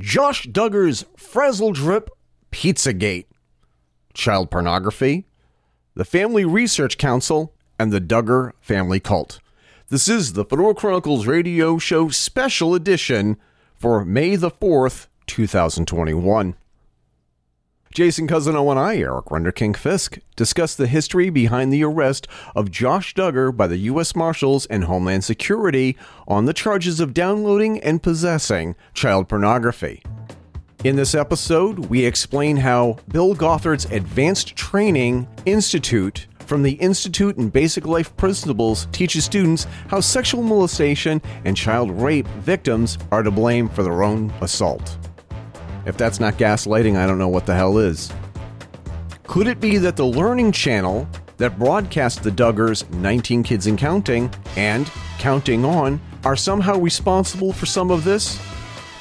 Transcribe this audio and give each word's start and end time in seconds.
Josh 0.00 0.46
Duggar's 0.46 1.04
Frazzledrip 1.16 2.06
Pizzagate, 2.52 3.26
child 4.14 4.48
pornography, 4.48 5.26
the 5.94 6.04
Family 6.04 6.44
Research 6.44 6.98
Council, 6.98 7.52
and 7.80 7.92
the 7.92 8.00
Duggar 8.00 8.52
family 8.60 9.00
cult. 9.00 9.40
This 9.88 10.08
is 10.08 10.34
the 10.34 10.44
Fedora 10.44 10.74
Chronicles 10.74 11.26
radio 11.26 11.78
show 11.78 12.10
special 12.10 12.76
edition 12.76 13.38
for 13.74 14.04
May 14.04 14.36
the 14.36 14.52
4th, 14.52 15.08
2021. 15.26 16.54
Jason 17.92 18.28
Cousineau 18.28 18.70
and 18.70 18.78
I, 18.78 18.96
Eric 18.96 19.26
Renderking 19.26 19.76
Fisk, 19.76 20.18
discuss 20.36 20.74
the 20.74 20.86
history 20.86 21.30
behind 21.30 21.72
the 21.72 21.84
arrest 21.84 22.28
of 22.54 22.70
Josh 22.70 23.14
Duggar 23.14 23.56
by 23.56 23.66
the 23.66 23.78
U.S. 23.78 24.14
Marshals 24.14 24.66
and 24.66 24.84
Homeland 24.84 25.24
Security 25.24 25.96
on 26.26 26.44
the 26.44 26.52
charges 26.52 27.00
of 27.00 27.14
downloading 27.14 27.80
and 27.80 28.02
possessing 28.02 28.76
child 28.94 29.28
pornography. 29.28 30.02
In 30.84 30.96
this 30.96 31.14
episode, 31.14 31.86
we 31.86 32.04
explain 32.04 32.58
how 32.58 32.98
Bill 33.08 33.34
Gothard's 33.34 33.86
Advanced 33.86 34.54
Training 34.54 35.26
Institute 35.44 36.28
from 36.48 36.62
the 36.62 36.72
Institute 36.72 37.36
in 37.36 37.50
Basic 37.50 37.84
Life 37.84 38.16
Principles 38.16 38.86
teaches 38.92 39.24
students 39.24 39.66
how 39.88 40.00
sexual 40.00 40.42
molestation 40.42 41.20
and 41.44 41.56
child 41.56 41.90
rape 41.90 42.26
victims 42.38 42.96
are 43.10 43.22
to 43.22 43.30
blame 43.30 43.68
for 43.68 43.82
their 43.82 44.02
own 44.02 44.30
assault. 44.40 44.96
If 45.88 45.96
that's 45.96 46.20
not 46.20 46.34
gaslighting, 46.34 46.96
I 46.96 47.06
don't 47.06 47.16
know 47.16 47.28
what 47.28 47.46
the 47.46 47.54
hell 47.54 47.78
is. 47.78 48.12
Could 49.26 49.46
it 49.46 49.58
be 49.58 49.78
that 49.78 49.96
the 49.96 50.04
Learning 50.04 50.52
Channel 50.52 51.08
that 51.38 51.58
broadcasts 51.58 52.20
the 52.20 52.30
Duggars 52.30 52.88
19 52.90 53.42
Kids 53.42 53.66
and 53.66 53.78
Counting 53.78 54.30
and 54.56 54.90
Counting 55.18 55.64
On 55.64 55.98
are 56.24 56.36
somehow 56.36 56.78
responsible 56.78 57.54
for 57.54 57.64
some 57.64 57.90
of 57.90 58.04
this? 58.04 58.38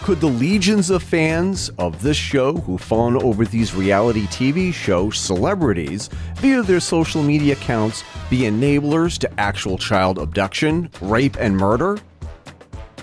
Could 0.04 0.22
the 0.22 0.28
legions 0.28 0.90
of 0.90 1.04
fans 1.04 1.68
of 1.78 2.02
this 2.02 2.16
show 2.16 2.56
who 2.56 2.78
fawn 2.78 3.22
over 3.22 3.44
these 3.44 3.76
reality 3.76 4.26
TV 4.28 4.74
show 4.74 5.10
celebrities 5.10 6.10
via 6.36 6.62
their 6.62 6.80
social 6.80 7.22
media 7.22 7.54
accounts 7.54 8.06
be 8.30 8.42
enablers 8.44 9.18
to 9.18 9.40
actual 9.40 9.78
child 9.78 10.20
abduction, 10.20 10.90
rape, 11.02 11.36
and 11.38 11.58
murder? 11.58 11.98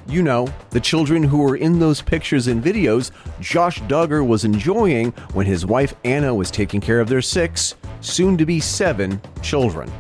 You 0.07 0.23
know, 0.23 0.49
the 0.71 0.81
children 0.81 1.23
who 1.23 1.39
were 1.39 1.57
in 1.57 1.79
those 1.79 2.03
pictures 2.03 2.47
and 2.47 2.63
videos 2.63 3.11
Josh 3.41 3.81
Duggar 3.83 4.27
was 4.27 4.45
enjoying 4.45 5.13
when 5.33 5.47
his 5.47 5.65
wife 5.65 5.95
Anna 6.05 6.35
was 6.35 6.51
taking 6.51 6.81
care 6.81 7.01
of 7.01 7.09
their 7.09 7.23
six, 7.23 7.75
soon 8.01 8.37
to 8.37 8.45
be 8.45 8.61
seven, 8.61 9.21
children. 9.41 9.91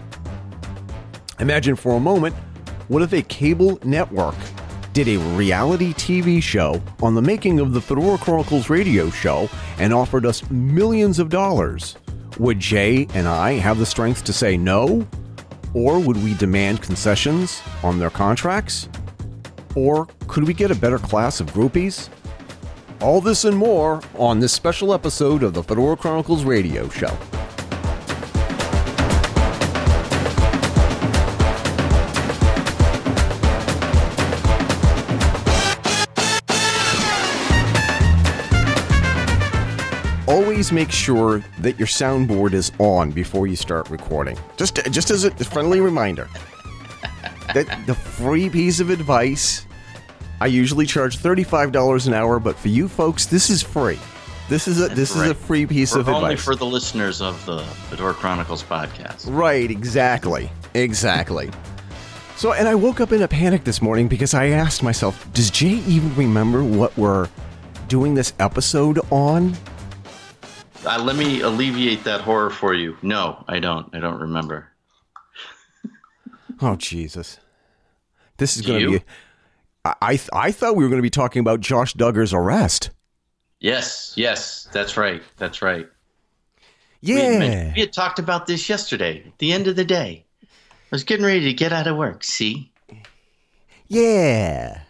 Imagine 1.40 1.74
for 1.74 1.96
a 1.96 2.00
moment 2.00 2.34
what 2.88 3.02
if 3.02 3.14
a 3.14 3.22
cable 3.22 3.78
network 3.82 4.36
did 4.92 5.08
a 5.08 5.16
reality 5.36 5.92
TV 5.94 6.42
show 6.42 6.80
on 7.02 7.14
the 7.14 7.22
making 7.22 7.58
of 7.58 7.72
the 7.72 7.80
Fedora 7.80 8.18
Chronicles 8.18 8.68
radio 8.68 9.08
show 9.08 9.48
and 9.78 9.92
offered 9.92 10.26
us 10.26 10.48
millions 10.50 11.18
of 11.18 11.30
dollars? 11.30 11.96
Would 12.38 12.60
Jay 12.60 13.08
and 13.14 13.26
I 13.26 13.54
have 13.54 13.78
the 13.78 13.86
strength 13.86 14.22
to 14.24 14.32
say 14.34 14.56
no? 14.56 15.06
Or 15.72 15.98
would 15.98 16.22
we 16.22 16.34
demand 16.34 16.82
concessions 16.82 17.62
on 17.82 17.98
their 17.98 18.10
contracts? 18.10 18.88
Or 19.74 20.06
could 20.28 20.46
we 20.46 20.54
get 20.54 20.70
a 20.70 20.74
better 20.74 20.98
class 20.98 21.40
of 21.40 21.52
groupies? 21.52 22.08
All 23.00 23.20
this 23.20 23.44
and 23.44 23.56
more 23.56 24.00
on 24.16 24.38
this 24.38 24.52
special 24.52 24.94
episode 24.94 25.42
of 25.42 25.52
the 25.52 25.62
Fedora 25.62 25.96
Chronicles 25.96 26.44
radio 26.44 26.88
show. 26.88 27.16
Always 40.26 40.72
make 40.72 40.90
sure 40.90 41.44
that 41.58 41.78
your 41.78 41.86
soundboard 41.86 42.54
is 42.54 42.72
on 42.78 43.10
before 43.10 43.46
you 43.46 43.56
start 43.56 43.90
recording. 43.90 44.38
Just 44.56 44.76
just 44.90 45.10
as 45.10 45.24
a 45.24 45.30
friendly 45.32 45.80
reminder. 45.80 46.28
That 47.52 47.84
the 47.86 47.94
free 47.94 48.48
piece 48.48 48.80
of 48.80 48.90
advice 48.90 49.66
I 50.40 50.46
usually 50.46 50.86
charge 50.86 51.18
$35 51.18 52.06
an 52.06 52.14
hour, 52.14 52.38
but 52.38 52.56
for 52.56 52.68
you 52.68 52.88
folks, 52.88 53.26
this 53.26 53.50
is 53.50 53.62
free. 53.62 53.98
This 54.48 54.68
is 54.68 54.80
a 54.80 54.88
this 54.88 55.16
right. 55.16 55.24
is 55.24 55.30
a 55.30 55.34
free 55.34 55.64
piece 55.64 55.94
We're 55.94 56.00
of 56.00 56.08
only 56.10 56.32
advice. 56.32 56.44
for 56.44 56.54
the 56.54 56.66
listeners 56.66 57.22
of 57.22 57.44
the 57.46 57.60
Fedora 57.88 58.12
Chronicles 58.12 58.62
podcast. 58.62 59.24
right, 59.26 59.70
exactly. 59.70 60.50
Exactly. 60.74 61.50
So, 62.36 62.52
and 62.52 62.68
I 62.68 62.74
woke 62.74 63.00
up 63.00 63.12
in 63.12 63.22
a 63.22 63.28
panic 63.28 63.64
this 63.64 63.80
morning 63.80 64.06
because 64.08 64.34
I 64.34 64.48
asked 64.48 64.82
myself, 64.82 65.32
does 65.32 65.50
Jay 65.50 65.80
even 65.86 66.14
remember 66.14 66.62
what 66.62 66.94
we're 66.98 67.28
doing 67.88 68.14
this 68.14 68.34
episode 68.38 68.98
on? 69.10 69.54
Uh, 70.84 71.00
let 71.02 71.16
me 71.16 71.40
alleviate 71.40 72.04
that 72.04 72.20
horror 72.20 72.50
for 72.50 72.74
you. 72.74 72.96
No, 73.00 73.42
I 73.48 73.60
don't. 73.60 73.94
I 73.94 74.00
don't 74.00 74.20
remember. 74.20 74.68
Oh 76.60 76.76
Jesus. 76.76 77.38
This 78.36 78.56
is 78.56 78.62
going 78.62 78.80
to 78.80 78.98
be 78.98 79.04
I 79.84 79.94
I, 80.02 80.16
th- 80.16 80.30
I 80.32 80.50
thought 80.52 80.76
we 80.76 80.84
were 80.84 80.90
going 80.90 80.98
to 80.98 81.02
be 81.02 81.10
talking 81.10 81.40
about 81.40 81.60
Josh 81.60 81.94
Duggar's 81.94 82.32
arrest. 82.34 82.90
Yes, 83.60 84.12
yes, 84.16 84.68
that's 84.72 84.96
right. 84.96 85.22
That's 85.38 85.62
right. 85.62 85.88
We 87.02 87.12
had, 87.12 87.42
Yeah. 87.42 87.72
we 87.74 87.80
had 87.80 87.92
talked 87.92 88.18
about 88.18 88.46
this 88.46 88.68
yesterday. 88.68 89.22
At 89.26 89.38
the 89.38 89.52
end 89.52 89.66
of 89.66 89.76
the 89.76 89.84
day, 89.84 90.24
I 90.42 90.46
was 90.90 91.04
getting 91.04 91.24
ready 91.26 91.40
to 91.44 91.52
get 91.52 91.72
out 91.72 91.86
of 91.86 91.96
work. 91.96 92.24
See? 92.24 92.70
Yeah. 93.88 94.80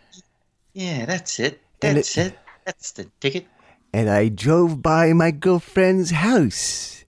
Yeah, 0.73 1.07
that's 1.07 1.39
it. 1.41 1.61
That's 1.81 2.17
it, 2.17 2.39
That's 2.65 2.93
the 2.93 3.07
ticket. 3.21 3.47
and 3.93 4.09
I 4.09 4.29
drove 4.29 4.81
by 4.83 5.13
my 5.13 5.31
girlfriend's 5.31 6.11
house. 6.11 7.05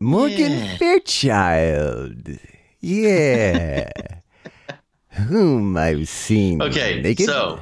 Morgan 0.00 0.52
Yeah. 0.52 0.76
Fairchild. 0.76 2.28
Yeah. 2.80 3.90
Whom 5.16 5.76
I've 5.76 6.08
seen 6.08 6.60
Okay, 6.62 7.00
naked. 7.00 7.26
so 7.26 7.60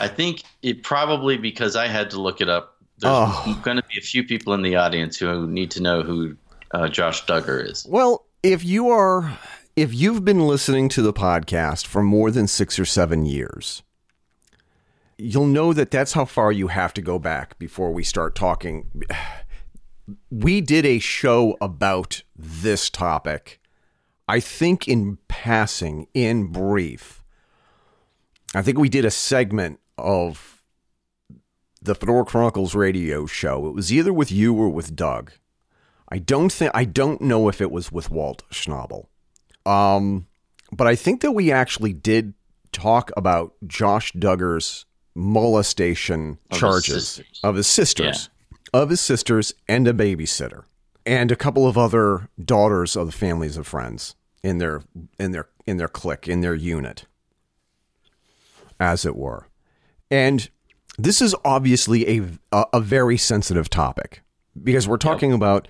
I 0.00 0.08
think 0.08 0.42
it 0.62 0.82
probably 0.82 1.36
because 1.36 1.74
I 1.76 1.86
had 1.88 2.10
to 2.10 2.20
look 2.20 2.40
it 2.40 2.48
up. 2.48 2.76
There's 2.98 3.12
Oh. 3.14 3.60
going 3.62 3.76
to 3.76 3.82
be 3.84 3.98
a 3.98 4.02
few 4.02 4.24
people 4.24 4.54
in 4.54 4.62
the 4.62 4.76
audience 4.76 5.16
who 5.18 5.46
need 5.46 5.70
to 5.72 5.82
know 5.82 6.02
who 6.02 6.36
uh, 6.72 6.88
Josh 6.88 7.24
Duggar 7.26 7.68
is. 7.68 7.86
Well, 7.88 8.24
if 8.42 8.64
you 8.64 8.88
are 8.90 9.38
if 9.76 9.94
you've 9.94 10.24
been 10.24 10.40
listening 10.46 10.88
to 10.90 11.02
the 11.02 11.12
podcast 11.12 11.86
for 11.86 12.02
more 12.02 12.30
than 12.32 12.48
6 12.48 12.78
or 12.80 12.84
7 12.84 13.24
years, 13.24 13.82
you'll 15.16 15.46
know 15.46 15.72
that 15.72 15.90
that's 15.92 16.12
how 16.14 16.24
far 16.24 16.50
you 16.50 16.66
have 16.68 16.92
to 16.94 17.00
go 17.00 17.18
back 17.18 17.56
before 17.58 17.92
we 17.92 18.02
start 18.04 18.34
talking. 18.34 18.90
We 20.30 20.62
did 20.62 20.86
a 20.86 21.00
show 21.00 21.58
about 21.60 22.22
this 22.34 22.88
topic. 22.88 23.57
I 24.28 24.40
think 24.40 24.86
in 24.86 25.18
passing, 25.28 26.06
in 26.12 26.48
brief. 26.52 27.24
I 28.54 28.62
think 28.62 28.78
we 28.78 28.88
did 28.90 29.04
a 29.06 29.10
segment 29.10 29.80
of 29.96 30.62
the 31.80 31.94
Fedora 31.94 32.24
Chronicles 32.24 32.74
radio 32.74 33.24
show. 33.26 33.66
It 33.66 33.74
was 33.74 33.92
either 33.92 34.12
with 34.12 34.30
you 34.30 34.54
or 34.54 34.68
with 34.68 34.94
Doug. 34.94 35.32
I 36.10 36.18
don't 36.18 36.52
think 36.52 36.70
I 36.74 36.84
don't 36.84 37.20
know 37.22 37.48
if 37.48 37.60
it 37.60 37.70
was 37.70 37.90
with 37.90 38.10
Walt 38.10 38.42
Schnabel. 38.50 39.06
Um, 39.64 40.26
but 40.72 40.86
I 40.86 40.94
think 40.94 41.20
that 41.22 41.32
we 41.32 41.50
actually 41.52 41.92
did 41.92 42.34
talk 42.72 43.10
about 43.16 43.54
Josh 43.66 44.12
Duggar's 44.12 44.86
molestation 45.14 46.38
Of 46.50 46.58
charges 46.58 47.08
sisters. 47.08 47.40
of 47.42 47.56
his 47.56 47.66
sisters, 47.66 48.30
of 48.72 48.90
his 48.90 49.00
sisters, 49.00 49.54
and 49.68 49.88
a 49.88 49.92
babysitter, 49.92 50.64
and 51.04 51.30
a 51.32 51.36
couple 51.36 51.66
of 51.66 51.76
other 51.76 52.28
daughters 52.42 52.96
of 52.96 53.06
the 53.06 53.12
families 53.12 53.56
of 53.56 53.66
friends 53.66 54.14
in 54.42 54.58
their 54.58 54.82
in 55.18 55.32
their 55.32 55.48
in 55.66 55.76
their 55.76 55.88
clique 55.88 56.28
in 56.28 56.40
their 56.40 56.54
unit, 56.54 57.06
as 58.80 59.04
it 59.04 59.16
were. 59.16 59.48
And 60.10 60.48
this 60.98 61.20
is 61.20 61.34
obviously 61.44 62.18
a 62.18 62.66
a, 62.72 62.80
very 62.80 63.16
sensitive 63.16 63.68
topic 63.68 64.22
because 64.62 64.88
we're 64.88 64.96
talking 64.96 65.32
about 65.32 65.68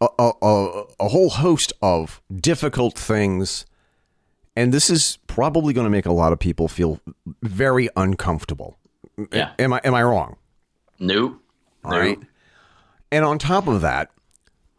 a, 0.00 0.06
a, 0.18 0.84
a, 1.00 1.08
whole 1.08 1.30
host 1.30 1.72
of 1.82 2.20
difficult 2.34 2.98
things. 2.98 3.64
And 4.56 4.72
this 4.72 4.90
is 4.90 5.18
probably 5.26 5.72
going 5.72 5.86
to 5.86 5.90
make 5.90 6.06
a 6.06 6.12
lot 6.12 6.32
of 6.32 6.38
people 6.38 6.68
feel 6.68 7.00
very 7.42 7.88
uncomfortable. 7.96 8.76
Yeah. 9.32 9.52
Am 9.58 9.72
I 9.72 9.80
am 9.84 9.94
I 9.94 10.02
wrong? 10.02 10.36
Nope. 10.98 11.40
right. 11.82 12.18
And 13.10 13.24
on 13.24 13.38
top 13.38 13.66
of 13.66 13.80
that, 13.80 14.10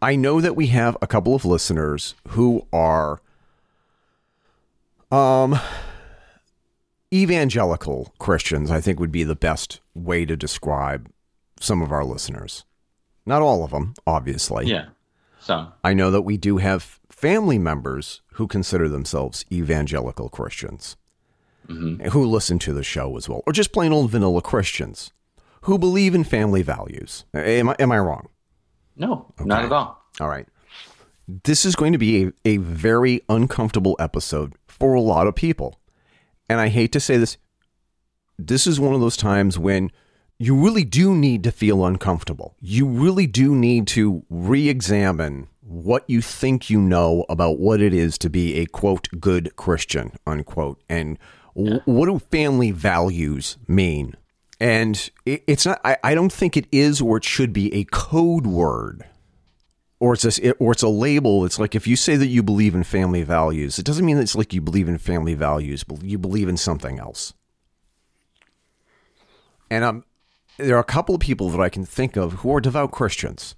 I 0.01 0.15
know 0.15 0.42
that 0.42 0.56
we 0.56 0.68
have 0.68 0.97
a 1.01 1.07
couple 1.07 1.33
of 1.36 1.45
listeners 1.45 2.15
who 2.30 2.68
are 2.71 3.21
um 5.12 5.59
evangelical 7.13 8.13
Christians, 8.19 8.69
I 8.71 8.81
think 8.81 9.00
would 9.00 9.12
be 9.12 9.24
the 9.24 9.36
best 9.36 9.80
way 9.94 10.25
to 10.25 10.36
describe 10.36 11.09
some 11.59 11.81
of 11.81 11.92
our 11.92 12.03
listeners. 12.03 12.65
Not 13.25 13.42
all 13.42 13.63
of 13.63 13.71
them, 13.71 13.94
obviously. 14.06 14.65
Yeah. 14.68 14.88
So 15.39 15.68
I 15.83 15.94
know 15.94 16.12
that 16.12 16.24
we 16.24 16.38
do 16.38 16.57
have 16.57 17.00
family 17.09 17.57
members 17.57 18.21
who 18.33 18.48
consider 18.48 18.89
themselves 18.89 19.45
evangelical 19.51 20.30
Christians. 20.30 20.98
who 21.68 22.24
listen 22.25 22.59
to 22.59 22.74
the 22.74 22.83
show 22.83 23.18
as 23.18 23.27
well, 23.27 23.41
or 23.48 23.53
just 23.53 23.71
plain 23.74 23.91
old 23.91 24.12
vanilla 24.12 24.39
Christians 24.41 25.12
who 25.62 25.80
believe 25.80 26.13
in 26.13 26.24
family 26.24 26.62
values. 26.62 27.25
Am 27.33 27.69
I, 27.69 27.75
am 27.80 27.91
I 27.91 27.98
wrong? 27.98 28.27
No, 28.95 29.33
not 29.39 29.65
at 29.65 29.71
all. 29.71 30.03
All 30.19 30.30
right. 30.30 30.47
This 31.44 31.65
is 31.65 31.75
going 31.75 31.92
to 31.92 31.97
be 31.97 32.25
a, 32.25 32.31
a 32.45 32.57
very 32.57 33.21
uncomfortable 33.30 33.95
episode 34.00 34.53
for 34.68 34.94
a 34.94 35.01
lot 35.01 35.27
of 35.27 35.36
people. 35.36 35.80
And 36.47 36.59
I 36.59 36.68
hate 36.69 36.92
to 36.94 37.00
say 37.00 37.18
this, 37.18 37.38
this 38.38 38.68
is 38.68 38.80
one 38.80 38.94
of 38.94 39.01
those 39.01 39.18
times 39.18 39.57
when 39.57 39.92
you 40.38 40.56
really 40.56 40.83
do 40.83 41.15
need 41.15 41.44
to 41.45 41.51
feel 41.51 41.86
uncomfortable. 41.86 42.56
You 42.59 42.88
really 42.88 43.25
do 43.25 43.56
need 43.56 43.88
to 43.88 44.24
re 44.30 44.69
examine 44.69 45.48
what 45.62 46.03
you 46.07 46.21
think 46.21 46.69
you 46.69 46.80
know 46.80 47.25
about 47.27 47.57
what 47.57 47.81
it 47.81 47.94
is 47.94 48.18
to 48.19 48.30
be 48.30 48.59
a 48.59 48.65
quote 48.65 49.07
good 49.19 49.56
Christian, 49.56 50.12
unquote, 50.27 50.81
and 50.88 51.18
w- 51.56 51.81
what 51.86 52.06
do 52.06 52.19
family 52.19 52.71
values 52.71 53.57
mean? 53.68 54.15
And 54.60 55.10
it, 55.25 55.44
it's 55.48 55.66
not, 55.66 55.81
I, 55.84 55.98
I 56.04 56.16
don't 56.16 56.31
think 56.31 56.56
it 56.56 56.68
is 56.72 57.02
or 57.02 57.18
it 57.18 57.24
should 57.24 57.54
be 57.54 57.74
a 57.74 57.84
code 57.86 58.48
word 58.48 59.06
or 60.00 60.13
it's 60.13 60.25
a, 60.40 60.52
or 60.54 60.72
it's 60.72 60.84
a 60.84 60.88
label. 60.88 61.46
It's 61.46 61.60
like 61.60 61.75
if 61.75 61.88
you 61.88 61.96
say 61.96 62.16
that 62.16 62.28
you 62.28 62.44
believe 62.44 62.75
in 62.75 62.84
family 62.84 63.24
values, 63.24 63.80
it 63.80 63.86
doesn't 63.86 64.06
mean 64.06 64.18
that 64.18 64.24
it's 64.24 64.36
like 64.36 64.54
you 64.54 64.62
believe 64.62 64.88
in 64.88 64.98
family 64.98 65.34
values, 65.34 65.84
but 65.84 66.04
you 66.04 66.18
believe 66.18 66.48
in 66.48 66.57
something 66.57 67.00
else. 67.00 67.34
And 69.69 69.84
um, 69.84 70.04
there 70.58 70.78
are 70.78 70.81
a 70.81 70.86
couple 70.86 71.16
of 71.16 71.22
people 71.22 71.50
that 71.50 71.62
I 71.62 71.69
can 71.69 71.86
think 71.86 72.16
of 72.16 72.34
who 72.34 72.54
are 72.54 72.62
devout 72.62 72.92
Christians. 72.92 73.56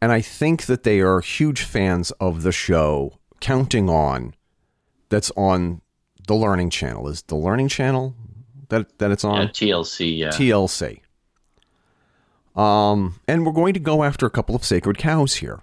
And 0.00 0.10
I 0.10 0.20
think 0.20 0.66
that 0.66 0.82
they 0.82 1.00
are 1.00 1.20
huge 1.20 1.62
fans 1.62 2.10
of 2.12 2.42
the 2.42 2.52
show 2.52 3.18
Counting 3.40 3.88
On 3.88 4.34
that's 5.08 5.30
on 5.36 5.80
the 6.26 6.34
Learning 6.34 6.70
Channel. 6.70 7.08
Is 7.08 7.22
the 7.22 7.36
Learning 7.36 7.68
Channel 7.68 8.16
that 8.72 8.98
that 8.98 9.10
it's 9.10 9.24
on? 9.24 9.42
Yeah, 9.42 9.48
TLC. 9.48 10.18
Yeah. 10.18 10.28
TLC. 10.28 11.00
Um, 12.60 13.20
and 13.26 13.46
we're 13.46 13.52
going 13.52 13.74
to 13.74 13.80
go 13.80 14.02
after 14.02 14.26
a 14.26 14.30
couple 14.30 14.54
of 14.54 14.64
sacred 14.64 14.98
cows 14.98 15.36
here. 15.36 15.60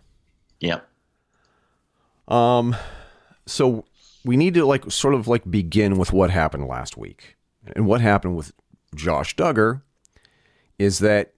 yep. 0.60 0.88
Um, 2.28 2.76
so 3.46 3.86
we 4.24 4.38
need 4.38 4.54
to 4.54 4.66
like 4.66 4.92
sort 4.92 5.14
of 5.14 5.28
like 5.28 5.50
begin 5.50 5.98
with 5.98 6.14
what 6.14 6.30
happened 6.30 6.68
last 6.68 6.98
week. 6.98 7.36
And 7.76 7.86
what 7.86 8.02
happened 8.02 8.36
with 8.36 8.54
Josh 8.96 9.36
Duggar 9.36 9.82
is 10.78 11.00
that 11.00 11.34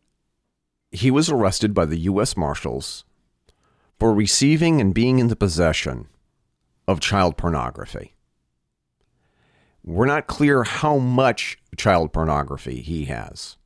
he 0.91 1.09
was 1.09 1.29
arrested 1.29 1.73
by 1.73 1.85
the 1.85 1.99
U.S. 1.99 2.35
Marshals 2.35 3.05
for 3.99 4.13
receiving 4.13 4.81
and 4.81 4.93
being 4.93 5.19
in 5.19 5.27
the 5.29 5.35
possession 5.35 6.07
of 6.87 6.99
child 6.99 7.37
pornography. 7.37 8.15
We're 9.83 10.05
not 10.05 10.27
clear 10.27 10.63
how 10.63 10.97
much 10.97 11.57
child 11.77 12.13
pornography 12.13 12.81
he 12.81 13.05
has. 13.05 13.57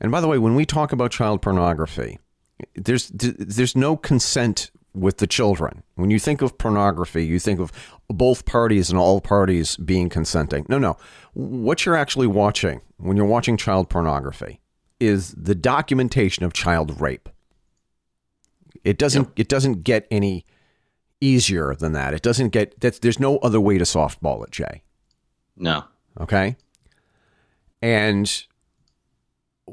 And 0.00 0.12
by 0.12 0.20
the 0.20 0.28
way, 0.28 0.38
when 0.38 0.54
we 0.54 0.66
talk 0.66 0.92
about 0.92 1.12
child 1.12 1.40
pornography, 1.40 2.18
there's 2.74 3.08
there's 3.08 3.76
no 3.76 3.96
consent 3.96 4.70
with 4.92 5.18
the 5.18 5.26
children. 5.26 5.82
When 5.96 6.10
you 6.10 6.18
think 6.18 6.40
of 6.40 6.56
pornography, 6.56 7.26
you 7.26 7.38
think 7.38 7.58
of 7.60 7.72
both 8.08 8.44
parties 8.44 8.90
and 8.90 8.98
all 8.98 9.20
parties 9.20 9.76
being 9.76 10.08
consenting. 10.08 10.66
No, 10.68 10.78
no. 10.78 10.96
What 11.32 11.84
you're 11.84 11.96
actually 11.96 12.28
watching 12.28 12.80
when 12.98 13.16
you're 13.16 13.26
watching 13.26 13.56
child 13.56 13.88
pornography 13.88 14.60
is 15.00 15.32
the 15.32 15.54
documentation 15.54 16.44
of 16.44 16.52
child 16.52 17.00
rape. 17.00 17.28
It 18.84 18.98
doesn't 18.98 19.30
it 19.36 19.48
doesn't 19.48 19.82
get 19.82 20.06
any 20.10 20.44
easier 21.20 21.74
than 21.74 21.92
that. 21.92 22.14
It 22.14 22.22
doesn't 22.22 22.50
get 22.50 22.78
that's 22.80 22.98
there's 22.98 23.18
no 23.18 23.38
other 23.38 23.60
way 23.60 23.78
to 23.78 23.84
softball 23.84 24.44
it, 24.44 24.50
Jay. 24.50 24.82
No. 25.56 25.84
Okay. 26.20 26.56
And 27.82 28.44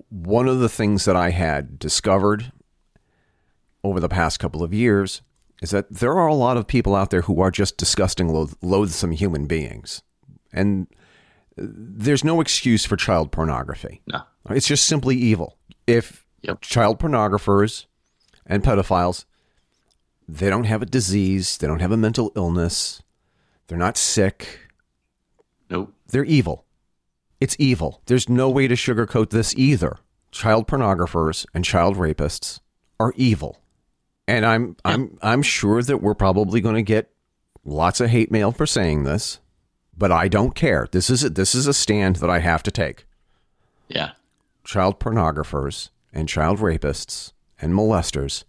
one 0.10 0.48
of 0.48 0.60
the 0.60 0.69
things 0.69 1.06
that 1.06 1.16
I 1.16 1.31
had 1.31 1.80
discovered 1.80 2.51
over 3.83 4.00
the 4.00 4.10
past 4.10 4.39
couple 4.39 4.63
of 4.63 4.74
years 4.74 5.22
is 5.62 5.72
that 5.72 5.89
there 5.92 6.13
are 6.13 6.28
a 6.28 6.33
lot 6.36 6.57
of 6.57 6.68
people 6.68 6.95
out 6.95 7.10
there 7.10 7.22
who 7.24 7.39
are 7.42 7.51
just 7.51 7.78
disgusting, 7.78 8.28
loath- 8.30 8.56
loathsome 8.62 9.12
human 9.12 9.45
beings. 9.48 10.01
And 10.51 10.88
there's 11.56 12.24
no 12.24 12.42
excuse 12.42 12.86
for 12.86 12.95
child 12.98 13.31
pornography. 13.31 14.01
No. 14.07 14.22
It's 14.50 14.68
just 14.68 14.86
simply 14.86 15.16
evil. 15.16 15.57
If 15.88 16.25
Yep. 16.44 16.62
child 16.62 17.00
pornographers 17.00 17.86
and 18.45 18.63
pedophiles, 18.63 19.25
they 20.27 20.50
don't 20.50 20.63
have 20.63 20.81
a 20.81 20.86
disease, 20.88 21.57
they 21.57 21.68
don't 21.68 21.81
have 21.81 21.92
a 21.92 21.98
mental 21.98 22.31
illness, 22.36 23.04
they're 23.68 23.77
not 23.77 23.98
sick. 23.98 24.60
They're 26.12 26.24
evil. 26.25 26.66
It's 27.40 27.56
evil. 27.58 28.02
There's 28.06 28.30
no 28.30 28.50
way 28.50 28.68
to 28.68 28.75
sugarcoat 28.75 29.31
this 29.31 29.56
either. 29.56 29.98
Child 30.31 30.68
pornographers 30.68 31.46
and 31.54 31.66
child 31.66 31.98
rapists 31.98 32.60
are 33.00 33.13
evil. 33.16 33.60
And 34.28 34.46
I'm 34.46 34.78
I'm 34.86 35.18
I'm 35.22 35.42
sure 35.42 35.81
that 35.81 35.98
we're 35.98 36.13
probably 36.13 36.62
going 36.62 36.75
to 36.75 36.84
get 36.84 37.12
lots 37.66 38.00
of 38.00 38.10
hate 38.10 38.31
mail 38.31 38.52
for 38.52 38.66
saying 38.66 39.04
this, 39.04 39.40
but 39.98 40.12
I 40.12 40.28
don't 40.28 40.56
care. 40.56 40.88
This 40.92 41.10
is 41.10 41.24
a, 41.24 41.30
this 41.30 41.56
is 41.56 41.68
a 41.68 41.74
stand 41.74 42.18
that 42.18 42.30
I 42.30 42.40
have 42.40 42.63
to 42.63 42.72
take. 42.72 43.06
Yeah. 43.88 44.12
Child 44.63 45.00
pornographers 45.00 45.90
and 46.13 46.30
child 46.30 46.60
rapists 46.60 47.34
and 47.60 47.74
molesters 47.74 48.44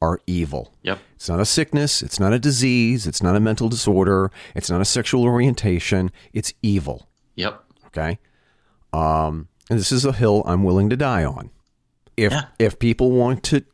are 0.00 0.20
evil. 0.26 0.72
Yep. 0.82 0.98
It's 1.16 1.28
not 1.28 1.40
a 1.40 1.44
sickness, 1.44 2.02
it's 2.02 2.20
not 2.20 2.32
a 2.32 2.38
disease, 2.38 3.06
it's 3.06 3.22
not 3.22 3.36
a 3.36 3.40
mental 3.40 3.68
disorder, 3.68 4.30
it's 4.54 4.70
not 4.70 4.80
a 4.80 4.84
sexual 4.84 5.24
orientation, 5.24 6.12
it's 6.32 6.52
evil. 6.62 7.07
Yep. 7.38 7.64
Okay. 7.86 8.18
Um, 8.92 9.48
and 9.70 9.78
this 9.78 9.92
is 9.92 10.04
a 10.04 10.12
hill 10.12 10.42
I'm 10.44 10.64
willing 10.64 10.90
to 10.90 10.96
die 10.96 11.24
on. 11.24 11.50
If 12.16 12.32
Yeah. 12.32 12.46
if 12.58 12.78
people 12.78 13.12
want 13.12 13.42
to 13.44 13.64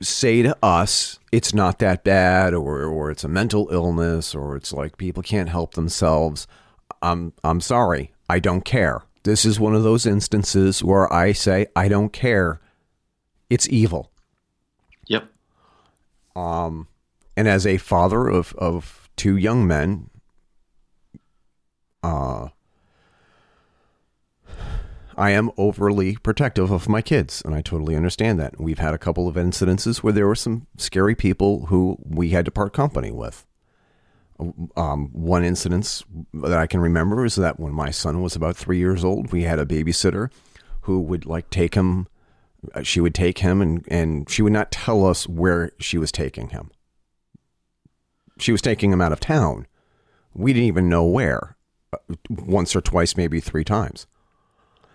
say 0.00 0.42
to 0.42 0.56
us 0.62 1.18
it's 1.32 1.52
not 1.52 1.80
that 1.80 2.04
bad 2.04 2.54
or 2.54 2.84
or 2.84 3.10
it's 3.10 3.24
a 3.24 3.28
mental 3.28 3.68
illness 3.72 4.34
or 4.34 4.54
it's 4.56 4.72
like 4.72 4.96
people 4.96 5.22
can't 5.22 5.48
help 5.48 5.74
themselves, 5.74 6.46
I'm 7.02 7.32
I'm 7.42 7.60
sorry. 7.60 8.12
I 8.30 8.38
don't 8.38 8.64
care. 8.64 9.02
This 9.24 9.44
is 9.44 9.58
one 9.58 9.74
of 9.74 9.82
those 9.82 10.06
instances 10.06 10.84
where 10.84 11.12
I 11.12 11.32
say 11.32 11.66
I 11.74 11.88
don't 11.88 12.12
care. 12.12 12.60
It's 13.50 13.68
evil. 13.68 14.12
Yep. 15.08 15.28
Um 16.36 16.86
And 17.36 17.48
as 17.48 17.66
a 17.66 17.78
father 17.78 18.28
of, 18.28 18.54
of 18.58 19.08
two 19.16 19.36
young 19.36 19.66
men, 19.66 20.10
uh, 22.02 22.48
I 25.18 25.30
am 25.30 25.50
overly 25.58 26.16
protective 26.16 26.70
of 26.70 26.88
my 26.88 27.02
kids, 27.02 27.42
and 27.44 27.52
I 27.54 27.60
totally 27.60 27.96
understand 27.96 28.38
that. 28.38 28.60
We've 28.60 28.78
had 28.78 28.94
a 28.94 28.98
couple 28.98 29.26
of 29.26 29.34
incidences 29.34 29.98
where 29.98 30.12
there 30.12 30.28
were 30.28 30.36
some 30.36 30.68
scary 30.76 31.16
people 31.16 31.66
who 31.66 31.98
we 32.04 32.30
had 32.30 32.44
to 32.44 32.52
part 32.52 32.72
company 32.72 33.10
with. 33.10 33.44
Um, 34.76 35.10
one 35.12 35.42
incident 35.44 36.04
that 36.34 36.56
I 36.58 36.68
can 36.68 36.80
remember 36.80 37.24
is 37.24 37.34
that 37.34 37.58
when 37.58 37.72
my 37.72 37.90
son 37.90 38.22
was 38.22 38.36
about 38.36 38.56
three 38.56 38.78
years 38.78 39.02
old, 39.04 39.32
we 39.32 39.42
had 39.42 39.58
a 39.58 39.66
babysitter 39.66 40.30
who 40.82 41.00
would 41.00 41.26
like 41.26 41.50
take 41.50 41.74
him. 41.74 42.06
uh, 42.72 42.82
She 42.82 43.00
would 43.00 43.14
take 43.14 43.38
him, 43.38 43.60
and 43.60 43.84
and 43.88 44.30
she 44.30 44.42
would 44.42 44.52
not 44.52 44.70
tell 44.70 45.04
us 45.04 45.28
where 45.28 45.72
she 45.80 45.98
was 45.98 46.12
taking 46.12 46.50
him. 46.50 46.70
She 48.38 48.52
was 48.52 48.62
taking 48.62 48.92
him 48.92 49.00
out 49.00 49.10
of 49.12 49.18
town. 49.18 49.66
We 50.32 50.52
didn't 50.52 50.68
even 50.68 50.88
know 50.88 51.04
where. 51.04 51.56
uh, 51.92 51.98
Once 52.30 52.76
or 52.76 52.80
twice, 52.80 53.16
maybe 53.16 53.40
three 53.40 53.64
times. 53.64 54.06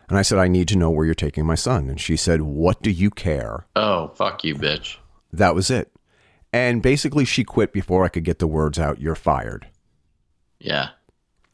And 0.09 0.17
I 0.17 0.21
said, 0.21 0.37
I 0.37 0.47
need 0.47 0.67
to 0.69 0.77
know 0.77 0.89
where 0.91 1.05
you're 1.05 1.15
taking 1.15 1.45
my 1.45 1.55
son. 1.55 1.89
And 1.89 1.99
she 1.99 2.17
said, 2.17 2.41
What 2.41 2.81
do 2.81 2.91
you 2.91 3.09
care? 3.09 3.65
Oh, 3.75 4.09
fuck 4.09 4.43
you, 4.43 4.55
bitch. 4.55 4.97
That 5.31 5.55
was 5.55 5.69
it. 5.71 5.91
And 6.51 6.81
basically, 6.81 7.25
she 7.25 7.43
quit 7.43 7.73
before 7.73 8.03
I 8.05 8.09
could 8.09 8.23
get 8.23 8.39
the 8.39 8.47
words 8.47 8.77
out, 8.77 8.99
You're 9.01 9.15
fired. 9.15 9.67
Yeah. 10.59 10.89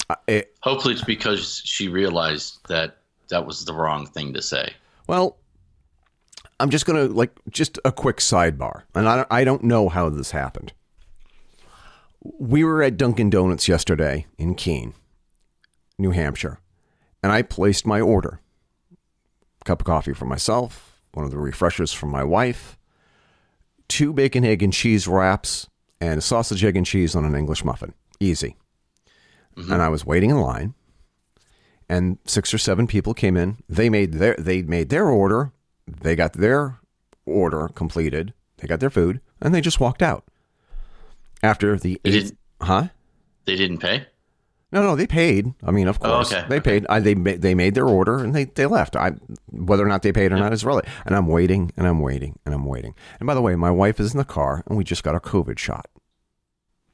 Uh, 0.09 0.15
it, 0.27 0.55
Hopefully, 0.61 0.93
it's 0.95 1.03
because 1.03 1.61
she 1.63 1.87
realized 1.87 2.57
that 2.67 2.97
that 3.29 3.45
was 3.45 3.65
the 3.65 3.73
wrong 3.73 4.05
thing 4.07 4.33
to 4.33 4.41
say. 4.41 4.73
well, 5.07 5.37
I'm 6.61 6.69
just 6.71 6.85
going 6.85 7.07
to, 7.07 7.13
like, 7.13 7.31
just 7.49 7.79
a 7.85 7.91
quick 7.91 8.17
sidebar. 8.17 8.81
And 8.93 9.07
I, 9.07 9.25
I 9.31 9.43
don't 9.45 9.63
know 9.63 9.87
how 9.87 10.09
this 10.09 10.31
happened. 10.31 10.73
We 12.21 12.65
were 12.65 12.83
at 12.83 12.97
Dunkin' 12.97 13.29
Donuts 13.29 13.69
yesterday 13.69 14.25
in 14.37 14.55
Keene, 14.55 14.93
New 15.97 16.11
Hampshire, 16.11 16.59
and 17.23 17.31
I 17.31 17.41
placed 17.41 17.85
my 17.85 18.01
order. 18.01 18.39
cup 19.65 19.81
of 19.81 19.85
coffee 19.85 20.13
for 20.13 20.25
myself, 20.25 21.01
one 21.13 21.25
of 21.25 21.31
the 21.31 21.37
refreshers 21.37 21.93
for 21.93 22.05
my 22.05 22.23
wife, 22.23 22.77
two 23.87 24.13
bacon, 24.13 24.45
egg, 24.45 24.63
and 24.63 24.73
cheese 24.73 25.07
wraps, 25.07 25.67
and 25.99 26.19
a 26.19 26.21
sausage, 26.21 26.63
egg, 26.63 26.77
and 26.77 26.85
cheese 26.85 27.15
on 27.15 27.25
an 27.25 27.35
English 27.35 27.63
muffin. 27.63 27.93
Easy. 28.19 28.55
Mm-hmm. 29.57 29.71
And 29.71 29.81
I 29.81 29.89
was 29.89 30.05
waiting 30.05 30.29
in 30.29 30.39
line, 30.39 30.73
and 31.89 32.17
six 32.25 32.53
or 32.53 32.57
seven 32.57 32.87
people 32.87 33.13
came 33.13 33.35
in. 33.35 33.57
They 33.67 33.89
made 33.89 34.13
their 34.13 34.35
they 34.37 34.61
made 34.61 34.89
their 34.89 35.07
order. 35.07 35.51
They 35.87 36.15
got 36.15 36.33
their 36.33 36.79
order 37.25 37.67
completed. 37.69 38.33
They 38.57 38.67
got 38.67 38.79
their 38.79 38.89
food, 38.89 39.21
and 39.41 39.53
they 39.53 39.61
just 39.61 39.79
walked 39.79 40.01
out. 40.01 40.25
After 41.41 41.77
the 41.77 41.99
They 42.03 42.11
eight, 42.11 42.33
huh? 42.61 42.89
They 43.45 43.55
didn't 43.55 43.79
pay? 43.79 44.05
No, 44.71 44.83
no, 44.83 44.95
they 44.95 45.07
paid. 45.07 45.53
I 45.63 45.71
mean, 45.71 45.87
of 45.87 45.97
Oh, 46.01 46.05
course, 46.07 46.31
okay, 46.31 46.45
they 46.47 46.59
paid. 46.59 46.85
I, 46.89 46.99
they 46.99 47.15
they 47.15 47.55
made 47.55 47.73
their 47.73 47.87
order 47.87 48.19
and 48.23 48.35
they, 48.35 48.45
they 48.45 48.67
left. 48.67 48.95
I 48.95 49.13
whether 49.47 49.83
or 49.83 49.87
not 49.87 50.03
they 50.03 50.11
paid 50.11 50.31
or 50.31 50.37
not 50.37 50.53
is 50.53 50.63
relevant. 50.63 50.93
And 51.05 51.15
I'm 51.15 51.27
waiting 51.27 51.71
and 51.75 51.87
I'm 51.87 51.99
waiting 52.01 52.37
and 52.45 52.53
I'm 52.53 52.65
waiting. 52.65 52.93
And 53.19 53.25
by 53.25 53.33
the 53.33 53.41
way, 53.41 53.55
my 53.55 53.71
wife 53.71 53.99
is 53.99 54.13
in 54.13 54.19
the 54.19 54.25
car 54.25 54.63
and 54.67 54.77
we 54.77 54.83
just 54.83 55.03
got 55.03 55.15
a 55.15 55.19
COVID 55.19 55.57
shot. 55.57 55.87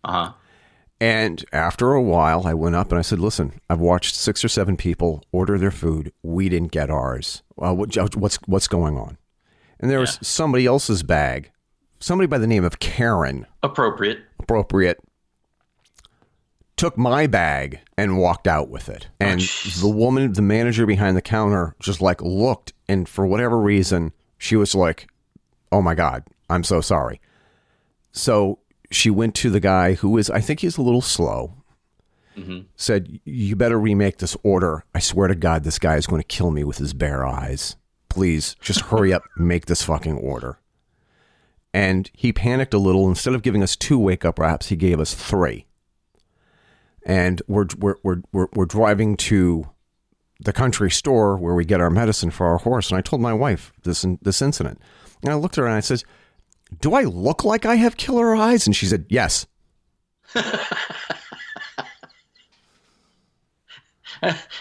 Uh 0.03 0.11
huh. 0.11 0.33
And 1.01 1.43
after 1.51 1.91
a 1.91 2.01
while, 2.01 2.47
I 2.47 2.53
went 2.53 2.75
up 2.77 2.89
and 2.91 2.97
I 2.97 3.01
said, 3.01 3.19
"Listen, 3.19 3.59
I've 3.69 3.81
watched 3.81 4.15
six 4.15 4.45
or 4.45 4.47
seven 4.47 4.77
people 4.77 5.23
order 5.33 5.57
their 5.57 5.71
food. 5.71 6.13
We 6.23 6.47
didn't 6.47 6.71
get 6.71 6.89
ours. 6.89 7.43
Uh, 7.61 7.73
what, 7.73 7.95
what's 8.15 8.37
what's 8.45 8.69
going 8.69 8.97
on?" 8.97 9.17
And 9.81 9.91
there 9.91 9.99
was 9.99 10.17
somebody 10.21 10.65
else's 10.65 11.03
bag, 11.03 11.51
somebody 11.99 12.27
by 12.27 12.37
the 12.37 12.47
name 12.47 12.63
of 12.63 12.79
Karen, 12.79 13.45
Appropriate. 13.61 14.19
appropriate, 14.39 14.99
took 16.77 16.97
my 16.97 17.27
bag 17.27 17.79
and 17.97 18.17
walked 18.17 18.47
out 18.47 18.69
with 18.69 18.89
it. 18.89 19.07
Oh, 19.21 19.25
and 19.25 19.41
jeez. 19.41 19.81
the 19.81 19.89
woman, 19.89 20.33
the 20.33 20.41
manager 20.41 20.85
behind 20.85 21.15
the 21.15 21.21
counter, 21.21 21.75
just 21.79 22.01
like 22.01 22.21
looked, 22.21 22.73
and 22.87 23.07
for 23.07 23.25
whatever 23.25 23.59
reason, 23.59 24.11
she 24.37 24.55
was 24.55 24.75
like, 24.75 25.07
"Oh 25.71 25.81
my 25.81 25.95
god, 25.95 26.23
I'm 26.49 26.63
so 26.63 26.81
sorry." 26.81 27.21
So 28.11 28.59
she 28.91 29.09
went 29.09 29.35
to 29.35 29.49
the 29.49 29.59
guy 29.59 29.93
who 29.93 30.17
is, 30.17 30.29
I 30.29 30.41
think 30.41 30.61
he's 30.61 30.77
a 30.77 30.81
little 30.81 31.01
slow. 31.01 31.53
Mm-hmm. 32.37 32.61
Said, 32.75 33.19
"You 33.23 33.55
better 33.55 33.79
remake 33.79 34.17
this 34.17 34.35
order. 34.43 34.83
I 34.93 34.99
swear 34.99 35.27
to 35.27 35.35
God, 35.35 35.63
this 35.63 35.79
guy 35.79 35.95
is 35.95 36.07
going 36.07 36.21
to 36.21 36.27
kill 36.27 36.51
me 36.51 36.63
with 36.63 36.77
his 36.77 36.93
bare 36.93 37.25
eyes. 37.25 37.77
Please, 38.09 38.55
just 38.61 38.81
hurry 38.81 39.13
up, 39.13 39.23
make 39.37 39.65
this 39.67 39.83
fucking 39.83 40.17
order." 40.17 40.59
And 41.73 42.09
he 42.13 42.31
panicked 42.31 42.73
a 42.73 42.77
little. 42.77 43.07
Instead 43.07 43.33
of 43.33 43.41
giving 43.41 43.63
us 43.63 43.75
two 43.75 43.99
wake 43.99 44.23
up 44.23 44.39
wraps, 44.39 44.67
he 44.67 44.75
gave 44.75 44.99
us 44.99 45.13
three. 45.13 45.65
And 47.05 47.41
we're 47.47 47.67
we're 47.77 47.95
we're 48.03 48.21
we're, 48.31 48.47
we're 48.53 48.65
driving 48.65 49.15
to 49.17 49.69
the 50.39 50.51
country 50.51 50.89
store 50.91 51.37
where 51.37 51.53
we 51.55 51.63
get 51.63 51.79
our 51.79 51.89
medicine 51.91 52.31
for 52.31 52.47
our 52.47 52.57
horse. 52.57 52.89
And 52.89 52.97
I 52.97 53.01
told 53.01 53.21
my 53.21 53.33
wife 53.33 53.71
this 53.83 54.03
in, 54.03 54.17
this 54.21 54.41
incident. 54.41 54.81
And 55.23 55.31
I 55.31 55.35
looked 55.35 55.57
at 55.57 55.61
her 55.61 55.67
and 55.67 55.75
I 55.75 55.81
said, 55.81 56.03
"Do 56.81 56.93
I 56.95 57.03
look 57.03 57.43
like 57.43 57.65
I 57.65 57.75
have 57.75 57.95
killer 57.97 58.35
eyes?" 58.35 58.65
And 58.65 58.75
she 58.75 58.85
said, 58.87 59.05
"Yes." 59.09 59.45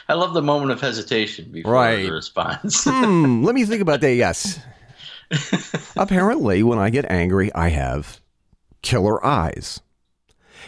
I 0.09 0.13
love 0.15 0.35
the 0.35 0.43
moment 0.43 0.73
of 0.73 0.81
hesitation 0.81 1.51
before 1.51 1.73
Right. 1.73 2.03
the 2.07 2.13
response. 2.13 2.85
Hmm, 2.89 3.45
let 3.45 3.55
me 3.55 3.65
think 3.65 3.81
about 3.81 4.01
that. 4.03 4.15
Yes. 4.15 4.59
Apparently, 5.97 6.63
when 6.63 6.79
I 6.79 6.91
get 6.91 7.11
angry, 7.11 7.53
I 7.55 7.69
have 7.71 8.21
killer 8.83 9.25
eyes. 9.25 9.81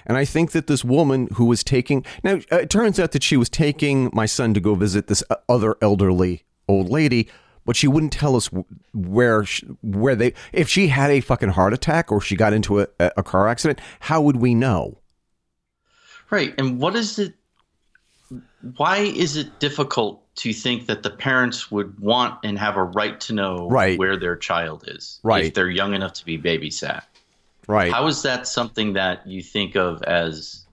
And 0.07 0.17
I 0.17 0.25
think 0.25 0.53
that 0.53 0.67
this 0.69 0.85
woman 0.85 1.29
who 1.35 1.45
was 1.47 1.65
taking 1.65 2.05
now 2.23 2.37
uh, 2.53 2.59
it 2.59 2.71
turns 2.71 2.99
out 3.01 3.13
that 3.13 3.23
she 3.23 3.37
was 3.37 3.49
taking 3.49 4.11
my 4.13 4.27
son 4.27 4.55
to 4.55 4.61
go 4.61 4.75
visit 4.75 5.09
this 5.09 5.23
uh, 5.31 5.37
other 5.49 5.77
elderly 5.83 6.45
old 6.69 6.89
lady, 6.89 7.29
but 7.65 7.75
she 7.77 7.89
wouldn't 7.89 8.13
tell 8.13 8.37
us 8.37 8.49
where 8.95 9.45
she, 9.45 9.67
where 9.83 10.15
they 10.17 10.33
if 10.53 10.69
she 10.69 10.89
had 10.89 11.11
a 11.11 11.21
fucking 11.21 11.51
heart 11.51 11.73
attack 11.73 12.13
or 12.13 12.21
she 12.21 12.37
got 12.37 12.53
into 12.53 12.81
a, 12.81 12.87
a 12.99 13.23
car 13.23 13.49
accident. 13.49 13.81
How 14.01 14.21
would 14.21 14.37
we 14.37 14.55
know? 14.55 14.99
right. 16.31 16.55
And 16.59 16.79
what 16.81 16.97
is 16.97 17.19
it? 17.19 17.35
Why 18.77 18.99
is 18.99 19.37
it 19.37 19.61
difficult 19.61 20.23
to 20.37 20.53
think 20.53 20.87
that 20.87 21.03
the 21.05 21.11
parents 21.11 21.71
would 21.71 21.99
want 22.01 22.41
and 22.45 22.59
have 22.59 22.77
a 22.77 22.83
right 22.83 23.19
to 23.21 23.33
know 23.33 23.69
Right. 23.69 23.97
where 23.99 24.17
their 24.17 24.37
child 24.37 24.85
is 24.89 25.21
Right. 25.23 25.45
if 25.47 25.55
they're 25.55 25.71
young 25.71 25.95
enough 25.95 26.15
to 26.15 26.25
be 26.25 26.37
babysat? 26.37 27.03
Right? 27.67 27.93
How 27.93 28.07
is 28.07 28.23
that 28.23 28.47
something 28.47 28.93
that 28.93 29.27
you 29.27 29.43
think 29.43 29.75
of 29.75 30.03
as 30.05 30.65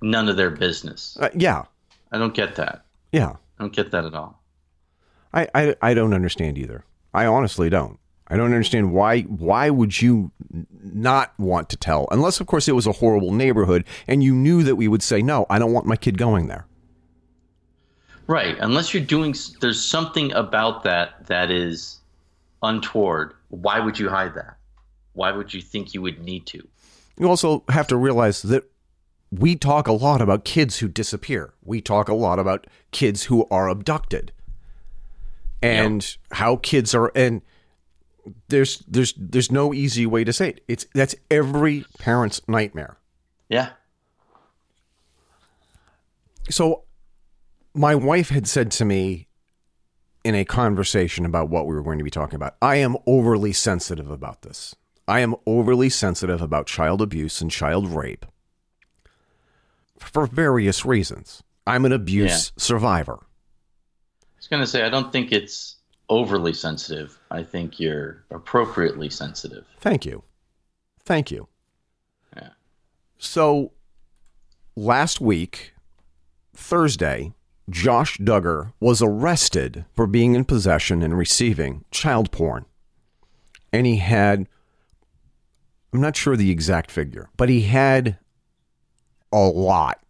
none 0.00 0.28
of 0.28 0.36
their 0.36 0.50
business? 0.50 1.16
Uh, 1.20 1.28
yeah, 1.34 1.64
I 2.12 2.18
don't 2.18 2.34
get 2.34 2.56
that. 2.56 2.84
yeah. 3.12 3.36
I 3.58 3.62
don't 3.62 3.72
get 3.72 3.92
that 3.92 4.04
at 4.04 4.14
all. 4.14 4.42
I, 5.32 5.48
I 5.54 5.74
I 5.80 5.94
don't 5.94 6.12
understand 6.12 6.58
either. 6.58 6.84
I 7.12 7.26
honestly 7.26 7.70
don't. 7.70 7.98
I 8.26 8.36
don't 8.36 8.46
understand 8.52 8.92
why 8.92 9.22
why 9.22 9.70
would 9.70 10.00
you 10.00 10.30
not 10.82 11.32
want 11.38 11.68
to 11.70 11.76
tell 11.76 12.08
unless 12.10 12.40
of 12.40 12.46
course 12.46 12.68
it 12.68 12.72
was 12.72 12.86
a 12.86 12.92
horrible 12.92 13.32
neighborhood 13.32 13.84
and 14.08 14.22
you 14.24 14.34
knew 14.34 14.62
that 14.62 14.76
we 14.76 14.88
would 14.88 15.02
say 15.02 15.22
no, 15.22 15.46
I 15.50 15.58
don't 15.58 15.72
want 15.72 15.86
my 15.86 15.96
kid 15.96 16.18
going 16.18 16.48
there. 16.48 16.66
Right. 18.26 18.56
Unless 18.58 18.94
you're 18.94 19.04
doing, 19.04 19.34
there's 19.60 19.84
something 19.84 20.32
about 20.32 20.82
that 20.84 21.26
that 21.26 21.50
is 21.50 22.00
untoward. 22.62 23.34
Why 23.50 23.80
would 23.80 23.98
you 23.98 24.08
hide 24.08 24.34
that? 24.34 24.56
Why 25.14 25.32
would 25.32 25.54
you 25.54 25.62
think 25.62 25.94
you 25.94 26.02
would 26.02 26.20
need 26.20 26.46
to? 26.46 26.66
You 27.18 27.28
also 27.28 27.64
have 27.68 27.86
to 27.88 27.96
realize 27.96 28.42
that 28.42 28.64
we 29.30 29.56
talk 29.56 29.88
a 29.88 29.92
lot 29.92 30.20
about 30.20 30.44
kids 30.44 30.78
who 30.78 30.88
disappear. 30.88 31.54
We 31.62 31.80
talk 31.80 32.08
a 32.08 32.14
lot 32.14 32.38
about 32.38 32.66
kids 32.90 33.24
who 33.24 33.46
are 33.50 33.68
abducted. 33.68 34.32
And 35.62 36.16
how 36.30 36.56
kids 36.56 36.94
are 36.94 37.10
and 37.14 37.40
there's 38.48 38.80
there's 38.86 39.14
there's 39.16 39.50
no 39.50 39.72
easy 39.72 40.04
way 40.04 40.24
to 40.24 40.32
say 40.32 40.50
it. 40.50 40.64
It's 40.68 40.86
that's 40.94 41.14
every 41.30 41.86
parent's 41.98 42.40
nightmare. 42.46 42.98
Yeah. 43.48 43.70
So, 46.50 46.82
my 47.72 47.94
wife 47.94 48.28
had 48.28 48.46
said 48.46 48.70
to 48.72 48.84
me 48.84 49.28
in 50.22 50.34
a 50.34 50.44
conversation 50.44 51.24
about 51.24 51.48
what 51.48 51.66
we 51.66 51.74
were 51.74 51.82
going 51.82 51.98
to 51.98 52.04
be 52.04 52.10
talking 52.10 52.36
about, 52.36 52.56
I 52.60 52.76
am 52.76 52.96
overly 53.06 53.52
sensitive 53.52 54.10
about 54.10 54.42
this. 54.42 54.74
I 55.06 55.20
am 55.20 55.34
overly 55.46 55.90
sensitive 55.90 56.40
about 56.40 56.66
child 56.66 57.02
abuse 57.02 57.40
and 57.40 57.50
child 57.50 57.88
rape 57.88 58.24
for 59.98 60.26
various 60.26 60.84
reasons. 60.84 61.42
I'm 61.66 61.84
an 61.84 61.92
abuse 61.92 62.52
survivor. 62.56 63.20
I 64.22 64.26
was 64.36 64.48
going 64.48 64.62
to 64.62 64.66
say, 64.66 64.82
I 64.82 64.90
don't 64.90 65.12
think 65.12 65.32
it's 65.32 65.76
overly 66.08 66.52
sensitive. 66.52 67.18
I 67.30 67.42
think 67.42 67.80
you're 67.80 68.24
appropriately 68.30 69.08
sensitive. 69.10 69.64
Thank 69.80 70.04
you. 70.04 70.22
Thank 71.04 71.30
you. 71.30 71.48
Yeah. 72.36 72.50
So, 73.18 73.72
last 74.76 75.20
week, 75.20 75.74
Thursday, 76.54 77.32
Josh 77.70 78.18
Duggar 78.18 78.72
was 78.80 79.00
arrested 79.00 79.86
for 79.94 80.06
being 80.06 80.34
in 80.34 80.44
possession 80.44 81.02
and 81.02 81.16
receiving 81.16 81.84
child 81.90 82.30
porn. 82.30 82.66
And 83.72 83.86
he 83.86 83.96
had, 83.96 84.46
I'm 85.94 86.00
not 86.00 86.16
sure 86.16 86.36
the 86.36 86.50
exact 86.50 86.90
figure, 86.90 87.28
but 87.36 87.48
he 87.48 87.62
had 87.62 88.18
a 89.32 89.38
lot. 89.38 90.00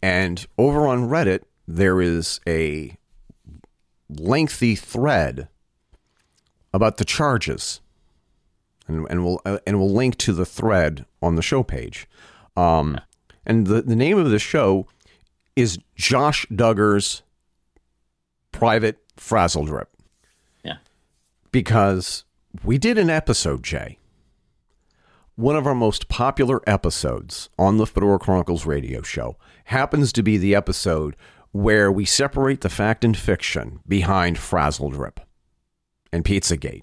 And 0.00 0.46
over 0.56 0.86
on 0.86 1.08
Reddit, 1.08 1.40
there 1.66 2.00
is 2.00 2.40
a 2.46 2.96
lengthy 4.08 4.76
thread 4.76 5.48
about 6.72 6.98
the 6.98 7.04
charges 7.04 7.80
and 8.86 9.06
and 9.08 9.24
we'll 9.24 9.40
uh, 9.46 9.58
and 9.66 9.78
we'll 9.78 9.90
link 9.92 10.16
to 10.18 10.32
the 10.32 10.44
thread 10.44 11.06
on 11.22 11.36
the 11.36 11.42
show 11.42 11.62
page. 11.62 12.06
Um, 12.56 13.00
and 13.46 13.66
the 13.66 13.80
the 13.82 13.96
name 13.96 14.18
of 14.18 14.30
the 14.30 14.38
show 14.38 14.86
is 15.56 15.78
Josh 15.96 16.44
Duggar's 16.54 17.22
Private 18.52 18.98
Frazzledrip 19.16 19.86
Yeah. 20.62 20.76
because 21.50 22.24
we 22.62 22.76
did 22.78 22.98
an 22.98 23.08
episode, 23.10 23.62
Jay. 23.62 23.98
One 25.36 25.56
of 25.56 25.66
our 25.66 25.74
most 25.74 26.08
popular 26.08 26.60
episodes 26.68 27.48
on 27.58 27.78
the 27.78 27.86
Fedora 27.86 28.20
Chronicles 28.20 28.66
radio 28.66 29.02
show 29.02 29.36
happens 29.64 30.12
to 30.12 30.22
be 30.22 30.38
the 30.38 30.54
episode 30.54 31.16
where 31.50 31.90
we 31.90 32.04
separate 32.04 32.60
the 32.60 32.68
fact 32.68 33.04
and 33.04 33.16
fiction 33.16 33.80
behind 33.86 34.36
Frazzledrip 34.36 35.18
and 36.12 36.24
Pizzagate. 36.24 36.82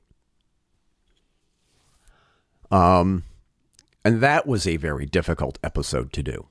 Um, 2.70 3.24
and 4.04 4.20
that 4.20 4.46
was 4.46 4.68
a 4.68 4.78
very 4.78 5.06
difficult 5.06 5.58
episode 5.64 6.12
to 6.14 6.24
do. 6.24 6.48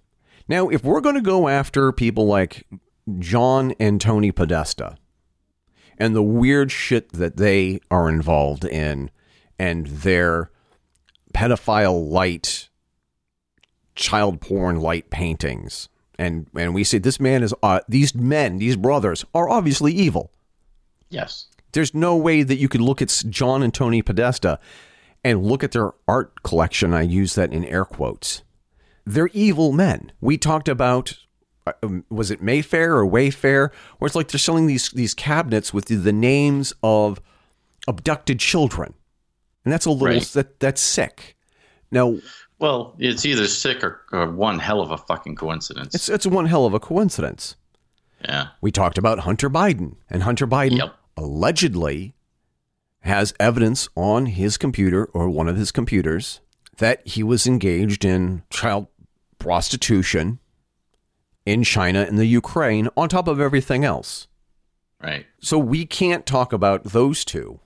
Now, 0.48 0.68
if 0.68 0.82
we're 0.82 1.00
going 1.02 1.16
to 1.16 1.20
go 1.20 1.48
after 1.48 1.92
people 1.92 2.26
like 2.26 2.66
John 3.18 3.74
and 3.78 4.00
Tony 4.00 4.32
Podesta 4.32 4.96
and 5.98 6.16
the 6.16 6.22
weird 6.22 6.72
shit 6.72 7.12
that 7.12 7.36
they 7.36 7.80
are 7.90 8.08
involved 8.08 8.64
in 8.64 9.10
and 9.58 9.86
their 9.86 10.50
pedophile 11.32 12.10
light 12.10 12.68
child 13.94 14.40
porn 14.40 14.80
light 14.80 15.10
paintings 15.10 15.88
and 16.18 16.46
and 16.56 16.74
we 16.74 16.84
say 16.84 16.98
this 16.98 17.20
man 17.20 17.42
is 17.42 17.54
uh, 17.62 17.80
these 17.88 18.14
men 18.14 18.58
these 18.58 18.76
brothers 18.76 19.24
are 19.34 19.48
obviously 19.48 19.92
evil 19.92 20.30
Yes. 21.10 21.46
there's 21.72 21.92
no 21.94 22.16
way 22.16 22.42
that 22.42 22.58
you 22.58 22.68
could 22.68 22.80
look 22.80 23.02
at 23.02 23.22
John 23.28 23.62
and 23.62 23.74
Tony 23.74 24.00
Podesta 24.00 24.58
and 25.24 25.44
look 25.44 25.62
at 25.64 25.72
their 25.72 25.90
art 26.08 26.42
collection. 26.44 26.94
I 26.94 27.02
use 27.02 27.34
that 27.34 27.52
in 27.52 27.64
air 27.64 27.84
quotes. 27.84 28.42
They're 29.04 29.28
evil 29.34 29.72
men. 29.72 30.12
We 30.20 30.38
talked 30.38 30.68
about 30.68 31.18
uh, 31.66 31.72
um, 31.82 32.04
was 32.10 32.30
it 32.30 32.40
Mayfair 32.40 32.96
or 32.96 33.04
Wayfair, 33.04 33.70
where 33.98 34.06
it's 34.06 34.14
like 34.14 34.28
they're 34.28 34.38
selling 34.38 34.66
these 34.66 34.90
these 34.90 35.12
cabinets 35.14 35.74
with 35.74 35.86
the, 35.86 35.96
the 35.96 36.12
names 36.12 36.72
of 36.82 37.20
abducted 37.88 38.38
children, 38.38 38.94
and 39.64 39.72
that's 39.72 39.86
a 39.86 39.90
little 39.90 40.06
Right. 40.08 40.22
that 40.22 40.60
that's 40.60 40.80
sick. 40.80 41.36
Now, 41.90 42.18
Well, 42.58 42.94
it's 42.98 43.24
either 43.26 43.46
sick 43.46 43.82
or, 43.82 44.00
or 44.12 44.30
one 44.30 44.58
hell 44.58 44.80
of 44.80 44.90
a 44.90 44.98
fucking 44.98 45.36
coincidence. 45.36 45.94
It's 45.94 46.08
it's 46.08 46.26
one 46.26 46.46
hell 46.46 46.66
of 46.66 46.74
a 46.74 46.80
coincidence. 46.80 47.56
yeah. 48.24 48.48
We 48.60 48.70
talked 48.70 48.98
about 48.98 49.20
Hunter 49.20 49.48
Biden, 49.50 49.96
and 50.10 50.22
Hunter 50.24 50.46
Biden 50.46 50.76
Yep. 50.78 50.94
allegedly 51.16 52.14
has 53.00 53.32
evidence 53.40 53.88
on 53.96 54.26
his 54.26 54.58
computer 54.58 55.06
or 55.06 55.30
one 55.30 55.48
of 55.48 55.56
his 55.56 55.72
computers 55.72 56.40
that 56.76 57.06
he 57.06 57.22
was 57.22 57.46
engaged 57.46 58.04
in 58.04 58.42
child 58.50 58.88
prostitution 59.38 60.38
in 61.46 61.64
China 61.64 62.02
and 62.02 62.18
the 62.18 62.26
Ukraine 62.26 62.88
on 62.96 63.08
top 63.08 63.26
of 63.26 63.40
everything 63.40 63.84
else. 63.84 64.28
Right. 65.02 65.24
So 65.40 65.58
we 65.58 65.86
can't 65.86 66.26
talk 66.26 66.52
about 66.52 66.84
those 66.84 67.24
two 67.24 67.60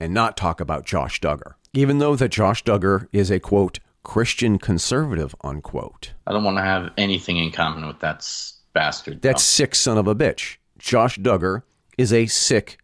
and 0.00 0.14
not 0.14 0.36
talk 0.36 0.60
about 0.60 0.86
Josh 0.86 1.20
Duggar, 1.20 1.54
even 1.72 1.98
though 1.98 2.16
that 2.16 2.30
Josh 2.30 2.64
Duggar 2.64 3.08
is 3.12 3.30
a 3.30 3.40
quote 3.40 3.78
Christian 4.02 4.58
conservative 4.58 5.34
unquote. 5.42 6.12
I 6.26 6.32
don't 6.32 6.44
want 6.44 6.56
to 6.56 6.62
have 6.62 6.92
anything 6.96 7.36
in 7.36 7.50
common 7.50 7.86
with 7.86 8.00
that 8.00 8.16
s- 8.16 8.58
bastard. 8.72 9.22
That 9.22 9.40
sick 9.40 9.74
son 9.74 9.98
of 9.98 10.06
a 10.06 10.14
bitch. 10.14 10.56
Josh 10.78 11.18
Duggar 11.18 11.62
is 11.96 12.12
a 12.12 12.26
sick 12.26 12.78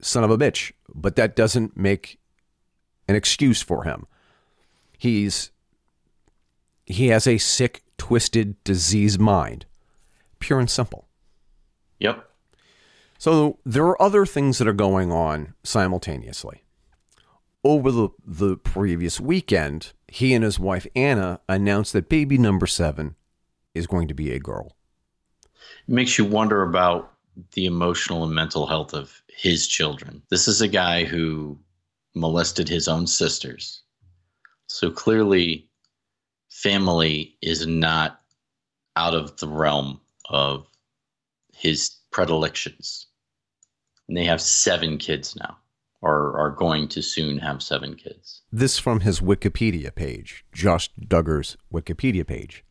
son 0.00 0.24
of 0.24 0.30
a 0.30 0.38
bitch, 0.38 0.72
but 0.94 1.16
that 1.16 1.36
doesn't 1.36 1.76
make 1.76 2.18
an 3.08 3.16
excuse 3.16 3.62
for 3.62 3.84
him. 3.84 4.06
He's 4.96 5.50
he 6.86 7.08
has 7.08 7.26
a 7.26 7.38
sick, 7.38 7.82
twisted, 7.98 8.62
diseased 8.62 9.18
mind. 9.20 9.66
Pure 10.38 10.60
and 10.60 10.70
simple. 10.70 11.08
Yep. 11.98 12.25
So 13.18 13.58
there 13.64 13.84
are 13.86 14.00
other 14.00 14.26
things 14.26 14.58
that 14.58 14.68
are 14.68 14.72
going 14.72 15.10
on 15.10 15.54
simultaneously. 15.62 16.64
Over 17.64 17.90
the, 17.90 18.08
the 18.24 18.56
previous 18.56 19.20
weekend, 19.20 19.92
he 20.08 20.34
and 20.34 20.44
his 20.44 20.58
wife 20.58 20.86
Anna 20.94 21.40
announced 21.48 21.92
that 21.94 22.08
baby 22.08 22.38
number 22.38 22.66
seven 22.66 23.16
is 23.74 23.86
going 23.86 24.08
to 24.08 24.14
be 24.14 24.32
a 24.32 24.38
girl. 24.38 24.76
It 25.88 25.92
makes 25.92 26.18
you 26.18 26.24
wonder 26.24 26.62
about 26.62 27.12
the 27.52 27.66
emotional 27.66 28.24
and 28.24 28.34
mental 28.34 28.66
health 28.66 28.94
of 28.94 29.22
his 29.28 29.66
children. 29.66 30.22
This 30.30 30.48
is 30.48 30.60
a 30.60 30.68
guy 30.68 31.04
who 31.04 31.58
molested 32.14 32.68
his 32.68 32.88
own 32.88 33.06
sisters. 33.06 33.82
So 34.68 34.90
clearly, 34.90 35.68
family 36.48 37.36
is 37.42 37.66
not 37.66 38.20
out 38.96 39.14
of 39.14 39.36
the 39.36 39.48
realm 39.48 40.00
of 40.30 40.66
his 41.52 41.95
predilections. 42.10 43.06
And 44.08 44.16
they 44.16 44.24
have 44.24 44.40
seven 44.40 44.98
kids 44.98 45.36
now, 45.36 45.58
or 46.00 46.38
are 46.38 46.50
going 46.50 46.88
to 46.88 47.02
soon 47.02 47.38
have 47.38 47.62
seven 47.62 47.94
kids. 47.94 48.42
This 48.52 48.78
from 48.78 49.00
his 49.00 49.20
Wikipedia 49.20 49.94
page, 49.94 50.44
Josh 50.52 50.90
Duggar's 51.00 51.56
Wikipedia 51.72 52.26
page. 52.26 52.64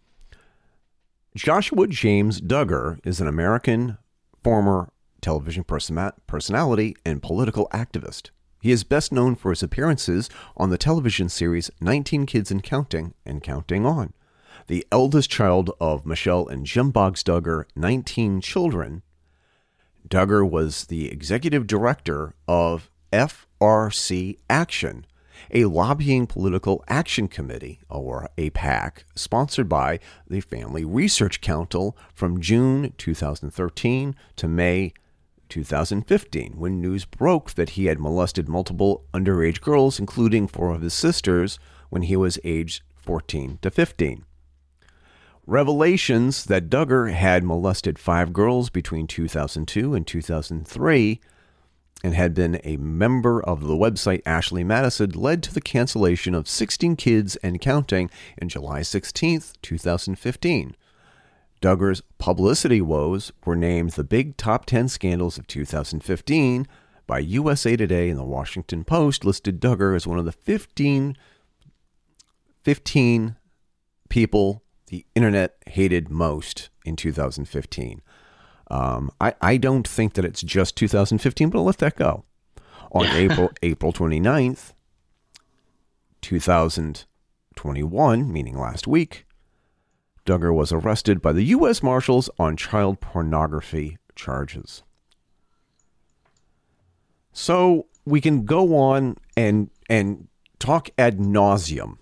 Joshua 1.35 1.87
James 1.87 2.39
Duggar 2.39 2.99
is 3.03 3.19
an 3.19 3.27
American 3.27 3.97
former 4.41 4.89
television 5.19 5.63
person- 5.63 6.11
personality 6.27 6.95
and 7.05 7.21
political 7.21 7.67
activist. 7.73 8.29
He 8.61 8.71
is 8.71 8.83
best 8.83 9.11
known 9.11 9.35
for 9.35 9.51
his 9.51 9.61
appearances 9.61 10.29
on 10.55 10.69
the 10.69 10.77
television 10.77 11.29
series 11.29 11.69
19 11.81 12.25
Kids 12.25 12.51
and 12.51 12.63
Counting 12.63 13.13
and 13.25 13.43
Counting 13.43 13.85
On. 13.85 14.13
The 14.67 14.87
eldest 14.91 15.29
child 15.29 15.71
of 15.79 16.05
Michelle 16.05 16.47
and 16.47 16.65
Jim 16.65 16.89
Bob 16.89 17.15
Duggar, 17.17 17.65
19 17.75 18.41
Children, 18.41 19.03
Duggar 20.07 20.47
was 20.47 20.85
the 20.85 21.11
executive 21.11 21.65
director 21.65 22.35
of 22.47 22.91
FRC 23.11 24.37
Action, 24.49 25.05
a 25.51 25.65
lobbying 25.65 26.27
political 26.27 26.83
action 26.87 27.27
committee, 27.27 27.79
or 27.89 28.29
a 28.37 28.49
PAC, 28.51 29.05
sponsored 29.15 29.67
by 29.67 29.99
the 30.27 30.41
Family 30.41 30.85
Research 30.85 31.41
Council 31.41 31.97
from 32.13 32.39
June 32.39 32.93
2013 32.97 34.15
to 34.35 34.47
May 34.47 34.93
2015, 35.49 36.53
when 36.55 36.81
news 36.81 37.05
broke 37.05 37.53
that 37.53 37.71
he 37.71 37.85
had 37.85 37.99
molested 37.99 38.47
multiple 38.49 39.03
underage 39.13 39.61
girls, 39.61 39.99
including 39.99 40.47
four 40.47 40.73
of 40.73 40.81
his 40.81 40.93
sisters, 40.93 41.59
when 41.89 42.03
he 42.03 42.15
was 42.15 42.39
aged 42.43 42.81
14 42.95 43.59
to 43.61 43.69
15. 43.71 44.25
Revelations 45.47 46.45
that 46.45 46.71
Duggar 46.71 47.13
had 47.13 47.43
molested 47.43 47.99
five 47.99 48.33
girls 48.33 48.71
between 48.71 49.05
2002 49.05 49.93
and 49.93 50.07
2003 50.07 51.21
and 52.03 52.15
had 52.15 52.33
been 52.33 52.59
a 52.63 52.77
member 52.77 53.43
of 53.43 53.61
the 53.61 53.75
website 53.75 54.23
Ashley 54.25 54.63
Madison 54.63 55.11
led 55.11 55.43
to 55.43 55.53
the 55.53 55.61
cancellation 55.61 56.33
of 56.33 56.47
16 56.47 56.95
Kids 56.95 57.35
and 57.37 57.61
Counting 57.61 58.09
in 58.39 58.49
July 58.49 58.81
16, 58.81 59.43
2015. 59.61 60.75
Duggar's 61.61 62.01
publicity 62.17 62.81
woes 62.81 63.31
were 63.45 63.55
named 63.55 63.91
the 63.91 64.03
big 64.03 64.37
top 64.37 64.65
10 64.65 64.87
scandals 64.87 65.37
of 65.37 65.45
2015 65.45 66.67
by 67.05 67.19
USA 67.19 67.75
Today 67.75 68.09
and 68.09 68.19
the 68.19 68.23
Washington 68.23 68.83
Post 68.83 69.23
listed 69.23 69.59
Duggar 69.59 69.95
as 69.95 70.07
one 70.07 70.17
of 70.17 70.25
the 70.25 70.31
15, 70.31 71.15
15 72.63 73.35
people 74.09 74.63
the 74.87 75.05
internet 75.15 75.55
hated 75.67 76.09
most 76.09 76.69
in 76.85 76.95
2015. 76.95 78.01
Um, 78.71 79.11
I, 79.21 79.35
I 79.41 79.57
don't 79.57 79.87
think 79.87 80.13
that 80.13 80.25
it's 80.25 80.41
just 80.41 80.75
2015, 80.75 81.49
but 81.49 81.59
I'll 81.59 81.65
let 81.65 81.77
that 81.79 81.95
go. 81.95 82.25
On 82.91 83.05
April 83.05 83.51
April 83.61 83.93
29th, 83.93 84.73
2021, 86.21 88.31
meaning 88.31 88.57
last 88.57 88.87
week, 88.87 89.25
Duggar 90.25 90.53
was 90.53 90.71
arrested 90.71 91.21
by 91.21 91.33
the 91.33 91.43
U.S. 91.43 91.83
Marshals 91.83 92.29
on 92.39 92.57
child 92.57 92.99
pornography 92.99 93.99
charges. 94.15 94.81
So 97.31 97.85
we 98.05 98.21
can 98.21 98.45
go 98.45 98.75
on 98.77 99.17
and 99.35 99.69
and 99.89 100.27
talk 100.57 100.89
ad 100.97 101.19
nauseum 101.19 101.97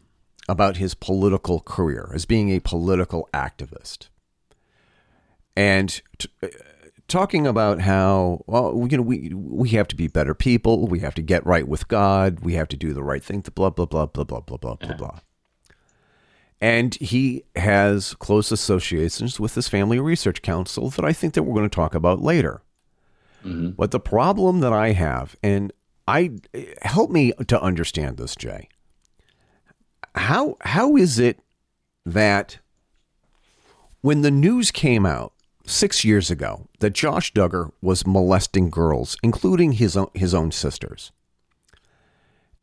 about 0.50 0.78
his 0.78 0.94
political 0.94 1.60
career 1.62 2.12
as 2.14 2.26
being 2.26 2.50
a 2.50 2.60
political 2.60 3.30
activist, 3.34 4.10
and 5.56 6.02
t- 6.18 6.30
uh, 6.42 6.48
talking 7.08 7.46
about 7.46 7.82
how 7.82 8.44
well 8.48 8.88
you 8.90 8.98
know 8.98 9.04
we 9.04 9.30
we 9.34 9.70
have 9.70 9.88
to 9.90 9.96
be 9.96 10.08
better 10.08 10.34
people, 10.34 10.88
we 10.88 11.00
have 11.00 11.16
to 11.16 11.22
get 11.22 11.46
right 11.46 11.68
with 11.68 11.88
God, 11.88 12.42
we 12.42 12.54
have 12.56 12.68
to 12.70 12.78
do 12.78 12.94
the 12.94 13.04
right 13.04 13.24
thing, 13.24 13.42
blah 13.56 13.70
blah 13.70 13.86
blah 13.86 14.06
blah 14.06 14.24
blah 14.24 14.42
blah 14.42 14.58
blah 14.58 14.76
blah 14.76 14.96
blah. 14.96 15.20
And 16.62 16.96
he 16.96 17.44
has 17.58 18.14
close 18.16 18.50
associations 18.52 19.38
with 19.38 19.54
this 19.54 19.68
Family 19.68 20.00
Research 20.00 20.42
Council 20.42 20.90
that 20.92 21.04
I 21.04 21.12
think 21.12 21.34
that 21.34 21.44
we're 21.44 21.56
going 21.56 21.70
to 21.70 21.76
talk 21.76 21.94
about 21.94 22.22
later. 22.22 22.62
But 23.76 23.92
the 23.92 24.00
problem 24.00 24.62
that 24.62 24.72
I 24.72 24.94
have, 24.94 25.36
and 25.44 25.74
I 26.08 26.32
help 26.82 27.12
me 27.12 27.34
to 27.48 27.62
understand 27.62 28.16
this, 28.16 28.36
Jay. 28.36 28.70
How 30.16 30.58
how 30.62 30.96
is 30.96 31.20
it 31.20 31.40
that 32.06 32.60
when 34.02 34.22
the 34.22 34.32
news 34.32 34.70
came 34.72 35.06
out 35.06 35.34
six 35.66 36.04
years 36.04 36.30
ago 36.30 36.68
that 36.80 36.92
Josh 36.94 37.34
Duggar 37.34 37.72
was 37.82 38.06
molesting 38.06 38.70
girls, 38.70 39.18
including 39.24 39.74
his 39.74 39.96
own, 39.96 40.10
his 40.14 40.34
own 40.34 40.52
sisters, 40.52 41.12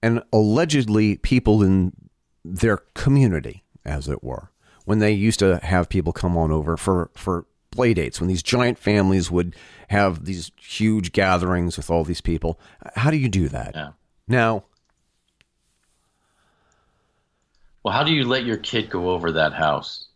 and 0.03 0.23
allegedly 0.33 1.17
people 1.17 1.63
in 1.63 1.93
their 2.45 2.79
community, 2.95 3.65
as 3.85 4.09
it 4.09 4.23
were, 4.23 4.51
when 4.85 4.99
they 4.99 5.13
used 5.13 5.39
to 5.41 5.59
have 5.63 5.89
people 5.89 6.13
come 6.13 6.37
on 6.37 6.53
over 6.53 6.77
for 6.77 7.11
for 7.15 7.47
play 7.71 7.95
dates, 7.95 8.21
when 8.21 8.29
these 8.29 8.43
giant 8.43 8.79
families 8.79 9.31
would 9.31 9.57
have 9.89 10.25
these 10.25 10.51
huge 10.61 11.13
gatherings 11.13 11.77
with 11.77 11.91
all 11.91 12.05
these 12.05 12.21
people. 12.21 12.61
How 12.97 13.11
do 13.11 13.17
you 13.17 13.29
do 13.29 13.49
that? 13.49 13.73
Yeah. 13.75 13.91
Now, 14.29 14.65
Well, 17.83 17.95
how 17.95 18.05
do 18.05 18.13
you 18.13 18.25
let 18.25 18.45
your 18.45 18.59
kid 18.59 18.91
go 18.91 19.11
over 19.11 19.33
that 19.33 19.55
house? 19.55 20.09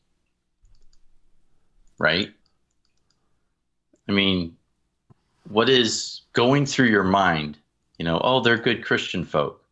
Right? 1.99 2.33
I 4.09 4.13
mean, 4.13 4.57
what 5.49 5.69
is 5.69 6.23
going 6.33 6.67
through 6.67 6.89
your 6.89 7.05
mind? 7.05 7.59
You 7.99 8.05
know, 8.05 8.21
oh, 8.23 8.41
they're 8.41 8.59
good 8.59 8.85
Christian 8.85 9.25
folk. 9.25 9.65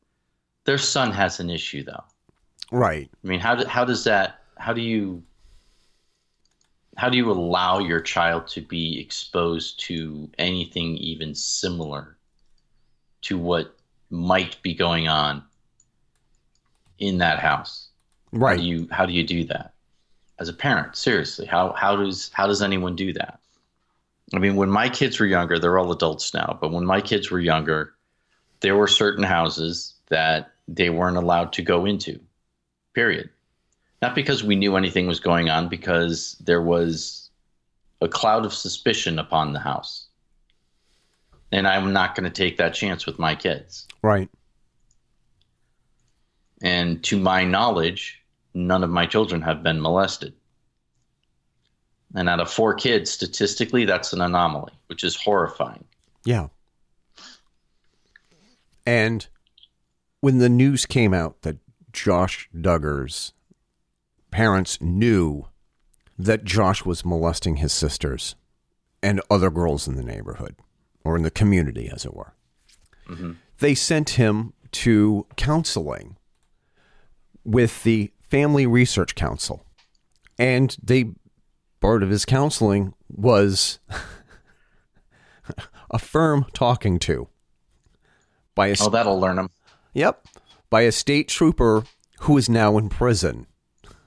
Their 0.65 0.79
son 0.79 1.13
has 1.13 1.41
an 1.41 1.51
issue, 1.51 1.83
though. 1.83 2.05
right. 2.71 3.11
I 3.13 3.27
mean, 3.27 3.41
how 3.41 3.57
do, 3.57 3.67
how 3.67 3.85
does 3.85 4.05
that? 4.05 4.43
How 4.57 4.73
do 4.73 4.81
you 4.81 5.23
how 6.97 7.09
do 7.09 7.17
you 7.17 7.31
allow 7.31 7.79
your 7.79 8.01
child 8.01 8.47
to 8.47 8.61
be 8.61 9.01
exposed 9.01 9.81
to 9.81 10.31
anything 10.39 10.97
even 10.99 11.35
similar 11.35 12.17
to 13.23 13.39
what 13.39 13.77
might 14.11 14.61
be 14.63 14.75
going 14.75 15.09
on 15.09 15.43
in 16.99 17.19
that 17.19 17.39
house? 17.39 17.82
How 18.33 18.39
Right. 18.39 18.59
do 18.59 18.65
you 18.65 18.89
how 18.91 19.07
do 19.07 19.13
you 19.13 19.25
do 19.25 19.45
that 19.45 19.75
as 20.39 20.49
a 20.49 20.53
parent? 20.53 20.97
Seriously, 20.97 21.47
how 21.47 21.73
how 21.73 21.97
does 21.97 22.31
how 22.33 22.47
does 22.47 22.63
anyone 22.63 22.97
do 22.97 23.13
that? 23.13 23.41
I 24.35 24.39
mean, 24.39 24.57
when 24.57 24.71
my 24.71 24.89
kids 24.89 25.21
were 25.21 25.27
younger, 25.27 25.59
they're 25.59 25.79
all 25.79 25.93
adults 25.93 26.33
now, 26.33 26.57
but 26.61 26.73
when 26.73 26.87
my 26.87 27.01
kids 27.01 27.31
were 27.31 27.41
younger, 27.41 27.95
there 28.61 28.77
were 28.77 28.89
certain 28.89 29.25
houses 29.25 29.95
that 30.09 30.53
they 30.69 30.89
weren't 30.89 31.19
allowed 31.19 31.53
to 31.55 31.63
go 31.63 31.85
into. 31.85 32.19
Period. 32.95 33.29
Not 34.01 34.15
because 34.15 34.43
we 34.43 34.57
knew 34.57 34.77
anything 34.77 35.07
was 35.07 35.21
going 35.21 35.51
on, 35.51 35.69
because 35.69 36.37
there 36.41 36.63
was 36.63 37.31
a 38.01 38.09
cloud 38.09 38.45
of 38.45 38.55
suspicion 38.55 39.19
upon 39.19 39.53
the 39.53 39.61
house. 39.61 40.07
And 41.53 41.69
I'm 41.69 41.93
not 41.93 42.15
going 42.15 42.25
to 42.25 42.31
take 42.31 42.57
that 42.57 42.75
chance 42.75 43.05
with 43.07 43.19
my 43.19 43.35
kids. 43.35 43.87
Right. 44.03 44.31
And 46.63 47.03
to 47.05 47.19
my 47.19 47.45
knowledge, 47.45 48.22
none 48.55 48.85
of 48.85 48.91
my 48.91 49.07
children 49.07 49.43
have 49.43 49.63
been 49.63 49.81
molested. 49.81 50.35
And 52.15 52.29
out 52.29 52.41
of 52.41 52.51
four 52.51 52.75
kids, 52.75 53.11
statistically, 53.11 53.85
that's 53.87 54.13
an 54.13 54.21
anomaly, 54.21 54.73
which 54.89 55.03
is 55.03 55.17
horrifying. 55.17 55.85
Yeah. 56.25 56.49
And 58.87 59.27
when 60.21 60.39
the 60.39 60.49
news 60.49 60.87
came 60.87 61.15
out 61.15 61.43
that 61.43 61.57
Josh 61.93 62.49
Duggar's 62.59 63.33
parents 64.31 64.81
knew 64.81 65.47
that 66.19 66.45
Josh 66.45 66.85
was 66.85 67.05
molesting 67.05 67.57
his 67.57 67.73
sisters 67.73 68.35
and 69.03 69.21
other 69.31 69.51
girls 69.51 69.89
in 69.89 69.97
the 69.97 70.03
neighborhood 70.03 70.57
or 71.05 71.17
in 71.17 71.23
the 71.23 71.31
community, 71.31 71.91
as 71.93 72.05
it 72.05 72.15
were, 72.15 72.35
Mm-hmm. 73.09 73.33
they 73.59 73.75
sent 73.75 74.11
him 74.11 74.53
to 74.71 75.27
counseling 75.37 76.17
with 77.45 77.83
the 77.83 78.13
Family 78.33 78.67
Research 78.67 79.15
Council. 79.15 79.63
And 80.39 80.75
they 80.83 81.11
part 81.81 82.03
of 82.03 82.09
his 82.09 82.25
counseling 82.25 82.95
was 83.11 83.79
a 85.91 85.99
firm 85.99 86.47
talking 86.55 86.99
to 87.01 87.29
by 88.55 88.69
a 88.69 88.77
Oh, 88.81 88.89
that'll 88.89 89.21
learn 89.21 89.37
them. 89.37 89.51
Yep. 89.93 90.27
By 90.71 90.81
a 90.83 90.93
state 90.93 91.29
trooper 91.29 91.85
who 92.21 92.39
is 92.39 92.49
now 92.49 92.79
in 92.79 92.89
prison 92.89 93.47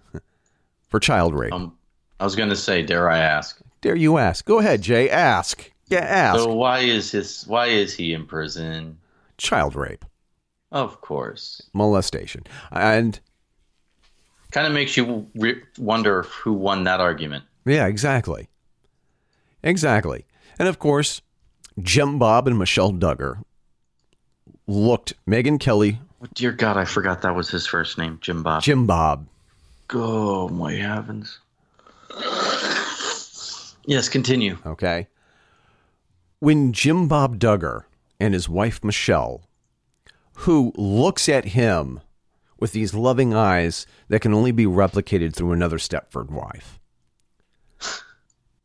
for 0.89 0.99
child 0.99 1.35
rape. 1.35 1.53
Um, 1.53 1.77
I 2.19 2.23
was 2.23 2.35
going 2.35 2.49
to 2.49 2.55
say, 2.55 2.81
dare 2.81 3.07
I 3.07 3.19
ask? 3.19 3.61
Dare 3.81 3.95
you 3.95 4.17
ask? 4.17 4.43
Go 4.43 4.57
ahead, 4.57 4.81
Jay. 4.81 5.07
Ask. 5.07 5.71
Yeah, 5.87 5.99
ask. 5.99 6.39
So 6.39 6.51
why 6.51 6.79
is 6.79 7.11
his? 7.11 7.43
Why 7.45 7.67
is 7.67 7.93
he 7.93 8.13
in 8.13 8.25
prison? 8.25 8.97
child 9.37 9.75
rape, 9.75 10.03
Of 10.71 11.01
course. 11.01 11.61
molestation. 11.73 12.41
And 12.71 13.19
Kind 14.55 14.67
of 14.67 14.71
makes 14.73 14.95
you 14.95 15.27
re- 15.35 15.61
wonder 15.77 16.23
who 16.23 16.53
won 16.53 16.85
that 16.85 17.01
argument. 17.01 17.43
yeah, 17.65 17.87
exactly. 17.87 18.47
Exactly. 19.63 20.23
And 20.57 20.69
of 20.69 20.79
course, 20.79 21.21
Jim 21.81 22.17
Bob 22.17 22.47
and 22.47 22.57
Michelle 22.57 22.93
Duggar 22.93 23.43
looked 24.65 25.13
Megyn 25.27 25.59
Kelly, 25.59 25.99
Oh, 26.23 26.27
dear 26.35 26.53
God, 26.53 26.77
I 26.77 26.85
forgot 26.85 27.21
that 27.23 27.35
was 27.35 27.49
his 27.49 27.67
first 27.67 27.97
name, 27.97 28.17
Jim 28.21 28.43
Bob. 28.43 28.63
Jim 28.63 28.87
Bob. 28.87 29.27
Oh 29.93 30.47
my 30.47 30.71
heavens. 30.71 31.37
Yes, 33.85 34.07
continue. 34.07 34.57
Okay. 34.65 35.07
When 36.39 36.71
Jim 36.71 37.09
Bob 37.09 37.39
Duggar 37.39 37.83
and 38.21 38.33
his 38.33 38.47
wife 38.47 38.81
Michelle, 38.85 39.41
who 40.47 40.71
looks 40.77 41.27
at 41.27 41.43
him 41.43 41.99
with 42.59 42.71
these 42.71 42.93
loving 42.93 43.33
eyes 43.33 43.85
that 44.07 44.21
can 44.21 44.33
only 44.33 44.51
be 44.51 44.65
replicated 44.65 45.33
through 45.33 45.51
another 45.51 45.77
Stepford 45.77 46.29
wife, 46.29 46.79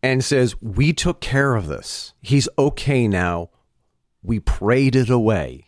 and 0.02 0.24
says, 0.24 0.60
We 0.62 0.92
took 0.92 1.20
care 1.20 1.54
of 1.54 1.66
this. 1.66 2.14
He's 2.20 2.48
okay 2.58 3.08
now. 3.08 3.50
We 4.22 4.40
prayed 4.40 4.96
it 4.96 5.10
away. 5.10 5.66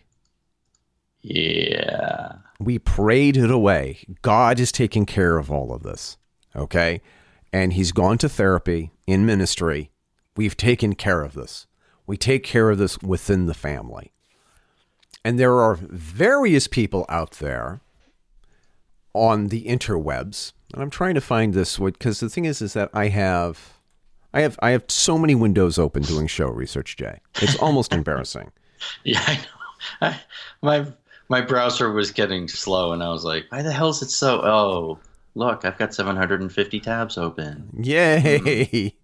Yeah. 1.23 2.35
We 2.59 2.79
prayed 2.79 3.37
it 3.37 3.51
away. 3.51 4.05
God 4.23 4.61
is 4.61 4.73
taking 4.73 5.07
care 5.07 5.39
of 5.39 5.51
all 5.51 5.73
of 5.73 5.83
this. 5.83 6.17
Okay. 6.55 7.01
And 7.53 7.73
he's 7.73 7.93
gone 7.93 8.19
to 8.19 8.29
therapy 8.29 8.93
in 9.07 9.27
ministry. 9.27 9.91
We've 10.37 10.57
taken 10.57 10.95
care 10.95 11.23
of 11.23 11.35
this. 11.35 11.67
We 12.07 12.17
take 12.17 12.45
care 12.45 12.71
of 12.71 12.79
this 12.79 12.99
within 13.01 13.47
the 13.47 13.55
family. 13.55 14.13
And 15.25 15.39
there 15.39 15.61
are 15.61 15.79
various 15.81 16.67
people 16.67 17.07
out 17.09 17.33
there 17.33 17.81
on 19.15 19.49
the 19.49 19.65
interwebs. 19.65 20.53
And 20.73 20.83
I'm 20.83 20.91
trying 20.91 21.15
to 21.15 21.21
find 21.21 21.55
this 21.55 21.79
because 21.79 22.21
the 22.21 22.29
thing 22.29 22.45
is, 22.45 22.63
is 22.63 22.73
that 22.73 22.91
I 22.95 23.09
have, 23.09 23.75
I 24.33 24.41
have, 24.41 24.59
I 24.63 24.71
have 24.71 24.85
so 24.89 25.19
many 25.19 25.35
windows 25.35 25.79
open 25.79 26.03
doing 26.03 26.27
show 26.27 26.49
research, 26.49 26.97
Jay. 26.97 27.21
It's 27.41 27.57
almost 27.59 27.93
embarrassing. 27.95 28.51
Yeah, 29.05 29.23
I 29.27 29.35
know. 29.35 29.43
I, 30.01 30.21
my 30.63 30.87
my 31.29 31.41
browser 31.41 31.91
was 31.91 32.11
getting 32.11 32.49
slow, 32.49 32.93
and 32.93 33.03
I 33.03 33.09
was 33.09 33.25
like, 33.25 33.47
"Why 33.49 33.63
the 33.63 33.73
hell 33.73 33.89
is 33.91 34.03
it 34.03 34.11
so?" 34.11 34.41
Oh, 34.43 34.99
look, 35.35 35.65
I've 35.65 35.79
got 35.79 35.95
750 35.95 36.81
tabs 36.81 37.17
open. 37.17 37.69
Yay! 37.83 38.91
Hmm. 38.91 38.99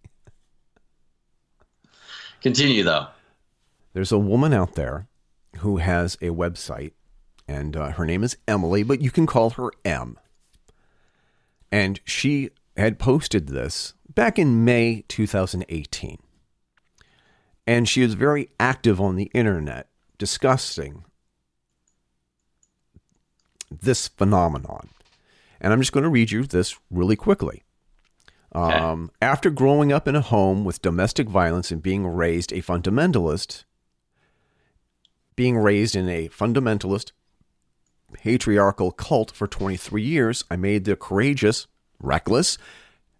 Continue 2.43 2.85
though. 2.85 3.09
There's 3.93 4.13
a 4.13 4.19
woman 4.19 4.53
out 4.53 4.75
there 4.75 5.09
who 5.59 5.79
has 5.79 6.15
a 6.17 6.29
website, 6.29 6.93
and 7.49 7.77
uh, 7.77 7.93
her 7.93 8.05
name 8.05 8.23
is 8.23 8.37
Emily, 8.47 8.83
but 8.83 9.01
you 9.01 9.11
can 9.11 9.27
call 9.27 9.51
her 9.51 9.71
M. 9.85 10.19
And 11.73 11.99
she 12.05 12.51
had 12.77 12.99
posted 12.99 13.49
this 13.49 13.95
back 14.15 14.39
in 14.39 14.65
May 14.65 15.05
2018. 15.09 16.19
And 17.67 17.89
she 17.89 18.03
is 18.03 18.15
very 18.15 18.51
active 18.61 19.01
on 19.01 19.17
the 19.17 19.31
internet 19.35 19.89
discussing 20.19 21.05
this 23.71 24.09
phenomenon. 24.09 24.89
And 25.61 25.73
I'm 25.73 25.81
just 25.81 25.93
going 25.93 26.05
to 26.05 26.11
read 26.11 26.31
you 26.31 26.45
this 26.45 26.79
really 26.91 27.17
quickly. 27.17 27.65
Um, 28.53 29.11
after 29.21 29.51
growing 29.51 29.93
up 29.93 30.09
in 30.09 30.17
a 30.17 30.23
home 30.23 30.65
with 30.65 30.81
domestic 30.81 31.29
violence 31.29 31.71
and 31.71 31.83
being 31.83 32.07
raised 32.07 32.53
a 32.53 32.63
fundamentalist, 32.63 33.65
being 35.37 35.59
raised 35.59 35.95
in 35.95 36.09
a 36.09 36.29
fundamentalist 36.29 37.13
patriarchal 38.13 38.93
cult 38.93 39.31
for 39.31 39.47
23 39.47 40.03
years, 40.03 40.45
I 40.51 40.57
made 40.57 40.85
the 40.85 40.97
courageous, 40.97 41.67
reckless 42.01 42.59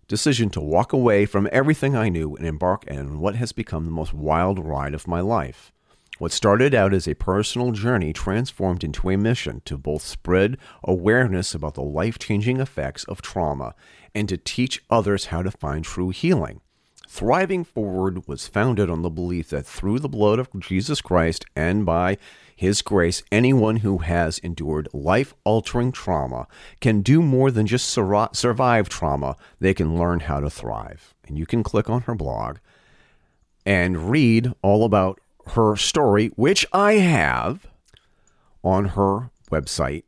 decision 0.09 0.49
to 0.51 0.61
walk 0.61 0.93
away 0.93 1.27
from 1.27 1.49
everything 1.53 1.95
I 1.95 2.09
knew 2.09 2.35
and 2.35 2.47
embark 2.47 2.85
on 2.91 3.21
what 3.21 3.37
has 3.37 3.53
become 3.53 3.85
the 3.85 3.91
most 3.91 4.15
wild 4.15 4.59
ride 4.59 4.95
of 4.95 5.07
my 5.07 5.21
life. 5.21 5.71
What 6.19 6.33
started 6.33 6.75
out 6.75 6.93
as 6.95 7.07
a 7.07 7.15
personal 7.15 7.71
journey 7.71 8.13
transformed 8.13 8.83
into 8.83 9.09
a 9.11 9.17
mission 9.17 9.63
to 9.67 9.79
both 9.79 10.03
spread 10.03 10.57
awareness 10.83 11.55
about 11.55 11.75
the 11.75 11.83
life 11.83 12.19
changing 12.19 12.59
effects 12.59 13.05
of 13.05 13.23
trauma 13.23 13.75
and 14.15 14.29
to 14.29 14.37
teach 14.37 14.83
others 14.91 15.27
how 15.27 15.43
to 15.43 15.51
find 15.51 15.85
true 15.85 16.11
healing. 16.11 16.61
Thriving 17.09 17.63
Forward 17.63 18.27
was 18.27 18.49
founded 18.49 18.91
on 18.91 19.03
the 19.03 19.11
belief 19.11 19.51
that 19.51 19.65
through 19.65 20.01
the 20.01 20.09
blood 20.09 20.39
of 20.39 20.49
Jesus 20.59 21.01
Christ 21.01 21.45
and 21.55 21.87
by 21.87 22.19
His 22.59 22.83
grace, 22.83 23.23
anyone 23.31 23.77
who 23.77 23.99
has 23.99 24.39
endured 24.41 24.89
life 24.93 25.33
altering 25.45 25.93
trauma 25.93 26.49
can 26.81 27.03
do 27.03 27.23
more 27.23 27.53
than 27.53 27.69
just 27.69 27.89
sur- 27.89 28.31
survive 28.33 28.89
trauma, 28.89 29.37
they 29.61 29.73
can 29.73 29.97
learn 29.97 30.19
how 30.19 30.41
to 30.41 30.51
thrive. 30.51 31.15
And 31.29 31.39
you 31.39 31.47
can 31.47 31.63
click 31.63 31.89
on 31.89 32.01
her 32.03 32.17
blog 32.17 32.57
and 33.65 34.11
read 34.11 34.53
all 34.61 34.85
about 34.85 35.21
her 35.55 35.77
story, 35.77 36.33
which 36.35 36.67
I 36.73 36.95
have 36.95 37.69
on 38.65 38.87
her 38.87 39.31
website, 39.53 40.03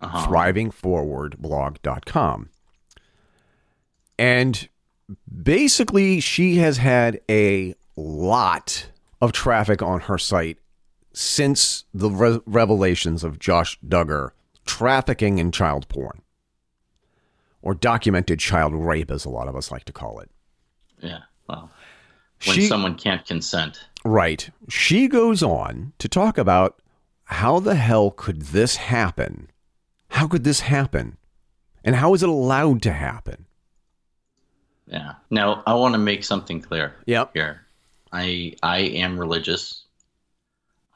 Uh-huh. 0.00 0.28
thrivingforwardblog.com. 0.28 2.50
And 4.16 4.68
basically, 5.42 6.20
she 6.20 6.58
has 6.58 6.76
had 6.76 7.18
a 7.28 7.74
lot 7.96 8.90
of 9.20 9.32
traffic 9.32 9.82
on 9.82 10.02
her 10.02 10.18
site 10.18 10.58
since 11.14 11.84
the 11.94 12.10
re- 12.10 12.40
revelations 12.44 13.24
of 13.24 13.38
Josh 13.38 13.78
Duggar 13.86 14.30
trafficking 14.66 15.38
in 15.38 15.52
child 15.52 15.88
porn, 15.88 16.20
or 17.62 17.74
documented 17.74 18.38
child 18.40 18.74
rape, 18.74 19.10
as 19.10 19.24
a 19.24 19.30
lot 19.30 19.48
of 19.48 19.56
us 19.56 19.70
like 19.70 19.84
to 19.84 19.92
call 19.92 20.18
it. 20.20 20.30
Yeah. 21.00 21.20
Well, 21.48 21.70
when 22.46 22.56
She- 22.56 22.66
someone 22.66 22.96
can't 22.96 23.24
consent. 23.26 23.86
Right. 24.04 24.50
She 24.68 25.08
goes 25.08 25.42
on 25.42 25.92
to 25.98 26.08
talk 26.08 26.36
about 26.36 26.80
how 27.24 27.58
the 27.60 27.74
hell 27.74 28.10
could 28.10 28.42
this 28.42 28.76
happen? 28.76 29.50
How 30.08 30.26
could 30.28 30.44
this 30.44 30.60
happen? 30.60 31.16
And 31.82 31.96
how 31.96 32.12
is 32.14 32.22
it 32.22 32.28
allowed 32.28 32.82
to 32.82 32.92
happen? 32.92 33.46
Yeah. 34.86 35.14
Now 35.30 35.62
I 35.66 35.74
want 35.74 35.94
to 35.94 35.98
make 35.98 36.24
something 36.24 36.60
clear. 36.60 36.94
Yep. 37.06 37.30
Here, 37.34 37.62
I 38.12 38.54
I 38.62 38.78
am 38.80 39.18
religious. 39.18 39.83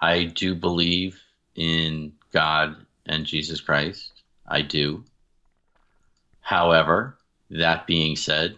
I 0.00 0.24
do 0.24 0.54
believe 0.54 1.20
in 1.54 2.12
God 2.32 2.76
and 3.06 3.24
Jesus 3.24 3.60
Christ. 3.60 4.12
I 4.46 4.62
do. 4.62 5.04
However, 6.40 7.18
that 7.50 7.86
being 7.86 8.16
said, 8.16 8.56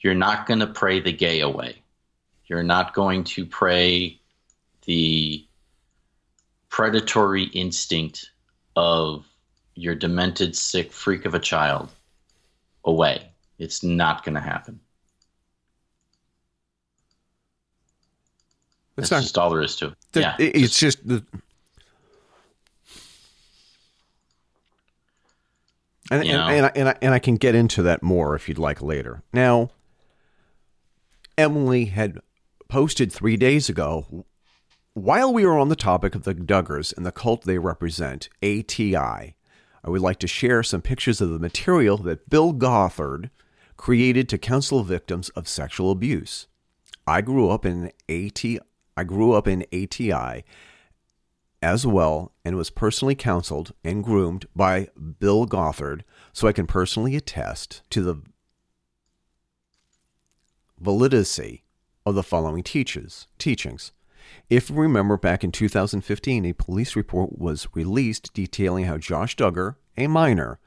you're 0.00 0.14
not 0.14 0.46
going 0.46 0.60
to 0.60 0.66
pray 0.66 1.00
the 1.00 1.12
gay 1.12 1.40
away. 1.40 1.82
You're 2.46 2.62
not 2.62 2.94
going 2.94 3.24
to 3.24 3.44
pray 3.44 4.20
the 4.84 5.44
predatory 6.68 7.44
instinct 7.44 8.30
of 8.76 9.26
your 9.74 9.94
demented, 9.94 10.56
sick 10.56 10.92
freak 10.92 11.24
of 11.24 11.34
a 11.34 11.38
child 11.38 11.90
away. 12.84 13.30
It's 13.58 13.82
not 13.82 14.24
going 14.24 14.34
to 14.36 14.40
happen. 14.40 14.80
It's 18.98 19.08
That's 19.08 19.10
not. 19.10 19.22
just 19.22 19.38
all 19.38 19.50
there 19.50 19.62
is 19.62 19.76
to 19.76 19.86
it. 19.88 19.94
the- 20.12 20.20
yeah, 20.20 20.36
it's 20.38 20.78
just 20.78 21.06
the. 21.06 21.24
And, 26.10 26.22
and, 26.22 26.30
and, 26.30 26.66
I, 26.66 26.72
and, 26.74 26.88
I, 26.88 26.94
and 27.02 27.14
I 27.14 27.18
can 27.18 27.36
get 27.36 27.54
into 27.54 27.82
that 27.82 28.02
more 28.02 28.34
if 28.34 28.48
you'd 28.48 28.58
like 28.58 28.80
later. 28.80 29.22
Now, 29.32 29.70
Emily 31.36 31.86
had 31.86 32.20
posted 32.68 33.12
three 33.12 33.36
days 33.36 33.68
ago, 33.68 34.24
while 34.94 35.32
we 35.32 35.44
were 35.44 35.58
on 35.58 35.68
the 35.68 35.76
topic 35.76 36.14
of 36.14 36.24
the 36.24 36.34
Duggars 36.34 36.96
and 36.96 37.04
the 37.04 37.12
cult 37.12 37.42
they 37.44 37.58
represent, 37.58 38.30
ATI, 38.42 38.96
I 38.96 39.34
would 39.90 40.00
like 40.00 40.18
to 40.20 40.26
share 40.26 40.62
some 40.62 40.80
pictures 40.80 41.20
of 41.20 41.28
the 41.30 41.38
material 41.38 41.98
that 41.98 42.30
Bill 42.30 42.52
Gothard 42.52 43.28
created 43.76 44.28
to 44.30 44.38
counsel 44.38 44.82
victims 44.82 45.28
of 45.30 45.46
sexual 45.46 45.90
abuse. 45.90 46.46
I 47.06 47.20
grew 47.20 47.50
up 47.50 47.64
in 47.66 47.92
AT 48.08 48.44
I 48.98 49.04
grew 49.04 49.32
up 49.32 49.46
in 49.46 49.64
ATI 49.72 50.44
as 51.62 51.86
well 51.86 52.32
and 52.44 52.56
was 52.56 52.68
personally 52.68 53.14
counseled 53.14 53.72
and 53.84 54.02
groomed 54.02 54.46
by 54.56 54.88
Bill 55.20 55.46
Gothard 55.46 56.02
so 56.32 56.48
I 56.48 56.52
can 56.52 56.66
personally 56.66 57.14
attest 57.14 57.82
to 57.90 58.02
the 58.02 58.16
validity 60.80 61.62
of 62.04 62.16
the 62.16 62.24
following 62.24 62.64
teaches, 62.64 63.28
teachings. 63.38 63.92
If 64.50 64.68
you 64.68 64.74
remember 64.74 65.16
back 65.16 65.44
in 65.44 65.52
2015, 65.52 66.44
a 66.44 66.52
police 66.54 66.96
report 66.96 67.38
was 67.38 67.68
released 67.74 68.34
detailing 68.34 68.86
how 68.86 68.98
Josh 68.98 69.36
Duggar, 69.36 69.76
a 69.96 70.08
minor, 70.08 70.58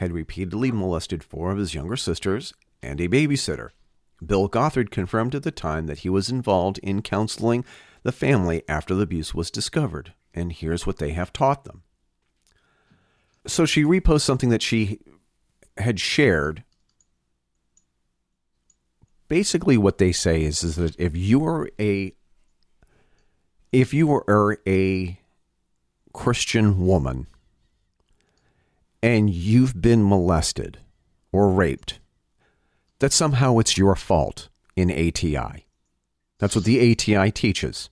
had 0.00 0.12
repeatedly 0.12 0.70
molested 0.70 1.24
four 1.24 1.50
of 1.50 1.56
his 1.56 1.74
younger 1.74 1.96
sisters 1.96 2.52
and 2.82 3.00
a 3.00 3.08
babysitter. 3.08 3.70
Bill 4.24 4.48
Gothard 4.48 4.90
confirmed 4.90 5.34
at 5.34 5.42
the 5.42 5.50
time 5.50 5.86
that 5.86 6.00
he 6.00 6.08
was 6.08 6.30
involved 6.30 6.78
in 6.78 7.02
counseling 7.02 7.64
the 8.02 8.12
family 8.12 8.62
after 8.68 8.94
the 8.94 9.02
abuse 9.02 9.34
was 9.34 9.50
discovered, 9.50 10.14
and 10.34 10.52
here's 10.52 10.86
what 10.86 10.98
they 10.98 11.10
have 11.10 11.32
taught 11.32 11.64
them. 11.64 11.82
So 13.46 13.64
she 13.64 13.84
reposts 13.84 14.22
something 14.22 14.50
that 14.50 14.62
she 14.62 15.00
had 15.76 16.00
shared. 16.00 16.64
Basically, 19.28 19.78
what 19.78 19.98
they 19.98 20.12
say 20.12 20.42
is, 20.42 20.62
is 20.62 20.76
that 20.76 20.98
if 20.98 21.16
you 21.16 21.44
are 21.44 21.70
a 21.78 22.14
if 23.72 23.94
you 23.94 24.12
are 24.12 24.58
a 24.66 25.20
Christian 26.12 26.84
woman 26.84 27.28
and 29.02 29.30
you've 29.30 29.80
been 29.80 30.06
molested 30.06 30.78
or 31.32 31.52
raped, 31.52 32.00
that 33.00 33.12
somehow 33.12 33.58
it's 33.58 33.76
your 33.76 33.96
fault 33.96 34.48
in 34.76 34.90
ATI. 34.90 35.66
That's 36.38 36.54
what 36.54 36.64
the 36.64 36.92
ATI 36.92 37.30
teaches. 37.30 37.90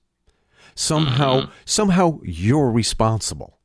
Somehow, 0.74 1.40
mm-hmm. 1.40 1.50
somehow 1.64 2.20
you're 2.22 2.70
responsible. 2.70 3.58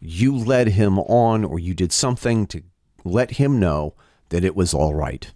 You 0.00 0.36
led 0.36 0.68
him 0.68 0.98
on, 0.98 1.44
or 1.44 1.58
you 1.58 1.74
did 1.74 1.92
something 1.92 2.46
to 2.48 2.62
let 3.04 3.32
him 3.32 3.60
know 3.60 3.94
that 4.30 4.44
it 4.44 4.56
was 4.56 4.74
all 4.74 4.94
right. 4.94 5.32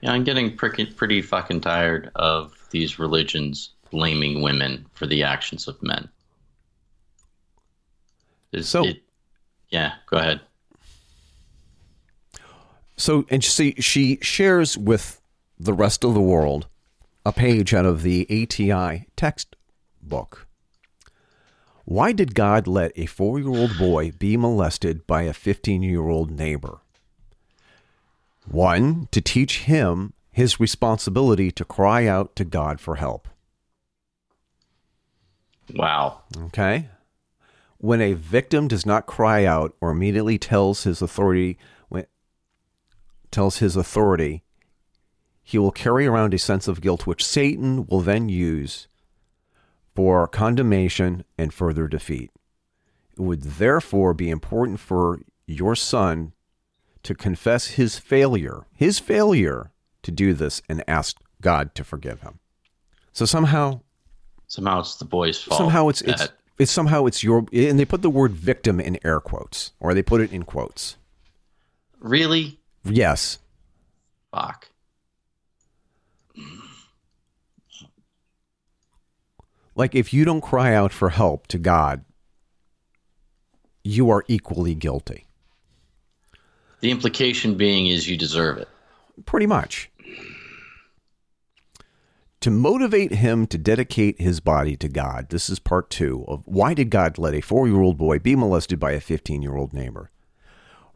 Yeah, 0.00 0.12
I'm 0.12 0.24
getting 0.24 0.56
pretty, 0.56 0.86
pretty 0.86 1.20
fucking 1.20 1.60
tired 1.60 2.10
of 2.14 2.54
these 2.70 2.98
religions 2.98 3.70
blaming 3.90 4.42
women 4.42 4.86
for 4.94 5.06
the 5.06 5.22
actions 5.22 5.68
of 5.68 5.82
men. 5.82 6.08
Is 8.52 8.68
So- 8.68 8.84
it, 8.84 9.02
yeah, 9.68 9.94
go 10.06 10.16
ahead. 10.16 10.40
So, 12.98 13.24
and 13.30 13.42
see, 13.42 13.74
she 13.78 14.18
shares 14.20 14.76
with 14.76 15.22
the 15.58 15.72
rest 15.72 16.04
of 16.04 16.14
the 16.14 16.20
world 16.20 16.66
a 17.24 17.32
page 17.32 17.72
out 17.72 17.86
of 17.86 18.02
the 18.02 18.26
ATI 18.28 19.06
textbook. 19.16 20.46
Why 21.84 22.12
did 22.12 22.34
God 22.34 22.66
let 22.66 22.92
a 22.96 23.06
four 23.06 23.38
year 23.38 23.48
old 23.48 23.78
boy 23.78 24.10
be 24.10 24.36
molested 24.36 25.06
by 25.06 25.22
a 25.22 25.32
15 25.32 25.82
year 25.82 26.08
old 26.08 26.30
neighbor? 26.30 26.80
One, 28.46 29.08
to 29.12 29.20
teach 29.20 29.60
him 29.60 30.12
his 30.32 30.58
responsibility 30.58 31.50
to 31.52 31.64
cry 31.64 32.06
out 32.06 32.34
to 32.36 32.44
God 32.44 32.80
for 32.80 32.96
help. 32.96 33.28
Wow. 35.74 36.22
Okay? 36.36 36.88
When 37.78 38.00
a 38.00 38.14
victim 38.14 38.66
does 38.66 38.84
not 38.84 39.06
cry 39.06 39.44
out 39.44 39.76
or 39.80 39.90
immediately 39.90 40.36
tells 40.36 40.82
his 40.82 41.00
authority 41.00 41.58
tells 43.30 43.58
his 43.58 43.76
authority, 43.76 44.42
he 45.42 45.58
will 45.58 45.70
carry 45.72 46.06
around 46.06 46.34
a 46.34 46.38
sense 46.38 46.68
of 46.68 46.80
guilt 46.80 47.06
which 47.06 47.24
Satan 47.24 47.86
will 47.86 48.00
then 48.00 48.28
use 48.28 48.88
for 49.94 50.26
condemnation 50.28 51.24
and 51.36 51.52
further 51.52 51.88
defeat. 51.88 52.30
It 53.16 53.20
would 53.22 53.42
therefore 53.42 54.14
be 54.14 54.30
important 54.30 54.78
for 54.78 55.20
your 55.46 55.74
son 55.74 56.32
to 57.02 57.14
confess 57.14 57.68
his 57.68 57.98
failure, 57.98 58.66
his 58.74 58.98
failure 58.98 59.72
to 60.02 60.10
do 60.10 60.34
this 60.34 60.62
and 60.68 60.84
ask 60.86 61.16
God 61.40 61.74
to 61.74 61.84
forgive 61.84 62.20
him. 62.20 62.38
So 63.12 63.24
somehow 63.24 63.80
Somehow 64.46 64.80
it's 64.80 64.96
the 64.96 65.04
boy's 65.04 65.42
fault. 65.42 65.58
somehow 65.58 65.88
it's 65.88 66.00
it's 66.02 66.28
it's 66.58 66.72
somehow 66.72 67.04
it's 67.06 67.22
your 67.22 67.46
and 67.52 67.78
they 67.78 67.84
put 67.84 68.00
the 68.02 68.08
word 68.10 68.32
victim 68.32 68.80
in 68.80 68.98
air 69.04 69.20
quotes 69.20 69.72
or 69.80 69.92
they 69.92 70.02
put 70.02 70.20
it 70.22 70.32
in 70.32 70.42
quotes 70.44 70.96
really 72.00 72.58
yes 72.90 73.38
fuck. 74.32 74.70
like 79.74 79.94
if 79.94 80.12
you 80.12 80.24
don't 80.24 80.40
cry 80.40 80.74
out 80.74 80.92
for 80.92 81.10
help 81.10 81.46
to 81.46 81.58
god 81.58 82.04
you 83.84 84.10
are 84.10 84.24
equally 84.28 84.74
guilty 84.74 85.26
The 86.80 86.90
implication 86.90 87.56
being 87.56 87.86
is 87.86 88.08
you 88.08 88.16
deserve 88.16 88.58
it. 88.58 88.68
pretty 89.24 89.46
much 89.46 89.90
to 92.40 92.50
motivate 92.50 93.12
him 93.14 93.46
to 93.48 93.58
dedicate 93.58 94.20
his 94.20 94.40
body 94.40 94.76
to 94.76 94.88
god 94.88 95.28
this 95.30 95.48
is 95.48 95.58
part 95.58 95.90
2 95.90 96.24
of 96.28 96.42
why 96.44 96.74
did 96.74 96.90
god 96.90 97.18
let 97.18 97.34
a 97.34 97.38
4-year-old 97.40 97.96
boy 97.98 98.18
be 98.18 98.36
molested 98.36 98.78
by 98.78 98.92
a 98.92 99.00
15-year-old 99.00 99.72
neighbor 99.72 100.10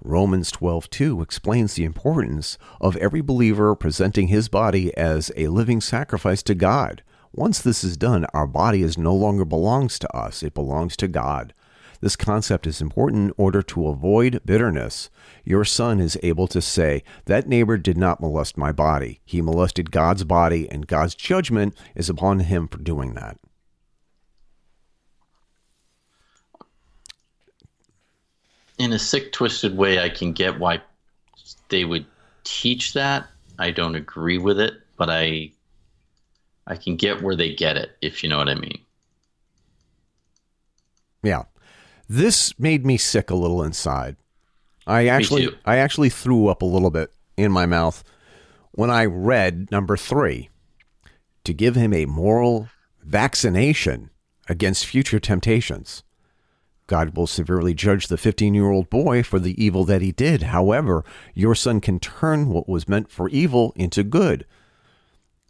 Romans 0.04 0.50
12:2 0.50 1.22
explains 1.22 1.74
the 1.74 1.84
importance 1.84 2.58
of 2.80 2.96
every 2.96 3.20
believer 3.20 3.76
presenting 3.76 4.26
his 4.26 4.48
body 4.48 4.92
as 4.96 5.30
a 5.36 5.46
living 5.46 5.80
sacrifice 5.80 6.42
to 6.42 6.56
God. 6.56 7.02
Once 7.32 7.60
this 7.60 7.84
is 7.84 7.96
done, 7.96 8.26
our 8.34 8.48
body 8.48 8.82
is 8.82 8.98
no 8.98 9.14
longer 9.14 9.44
belongs 9.44 10.00
to 10.00 10.16
us, 10.16 10.42
it 10.42 10.54
belongs 10.54 10.96
to 10.96 11.06
God. 11.06 11.54
This 12.00 12.16
concept 12.16 12.66
is 12.66 12.80
important 12.80 13.26
in 13.26 13.34
order 13.36 13.62
to 13.62 13.86
avoid 13.86 14.40
bitterness. 14.44 15.08
Your 15.44 15.64
son 15.64 16.00
is 16.00 16.18
able 16.24 16.48
to 16.48 16.60
say, 16.60 17.04
That 17.26 17.46
neighbor 17.46 17.78
did 17.78 17.96
not 17.96 18.20
molest 18.20 18.58
my 18.58 18.72
body. 18.72 19.20
He 19.24 19.40
molested 19.40 19.92
God's 19.92 20.24
body, 20.24 20.68
and 20.68 20.88
God's 20.88 21.14
judgment 21.14 21.76
is 21.94 22.10
upon 22.10 22.40
him 22.40 22.66
for 22.66 22.78
doing 22.78 23.14
that. 23.14 23.38
In 28.78 28.92
a 28.92 28.98
sick, 28.98 29.32
twisted 29.32 29.76
way, 29.76 30.00
I 30.00 30.08
can 30.08 30.32
get 30.32 30.58
why 30.58 30.80
they 31.68 31.84
would 31.84 32.06
teach 32.44 32.94
that. 32.94 33.26
I 33.58 33.70
don't 33.70 33.94
agree 33.94 34.38
with 34.38 34.58
it, 34.58 34.74
but 34.96 35.10
I 35.10 35.52
I 36.66 36.76
can 36.76 36.96
get 36.96 37.22
where 37.22 37.36
they 37.36 37.54
get 37.54 37.76
it, 37.76 37.96
if 38.00 38.22
you 38.22 38.28
know 38.28 38.38
what 38.38 38.48
I 38.48 38.54
mean. 38.54 38.80
Yeah. 41.22 41.44
This 42.08 42.58
made 42.58 42.84
me 42.84 42.96
sick 42.96 43.30
a 43.30 43.36
little 43.36 43.62
inside. 43.62 44.16
I 44.86 45.06
actually. 45.06 45.48
I 45.64 45.76
actually 45.76 46.10
threw 46.10 46.48
up 46.48 46.62
a 46.62 46.66
little 46.66 46.90
bit 46.90 47.12
in 47.36 47.52
my 47.52 47.66
mouth 47.66 48.02
when 48.72 48.90
I 48.90 49.04
read 49.04 49.70
number 49.70 49.96
3 49.96 50.48
to 51.44 51.52
give 51.52 51.74
him 51.74 51.92
a 51.92 52.06
moral 52.06 52.68
vaccination 53.02 54.10
against 54.48 54.86
future 54.86 55.20
temptations. 55.20 56.02
God 56.86 57.16
will 57.16 57.26
severely 57.26 57.74
judge 57.74 58.08
the 58.08 58.16
15 58.16 58.54
year 58.54 58.70
old 58.70 58.90
boy 58.90 59.22
for 59.22 59.38
the 59.38 59.62
evil 59.62 59.84
that 59.84 60.02
he 60.02 60.12
did. 60.12 60.42
However, 60.42 61.04
your 61.34 61.54
son 61.54 61.80
can 61.80 62.00
turn 62.00 62.48
what 62.48 62.68
was 62.68 62.88
meant 62.88 63.10
for 63.10 63.28
evil 63.30 63.72
into 63.76 64.02
good. 64.02 64.46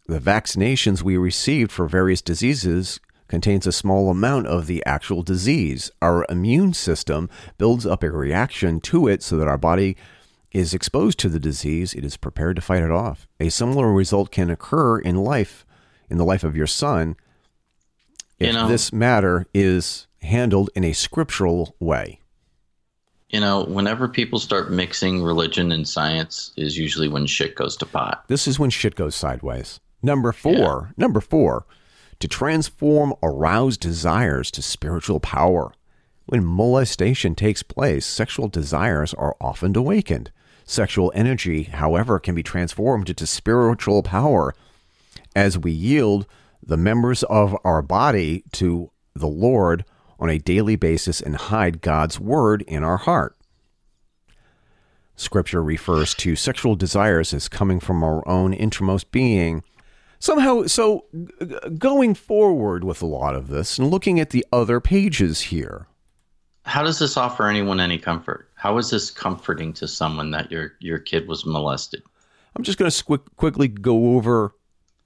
The 0.07 0.19
vaccinations 0.19 1.03
we 1.03 1.17
received 1.17 1.73
for 1.73 1.87
various 1.87 2.23
diseases 2.23 3.01
contains 3.29 3.67
a 3.67 3.73
small 3.73 4.11
amount 4.11 4.47
of 4.47 4.67
the 4.67 4.85
actual 4.85 5.23
disease. 5.23 5.91
Our 6.03 6.27
immune 6.29 6.75
system 6.75 7.31
builds 7.57 7.87
up 7.87 8.03
a 8.03 8.11
reaction 8.11 8.81
to 8.83 9.09
it 9.09 9.23
so 9.23 9.39
that 9.39 9.49
our 9.49 9.57
body 9.57 9.97
is 10.51 10.75
exposed 10.75 11.19
to 11.21 11.29
the 11.29 11.41
disease, 11.41 11.95
it 11.95 12.05
is 12.05 12.17
prepared 12.19 12.57
to 12.57 12.63
fight 12.63 12.83
it 12.83 12.91
off. 12.91 13.27
A 13.41 13.49
similar 13.49 13.91
result 13.91 14.31
can 14.31 14.51
occur 14.51 14.99
in 14.99 15.17
life, 15.17 15.65
in 16.11 16.19
the 16.19 16.27
life 16.27 16.45
of 16.45 16.57
your 16.57 16.67
son, 16.67 17.17
if 18.43 18.49
You 18.49 18.53
know- 18.53 18.69
this 18.69 18.93
matter 18.93 19.47
is 19.55 20.07
handled 20.21 20.71
in 20.75 20.85
a 20.85 20.93
scriptural 20.93 21.75
way. 21.81 22.21
You 23.31 23.41
know, 23.41 23.65
whenever 23.65 24.09
people 24.09 24.39
start 24.39 24.71
mixing 24.71 25.23
religion 25.23 25.73
and 25.73 25.89
science 25.89 26.53
is 26.57 26.77
usually 26.77 27.09
when 27.09 27.27
shit 27.27 27.55
goes 27.55 27.77
to 27.79 27.87
pot. 27.87 28.25
This 28.29 28.47
is 28.47 28.59
when 28.59 28.69
shit 28.71 28.95
goes 28.95 29.15
sideways. 29.15 29.81
Number 30.03 30.33
four, 30.33 30.53
yeah. 30.89 30.93
number 30.97 31.21
four, 31.21 31.65
to 32.21 32.29
transform 32.29 33.15
aroused 33.23 33.81
desires 33.81 34.51
to 34.53 34.63
spiritual 34.63 35.19
power. 35.19 35.73
When 36.27 36.45
molestation 36.45 37.35
takes 37.35 37.63
place, 37.63 38.05
sexual 38.05 38.49
desires 38.49 39.15
are 39.15 39.37
often 39.41 39.75
awakened. 39.77 40.31
Sexual 40.65 41.11
energy, 41.15 41.65
however, 41.65 42.19
can 42.19 42.35
be 42.35 42.43
transformed 42.43 43.09
into 43.09 43.27
spiritual 43.27 44.03
power 44.03 44.55
as 45.35 45.59
we 45.59 45.73
yield 45.73 46.27
the 46.63 46.77
members 46.77 47.23
of 47.25 47.57
our 47.65 47.83
body 47.83 48.45
to 48.53 48.91
the 49.15 49.29
Lord 49.29 49.85
on 50.19 50.31
a 50.31 50.39
daily 50.39 50.77
basis 50.77 51.21
and 51.21 51.37
hide 51.37 51.81
God's 51.81 52.21
word 52.21 52.63
in 52.63 52.85
our 52.85 52.99
heart. 52.99 53.37
Scripture 55.17 55.63
refers 55.63 56.15
to 56.15 56.37
sexual 56.37 56.75
desires 56.75 57.35
as 57.35 57.49
coming 57.49 57.81
from 57.81 58.03
our 58.03 58.27
own 58.27 58.55
innermost 58.55 59.11
being. 59.11 59.63
Somehow, 60.19 60.67
so 60.67 61.05
going 61.79 62.15
forward 62.15 62.85
with 62.85 63.03
a 63.03 63.07
lot 63.07 63.35
of 63.35 63.49
this 63.49 63.79
and 63.79 63.91
looking 63.91 64.21
at 64.21 64.31
the 64.31 64.47
other 64.53 64.81
pages 64.81 65.43
here. 65.43 65.89
How 66.65 66.85
does 66.85 67.01
this 67.01 67.17
offer 67.17 67.49
anyone 67.49 67.81
any 67.81 67.99
comfort? 67.99 68.49
How 68.55 68.79
is 68.79 68.91
this 68.91 69.11
comforting 69.11 69.73
to 69.75 69.89
someone 69.89 70.31
that 70.31 70.51
your 70.51 70.75
your 70.79 71.01
kid 71.01 71.27
was 71.27 71.45
molested? 71.45 72.03
I'm 72.55 72.63
just 72.63 72.79
going 72.79 72.91
to 72.91 73.05
quick, 73.05 73.23
quickly 73.37 73.67
go 73.67 74.15
over 74.15 74.55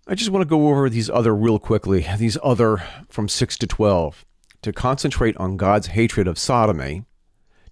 I 0.09 0.15
just 0.15 0.31
want 0.31 0.43
to 0.43 0.49
go 0.49 0.69
over 0.69 0.89
these 0.89 1.11
other 1.11 1.35
real 1.35 1.59
quickly, 1.59 2.07
these 2.17 2.39
other 2.41 2.81
from 3.09 3.29
6 3.29 3.59
to 3.59 3.67
12, 3.67 4.25
to 4.63 4.73
concentrate 4.73 5.37
on 5.37 5.57
God's 5.57 5.89
hatred 5.89 6.29
of 6.29 6.39
sodomy, 6.39 7.03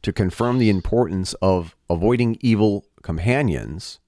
to 0.03 0.13
confirm 0.13 0.59
the 0.59 0.69
importance 0.69 1.35
of 1.35 1.77
avoiding 1.89 2.37
evil 2.41 2.87
companions, 3.03 4.01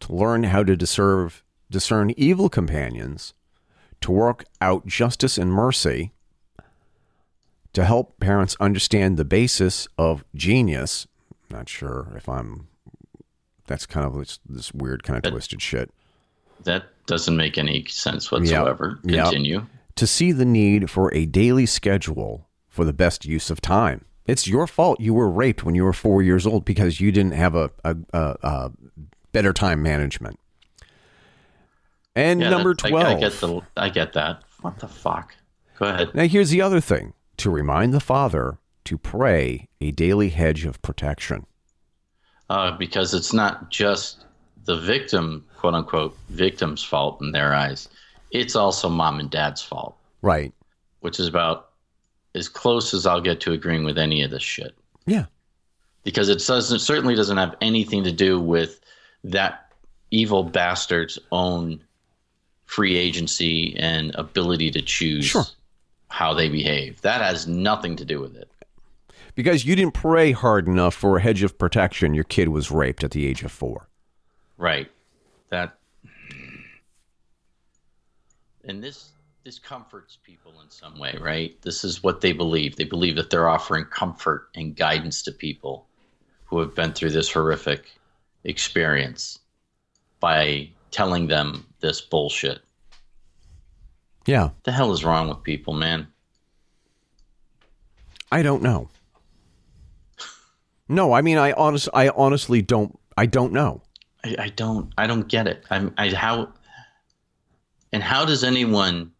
to 0.00 0.12
learn 0.12 0.44
how 0.44 0.62
to 0.62 0.76
discern, 0.76 1.30
discern 1.70 2.10
evil 2.10 2.50
companions, 2.50 3.32
to 4.02 4.12
work 4.12 4.44
out 4.60 4.86
justice 4.86 5.38
and 5.38 5.50
mercy, 5.50 6.12
to 7.72 7.86
help 7.86 8.20
parents 8.20 8.54
understand 8.60 9.16
the 9.16 9.24
basis 9.24 9.88
of 9.96 10.26
genius. 10.34 11.06
Not 11.48 11.70
sure 11.70 12.12
if 12.16 12.28
I'm. 12.28 12.68
That's 13.66 13.86
kind 13.86 14.06
of 14.06 14.18
this, 14.18 14.40
this 14.46 14.72
weird, 14.74 15.04
kind 15.04 15.24
of 15.24 15.32
twisted 15.32 15.62
shit. 15.62 15.90
That 16.64 16.84
doesn't 17.06 17.36
make 17.36 17.58
any 17.58 17.84
sense 17.86 18.30
whatsoever. 18.30 18.98
Yep. 19.04 19.24
Continue. 19.24 19.54
Yep. 19.54 19.64
To 19.96 20.06
see 20.06 20.32
the 20.32 20.44
need 20.44 20.90
for 20.90 21.12
a 21.14 21.26
daily 21.26 21.66
schedule 21.66 22.48
for 22.68 22.84
the 22.84 22.92
best 22.92 23.24
use 23.26 23.50
of 23.50 23.60
time. 23.60 24.04
It's 24.26 24.46
your 24.46 24.66
fault 24.66 25.00
you 25.00 25.14
were 25.14 25.28
raped 25.28 25.64
when 25.64 25.74
you 25.74 25.84
were 25.84 25.92
four 25.92 26.22
years 26.22 26.46
old 26.46 26.64
because 26.64 27.00
you 27.00 27.12
didn't 27.12 27.32
have 27.32 27.54
a, 27.54 27.70
a, 27.84 27.96
a, 28.12 28.36
a 28.42 28.72
better 29.32 29.52
time 29.52 29.82
management. 29.82 30.38
And 32.14 32.40
yeah, 32.40 32.50
number 32.50 32.74
12. 32.74 33.04
I, 33.04 33.14
I, 33.16 33.20
get 33.20 33.32
the, 33.32 33.60
I 33.76 33.88
get 33.88 34.12
that. 34.12 34.42
What 34.60 34.78
the 34.78 34.88
fuck? 34.88 35.34
Go 35.78 35.86
ahead. 35.86 36.14
Now, 36.14 36.26
here's 36.26 36.50
the 36.50 36.62
other 36.62 36.80
thing 36.80 37.14
to 37.38 37.50
remind 37.50 37.92
the 37.92 38.00
father 38.00 38.58
to 38.84 38.98
pray 38.98 39.68
a 39.80 39.90
daily 39.90 40.28
hedge 40.28 40.64
of 40.64 40.80
protection. 40.82 41.46
Uh, 42.48 42.76
because 42.76 43.14
it's 43.14 43.32
not 43.32 43.70
just 43.70 44.24
the 44.64 44.76
victim, 44.76 45.44
quote 45.56 45.74
unquote, 45.74 46.16
victim's 46.30 46.82
fault 46.82 47.20
in 47.20 47.32
their 47.32 47.54
eyes. 47.54 47.88
It's 48.30 48.56
also 48.56 48.88
mom 48.88 49.20
and 49.20 49.30
dad's 49.30 49.62
fault. 49.62 49.96
Right. 50.22 50.52
Which 51.00 51.18
is 51.20 51.26
about 51.26 51.70
as 52.34 52.48
close 52.48 52.94
as 52.94 53.06
I'll 53.06 53.20
get 53.20 53.40
to 53.40 53.52
agreeing 53.52 53.84
with 53.84 53.98
any 53.98 54.22
of 54.22 54.30
this 54.30 54.42
shit. 54.42 54.74
Yeah. 55.06 55.26
Because 56.04 56.28
it 56.28 56.44
doesn't 56.44 56.80
certainly 56.80 57.14
doesn't 57.14 57.36
have 57.36 57.56
anything 57.60 58.04
to 58.04 58.12
do 58.12 58.40
with 58.40 58.80
that 59.24 59.72
evil 60.10 60.42
bastard's 60.42 61.18
own 61.30 61.82
free 62.64 62.96
agency 62.96 63.76
and 63.78 64.14
ability 64.14 64.70
to 64.70 64.82
choose 64.82 65.26
sure. 65.26 65.44
how 66.08 66.32
they 66.32 66.48
behave. 66.48 67.00
That 67.02 67.20
has 67.20 67.46
nothing 67.46 67.96
to 67.96 68.04
do 68.04 68.20
with 68.20 68.36
it. 68.36 68.48
Because 69.34 69.64
you 69.64 69.76
didn't 69.76 69.94
pray 69.94 70.32
hard 70.32 70.66
enough 70.68 70.94
for 70.94 71.16
a 71.16 71.20
hedge 71.20 71.42
of 71.42 71.58
protection, 71.58 72.14
your 72.14 72.24
kid 72.24 72.48
was 72.48 72.70
raped 72.70 73.02
at 73.04 73.12
the 73.12 73.26
age 73.26 73.42
of 73.42 73.52
four. 73.52 73.88
Right. 74.62 74.88
That 75.50 75.76
hmm. 76.04 76.60
and 78.62 78.82
this 78.82 79.10
this 79.42 79.58
comforts 79.58 80.18
people 80.22 80.52
in 80.62 80.70
some 80.70 81.00
way, 81.00 81.18
right? 81.20 81.60
This 81.62 81.82
is 81.82 82.04
what 82.04 82.20
they 82.20 82.30
believe. 82.32 82.76
They 82.76 82.84
believe 82.84 83.16
that 83.16 83.28
they're 83.28 83.48
offering 83.48 83.86
comfort 83.86 84.50
and 84.54 84.76
guidance 84.76 85.22
to 85.24 85.32
people 85.32 85.88
who 86.44 86.60
have 86.60 86.76
been 86.76 86.92
through 86.92 87.10
this 87.10 87.28
horrific 87.32 87.90
experience 88.44 89.40
by 90.20 90.70
telling 90.92 91.26
them 91.26 91.66
this 91.80 92.00
bullshit. 92.00 92.60
Yeah. 94.26 94.44
What 94.44 94.62
the 94.62 94.70
hell 94.70 94.92
is 94.92 95.04
wrong 95.04 95.28
with 95.28 95.42
people, 95.42 95.74
man? 95.74 96.06
I 98.30 98.42
don't 98.42 98.62
know. 98.62 98.88
No, 100.88 101.12
I 101.12 101.22
mean 101.22 101.38
I 101.38 101.52
honest 101.52 101.88
I 101.94 102.10
honestly 102.10 102.62
don't 102.62 102.96
I 103.16 103.26
don't 103.26 103.52
know. 103.52 103.82
I, 104.24 104.36
I 104.38 104.48
don't 104.50 104.92
I 104.98 105.06
don't 105.06 105.28
get 105.28 105.46
it. 105.46 105.64
I'm 105.70 105.94
I 105.98 106.10
how 106.10 106.52
and 107.92 108.02
how 108.02 108.24
does 108.24 108.44
anyone 108.44 109.12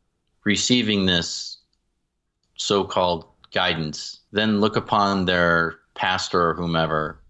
receiving 0.44 1.06
this 1.06 1.58
so-called 2.56 3.26
guidance 3.52 4.20
then 4.32 4.60
look 4.60 4.76
upon 4.76 5.24
their 5.24 5.78
pastor 5.94 6.50
or 6.50 6.54
whomever 6.54 7.20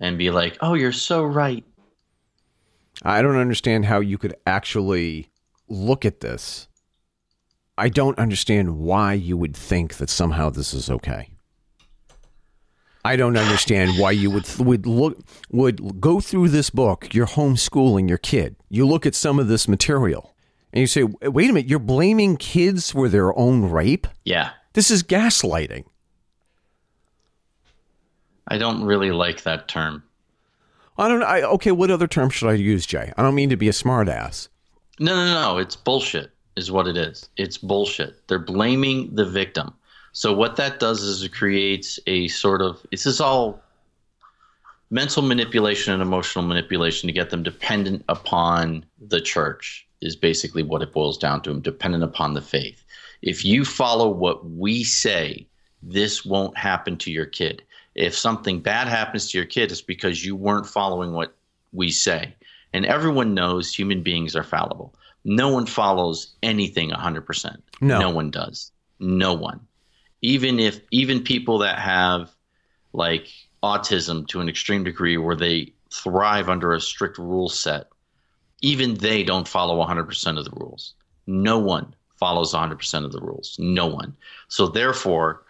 and 0.00 0.18
be 0.18 0.30
like, 0.30 0.56
"Oh, 0.60 0.74
you're 0.74 0.92
so 0.92 1.24
right." 1.24 1.64
I 3.02 3.22
don't 3.22 3.36
understand 3.36 3.86
how 3.86 4.00
you 4.00 4.18
could 4.18 4.34
actually 4.46 5.30
look 5.68 6.04
at 6.04 6.20
this. 6.20 6.68
I 7.76 7.88
don't 7.88 8.18
understand 8.18 8.78
why 8.78 9.14
you 9.14 9.36
would 9.36 9.56
think 9.56 9.96
that 9.96 10.10
somehow 10.10 10.50
this 10.50 10.72
is 10.72 10.88
okay. 10.88 11.33
I 13.04 13.16
don't 13.16 13.36
understand 13.36 13.98
why 13.98 14.12
you 14.12 14.30
would 14.30 14.48
would 14.58 14.86
look 14.86 15.18
would 15.50 16.00
go 16.00 16.20
through 16.20 16.48
this 16.48 16.70
book. 16.70 17.12
You're 17.12 17.26
homeschooling 17.26 18.08
your 18.08 18.18
kid. 18.18 18.56
You 18.70 18.86
look 18.86 19.04
at 19.04 19.14
some 19.14 19.38
of 19.38 19.48
this 19.48 19.68
material 19.68 20.34
and 20.72 20.80
you 20.80 20.86
say, 20.86 21.02
"Wait 21.02 21.50
a 21.50 21.52
minute, 21.52 21.68
you're 21.68 21.78
blaming 21.78 22.36
kids 22.36 22.90
for 22.90 23.08
their 23.08 23.36
own 23.38 23.70
rape?" 23.70 24.06
Yeah. 24.24 24.50
This 24.72 24.90
is 24.90 25.02
gaslighting. 25.02 25.84
I 28.48 28.58
don't 28.58 28.84
really 28.84 29.10
like 29.10 29.42
that 29.42 29.68
term. 29.68 30.02
I 30.96 31.08
don't 31.08 31.22
I 31.22 31.42
okay, 31.42 31.72
what 31.72 31.90
other 31.90 32.06
term 32.06 32.30
should 32.30 32.48
I 32.48 32.54
use, 32.54 32.86
Jay? 32.86 33.12
I 33.16 33.22
don't 33.22 33.34
mean 33.34 33.50
to 33.50 33.56
be 33.56 33.68
a 33.68 33.72
smartass. 33.72 34.48
No, 34.98 35.14
no, 35.14 35.34
no, 35.34 35.58
it's 35.58 35.76
bullshit 35.76 36.30
is 36.56 36.70
what 36.70 36.86
it 36.86 36.96
is. 36.96 37.28
It's 37.36 37.58
bullshit. 37.58 38.26
They're 38.28 38.38
blaming 38.38 39.14
the 39.14 39.24
victim. 39.24 39.74
So 40.16 40.32
what 40.32 40.54
that 40.56 40.78
does 40.78 41.02
is 41.02 41.24
it 41.24 41.34
creates 41.34 41.98
a 42.06 42.28
sort 42.28 42.62
of 42.62 42.80
this 42.92 43.04
is 43.04 43.20
all 43.20 43.60
mental 44.88 45.22
manipulation 45.22 45.92
and 45.92 46.00
emotional 46.00 46.44
manipulation 46.44 47.08
to 47.08 47.12
get 47.12 47.30
them 47.30 47.42
dependent 47.42 48.04
upon 48.08 48.86
the 49.00 49.20
church 49.20 49.88
is 50.00 50.14
basically 50.14 50.62
what 50.62 50.82
it 50.82 50.92
boils 50.92 51.18
down 51.18 51.42
to. 51.42 51.60
Dependent 51.60 52.04
upon 52.04 52.34
the 52.34 52.40
faith. 52.40 52.84
If 53.22 53.44
you 53.44 53.64
follow 53.64 54.08
what 54.08 54.48
we 54.48 54.84
say, 54.84 55.48
this 55.82 56.24
won't 56.24 56.56
happen 56.56 56.96
to 56.98 57.10
your 57.10 57.26
kid. 57.26 57.64
If 57.96 58.16
something 58.16 58.60
bad 58.60 58.86
happens 58.86 59.32
to 59.32 59.38
your 59.38 59.46
kid, 59.46 59.72
it's 59.72 59.82
because 59.82 60.24
you 60.24 60.36
weren't 60.36 60.66
following 60.66 61.12
what 61.12 61.34
we 61.72 61.90
say. 61.90 62.36
And 62.72 62.86
everyone 62.86 63.34
knows 63.34 63.74
human 63.74 64.04
beings 64.04 64.36
are 64.36 64.44
fallible. 64.44 64.94
No 65.24 65.48
one 65.48 65.66
follows 65.66 66.34
anything 66.40 66.90
100%. 66.90 67.56
No, 67.80 67.98
no 67.98 68.10
one 68.10 68.30
does. 68.30 68.70
No 69.00 69.34
one 69.34 69.66
even 70.24 70.58
if 70.58 70.80
even 70.90 71.22
people 71.22 71.58
that 71.58 71.78
have 71.78 72.30
like 72.94 73.28
autism 73.62 74.26
to 74.26 74.40
an 74.40 74.48
extreme 74.48 74.82
degree 74.82 75.18
where 75.18 75.36
they 75.36 75.70
thrive 75.92 76.48
under 76.48 76.72
a 76.72 76.80
strict 76.80 77.18
rule 77.18 77.50
set 77.50 77.88
even 78.62 78.94
they 78.94 79.22
don't 79.22 79.46
follow 79.46 79.84
100% 79.84 80.38
of 80.38 80.44
the 80.46 80.50
rules. 80.52 80.94
No 81.26 81.58
one 81.58 81.94
follows 82.16 82.54
100% 82.54 83.04
of 83.04 83.12
the 83.12 83.20
rules. 83.20 83.56
No 83.58 83.86
one. 83.86 84.16
So 84.48 84.68
therefore 84.68 85.42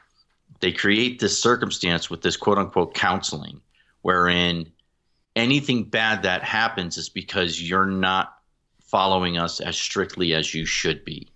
they 0.58 0.72
create 0.72 1.20
this 1.20 1.40
circumstance 1.40 2.10
with 2.10 2.22
this 2.22 2.36
quote 2.36 2.58
unquote 2.58 2.94
counseling 2.94 3.60
wherein 4.02 4.72
anything 5.36 5.84
bad 5.84 6.24
that 6.24 6.42
happens 6.42 6.98
is 6.98 7.08
because 7.08 7.62
you're 7.62 7.86
not 7.86 8.36
following 8.80 9.38
us 9.38 9.60
as 9.60 9.76
strictly 9.76 10.34
as 10.34 10.52
you 10.52 10.66
should 10.66 11.04
be 11.04 11.28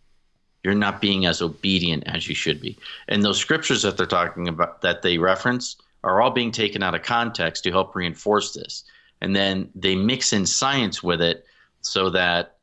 you're 0.64 0.74
not 0.74 1.00
being 1.00 1.26
as 1.26 1.40
obedient 1.40 2.04
as 2.06 2.28
you 2.28 2.34
should 2.34 2.60
be. 2.60 2.76
And 3.08 3.24
those 3.24 3.38
scriptures 3.38 3.82
that 3.82 3.96
they're 3.96 4.06
talking 4.06 4.48
about 4.48 4.82
that 4.82 5.02
they 5.02 5.18
reference 5.18 5.76
are 6.04 6.20
all 6.20 6.30
being 6.30 6.50
taken 6.50 6.82
out 6.82 6.94
of 6.94 7.02
context 7.02 7.64
to 7.64 7.70
help 7.70 7.94
reinforce 7.94 8.54
this. 8.54 8.84
And 9.20 9.34
then 9.34 9.70
they 9.74 9.96
mix 9.96 10.32
in 10.32 10.46
science 10.46 11.02
with 11.02 11.20
it 11.20 11.44
so 11.80 12.10
that 12.10 12.56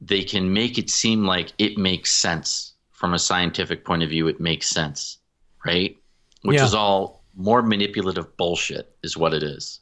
they 0.00 0.22
can 0.22 0.52
make 0.52 0.78
it 0.78 0.90
seem 0.90 1.24
like 1.24 1.52
it 1.58 1.78
makes 1.78 2.12
sense 2.12 2.72
from 2.92 3.14
a 3.14 3.18
scientific 3.18 3.84
point 3.84 4.02
of 4.02 4.08
view. 4.08 4.26
It 4.28 4.40
makes 4.40 4.68
sense, 4.68 5.18
right? 5.64 5.96
Which 6.42 6.56
yeah. 6.58 6.64
is 6.64 6.74
all 6.74 7.24
more 7.36 7.62
manipulative 7.62 8.36
bullshit 8.36 8.94
is 9.02 9.16
what 9.16 9.34
it 9.34 9.42
is. 9.42 9.80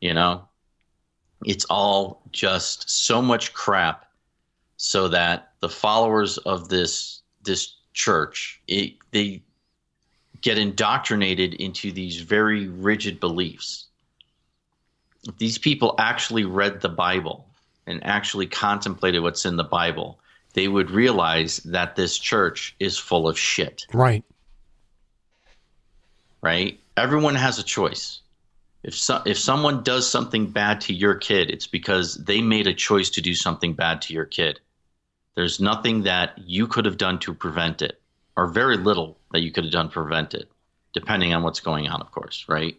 You 0.00 0.14
know, 0.14 0.48
it's 1.44 1.64
all 1.66 2.22
just 2.32 2.88
so 2.90 3.22
much 3.22 3.52
crap 3.52 4.06
so 4.76 5.08
that 5.08 5.52
the 5.60 5.68
followers 5.68 6.38
of 6.38 6.68
this 6.68 7.22
this 7.42 7.74
church 7.92 8.60
it, 8.66 8.94
they 9.12 9.42
get 10.40 10.58
indoctrinated 10.58 11.54
into 11.54 11.90
these 11.90 12.20
very 12.20 12.68
rigid 12.68 13.18
beliefs. 13.18 13.86
If 15.26 15.38
these 15.38 15.56
people 15.56 15.94
actually 15.98 16.44
read 16.44 16.80
the 16.80 16.88
Bible 16.90 17.46
and 17.86 18.04
actually 18.04 18.46
contemplated 18.46 19.22
what's 19.22 19.46
in 19.46 19.56
the 19.56 19.64
Bible, 19.64 20.18
they 20.52 20.68
would 20.68 20.90
realize 20.90 21.58
that 21.58 21.96
this 21.96 22.18
church 22.18 22.76
is 22.78 22.98
full 22.98 23.26
of 23.26 23.38
shit. 23.38 23.86
Right. 23.92 24.24
Right? 26.42 26.78
Everyone 26.96 27.34
has 27.34 27.58
a 27.58 27.62
choice. 27.62 28.20
If 28.82 28.94
so, 28.94 29.22
if 29.24 29.38
someone 29.38 29.82
does 29.82 30.08
something 30.08 30.50
bad 30.50 30.82
to 30.82 30.92
your 30.92 31.14
kid, 31.14 31.50
it's 31.50 31.66
because 31.66 32.16
they 32.16 32.42
made 32.42 32.66
a 32.66 32.74
choice 32.74 33.08
to 33.10 33.22
do 33.22 33.34
something 33.34 33.72
bad 33.72 34.02
to 34.02 34.12
your 34.12 34.26
kid. 34.26 34.60
There's 35.34 35.60
nothing 35.60 36.02
that 36.02 36.38
you 36.38 36.66
could 36.66 36.84
have 36.84 36.96
done 36.96 37.18
to 37.20 37.34
prevent 37.34 37.82
it, 37.82 38.00
or 38.36 38.46
very 38.46 38.76
little 38.76 39.18
that 39.32 39.40
you 39.40 39.50
could 39.50 39.64
have 39.64 39.72
done 39.72 39.88
to 39.88 39.92
prevent 39.92 40.34
it, 40.34 40.50
depending 40.92 41.34
on 41.34 41.42
what's 41.42 41.60
going 41.60 41.88
on, 41.88 42.00
of 42.00 42.10
course, 42.12 42.44
right? 42.48 42.76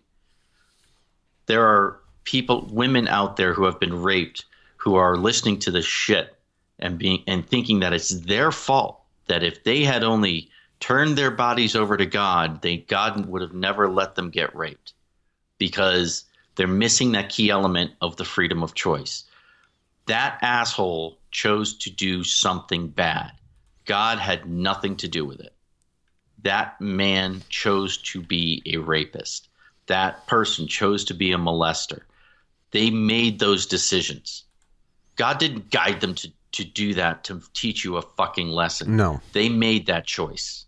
There 1.47 1.65
are 1.65 1.99
people, 2.23 2.67
women 2.71 3.07
out 3.07 3.35
there 3.37 3.53
who 3.53 3.65
have 3.65 3.79
been 3.79 4.01
raped, 4.01 4.45
who 4.77 4.95
are 4.95 5.17
listening 5.17 5.59
to 5.59 5.71
this 5.71 5.85
shit 5.85 6.35
and 6.79 6.97
being 6.97 7.23
and 7.27 7.47
thinking 7.47 7.79
that 7.79 7.93
it's 7.93 8.09
their 8.09 8.51
fault. 8.51 9.01
That 9.27 9.43
if 9.43 9.63
they 9.63 9.83
had 9.83 10.03
only 10.03 10.49
turned 10.79 11.17
their 11.17 11.31
bodies 11.31 11.75
over 11.75 11.97
to 11.97 12.05
God, 12.05 12.61
they 12.61 12.77
God 12.77 13.25
would 13.25 13.41
have 13.41 13.53
never 13.53 13.89
let 13.89 14.15
them 14.15 14.29
get 14.29 14.55
raped 14.55 14.93
because 15.57 16.25
they're 16.55 16.67
missing 16.67 17.11
that 17.13 17.29
key 17.29 17.49
element 17.49 17.91
of 18.01 18.17
the 18.17 18.25
freedom 18.25 18.63
of 18.63 18.75
choice. 18.75 19.23
That 20.07 20.39
asshole 20.41 21.17
chose 21.31 21.77
to 21.79 21.89
do 21.89 22.23
something 22.23 22.87
bad. 22.87 23.31
God 23.85 24.19
had 24.19 24.47
nothing 24.47 24.95
to 24.97 25.07
do 25.07 25.25
with 25.25 25.39
it. 25.39 25.53
That 26.43 26.79
man 26.79 27.41
chose 27.49 27.97
to 27.97 28.21
be 28.21 28.61
a 28.65 28.77
rapist. 28.77 29.47
That 29.87 30.27
person 30.27 30.67
chose 30.67 31.05
to 31.05 31.13
be 31.13 31.31
a 31.31 31.37
molester. 31.37 32.01
They 32.71 32.89
made 32.89 33.39
those 33.39 33.65
decisions. 33.65 34.43
God 35.15 35.37
didn't 35.37 35.71
guide 35.71 36.01
them 36.01 36.15
to, 36.15 36.31
to 36.53 36.63
do 36.63 36.93
that 36.95 37.23
to 37.25 37.41
teach 37.53 37.83
you 37.83 37.97
a 37.97 38.01
fucking 38.01 38.49
lesson. 38.49 38.95
No. 38.95 39.21
They 39.33 39.49
made 39.49 39.87
that 39.87 40.05
choice. 40.05 40.65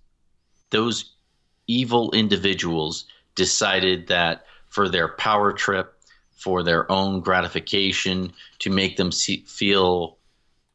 Those 0.69 1.13
evil 1.67 2.11
individuals 2.11 3.05
decided 3.35 4.07
that 4.07 4.45
for 4.69 4.89
their 4.89 5.09
power 5.09 5.53
trip, 5.53 5.96
for 6.37 6.63
their 6.63 6.89
own 6.91 7.19
gratification, 7.19 8.31
to 8.59 8.69
make 8.69 8.95
them 8.97 9.11
see, 9.11 9.43
feel 9.45 10.17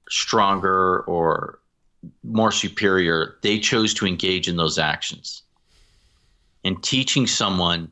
stronger 0.09 1.01
or 1.01 1.61
more 2.25 2.53
superior, 2.53 3.37
they 3.43 3.59
chose 3.59 3.95
to 3.95 4.07
engage 4.07 4.49
in 4.49 4.57
those 4.57 4.79
actions. 4.79 5.43
And 6.65 6.83
teaching 6.83 7.27
someone 7.27 7.91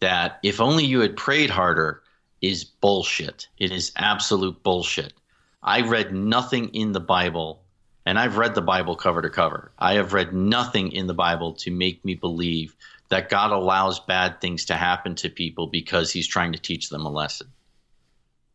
that 0.00 0.38
if 0.42 0.60
only 0.60 0.84
you 0.84 1.00
had 1.00 1.16
prayed 1.16 1.50
harder 1.50 2.02
is 2.42 2.64
bullshit. 2.64 3.48
It 3.58 3.72
is 3.72 3.92
absolute 3.96 4.62
bullshit. 4.62 5.14
I 5.62 5.80
read 5.80 6.12
nothing 6.12 6.68
in 6.68 6.92
the 6.92 7.00
Bible, 7.00 7.62
and 8.04 8.18
I've 8.18 8.36
read 8.36 8.54
the 8.54 8.62
Bible 8.62 8.94
cover 8.94 9.22
to 9.22 9.30
cover. 9.30 9.72
I 9.78 9.94
have 9.94 10.12
read 10.12 10.32
nothing 10.32 10.92
in 10.92 11.06
the 11.06 11.14
Bible 11.14 11.54
to 11.54 11.70
make 11.70 12.04
me 12.04 12.14
believe 12.14 12.76
that 13.08 13.28
God 13.28 13.52
allows 13.52 14.00
bad 14.00 14.40
things 14.40 14.64
to 14.66 14.74
happen 14.74 15.14
to 15.16 15.28
people 15.28 15.66
because 15.66 16.12
he's 16.12 16.26
trying 16.26 16.52
to 16.52 16.58
teach 16.58 16.88
them 16.88 17.06
a 17.06 17.10
lesson. 17.10 17.48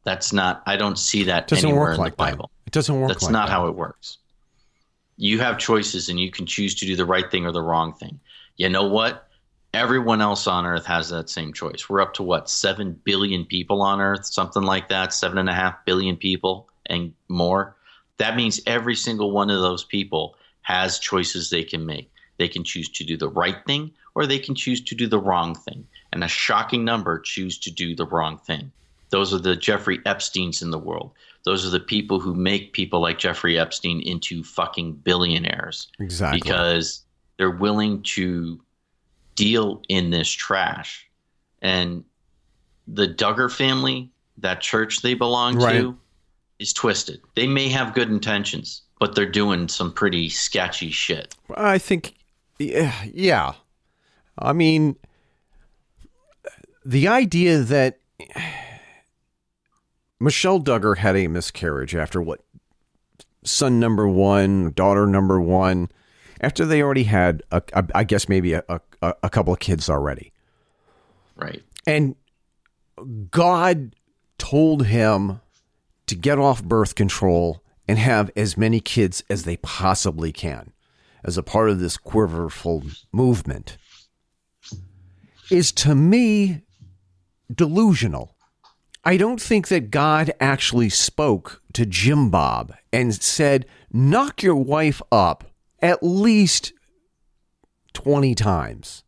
That's 0.03 0.33
not, 0.33 0.63
I 0.65 0.77
don't 0.77 0.97
see 0.97 1.23
that 1.23 1.47
doesn't 1.47 1.69
anywhere 1.69 1.89
work 1.89 1.95
in 1.95 2.01
like 2.01 2.13
the 2.13 2.17
Bible. 2.17 2.51
That. 2.53 2.67
It 2.67 2.73
doesn't 2.73 2.99
work 2.99 3.09
That's 3.09 3.23
like 3.23 3.31
not 3.31 3.47
that. 3.47 3.53
how 3.53 3.67
it 3.67 3.75
works. 3.75 4.17
You 5.17 5.39
have 5.39 5.57
choices 5.57 6.09
and 6.09 6.19
you 6.19 6.31
can 6.31 6.45
choose 6.45 6.75
to 6.75 6.85
do 6.85 6.95
the 6.95 7.05
right 7.05 7.29
thing 7.29 7.45
or 7.45 7.51
the 7.51 7.61
wrong 7.61 7.93
thing. 7.93 8.19
You 8.57 8.69
know 8.69 8.87
what? 8.87 9.27
Everyone 9.73 10.21
else 10.21 10.47
on 10.47 10.65
earth 10.65 10.85
has 10.85 11.09
that 11.09 11.29
same 11.29 11.53
choice. 11.53 11.87
We're 11.87 12.01
up 12.01 12.13
to 12.15 12.23
what, 12.23 12.49
7 12.49 12.99
billion 13.03 13.45
people 13.45 13.81
on 13.81 14.01
earth, 14.01 14.25
something 14.25 14.63
like 14.63 14.89
that, 14.89 15.13
seven 15.13 15.37
and 15.37 15.49
a 15.49 15.53
half 15.53 15.85
billion 15.85 16.17
people 16.17 16.67
and 16.87 17.13
more. 17.29 17.77
That 18.17 18.35
means 18.35 18.59
every 18.65 18.95
single 18.95 19.31
one 19.31 19.49
of 19.49 19.61
those 19.61 19.85
people 19.85 20.35
has 20.63 20.99
choices 20.99 21.49
they 21.49 21.63
can 21.63 21.85
make. 21.85 22.11
They 22.37 22.47
can 22.47 22.63
choose 22.63 22.89
to 22.89 23.05
do 23.05 23.15
the 23.15 23.29
right 23.29 23.57
thing 23.65 23.91
or 24.15 24.25
they 24.25 24.39
can 24.39 24.55
choose 24.55 24.81
to 24.81 24.95
do 24.95 25.07
the 25.07 25.19
wrong 25.19 25.55
thing. 25.55 25.87
And 26.11 26.23
a 26.23 26.27
shocking 26.27 26.83
number 26.83 27.19
choose 27.19 27.57
to 27.59 27.71
do 27.71 27.95
the 27.95 28.05
wrong 28.05 28.37
thing. 28.37 28.71
Those 29.09 29.33
are 29.33 29.39
the 29.39 29.55
Jeffrey 29.55 29.99
Epsteins 29.99 30.61
in 30.61 30.71
the 30.71 30.79
world. 30.79 31.11
Those 31.43 31.65
are 31.65 31.69
the 31.69 31.79
people 31.79 32.19
who 32.19 32.33
make 32.33 32.73
people 32.73 33.01
like 33.01 33.17
Jeffrey 33.17 33.57
Epstein 33.57 34.01
into 34.01 34.43
fucking 34.43 34.93
billionaires. 34.93 35.87
Exactly. 35.99 36.39
Because 36.39 37.03
they're 37.37 37.49
willing 37.49 38.03
to 38.03 38.61
deal 39.35 39.81
in 39.89 40.09
this 40.11 40.29
trash. 40.29 41.07
And 41.61 42.03
the 42.87 43.07
Duggar 43.07 43.51
family, 43.51 44.11
that 44.37 44.61
church 44.61 45.01
they 45.01 45.13
belong 45.13 45.55
Right. 45.55 45.79
to, 45.79 45.97
is 46.59 46.73
twisted. 46.73 47.21
They 47.35 47.47
may 47.47 47.69
have 47.69 47.93
good 47.95 48.09
intentions, 48.09 48.81
but 48.99 49.15
they're 49.15 49.25
doing 49.25 49.67
some 49.67 49.91
pretty 49.91 50.29
sketchy 50.29 50.91
shit. 50.91 51.35
I 51.55 51.79
think, 51.79 52.15
yeah, 52.59 52.93
yeah. 53.13 53.53
I 54.37 54.53
mean, 54.53 54.95
the 56.85 57.07
idea 57.07 57.59
that 57.59 57.99
Michelle 60.19 60.59
Duggar 60.59 60.97
had 60.97 61.15
a 61.15 61.27
miscarriage 61.27 61.95
after 61.95 62.21
what 62.21 62.41
son 63.43 63.79
number 63.79 64.07
one, 64.07 64.71
daughter 64.71 65.07
number 65.07 65.39
one, 65.41 65.89
after 66.41 66.65
they 66.65 66.81
already 66.81 67.03
had, 67.03 67.43
a, 67.51 67.61
a, 67.73 67.85
I 67.95 68.03
guess 68.03 68.29
maybe 68.29 68.53
a, 68.53 68.63
a, 68.69 68.81
a 69.23 69.29
couple 69.29 69.53
of 69.53 69.59
kids 69.59 69.89
already, 69.89 70.31
Right. 71.35 71.63
and 71.87 72.15
God 73.31 73.95
told 74.37 74.85
him 74.85 75.39
to 76.05 76.15
get 76.15 76.37
off 76.37 76.63
birth 76.63 76.93
control 76.93 77.63
and 77.87 77.97
have 77.97 78.29
as 78.35 78.57
many 78.57 78.79
kids 78.79 79.23
as 79.29 79.43
they 79.43 79.57
possibly 79.57 80.31
can 80.31 80.73
as 81.23 81.37
a 81.37 81.43
part 81.43 81.69
of 81.69 81.79
this 81.79 81.97
quiverful 81.97 82.83
movement 83.11 83.77
is 85.51 85.71
to 85.73 85.93
me 85.93 86.61
delusional. 87.53 88.35
I 89.03 89.17
don't 89.17 89.41
think 89.41 89.67
that 89.69 89.91
God 89.91 90.31
actually 90.39 90.89
spoke 90.89 91.61
to 91.73 91.85
Jim 91.85 92.29
Bob 92.29 92.73
and 92.93 93.13
said, 93.13 93.65
knock 93.91 94.43
your 94.43 94.55
wife 94.55 95.01
up 95.11 95.43
at 95.81 96.03
least 96.03 96.73
20 97.93 98.35
times. 98.35 99.03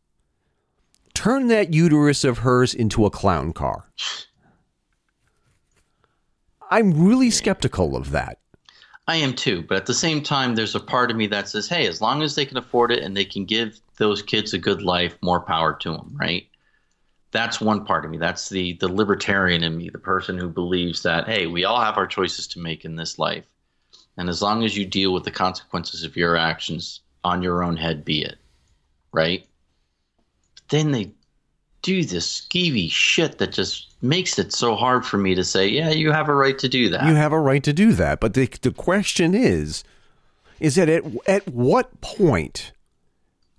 Turn 1.13 1.47
that 1.47 1.73
uterus 1.73 2.23
of 2.23 2.39
hers 2.39 2.73
into 2.73 3.05
a 3.05 3.11
clown 3.11 3.53
car. 3.53 3.85
I'm 6.71 7.05
really 7.05 7.29
skeptical 7.29 7.95
of 7.95 8.11
that. 8.11 8.39
I 9.07 9.17
am 9.17 9.35
too, 9.35 9.63
but 9.67 9.77
at 9.77 9.85
the 9.85 9.93
same 9.93 10.23
time, 10.23 10.55
there's 10.55 10.75
a 10.75 10.79
part 10.79 11.11
of 11.11 11.17
me 11.17 11.27
that 11.27 11.49
says, 11.49 11.67
hey, 11.67 11.87
as 11.87 12.01
long 12.01 12.23
as 12.23 12.35
they 12.35 12.45
can 12.45 12.57
afford 12.57 12.91
it 12.91 13.03
and 13.03 13.15
they 13.15 13.25
can 13.25 13.45
give 13.45 13.79
those 13.97 14.21
kids 14.21 14.53
a 14.53 14.57
good 14.57 14.81
life, 14.81 15.17
more 15.21 15.41
power 15.41 15.73
to 15.81 15.91
them, 15.91 16.15
right? 16.19 16.47
That's 17.31 17.59
one 17.59 17.85
part 17.85 18.05
of 18.05 18.11
me. 18.11 18.17
That's 18.17 18.49
the 18.49 18.73
the 18.73 18.87
libertarian 18.87 19.63
in 19.63 19.77
me, 19.77 19.89
the 19.89 19.97
person 19.97 20.37
who 20.37 20.49
believes 20.49 21.03
that, 21.03 21.27
hey, 21.27 21.47
we 21.47 21.65
all 21.65 21.81
have 21.81 21.97
our 21.97 22.07
choices 22.07 22.47
to 22.47 22.59
make 22.59 22.85
in 22.85 22.95
this 22.95 23.17
life, 23.17 23.45
and 24.17 24.29
as 24.29 24.41
long 24.41 24.63
as 24.63 24.77
you 24.77 24.85
deal 24.85 25.13
with 25.13 25.23
the 25.23 25.31
consequences 25.31 26.03
of 26.03 26.15
your 26.15 26.37
actions 26.37 27.01
on 27.23 27.41
your 27.41 27.63
own 27.63 27.77
head, 27.77 28.05
be 28.05 28.23
it, 28.23 28.35
right? 29.11 29.47
But 30.55 30.69
then 30.69 30.91
they 30.91 31.11
do 31.81 32.03
this 32.03 32.41
skeevy 32.41 32.89
shit 32.89 33.37
that 33.37 33.51
just 33.51 33.93
makes 34.01 34.39
it 34.39 34.53
so 34.53 34.75
hard 34.75 35.05
for 35.05 35.17
me 35.17 35.35
to 35.35 35.43
say, 35.43 35.67
yeah, 35.67 35.89
you 35.89 36.11
have 36.11 36.29
a 36.29 36.33
right 36.33 36.57
to 36.59 36.69
do 36.69 36.89
that. 36.89 37.05
You 37.05 37.15
have 37.15 37.33
a 37.33 37.39
right 37.39 37.63
to 37.63 37.73
do 37.73 37.93
that. 37.93 38.19
But 38.19 38.33
the, 38.33 38.47
the 38.61 38.71
question 38.71 39.35
is, 39.35 39.83
is 40.59 40.75
that 40.75 40.89
at, 40.89 41.03
at 41.27 41.47
what 41.47 41.99
point 42.01 42.71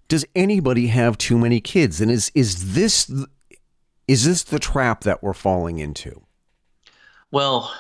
does 0.09 0.25
anybody 0.35 0.89
have 0.89 1.19
too 1.19 1.39
many 1.39 1.61
kids? 1.61 2.01
And 2.01 2.11
is, 2.11 2.31
is 2.35 2.75
this, 2.75 3.11
is 4.07 4.25
this 4.25 4.43
the 4.43 4.59
trap 4.59 5.03
that 5.03 5.23
we're 5.23 5.33
falling 5.33 5.79
into? 5.79 6.23
Well, 7.31 7.73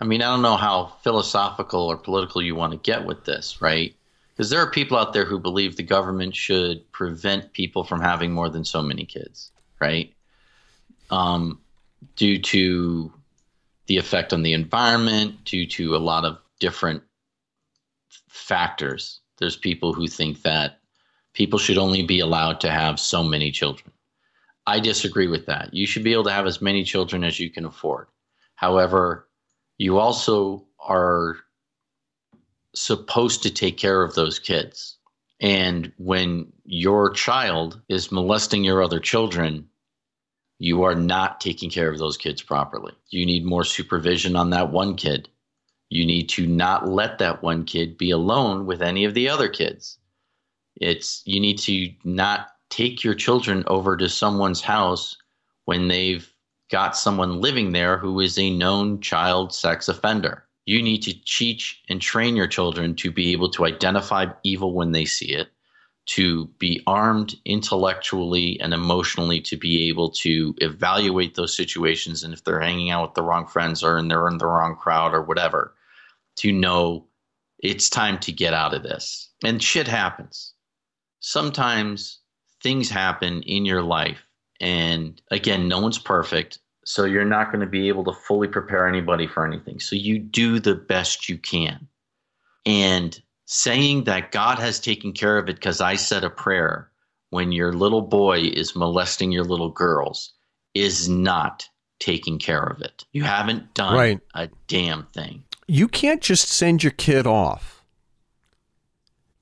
I 0.00 0.04
mean, 0.04 0.22
I 0.22 0.26
don't 0.26 0.42
know 0.42 0.56
how 0.56 0.92
philosophical 1.02 1.82
or 1.82 1.96
political 1.96 2.42
you 2.42 2.54
want 2.54 2.72
to 2.72 2.78
get 2.78 3.04
with 3.04 3.24
this, 3.24 3.60
right? 3.60 3.94
Because 4.34 4.50
there 4.50 4.60
are 4.60 4.70
people 4.70 4.96
out 4.96 5.12
there 5.12 5.24
who 5.24 5.38
believe 5.38 5.76
the 5.76 5.82
government 5.82 6.34
should 6.34 6.90
prevent 6.92 7.52
people 7.52 7.84
from 7.84 8.00
having 8.00 8.32
more 8.32 8.48
than 8.48 8.64
so 8.64 8.80
many 8.82 9.04
kids, 9.04 9.50
right? 9.80 10.12
Um, 11.10 11.60
due 12.16 12.38
to 12.38 13.12
the 13.86 13.96
effect 13.96 14.32
on 14.32 14.42
the 14.42 14.52
environment, 14.52 15.44
due 15.44 15.66
to 15.66 15.96
a 15.96 15.98
lot 15.98 16.24
of 16.24 16.38
different 16.60 17.02
factors. 18.28 19.20
There's 19.38 19.56
people 19.56 19.92
who 19.92 20.06
think 20.06 20.42
that 20.42 20.77
people 21.38 21.58
should 21.60 21.78
only 21.78 22.02
be 22.02 22.18
allowed 22.18 22.60
to 22.60 22.68
have 22.68 22.98
so 22.98 23.22
many 23.22 23.52
children. 23.52 23.92
I 24.66 24.80
disagree 24.80 25.28
with 25.28 25.46
that. 25.46 25.72
You 25.72 25.86
should 25.86 26.02
be 26.02 26.12
able 26.12 26.24
to 26.24 26.32
have 26.32 26.46
as 26.46 26.60
many 26.60 26.82
children 26.82 27.22
as 27.22 27.38
you 27.38 27.48
can 27.48 27.64
afford. 27.64 28.08
However, 28.56 29.28
you 29.78 29.98
also 29.98 30.66
are 30.80 31.36
supposed 32.74 33.44
to 33.44 33.50
take 33.50 33.76
care 33.76 34.02
of 34.02 34.16
those 34.16 34.40
kids. 34.40 34.98
And 35.40 35.92
when 35.96 36.52
your 36.64 37.10
child 37.10 37.80
is 37.88 38.10
molesting 38.10 38.64
your 38.64 38.82
other 38.82 38.98
children, 38.98 39.68
you 40.58 40.82
are 40.82 40.96
not 40.96 41.40
taking 41.40 41.70
care 41.70 41.88
of 41.88 41.98
those 41.98 42.16
kids 42.16 42.42
properly. 42.42 42.94
You 43.10 43.24
need 43.24 43.44
more 43.44 43.62
supervision 43.62 44.34
on 44.34 44.50
that 44.50 44.72
one 44.72 44.96
kid. 44.96 45.28
You 45.88 46.04
need 46.04 46.30
to 46.30 46.48
not 46.48 46.88
let 46.88 47.18
that 47.18 47.44
one 47.44 47.64
kid 47.64 47.96
be 47.96 48.10
alone 48.10 48.66
with 48.66 48.82
any 48.82 49.04
of 49.04 49.14
the 49.14 49.28
other 49.28 49.48
kids. 49.48 49.98
It's 50.80 51.22
you 51.24 51.40
need 51.40 51.58
to 51.60 51.90
not 52.04 52.48
take 52.70 53.02
your 53.02 53.14
children 53.14 53.64
over 53.66 53.96
to 53.96 54.08
someone's 54.08 54.60
house 54.60 55.16
when 55.64 55.88
they've 55.88 56.30
got 56.70 56.96
someone 56.96 57.40
living 57.40 57.72
there 57.72 57.98
who 57.98 58.20
is 58.20 58.38
a 58.38 58.50
known 58.50 59.00
child 59.00 59.54
sex 59.54 59.88
offender. 59.88 60.44
You 60.66 60.82
need 60.82 61.02
to 61.04 61.14
teach 61.24 61.80
and 61.88 62.00
train 62.00 62.36
your 62.36 62.46
children 62.46 62.94
to 62.96 63.10
be 63.10 63.32
able 63.32 63.50
to 63.50 63.64
identify 63.64 64.26
evil 64.44 64.74
when 64.74 64.92
they 64.92 65.06
see 65.06 65.32
it, 65.32 65.48
to 66.06 66.46
be 66.58 66.82
armed 66.86 67.34
intellectually 67.46 68.60
and 68.60 68.74
emotionally 68.74 69.40
to 69.42 69.56
be 69.56 69.88
able 69.88 70.10
to 70.10 70.54
evaluate 70.58 71.34
those 71.34 71.56
situations. 71.56 72.22
And 72.22 72.34
if 72.34 72.44
they're 72.44 72.60
hanging 72.60 72.90
out 72.90 73.08
with 73.08 73.14
the 73.14 73.22
wrong 73.22 73.46
friends 73.46 73.82
or 73.82 73.96
and 73.96 74.10
they're 74.10 74.28
in 74.28 74.38
the 74.38 74.46
wrong 74.46 74.76
crowd 74.76 75.14
or 75.14 75.22
whatever, 75.22 75.74
to 76.36 76.52
know 76.52 77.06
it's 77.58 77.88
time 77.88 78.18
to 78.18 78.32
get 78.32 78.52
out 78.52 78.74
of 78.74 78.82
this. 78.82 79.30
And 79.42 79.62
shit 79.62 79.88
happens. 79.88 80.52
Sometimes 81.20 82.20
things 82.62 82.90
happen 82.90 83.42
in 83.42 83.64
your 83.64 83.82
life. 83.82 84.18
And 84.60 85.20
again, 85.30 85.68
no 85.68 85.80
one's 85.80 85.98
perfect. 85.98 86.58
So 86.84 87.04
you're 87.04 87.24
not 87.24 87.52
going 87.52 87.60
to 87.60 87.66
be 87.66 87.88
able 87.88 88.04
to 88.04 88.12
fully 88.12 88.48
prepare 88.48 88.88
anybody 88.88 89.26
for 89.26 89.46
anything. 89.46 89.78
So 89.78 89.94
you 89.94 90.18
do 90.18 90.58
the 90.58 90.74
best 90.74 91.28
you 91.28 91.38
can. 91.38 91.86
And 92.66 93.20
saying 93.46 94.04
that 94.04 94.32
God 94.32 94.58
has 94.58 94.80
taken 94.80 95.12
care 95.12 95.38
of 95.38 95.48
it 95.48 95.56
because 95.56 95.80
I 95.80 95.96
said 95.96 96.24
a 96.24 96.30
prayer 96.30 96.90
when 97.30 97.52
your 97.52 97.72
little 97.72 98.02
boy 98.02 98.40
is 98.40 98.74
molesting 98.74 99.32
your 99.32 99.44
little 99.44 99.70
girls 99.70 100.32
is 100.74 101.08
not 101.08 101.66
taking 102.00 102.38
care 102.38 102.62
of 102.62 102.80
it. 102.80 103.04
You 103.12 103.24
haven't 103.24 103.74
done 103.74 103.94
Right. 103.94 104.20
a 104.34 104.48
damn 104.66 105.06
thing. 105.06 105.44
You 105.66 105.88
can't 105.88 106.22
just 106.22 106.48
send 106.48 106.82
your 106.82 106.92
kid 106.92 107.26
off 107.26 107.77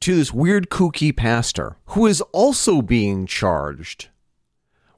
to 0.06 0.14
this 0.14 0.32
weird 0.32 0.70
kooky 0.70 1.14
pastor 1.14 1.76
who 1.86 2.06
is 2.06 2.20
also 2.30 2.80
being 2.80 3.26
charged 3.26 4.06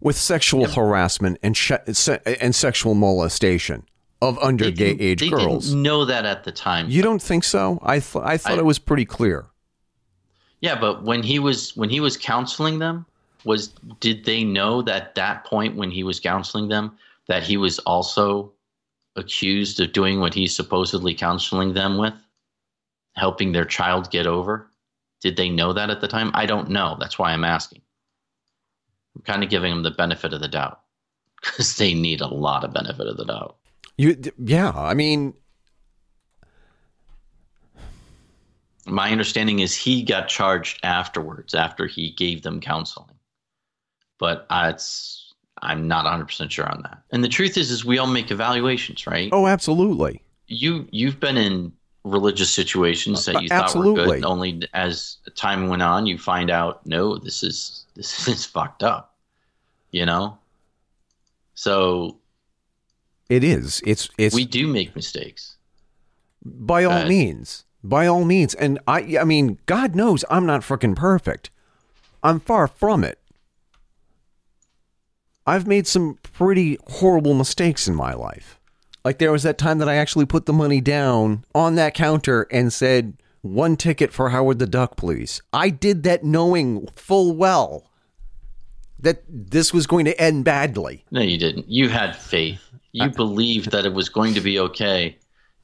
with 0.02 0.14
sexual 0.14 0.66
harassment 0.68 1.38
and 1.42 1.56
sh- 1.56 1.72
and 2.26 2.54
sexual 2.54 2.94
molestation 2.94 3.84
of 4.20 4.34
They 4.34 4.42
underage 4.42 5.00
age 5.00 5.20
they 5.20 5.30
girls. 5.30 5.68
didn't 5.68 5.82
know 5.82 6.04
that 6.04 6.26
at 6.26 6.44
the 6.44 6.52
time. 6.52 6.90
You 6.90 7.00
don't 7.00 7.22
think 7.22 7.44
so? 7.44 7.78
I 7.82 8.00
th- 8.00 8.22
I 8.22 8.36
thought 8.36 8.52
I- 8.52 8.59
it 8.59 8.66
was 8.66 8.78
pretty 8.78 9.06
clear. 9.06 9.46
Yeah, 10.61 10.78
but 10.78 11.04
when 11.04 11.22
he 11.22 11.38
was 11.38 11.74
when 11.74 11.88
he 11.88 12.00
was 12.00 12.18
counseling 12.18 12.78
them, 12.78 13.06
was 13.44 13.68
did 14.00 14.26
they 14.26 14.44
know 14.44 14.82
that 14.82 15.14
that 15.14 15.46
point 15.46 15.74
when 15.76 15.90
he 15.90 16.02
was 16.02 16.20
counseling 16.20 16.68
them 16.68 16.98
that 17.28 17.42
he 17.44 17.56
was 17.56 17.78
also 17.80 18.52
accused 19.16 19.80
of 19.80 19.94
doing 19.94 20.20
what 20.20 20.34
he's 20.34 20.54
supposedly 20.54 21.14
counseling 21.14 21.72
them 21.72 21.96
with, 21.96 22.12
helping 23.16 23.52
their 23.52 23.64
child 23.64 24.11
get 24.11 24.26
over? 24.26 24.68
Did 25.21 25.37
they 25.37 25.49
know 25.49 25.73
that 25.73 25.91
at 25.91 26.01
the 26.01 26.09
time? 26.09 26.31
I 26.35 26.47
don't 26.47 26.71
know. 26.71 26.97
That's 26.99 27.19
why 27.19 27.33
I'm 27.33 27.45
asking. 27.45 27.83
I'm 29.16 29.23
kind 29.23 29.43
of 29.43 29.51
giving 29.51 29.73
them 29.73 29.83
the 29.83 29.91
benefit 29.91 30.33
of 30.33 30.41
the 30.41 30.49
doubt 30.49 30.81
because 31.43 31.77
they 31.77 31.95
need 31.95 32.21
a 32.21 32.29
lot 32.29 32.64
of 32.64 32.73
benefit 32.73 33.07
of 33.07 33.16
the 33.16 33.25
doubt. 33.25 33.57
You 33.97 34.16
yeah, 34.39 34.71
I 34.71 34.95
mean 34.95 35.35
My 38.91 39.11
understanding 39.11 39.59
is 39.59 39.77
he 39.77 40.03
got 40.03 40.29
charged 40.29 40.81
afterwards 40.83 41.55
after 41.55 41.87
he 41.87 42.11
gave 42.12 42.43
them 42.43 42.61
counseling. 42.61 43.14
But 44.19 44.47
uh, 44.51 44.73
it's 44.75 45.35
I'm 45.61 45.89
not 45.89 46.07
100% 46.07 46.51
sure 46.51 46.69
on 46.69 46.83
that. 46.83 47.03
And 47.11 47.23
the 47.23 47.29
truth 47.29 47.57
is 47.57 47.71
is 47.71 47.85
we 47.85 47.99
all 47.99 48.07
make 48.07 48.31
evaluations, 48.31 49.07
right? 49.07 49.29
oh 49.33 49.47
absolutely. 49.47 50.23
You 50.47 50.89
you've 50.91 51.21
been 51.21 51.37
in 51.37 51.73
religious 52.09 52.50
situations 52.50 53.24
that 53.26 53.36
Uh, 53.36 53.40
you 53.40 53.48
thought 53.48 53.59
were 53.59 53.64
absolutely. 53.64 54.20
good 54.20 54.24
only 54.24 54.62
as 54.74 55.16
time 55.36 55.68
went 55.68 55.82
on 55.82 56.06
you 56.06 56.18
find 56.18 56.50
out 56.50 56.84
no 56.86 57.16
this 57.18 57.42
is 57.42 57.84
this 57.94 58.28
is 58.34 58.44
fucked 58.44 58.82
up. 58.82 59.14
You 59.90 60.04
know? 60.06 60.38
So 61.54 62.16
It 63.28 63.42
is. 63.44 63.82
It's 63.84 64.09
it's 64.18 64.34
we 64.34 64.44
do 64.44 64.66
make 64.66 64.94
mistakes. 64.96 65.56
by 66.44 66.84
all 66.84 67.02
uh, 67.04 67.09
means. 67.09 67.64
By 67.82 68.06
all 68.06 68.24
means. 68.24 68.54
And 68.54 68.78
I 68.86 69.18
I 69.20 69.24
mean, 69.24 69.59
God 69.66 69.94
knows 69.94 70.24
I'm 70.30 70.46
not 70.46 70.62
freaking 70.62 70.96
perfect. 70.96 71.50
I'm 72.22 72.40
far 72.40 72.66
from 72.66 73.04
it. 73.04 73.18
I've 75.46 75.66
made 75.66 75.86
some 75.86 76.18
pretty 76.22 76.78
horrible 76.88 77.32
mistakes 77.32 77.88
in 77.88 77.94
my 77.94 78.12
life. 78.12 78.57
Like 79.09 79.16
there 79.16 79.32
was 79.32 79.42
that 79.44 79.56
time 79.56 79.78
that 79.78 79.88
I 79.88 79.94
actually 79.94 80.26
put 80.26 80.44
the 80.44 80.52
money 80.52 80.82
down 80.82 81.46
on 81.54 81.76
that 81.76 81.94
counter 81.94 82.46
and 82.50 82.70
said, 82.70 83.14
"One 83.40 83.74
ticket 83.74 84.12
for 84.12 84.28
Howard 84.28 84.59
the 84.59 84.66
Duck, 84.66 84.98
please." 84.98 85.40
I 85.50 85.70
did 85.70 86.02
that 86.02 86.24
knowing 86.24 86.88
full 86.94 87.34
well 87.34 87.90
that 89.00 89.22
this 89.26 89.72
was 89.72 89.86
going 89.86 90.04
to 90.04 90.20
end 90.20 90.44
badly. 90.44 91.06
No, 91.11 91.22
you 91.22 91.38
didn't. 91.38 91.70
You 91.70 91.88
had 91.88 92.16
faith. 92.16 92.61
You 92.92 93.04
Uh, 93.04 93.09
believed 93.09 93.70
that 93.70 93.86
it 93.86 93.94
was 93.94 94.11
going 94.11 94.34
to 94.34 94.42
be 94.42 94.59
okay. 94.59 95.16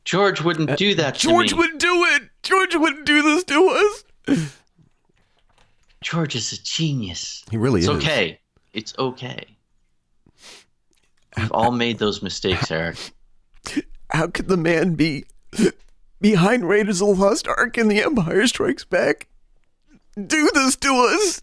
George 0.07 0.41
wouldn't 0.41 0.79
do 0.79 0.95
that 0.95 1.17
to 1.17 1.29
Uh, 1.29 1.33
George 1.33 1.53
wouldn't 1.53 1.81
do 1.81 2.03
it. 2.15 2.23
George 2.43 2.75
wouldn't 2.75 3.05
do 3.05 3.21
this 3.21 3.45
to 3.45 4.03
us. 4.27 4.57
George 6.01 6.35
is 6.35 6.51
a 6.55 6.63
genius. 6.63 7.45
He 7.51 7.59
really 7.59 7.81
is. 7.81 7.89
It's 7.89 7.99
is. 7.99 8.03
okay. 8.03 8.41
It's 8.73 8.95
okay. 8.99 9.45
We've 11.37 11.53
all 11.53 11.73
made 11.73 11.99
those 11.99 12.23
mistakes, 12.23 12.71
Eric. 12.71 12.97
How 14.11 14.29
could 14.29 14.49
the 14.49 14.57
man 14.57 14.95
be 14.95 15.25
behind 16.21 16.69
Raiders 16.69 17.01
of 17.01 17.09
the 17.09 17.15
Lost 17.15 17.49
Ark 17.49 17.77
and 17.77 17.91
The 17.91 18.03
Empire 18.03 18.47
Strikes 18.47 18.85
Back 18.85 19.29
do 20.15 20.51
this 20.55 20.77
to 20.77 20.89
us? 20.89 21.43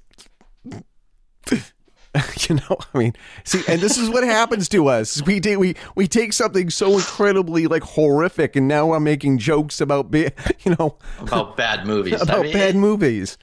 you 2.50 2.56
know, 2.56 2.78
I 2.94 2.98
mean, 2.98 3.14
see, 3.44 3.62
and 3.68 3.80
this 3.80 3.98
is 3.98 4.10
what 4.10 4.24
happens 4.24 4.68
to 4.70 4.88
us. 4.88 5.22
We 5.26 5.40
do 5.40 5.60
we 5.60 5.76
we 5.96 6.08
take 6.08 6.34
something 6.34 6.70
so 6.70 6.94
incredibly 6.96 7.68
like 7.68 7.84
horrific, 7.84 8.56
and 8.56 8.68
now 8.68 8.94
I'm 8.94 9.04
making 9.04 9.38
jokes 9.38 9.80
about 9.80 10.12
be, 10.12 10.30
you 10.64 10.76
know 10.78 10.98
About 11.20 11.56
bad 11.56 11.86
movies. 11.86 12.16
I 12.16 12.24
about 12.24 12.44
mean, 12.44 12.54
bad 12.54 12.76
movies. 12.76 13.38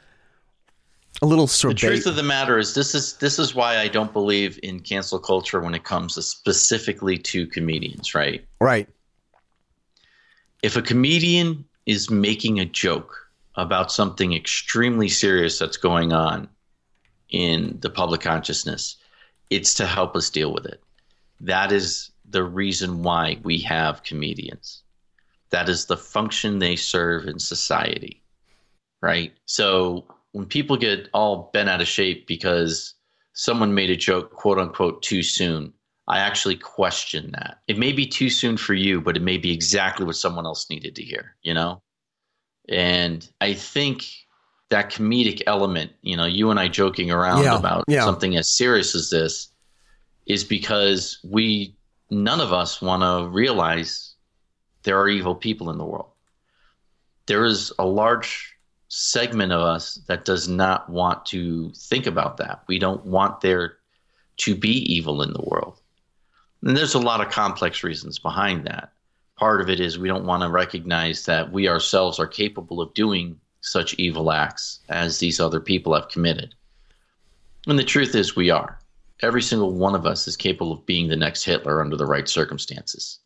A 1.20 1.26
little 1.26 1.46
The 1.46 1.52
sorbet. 1.52 1.78
truth 1.78 2.06
of 2.06 2.14
the 2.14 2.22
matter 2.22 2.58
is 2.58 2.74
this 2.74 2.94
is 2.94 3.14
this 3.14 3.38
is 3.38 3.54
why 3.54 3.78
I 3.78 3.88
don't 3.88 4.12
believe 4.12 4.60
in 4.62 4.80
cancel 4.80 5.18
culture 5.18 5.60
when 5.60 5.74
it 5.74 5.82
comes 5.82 6.14
to 6.14 6.22
specifically 6.22 7.18
to 7.18 7.46
comedians, 7.46 8.14
right? 8.14 8.44
right. 8.60 8.88
If 10.62 10.76
a 10.76 10.82
comedian 10.82 11.64
is 11.86 12.10
making 12.10 12.58
a 12.58 12.64
joke 12.64 13.28
about 13.54 13.92
something 13.92 14.32
extremely 14.34 15.08
serious 15.08 15.58
that's 15.58 15.76
going 15.76 16.12
on 16.12 16.48
in 17.30 17.78
the 17.80 17.90
public 17.90 18.20
consciousness, 18.20 18.96
it's 19.50 19.74
to 19.74 19.86
help 19.86 20.16
us 20.16 20.30
deal 20.30 20.52
with 20.52 20.66
it. 20.66 20.82
That 21.40 21.72
is 21.72 22.10
the 22.28 22.44
reason 22.44 23.02
why 23.02 23.38
we 23.42 23.58
have 23.60 24.02
comedians. 24.02 24.82
That 25.50 25.68
is 25.68 25.86
the 25.86 25.96
function 25.96 26.58
they 26.58 26.76
serve 26.76 27.26
in 27.26 27.38
society, 27.38 28.22
right? 29.00 29.32
So 29.46 30.06
when 30.32 30.46
people 30.46 30.76
get 30.76 31.08
all 31.14 31.50
bent 31.52 31.68
out 31.68 31.80
of 31.80 31.88
shape 31.88 32.26
because 32.26 32.94
someone 33.32 33.74
made 33.74 33.90
a 33.90 33.96
joke, 33.96 34.32
quote 34.32 34.58
unquote, 34.58 35.02
too 35.02 35.22
soon, 35.22 35.72
I 36.08 36.20
actually 36.20 36.56
question 36.56 37.32
that. 37.32 37.58
It 37.68 37.78
may 37.78 37.92
be 37.92 38.06
too 38.06 38.30
soon 38.30 38.56
for 38.56 38.72
you, 38.72 39.00
but 39.00 39.16
it 39.16 39.22
may 39.22 39.36
be 39.36 39.52
exactly 39.52 40.06
what 40.06 40.16
someone 40.16 40.46
else 40.46 40.70
needed 40.70 40.96
to 40.96 41.02
hear, 41.02 41.36
you 41.42 41.52
know? 41.52 41.82
And 42.68 43.28
I 43.42 43.52
think 43.52 44.06
that 44.70 44.90
comedic 44.90 45.42
element, 45.46 45.92
you 46.02 46.16
know, 46.16 46.24
you 46.24 46.50
and 46.50 46.58
I 46.58 46.68
joking 46.68 47.10
around 47.10 47.44
Yeah, 47.44 47.58
about 47.58 47.84
yeah. 47.88 48.04
something 48.04 48.36
as 48.36 48.48
serious 48.48 48.94
as 48.94 49.10
this 49.10 49.48
is 50.26 50.44
because 50.44 51.18
we, 51.22 51.76
none 52.10 52.40
of 52.40 52.52
us 52.54 52.80
want 52.80 53.02
to 53.02 53.30
realize 53.30 54.14
there 54.84 54.98
are 54.98 55.08
evil 55.08 55.34
people 55.34 55.70
in 55.70 55.76
the 55.76 55.84
world. 55.84 56.10
There 57.26 57.44
is 57.44 57.70
a 57.78 57.86
large 57.86 58.54
segment 58.88 59.52
of 59.52 59.60
us 59.60 59.96
that 60.08 60.24
does 60.24 60.48
not 60.48 60.88
want 60.88 61.26
to 61.26 61.70
think 61.74 62.06
about 62.06 62.38
that. 62.38 62.62
We 62.66 62.78
don't 62.78 63.04
want 63.04 63.42
there 63.42 63.76
to 64.38 64.54
be 64.54 64.70
evil 64.94 65.20
in 65.20 65.34
the 65.34 65.42
world. 65.42 65.80
And 66.62 66.76
there's 66.76 66.94
a 66.94 66.98
lot 66.98 67.20
of 67.20 67.32
complex 67.32 67.84
reasons 67.84 68.18
behind 68.18 68.66
that. 68.66 68.92
Part 69.36 69.60
of 69.60 69.70
it 69.70 69.78
is 69.78 69.98
we 69.98 70.08
don't 70.08 70.26
want 70.26 70.42
to 70.42 70.50
recognize 70.50 71.24
that 71.26 71.52
we 71.52 71.68
ourselves 71.68 72.18
are 72.18 72.26
capable 72.26 72.80
of 72.80 72.92
doing 72.94 73.38
such 73.60 73.94
evil 73.94 74.32
acts 74.32 74.80
as 74.88 75.18
these 75.18 75.38
other 75.40 75.60
people 75.60 75.94
have 75.94 76.08
committed. 76.08 76.54
And 77.66 77.78
the 77.78 77.84
truth 77.84 78.14
is, 78.14 78.34
we 78.34 78.50
are. 78.50 78.78
every 79.22 79.42
single 79.42 79.72
one 79.72 79.94
of 79.94 80.06
us 80.06 80.28
is 80.28 80.36
capable 80.36 80.72
of 80.72 80.86
being 80.86 81.08
the 81.08 81.16
next 81.16 81.44
Hitler 81.44 81.80
under 81.80 81.96
the 81.96 82.06
right 82.06 82.28
circumstances. 82.28 83.18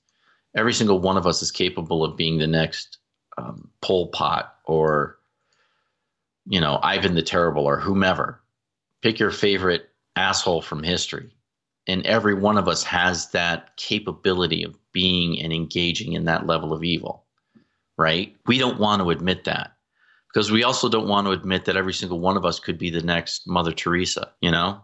Every 0.55 0.73
single 0.73 0.99
one 0.99 1.17
of 1.17 1.27
us 1.27 1.43
is 1.43 1.51
capable 1.51 2.05
of 2.05 2.17
being 2.17 2.39
the 2.39 2.47
next 2.47 2.99
um, 3.39 3.71
Pol 3.81 4.09
Pot 4.09 4.55
or, 4.65 5.19
you 6.47 6.61
know, 6.61 6.79
Ivan 6.83 7.15
the 7.15 7.23
Terrible 7.23 7.65
or 7.65 7.79
whomever. 7.79 8.43
Pick 9.03 9.19
your 9.19 9.31
favorite 9.31 9.91
asshole 10.17 10.63
from 10.63 10.83
history. 10.83 11.35
And 11.89 12.07
every 12.07 12.35
one 12.35 12.59
of 12.59 12.69
us 12.69 12.83
has 12.85 13.31
that 13.31 13.77
capability 13.77 14.63
of 14.63 14.77
being 14.93 15.41
and 15.41 15.53
engaging 15.53 16.13
in 16.13 16.25
that 16.27 16.47
level 16.47 16.73
of 16.73 16.85
evil, 16.85 17.25
right? 17.99 18.37
We 18.47 18.59
don't 18.59 18.79
want 18.79 19.03
to 19.03 19.11
admit 19.11 19.45
that 19.45 19.73
because 20.33 20.51
we 20.53 20.63
also 20.63 20.89
don't 20.89 21.09
want 21.09 21.27
to 21.27 21.33
admit 21.33 21.65
that 21.65 21.77
every 21.77 21.93
single 21.93 22.21
one 22.21 22.37
of 22.37 22.45
us 22.45 22.61
could 22.61 22.79
be 22.79 22.91
the 22.91 23.03
next 23.03 23.47
Mother 23.47 23.73
Teresa, 23.73 24.31
you 24.41 24.51
know? 24.51 24.81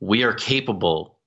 We 0.00 0.22
are 0.22 0.32
capable, 0.32 1.18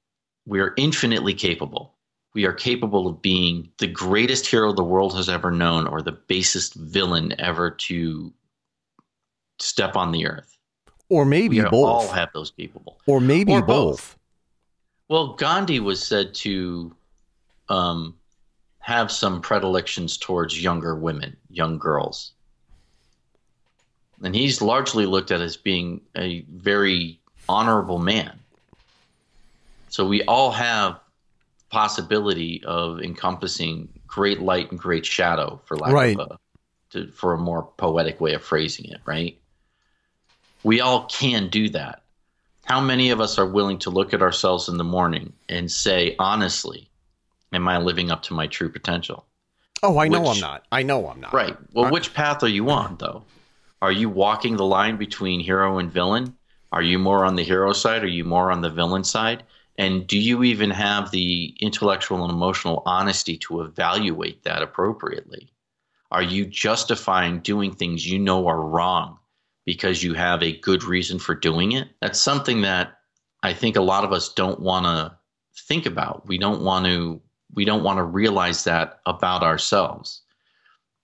we 0.46 0.60
are 0.60 0.74
infinitely 0.78 1.36
capable. 1.36 1.94
We 2.34 2.46
are 2.46 2.54
capable 2.54 3.08
of 3.08 3.22
being 3.22 3.70
the 3.78 3.86
greatest 3.86 4.48
hero 4.48 4.74
the 4.74 4.84
world 4.84 5.16
has 5.16 5.30
ever 5.30 5.52
known 5.52 5.86
or 5.86 6.02
the 6.02 6.14
basest 6.14 6.74
villain 6.74 7.36
ever 7.38 7.70
to 7.70 8.34
step 9.60 9.96
on 9.96 10.12
the 10.12 10.26
earth. 10.26 10.58
Or 11.10 11.26
maybe 11.26 11.62
we 11.62 11.70
both. 11.70 11.74
all 11.74 12.08
have 12.08 12.30
those 12.34 12.50
capable. 12.50 12.98
Or 13.06 13.22
maybe 13.22 13.52
Or 13.54 13.62
both. 13.62 13.68
both. 13.68 14.18
Well, 15.14 15.34
Gandhi 15.34 15.80
was 15.80 16.04
said 16.04 16.34
to 16.34 16.96
um, 17.70 18.16
have 18.80 19.12
some 19.12 19.42
predilections 19.42 20.18
towards 20.18 20.60
younger 20.60 20.96
women, 20.96 21.38
young 21.52 21.78
girls. 21.78 22.32
And 24.24 24.34
he's 24.34 24.60
largely 24.60 25.06
looked 25.06 25.30
at 25.30 25.40
as 25.40 25.56
being 25.56 26.02
a 26.18 26.44
very 26.50 27.20
honorable 27.48 28.00
man. 28.00 28.40
So 29.90 30.04
we 30.08 30.24
all 30.24 30.50
have 30.50 31.00
possibility 31.70 32.64
of 32.66 33.00
encompassing 33.00 33.90
great 34.08 34.42
light 34.42 34.72
and 34.72 34.80
great 34.80 35.06
shadow, 35.06 35.62
for 35.66 35.78
lack 35.78 35.94
Right. 35.94 36.20
of 36.20 36.32
a, 36.32 36.40
to, 36.90 37.12
for 37.12 37.36
a 37.36 37.38
more 37.38 37.62
poetic 37.78 38.20
way 38.20 38.34
of 38.34 38.42
phrasing 38.42 38.86
it, 38.86 39.02
right? 39.06 39.38
We 40.64 40.82
all 40.82 41.06
can 41.06 41.50
do 41.50 41.70
that. 41.70 42.03
How 42.66 42.80
many 42.80 43.10
of 43.10 43.20
us 43.20 43.38
are 43.38 43.46
willing 43.46 43.80
to 43.80 43.90
look 43.90 44.14
at 44.14 44.22
ourselves 44.22 44.70
in 44.70 44.78
the 44.78 44.84
morning 44.84 45.34
and 45.50 45.70
say, 45.70 46.16
honestly, 46.18 46.90
am 47.52 47.68
I 47.68 47.78
living 47.78 48.10
up 48.10 48.24
to 48.24 48.34
my 48.34 48.48
true 48.48 48.70
potential? 48.70 49.26
Oh, 49.82 49.98
I 49.98 50.08
know 50.08 50.26
I'm 50.28 50.40
not. 50.40 50.66
I 50.72 50.84
know 50.84 51.10
I'm 51.10 51.20
not. 51.20 51.34
Right. 51.34 51.58
Well, 51.74 51.86
I- 51.86 51.92
which 51.92 52.14
path 52.14 52.42
are 52.44 52.48
you 52.48 52.70
on, 52.70 52.96
though? 53.00 53.24
Are 53.82 53.92
you 53.92 54.08
walking 54.10 54.56
the 54.56 54.64
line 54.66 54.96
between 54.96 55.42
hero 55.42 55.78
and 55.78 55.92
villain? 55.92 56.38
Are 56.72 56.82
you 56.82 56.98
more 57.00 57.26
on 57.26 57.36
the 57.36 57.44
hero 57.44 57.74
side? 57.74 58.02
Are 58.04 58.08
you 58.08 58.24
more 58.24 58.50
on 58.50 58.62
the 58.62 58.70
villain 58.70 59.04
side? 59.04 59.44
And 59.78 60.08
do 60.08 60.18
you 60.18 60.44
even 60.44 60.70
have 60.70 61.12
the 61.12 61.54
intellectual 61.60 62.24
and 62.24 62.32
emotional 62.32 62.82
honesty 62.86 63.38
to 63.40 63.62
evaluate 63.62 64.44
that 64.44 64.62
appropriately? 64.62 65.52
Are 66.12 66.22
you 66.22 66.46
justifying 66.46 67.40
doing 67.40 67.74
things 67.74 68.10
you 68.10 68.20
know 68.20 68.48
are 68.48 68.62
wrong 68.62 69.18
because 69.66 70.04
you 70.04 70.14
have 70.14 70.44
a 70.44 70.58
good 70.60 70.84
reason 70.84 71.20
for 71.20 71.36
doing 71.36 71.72
it? 71.74 71.90
That's 72.02 72.20
something 72.20 72.62
that 72.62 73.00
I 73.44 73.54
think 73.54 73.76
a 73.76 73.82
lot 73.82 74.04
of 74.04 74.12
us 74.12 74.34
don't 74.34 74.60
want 74.60 74.86
to 74.86 75.18
think 75.68 75.86
about. 75.86 76.28
We 76.28 76.38
don't 76.38 76.64
want 76.64 76.86
to 76.86 77.22
we 77.54 77.66
don't 77.66 77.84
want 77.84 77.98
to 77.98 78.04
realize 78.04 78.64
that 78.64 79.00
about 79.06 79.44
ourselves. 79.44 80.22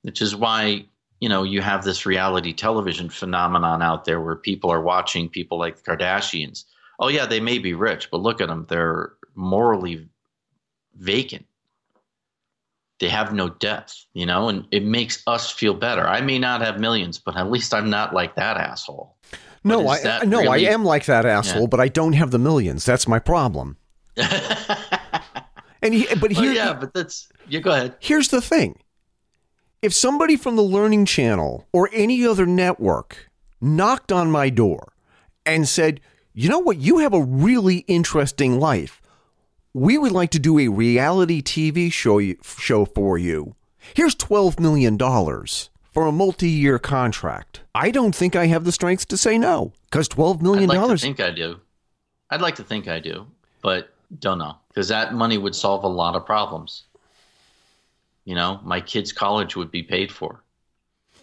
Which 0.02 0.22
is 0.22 0.36
why, 0.36 0.86
you 1.20 1.30
know, 1.30 1.44
you 1.44 1.62
have 1.62 1.84
this 1.84 2.06
reality 2.06 2.54
television 2.54 3.10
phenomenon 3.10 3.82
out 3.82 4.06
there 4.06 4.22
where 4.22 4.36
people 4.36 4.72
are 4.72 4.82
watching 4.82 5.30
people 5.30 5.60
like 5.60 5.76
the 5.76 5.92
Kardashians. 5.92 6.64
Oh 7.00 7.10
yeah, 7.10 7.26
they 7.26 7.40
may 7.40 7.60
be 7.60 7.74
rich, 7.74 8.10
but 8.10 8.22
look 8.22 8.42
at 8.42 8.48
them. 8.48 8.66
They're 8.68 9.14
morally 9.36 10.10
vacant. 10.96 11.46
They 13.00 13.10
have 13.10 13.34
no 13.34 13.50
depth, 13.50 14.06
you 14.14 14.26
know, 14.26 14.50
and 14.50 14.66
it 14.72 14.84
makes 14.84 15.24
us 15.26 15.50
feel 15.52 15.74
better. 15.74 16.08
I 16.08 16.22
may 16.22 16.38
not 16.38 16.62
have 16.62 16.80
millions, 16.80 17.18
but 17.18 17.38
at 17.38 17.50
least 17.50 17.74
I'm 17.74 17.90
not 17.90 18.14
like 18.14 18.36
that 18.36 18.58
asshole. 18.58 19.16
No, 19.64 19.88
I 19.88 20.24
no, 20.26 20.40
really- 20.42 20.68
I 20.68 20.72
am 20.72 20.84
like 20.86 21.06
that 21.06 21.26
asshole, 21.26 21.68
but 21.68 21.80
I 21.80 21.88
don't 21.88 22.14
have 22.14 22.32
the 22.32 22.40
millions. 22.40 22.86
That's 22.86 23.08
my 23.08 23.20
problem. 23.20 23.78
And 25.82 25.94
he, 25.94 26.08
but 26.16 26.34
Well, 26.34 26.42
here, 26.42 26.52
yeah, 26.52 26.74
but 26.74 26.94
that's 26.94 27.30
you 27.48 27.62
go 27.62 27.72
ahead. 27.72 27.96
here's 28.00 28.28
the 28.28 28.42
thing: 28.42 28.80
if 29.82 29.94
somebody 29.94 30.36
from 30.36 30.58
the 30.58 30.62
Learning 30.62 31.06
Channel 31.06 31.68
or 31.72 31.90
any 31.94 32.26
other 32.26 32.46
network 32.46 33.30
knocked 33.62 34.12
on 34.12 34.30
my 34.30 34.50
door 34.50 34.92
and 35.46 35.70
said, 35.70 36.02
"You 36.34 36.50
know 36.50 36.60
what? 36.60 36.78
You 36.80 36.98
have 36.98 37.14
a 37.14 37.22
really 37.24 37.86
interesting 37.88 38.60
life. 38.60 38.99
We 39.74 39.98
would 39.98 40.12
like 40.12 40.32
to 40.32 40.40
do 40.40 40.58
a 40.58 40.68
reality 40.68 41.42
TV 41.42 41.92
show 41.92 42.20
show 42.42 42.86
for 42.86 43.18
you. 43.18 43.56
Here's 43.94 44.16
twelve 44.16 44.60
million 44.60 44.98
dollars." 44.98 45.70
For 45.92 46.06
a 46.06 46.12
multi-year 46.12 46.78
contract, 46.78 47.62
I 47.74 47.90
don't 47.90 48.16
think 48.16 48.36
I 48.36 48.46
have 48.46 48.64
the 48.64 48.72
strength 48.72 49.08
to 49.08 49.18
say 49.18 49.38
no 49.40 49.74
because 49.86 50.08
twelve 50.08 50.42
I'd 50.46 50.68
like 50.68 50.88
to 50.90 50.98
think 50.98 51.20
I 51.20 51.32
do. 51.32 51.60
I'd 52.30 52.42
like 52.42 52.56
to 52.56 52.64
think 52.64 52.88
I 52.88 53.00
do, 53.00 53.26
but 53.62 53.92
don't 54.20 54.38
know 54.38 54.56
because 54.70 54.88
that 54.88 55.14
money 55.14 55.38
would 55.38 55.56
solve 55.56 55.84
a 55.84 55.88
lot 55.88 56.16
of 56.16 56.26
problems. 56.26 56.84
You 58.26 58.36
know, 58.36 58.60
my 58.64 58.80
kids' 58.80 59.12
college 59.12 59.56
would 59.56 59.72
be 59.72 59.84
paid 59.84 60.12
for. 60.12 60.44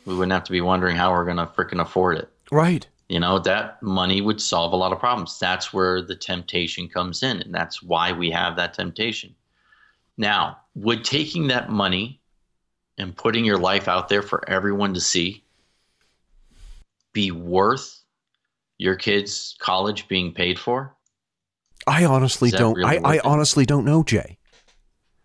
We 0.05 0.14
wouldn't 0.14 0.32
have 0.32 0.44
to 0.44 0.53
be 0.53 0.61
wondering 0.61 0.97
how 0.97 1.12
we're 1.12 1.24
going 1.24 1.36
to 1.36 1.47
freaking 1.47 1.80
afford 1.80 2.18
it. 2.18 2.28
Right. 2.51 2.86
You 3.09 3.21
know, 3.21 3.39
that 3.41 3.81
money 3.83 4.21
would 4.21 4.41
solve 4.41 4.73
a 4.73 4.77
lot 4.77 4.93
of 4.93 4.99
problems. 4.99 5.39
That's 5.39 5.73
where 5.73 6.03
the 6.03 6.17
temptation 6.17 6.89
comes 6.89 7.23
in, 7.23 7.41
and 7.41 7.55
that's 7.55 7.83
why 7.83 8.13
we 8.13 8.31
have 8.31 8.57
that 8.57 8.75
temptation. 8.75 9.35
Now, 10.17 10.59
would 10.75 11.05
taking 11.05 11.49
that 11.49 11.71
money 11.71 12.21
and 12.99 13.17
putting 13.17 13.45
your 13.45 13.59
life 13.59 13.87
out 13.87 14.09
there 14.09 14.23
for 14.23 14.49
everyone 14.49 14.95
to 14.95 15.01
see 15.01 15.45
be 17.13 17.31
worth 17.31 18.01
your 18.79 18.97
kids' 18.97 19.57
college 19.59 20.09
being 20.09 20.33
paid 20.33 20.59
for? 20.59 20.95
I 21.87 22.05
honestly 22.05 22.51
don't. 22.51 22.75
really 22.75 22.99
I, 22.99 23.15
I 23.15 23.21
honestly 23.21 23.65
don't 23.65 23.85
know, 23.85 24.03
Jay. 24.03 24.39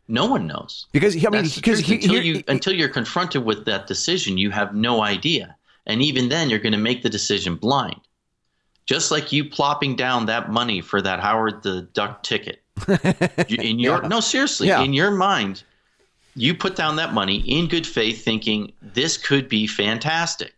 No 0.08 0.26
one 0.26 0.46
knows. 0.46 0.88
Because 0.92 1.16
I 1.16 1.30
mean, 1.30 1.50
because 1.56 1.80
until 1.90 2.22
you 2.22 2.44
until 2.48 2.74
you're 2.74 2.90
confronted 2.90 3.46
with 3.46 3.66
that 3.66 3.88
decision, 3.88 4.38
you 4.38 4.52
have 4.52 4.76
no 4.76 5.02
idea, 5.02 5.56
and 5.86 6.02
even 6.02 6.30
then, 6.30 6.50
you're 6.50 6.60
going 6.60 6.72
to 6.74 6.78
make 6.78 7.02
the 7.04 7.10
decision 7.10 7.56
blind. 7.56 8.00
Just 8.86 9.12
like 9.12 9.32
you 9.32 9.46
plopping 9.50 9.96
down 9.96 10.26
that 10.26 10.50
money 10.52 10.82
for 10.82 11.02
that 11.02 11.20
Howard 11.20 11.64
the 11.64 11.84
Duck 11.94 12.24
ticket. 12.24 12.62
In 13.50 13.80
your 13.80 14.02
Yeah. 14.02 14.08
no, 14.08 14.20
seriously, 14.20 14.68
Yeah. 14.68 14.82
in 14.82 14.94
your 14.94 15.12
mind, 15.12 15.64
you 16.36 16.56
put 16.56 16.76
down 16.76 16.96
that 16.96 17.14
money 17.14 17.38
in 17.38 17.68
good 17.68 17.86
faith, 17.86 18.24
thinking 18.24 18.72
this 18.82 19.18
could 19.18 19.48
be 19.50 19.68
fantastic, 19.68 20.54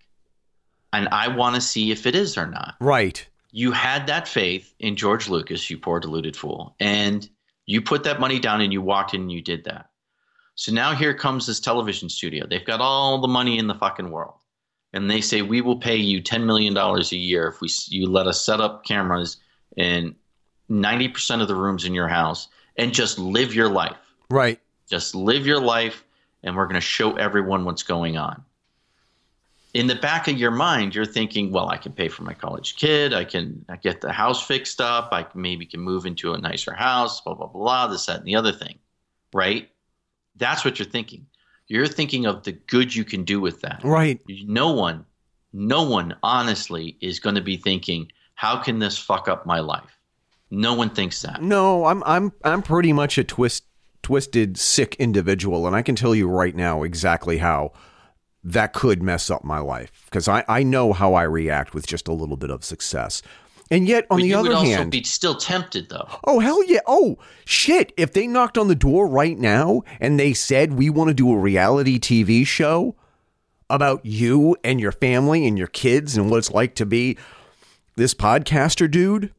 and 0.94 1.08
I 1.10 1.28
want 1.28 1.56
to 1.56 1.62
see 1.62 1.92
if 1.92 2.06
it 2.06 2.16
is 2.16 2.38
or 2.38 2.46
not 2.48 2.76
right. 2.80 3.26
you 3.52 3.72
had 3.72 4.08
that 4.08 4.28
faith 4.28 4.74
in 4.80 4.96
George 4.96 5.28
Lucas, 5.28 5.70
you 5.70 5.78
poor 5.78 6.00
deluded 6.00 6.38
fool, 6.38 6.76
and 6.80 7.28
you 7.66 7.82
put 7.82 8.04
that 8.04 8.20
money 8.20 8.40
down 8.40 8.62
and 8.62 8.72
you 8.72 8.82
walked 8.82 9.14
in 9.14 9.22
and 9.22 9.32
you 9.32 9.42
did 9.42 9.64
that. 9.66 9.90
So 10.56 10.72
now 10.72 10.94
here 10.94 11.14
comes 11.16 11.48
this 11.48 11.60
television 11.60 12.08
studio. 12.10 12.46
They've 12.48 12.64
got 12.66 12.80
all 12.80 13.20
the 13.20 13.28
money 13.28 13.58
in 13.58 13.66
the 13.68 13.76
fucking 13.76 14.12
world. 14.12 14.36
And 14.94 15.10
they 15.10 15.22
say, 15.22 15.41
we 15.41 15.62
will 15.62 15.78
pay 15.78 15.96
you 15.96 16.22
$10 16.22 16.46
million 16.46 16.78
a 16.78 17.00
year 17.16 17.48
if 17.48 17.62
we, 17.62 17.70
you 17.88 18.08
let 18.08 18.28
us 18.28 18.46
set 18.46 18.62
up 18.62 18.86
cameras 18.86 19.38
in 19.76 20.16
90% 20.70 21.41
of 21.41 21.48
the 21.48 21.56
rooms 21.56 21.86
in 21.86 21.94
your 21.94 22.08
house 22.08 22.48
and 22.78 22.94
just 22.94 23.18
live 23.18 23.56
your 23.56 23.70
life. 23.70 23.98
Right. 24.30 24.60
Just 24.89 25.16
live 25.16 25.48
your 25.48 25.60
life, 25.60 26.04
and 26.44 26.56
we're 26.56 26.66
going 26.66 26.76
to 26.76 26.82
show 26.82 27.16
everyone 27.16 27.66
what's 27.66 27.84
going 27.84 28.18
on. 28.18 28.44
In 29.74 29.88
the 29.88 29.96
back 29.96 30.28
of 30.28 30.38
your 30.38 30.52
mind, 30.52 30.94
you're 30.94 31.06
thinking, 31.06 31.52
well, 31.52 31.70
I 31.70 31.78
can 31.78 31.94
pay 31.94 32.08
for 32.08 32.22
my 32.22 32.34
college 32.34 32.76
kid. 32.76 33.12
I 33.12 33.24
can 33.24 33.66
I 33.70 33.78
get 33.78 34.02
the 34.02 34.12
house 34.12 34.46
fixed 34.46 34.80
up. 34.80 35.10
I 35.12 35.26
maybe 35.34 35.66
can 35.66 35.80
move 35.80 36.06
into 36.06 36.34
a 36.34 36.38
nicer 36.38 36.74
house, 36.74 37.22
blah, 37.22 37.34
blah, 37.34 37.48
blah, 37.48 37.88
this, 37.88 38.06
that, 38.06 38.20
and 38.20 38.28
the 38.28 38.36
other 38.36 38.52
thing, 38.52 38.78
right? 39.34 39.70
That's 40.36 40.64
what 40.64 40.78
you're 40.78 40.88
thinking. 40.88 41.26
You're 41.68 41.88
thinking 41.88 42.26
of 42.26 42.43
the 42.43 42.51
good 42.51 42.93
you 42.93 43.03
can 43.03 43.24
do 43.24 43.39
with 43.39 43.61
that. 43.61 43.82
Right. 43.84 44.20
No 44.45 44.72
one, 44.74 45.05
no 45.53 45.84
one 45.84 46.16
honestly 46.24 46.97
is 47.01 47.20
going 47.20 47.36
to 47.36 47.41
be 47.41 47.57
thinking, 47.57 48.11
how 48.36 48.57
can 48.61 48.80
this 48.80 48.97
fuck 48.97 49.28
up 49.28 49.45
my 49.45 49.59
life? 49.59 49.97
No 50.51 50.74
one 50.74 50.89
thinks 50.91 51.22
that. 51.24 51.41
No, 51.41 51.86
I'm 51.86 52.03
I'm 52.03 52.32
I'm 52.43 52.61
pretty 52.61 52.93
much 52.93 53.18
a 53.18 53.24
twist 53.24 53.64
twisted 54.03 54.57
sick 54.57 54.95
individual 54.95 55.66
and 55.66 55.76
I 55.76 55.82
can 55.82 55.95
tell 55.95 56.14
you 56.14 56.28
right 56.28 56.55
now 56.55 56.84
exactly 56.84 57.38
how 57.38 57.72
that 58.43 58.74
could 58.74 59.01
mess 59.01 59.32
up 59.32 59.43
my 59.43 59.59
life 59.59 59.91
because 60.05 60.28
I 60.28 60.43
I 60.47 60.61
know 60.61 60.93
how 60.93 61.16
I 61.16 61.24
react 61.24 61.74
with 61.74 61.88
just 61.88 62.07
a 62.07 62.14
little 62.14 62.38
bit 62.38 62.51
of 62.51 62.64
success. 62.64 63.24
And 63.74 63.88
yet 63.88 64.06
on 64.12 64.18
But 64.18 64.22
the 64.24 64.28
you 64.30 64.38
would 64.38 64.46
other 64.48 64.56
also 64.58 64.70
hand, 64.70 64.92
be 64.92 65.04
still 65.04 65.36
tempted 65.36 65.90
though. 65.90 66.08
Oh 66.26 66.40
hell 66.40 66.64
yeah. 66.66 66.82
Oh 66.86 67.18
shit. 67.44 67.92
If 67.98 68.14
they 68.14 68.28
knocked 68.28 68.58
on 68.58 68.68
the 68.68 68.76
door 68.76 69.08
right 69.08 69.38
now 69.38 69.82
and 70.00 70.20
they 70.20 70.34
said 70.34 70.74
we 70.74 70.90
want 70.92 71.08
to 71.08 71.14
do 71.16 71.32
a 71.32 71.38
reality 71.38 72.00
TV 72.00 72.46
show 72.46 72.96
about 73.72 74.06
you 74.06 74.56
and 74.64 74.80
your 74.80 74.92
family 74.92 75.48
and 75.48 75.58
your 75.58 75.68
kids 75.68 76.16
and 76.16 76.30
what 76.30 76.38
it's 76.38 76.52
like 76.52 76.76
to 76.76 76.86
be 76.86 77.18
this 77.96 78.14
podcaster 78.14 78.90
dude, 78.90 79.34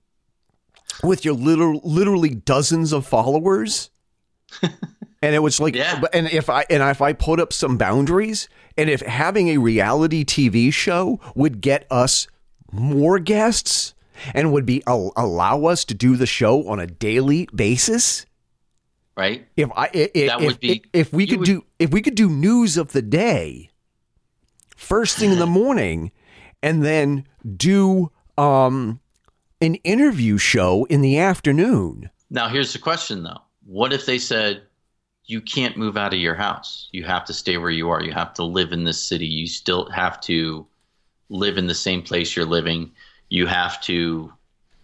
with 1.03 1.25
your 1.25 1.35
literal, 1.35 1.81
literally 1.85 2.31
dozens 2.35 2.93
of 2.93 3.07
followers. 3.07 3.91
and 4.63 5.35
it 5.35 5.41
was 5.41 5.61
like, 5.61 5.75
Yeah. 5.77 6.01
and 6.13 6.29
if 6.29 6.51
I 6.51 6.65
and 6.71 6.83
if 6.83 7.01
I 7.01 7.13
put 7.13 7.39
up 7.39 7.53
some 7.53 7.77
boundaries, 7.77 8.49
and 8.77 8.91
if 8.91 9.01
having 9.01 9.49
a 9.51 9.59
reality 9.59 10.25
TV 10.25 10.73
show 10.73 11.21
would 11.37 11.61
get 11.61 11.87
us 11.91 12.27
more 12.73 13.19
guests 13.21 13.94
and 14.35 14.53
would 14.53 14.67
be 14.67 14.83
al- 14.87 15.13
allow 15.17 15.65
us 15.65 15.85
to 15.87 15.95
do 15.95 16.17
the 16.17 16.27
show 16.27 16.69
on 16.69 16.79
a 16.81 16.87
daily 16.87 17.49
basis. 17.55 18.27
right? 19.17 19.47
If 19.57 19.71
I 19.77 19.85
i- 19.95 20.11
i- 20.15 20.27
That 20.27 20.41
if, 20.41 20.47
would 20.47 20.61
be- 20.61 20.83
if 20.93 21.13
we 21.13 21.27
could 21.27 21.39
would- 21.41 21.47
do 21.47 21.65
if 21.79 21.91
we 21.91 22.03
could 22.03 22.15
do 22.17 22.29
news 22.29 22.77
of 22.77 22.93
the 22.93 23.03
day 23.03 23.71
first 24.77 25.17
thing 25.19 25.31
in 25.33 25.39
the 25.39 25.47
morning 25.63 26.11
and 26.63 26.85
then 26.85 27.27
do 27.57 28.11
um 28.39 29.01
an 29.61 29.77
interview 29.77 30.37
show 30.37 30.85
in 30.91 31.01
the 31.01 31.17
afternoon. 31.19 32.11
Now, 32.31 32.49
here's 32.49 32.73
the 32.73 32.79
question 32.79 33.23
though. 33.23 33.41
What 33.67 33.93
if 33.93 34.05
they 34.05 34.19
said 34.19 34.63
you 35.27 35.41
can't 35.41 35.77
move 35.79 35.97
out 35.97 36.13
of 36.13 36.19
your 36.21 36.35
house? 36.35 36.89
You 36.93 37.05
have 37.05 37.25
to 37.27 37.33
stay 37.33 37.57
where 37.57 37.71
you 37.71 37.89
are. 37.89 38.03
You 38.03 38.13
have 38.13 38.35
to 38.35 38.45
live 38.45 38.73
in 38.73 38.85
this 38.85 39.01
city. 39.01 39.27
You 39.27 39.47
still 39.47 39.89
have 39.91 40.21
to 40.23 40.67
live 41.31 41.57
in 41.57 41.67
the 41.67 41.75
same 41.75 42.03
place 42.03 42.37
you're 42.37 42.45
living. 42.45 42.91
You 43.35 43.49
have 43.49 43.81
to, 43.81 44.33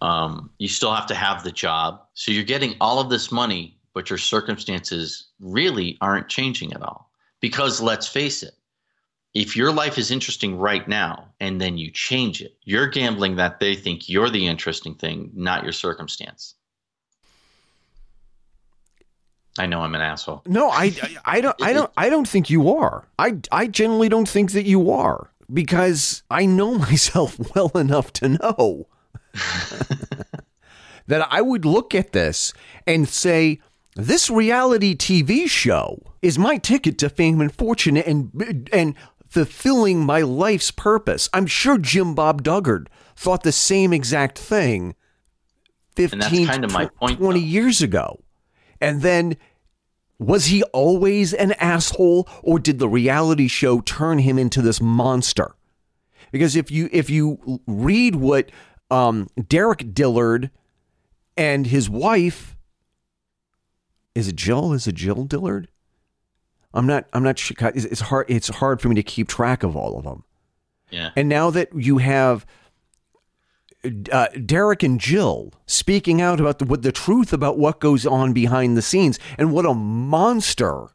um, 0.01 0.49
you 0.57 0.67
still 0.67 0.93
have 0.93 1.07
to 1.07 1.15
have 1.15 1.41
the 1.41 1.53
job. 1.53 2.01
So 2.15 2.33
you're 2.33 2.43
getting 2.43 2.75
all 2.81 2.99
of 2.99 3.09
this 3.09 3.31
money, 3.31 3.77
but 3.93 4.09
your 4.09 4.19
circumstances 4.19 5.29
really 5.39 5.97
aren't 6.01 6.27
changing 6.27 6.73
at 6.73 6.81
all. 6.81 7.09
Because 7.39 7.79
let's 7.79 8.09
face 8.09 8.43
it, 8.43 8.53
if 9.33 9.55
your 9.55 9.71
life 9.71 9.97
is 9.97 10.11
interesting 10.11 10.57
right 10.57 10.85
now 10.85 11.29
and 11.39 11.61
then 11.61 11.77
you 11.77 11.91
change 11.91 12.41
it, 12.41 12.57
you're 12.65 12.87
gambling 12.87 13.37
that 13.37 13.61
they 13.61 13.73
think 13.73 14.09
you're 14.09 14.29
the 14.29 14.47
interesting 14.47 14.95
thing, 14.95 15.31
not 15.33 15.63
your 15.63 15.71
circumstance. 15.71 16.55
I 19.57 19.65
know 19.65 19.79
I'm 19.79 19.95
an 19.95 20.01
asshole. 20.01 20.41
No, 20.45 20.69
I, 20.69 20.91
I, 21.01 21.37
I 21.37 21.41
don't, 21.41 21.61
I 21.61 21.71
don't, 21.71 21.91
I 21.95 22.09
don't 22.09 22.27
think 22.27 22.49
you 22.49 22.75
are. 22.75 23.07
I, 23.17 23.37
I 23.49 23.67
generally 23.67 24.09
don't 24.09 24.27
think 24.27 24.51
that 24.51 24.65
you 24.65 24.91
are 24.91 25.30
because 25.51 26.23
I 26.29 26.45
know 26.45 26.75
myself 26.77 27.37
well 27.55 27.71
enough 27.75 28.13
to 28.13 28.29
know 28.29 28.87
that 31.07 31.27
I 31.29 31.41
would 31.41 31.65
look 31.65 31.93
at 31.95 32.11
this 32.11 32.53
and 32.85 33.07
say, 33.07 33.59
this 33.95 34.29
reality 34.29 34.95
TV 34.95 35.49
show 35.49 36.01
is 36.21 36.39
my 36.39 36.57
ticket 36.57 36.97
to 36.99 37.09
fame 37.09 37.41
and 37.41 37.53
fortune 37.53 37.97
and 37.97 38.69
and 38.71 38.95
fulfilling 39.27 39.99
my 40.05 40.21
life's 40.21 40.71
purpose. 40.71 41.29
I'm 41.33 41.45
sure 41.45 41.77
Jim 41.77 42.15
Bob 42.15 42.43
Duggar 42.43 42.87
thought 43.15 43.43
the 43.43 43.51
same 43.51 43.93
exact 43.93 44.37
thing 44.37 44.95
15 45.95 46.19
that's 46.19 46.45
kind 46.47 46.65
of 46.65 46.71
my 46.71 46.87
point, 46.87 47.19
20 47.19 47.39
though. 47.39 47.45
years 47.45 47.81
ago. 47.81 48.23
And 48.79 49.01
then 49.01 49.37
was 50.21 50.45
he 50.45 50.61
always 50.65 51.33
an 51.33 51.53
asshole 51.53 52.29
or 52.43 52.59
did 52.59 52.77
the 52.77 52.87
reality 52.87 53.47
show 53.47 53.81
turn 53.81 54.19
him 54.19 54.37
into 54.37 54.61
this 54.61 54.79
monster? 54.79 55.55
Because 56.31 56.55
if 56.55 56.69
you 56.69 56.89
if 56.91 57.09
you 57.09 57.59
read 57.65 58.15
what 58.15 58.51
um, 58.91 59.27
Derick 59.47 59.93
Dillard 59.95 60.51
and 61.35 61.65
his 61.65 61.89
wife 61.89 62.55
is 64.13 64.27
it 64.27 64.35
Jill? 64.35 64.73
Is 64.73 64.85
it 64.85 64.95
Jill 64.95 65.25
Dillard? 65.25 65.67
I'm 66.73 66.85
not. 66.85 67.07
I'm 67.13 67.23
not 67.23 67.39
sure. 67.39 67.55
It's 67.73 67.85
it's 67.85 68.01
hard. 68.01 68.27
It's 68.29 68.49
hard 68.49 68.79
for 68.79 68.89
me 68.89 68.95
to 68.95 69.03
keep 69.03 69.27
track 69.27 69.63
of 69.63 69.75
all 69.75 69.97
of 69.97 70.03
them. 70.03 70.23
Yeah. 70.91 71.09
And 71.15 71.29
now 71.29 71.49
that 71.49 71.69
you 71.73 71.97
have 71.97 72.45
uh, 74.11 74.27
Derick 74.45 74.83
and 74.83 74.99
Jill 74.99 75.53
speaking 75.65 76.21
out 76.21 76.39
about 76.39 76.59
the, 76.59 76.65
what 76.65 76.81
the 76.81 76.91
truth 76.91 77.33
about 77.33 77.57
what 77.57 77.79
goes 77.79 78.05
on 78.05 78.33
behind 78.33 78.77
the 78.77 78.81
scenes 78.81 79.19
and 79.37 79.51
what 79.51 79.65
a 79.65 79.73
monster 79.73 80.89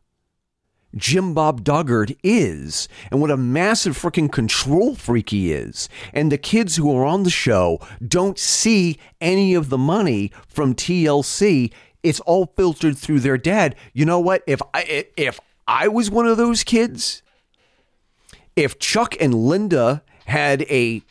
Jim 0.95 1.35
Bob 1.35 1.63
Duggar 1.63 2.17
is 2.23 2.89
and 3.11 3.21
what 3.21 3.31
a 3.31 3.37
massive 3.37 3.99
freaking 3.99 4.31
control 4.31 4.95
freak 4.95 5.31
he 5.31 5.53
is. 5.53 5.89
And 6.13 6.33
the 6.33 6.39
kids 6.39 6.77
who 6.77 6.95
are 6.97 7.05
on 7.05 7.23
the 7.23 7.31
show 7.31 7.81
don't 8.07 8.39
see 8.39 8.99
any 9.21 9.55
of 9.55 9.69
the 9.69 9.79
money 9.79 10.33
from 10.49 10.75
TLC. 10.75 11.73
It's 12.03 12.21
all 12.21 12.47
filtered 12.57 12.97
through 12.97 13.21
their 13.21 13.37
dad. 13.37 13.75
You 13.93 14.07
know 14.07 14.21
what? 14.21 14.43
If 14.47 14.63
I 14.73 15.07
if 15.17 15.41
I 15.67 15.89
was 15.89 16.11
one 16.11 16.27
of 16.27 16.37
those 16.37 16.65
kids, 16.65 17.23
if 18.55 18.79
Chuck 18.79 19.17
and 19.21 19.35
Linda 19.35 20.03
had 20.27 20.63
a 20.63 21.03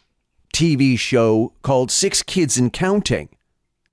TV 0.56 0.98
show 0.98 1.52
called 1.64 1.92
Six 1.92 2.24
Kids 2.24 2.58
and 2.58 2.72
Counting, 2.72 3.28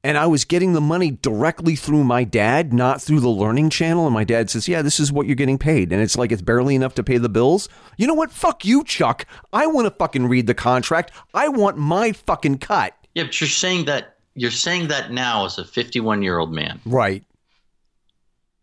and 0.04 0.16
I 0.16 0.26
was 0.26 0.44
getting 0.44 0.74
the 0.74 0.80
money 0.80 1.10
directly 1.10 1.74
through 1.74 2.04
my 2.04 2.22
dad, 2.22 2.72
not 2.72 3.02
through 3.02 3.18
the 3.18 3.28
learning 3.28 3.70
channel, 3.70 4.06
and 4.06 4.14
my 4.14 4.22
dad 4.22 4.48
says, 4.48 4.68
Yeah, 4.68 4.80
this 4.80 5.00
is 5.00 5.10
what 5.10 5.26
you're 5.26 5.34
getting 5.34 5.58
paid. 5.58 5.92
And 5.92 6.00
it's 6.00 6.16
like 6.16 6.30
it's 6.30 6.40
barely 6.40 6.76
enough 6.76 6.94
to 6.94 7.02
pay 7.02 7.18
the 7.18 7.28
bills. 7.28 7.68
You 7.96 8.06
know 8.06 8.14
what? 8.14 8.30
Fuck 8.30 8.64
you, 8.64 8.84
Chuck. 8.84 9.26
I 9.52 9.66
want 9.66 9.86
to 9.86 9.90
fucking 9.90 10.28
read 10.28 10.46
the 10.46 10.54
contract. 10.54 11.10
I 11.34 11.48
want 11.48 11.78
my 11.78 12.12
fucking 12.12 12.58
cut. 12.58 12.94
Yeah, 13.16 13.24
but 13.24 13.40
you're 13.40 13.48
saying 13.48 13.86
that 13.86 14.18
you're 14.36 14.52
saying 14.52 14.86
that 14.86 15.10
now 15.10 15.44
as 15.46 15.58
a 15.58 15.64
51 15.64 16.22
year 16.22 16.38
old 16.38 16.52
man. 16.52 16.80
Right. 16.86 17.24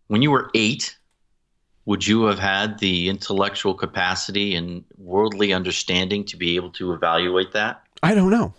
When 0.07 0.21
you 0.21 0.31
were 0.31 0.49
eight, 0.55 0.97
would 1.83 2.07
you 2.07 2.23
have 2.23 2.39
had 2.39 2.79
the 2.79 3.09
intellectual 3.09 3.73
capacity 3.73 4.55
and 4.55 4.85
worldly 4.97 5.51
understanding 5.51 6.23
to 6.25 6.37
be 6.37 6.55
able 6.55 6.69
to 6.69 6.93
evaluate 6.93 7.51
that? 7.53 7.83
I 8.01 8.15
don't 8.15 8.31
know. 8.31 8.53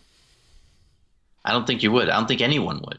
I 1.45 1.53
don't 1.53 1.67
think 1.67 1.83
you 1.83 1.93
would. 1.93 2.09
I 2.09 2.17
don't 2.17 2.29
think 2.29 2.41
anyone 2.41 2.81
would. 2.87 2.99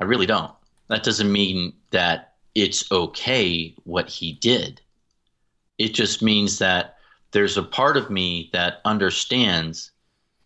I 0.00 0.04
really 0.04 0.26
don't. 0.26 0.52
That 0.88 1.02
doesn't 1.02 1.32
mean 1.32 1.72
that 1.90 2.34
it's 2.54 2.90
okay 2.92 3.74
what 3.84 4.08
he 4.08 4.32
did. 4.32 4.80
It 5.78 5.94
just 5.94 6.22
means 6.22 6.58
that 6.58 6.98
there's 7.32 7.56
a 7.56 7.62
part 7.62 7.96
of 7.96 8.10
me 8.10 8.50
that 8.52 8.80
understands, 8.84 9.90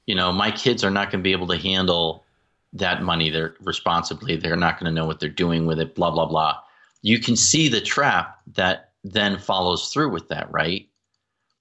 you 0.07 0.15
know, 0.15 0.33
my 0.33 0.51
kids 0.51 0.83
are 0.85 0.91
not 0.91 1.11
going 1.11 1.21
to 1.21 1.29
be 1.29 1.33
able 1.33 1.49
to 1.49 1.59
handle 1.59 2.25
that 2.73 3.03
money 3.03 3.31
they're 3.31 3.55
responsibly. 3.61 4.37
They're 4.37 4.57
not 4.57 4.79
going 4.79 4.93
to 4.93 4.95
know 4.95 5.07
what 5.07 5.21
they're 5.21 5.29
doing 5.29 5.67
with 5.67 5.81
it, 5.81 5.95
blah, 5.95 6.11
blah, 6.11 6.27
blah. 6.27 6.59
You 7.03 7.19
can 7.19 7.37
see 7.37 7.69
the 7.69 7.81
trap 7.81 8.39
that 8.55 8.93
then 9.05 9.39
follows 9.39 9.91
through 9.91 10.11
with 10.11 10.29
that, 10.29 10.51
right? 10.51 10.89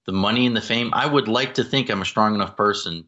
The 0.06 0.12
money 0.12 0.46
and 0.46 0.56
the 0.56 0.62
fame. 0.62 0.90
I 0.94 1.06
would 1.06 1.28
like 1.28 1.54
to 1.54 1.64
think 1.64 1.90
I'm 1.90 2.02
a 2.02 2.06
strong 2.06 2.34
enough 2.34 2.56
person 2.56 3.04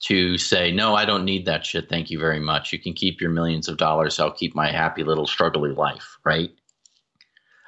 to 0.00 0.38
say, 0.38 0.72
no, 0.72 0.94
I 0.94 1.04
don't 1.04 1.24
need 1.24 1.46
that 1.46 1.64
shit. 1.64 1.88
Thank 1.88 2.10
you 2.10 2.18
very 2.18 2.40
much. 2.40 2.72
You 2.72 2.78
can 2.78 2.94
keep 2.94 3.20
your 3.20 3.30
millions 3.30 3.68
of 3.68 3.76
dollars. 3.76 4.18
I'll 4.18 4.32
keep 4.32 4.54
my 4.54 4.70
happy 4.70 5.04
little 5.04 5.26
struggling 5.26 5.74
life, 5.74 6.18
right? 6.24 6.50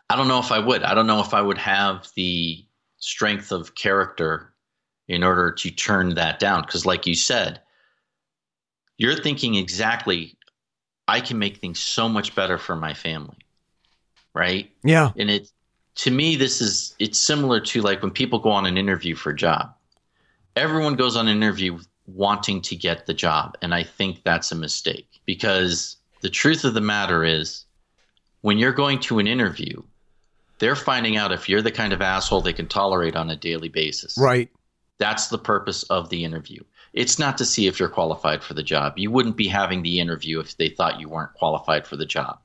I 0.09 0.17
don't 0.17 0.29
know 0.29 0.39
if 0.39 0.51
I 0.51 0.59
would. 0.59 0.83
I 0.83 0.95
don't 0.95 1.07
know 1.07 1.21
if 1.21 1.35
I 1.35 1.43
would 1.43 1.59
have 1.59 2.09
the 2.17 2.65
strength 2.99 3.53
of 3.53 3.75
character 3.75 4.53
in 5.09 5.23
order 5.23 5.51
to 5.51 5.71
turn 5.71 6.15
that 6.15 6.39
down. 6.39 6.63
Because, 6.63 6.87
like 6.87 7.07
you 7.07 7.15
said, 7.15 7.61
you're 8.97 9.17
thinking 9.17 9.55
exactly, 9.57 10.37
I 11.09 11.21
can 11.21 11.39
make 11.39 11.59
things 11.59 11.81
so 11.81 12.09
much 12.09 12.35
better 12.35 12.57
for 12.57 12.77
my 12.77 12.95
family, 12.95 13.39
right? 14.35 14.71
Yeah. 14.85 15.13
and 15.17 15.31
it 15.31 15.51
to 15.95 16.11
me 16.11 16.37
this 16.37 16.63
is 16.63 16.95
it's 16.99 17.19
similar 17.19 17.61
to 17.61 17.83
like 17.83 18.01
when 18.01 18.11
people 18.11 18.39
go 18.39 18.51
on 18.51 18.65
an 18.65 18.79
interview 18.79 19.15
for 19.15 19.31
a 19.31 19.37
job 19.37 19.75
everyone 20.57 20.95
goes 20.95 21.17
on 21.17 21.29
an 21.29 21.37
interview 21.37 21.79
wanting 22.07 22.61
to 22.61 22.77
get 22.77 23.07
the 23.07 23.15
job 23.15 23.57
and 23.63 23.75
i 23.75 23.83
think 23.83 24.23
that's 24.25 24.51
a 24.53 24.57
mistake 24.57 25.07
because 25.25 25.97
the 26.21 26.29
truth 26.31 26.65
of 26.65 26.75
the 26.75 26.81
matter 26.81 27.25
is 27.25 27.65
when 28.41 28.59
you're 28.59 28.73
going 28.73 28.99
to 28.99 29.19
an 29.19 29.27
interview 29.27 29.81
they're 30.59 30.77
finding 30.77 31.17
out 31.17 31.33
if 31.33 31.49
you're 31.49 31.63
the 31.63 31.71
kind 31.71 31.93
of 31.93 32.03
asshole 32.03 32.41
they 32.41 32.53
can 32.53 32.67
tolerate 32.67 33.15
on 33.17 33.31
a 33.31 33.37
daily 33.37 33.69
basis 33.69 34.17
Right. 34.19 34.51
that's 34.99 35.29
the 35.29 35.39
purpose 35.39 35.85
of 35.85 36.09
the 36.09 36.25
interview 36.25 36.61
it's 36.93 37.19
not 37.19 37.39
to 37.39 37.45
see 37.45 37.67
if 37.69 37.79
you're 37.79 37.89
qualified 37.89 38.43
for 38.43 38.55
the 38.55 38.63
job 38.65 38.99
you 38.99 39.11
wouldn't 39.11 39.37
be 39.37 39.47
having 39.49 39.83
the 39.83 40.01
interview 40.01 40.41
if 40.41 40.57
they 40.57 40.69
thought 40.69 40.99
you 41.01 41.09
weren't 41.09 41.35
qualified 41.35 41.87
for 41.87 41.97
the 41.97 42.07
job 42.07 42.39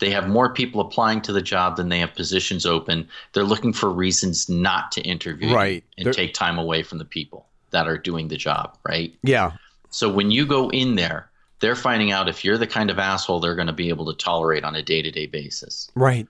they 0.00 0.10
have 0.10 0.26
more 0.28 0.52
people 0.52 0.80
applying 0.80 1.20
to 1.22 1.32
the 1.32 1.40
job 1.40 1.76
than 1.76 1.88
they 1.88 2.00
have 2.00 2.16
positions 2.16 2.66
open. 2.66 3.08
They're 3.32 3.44
looking 3.44 3.72
for 3.72 3.88
reasons 3.88 4.48
not 4.48 4.90
to 4.92 5.00
interview 5.02 5.54
Right. 5.54 5.84
and 5.96 6.04
They're- 6.06 6.12
take 6.12 6.34
time 6.34 6.58
away 6.58 6.82
from 6.82 6.98
the 6.98 7.04
people 7.04 7.46
that 7.74 7.86
are 7.86 7.98
doing 7.98 8.28
the 8.28 8.36
job, 8.38 8.78
right? 8.88 9.14
Yeah. 9.22 9.52
So 9.90 10.10
when 10.12 10.30
you 10.32 10.46
go 10.46 10.70
in 10.70 10.96
there, 10.96 11.30
they're 11.60 11.76
finding 11.76 12.10
out 12.10 12.28
if 12.28 12.44
you're 12.44 12.58
the 12.58 12.66
kind 12.66 12.90
of 12.90 12.98
asshole 12.98 13.40
they're 13.40 13.54
going 13.54 13.68
to 13.68 13.72
be 13.72 13.90
able 13.90 14.06
to 14.06 14.14
tolerate 14.16 14.64
on 14.64 14.74
a 14.74 14.82
day 14.82 15.02
to 15.02 15.10
day 15.10 15.26
basis. 15.26 15.90
Right. 15.94 16.26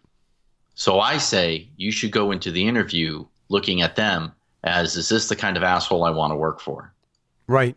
So 0.74 1.01
I 1.01 1.18
say 1.18 1.68
you 1.76 1.92
should 1.92 2.11
go 2.11 2.30
into 2.32 2.51
the 2.51 2.66
interview 2.68 3.24
looking 3.49 3.80
at 3.80 3.97
them 3.97 4.32
as 4.62 4.97
is 4.97 5.09
this 5.09 5.28
the 5.28 5.36
kind 5.36 5.57
of 5.57 5.62
asshole 5.62 6.05
I 6.05 6.11
want 6.11 6.32
to 6.32 6.36
work 6.36 6.61
for? 6.61 6.92
Right. 7.47 7.76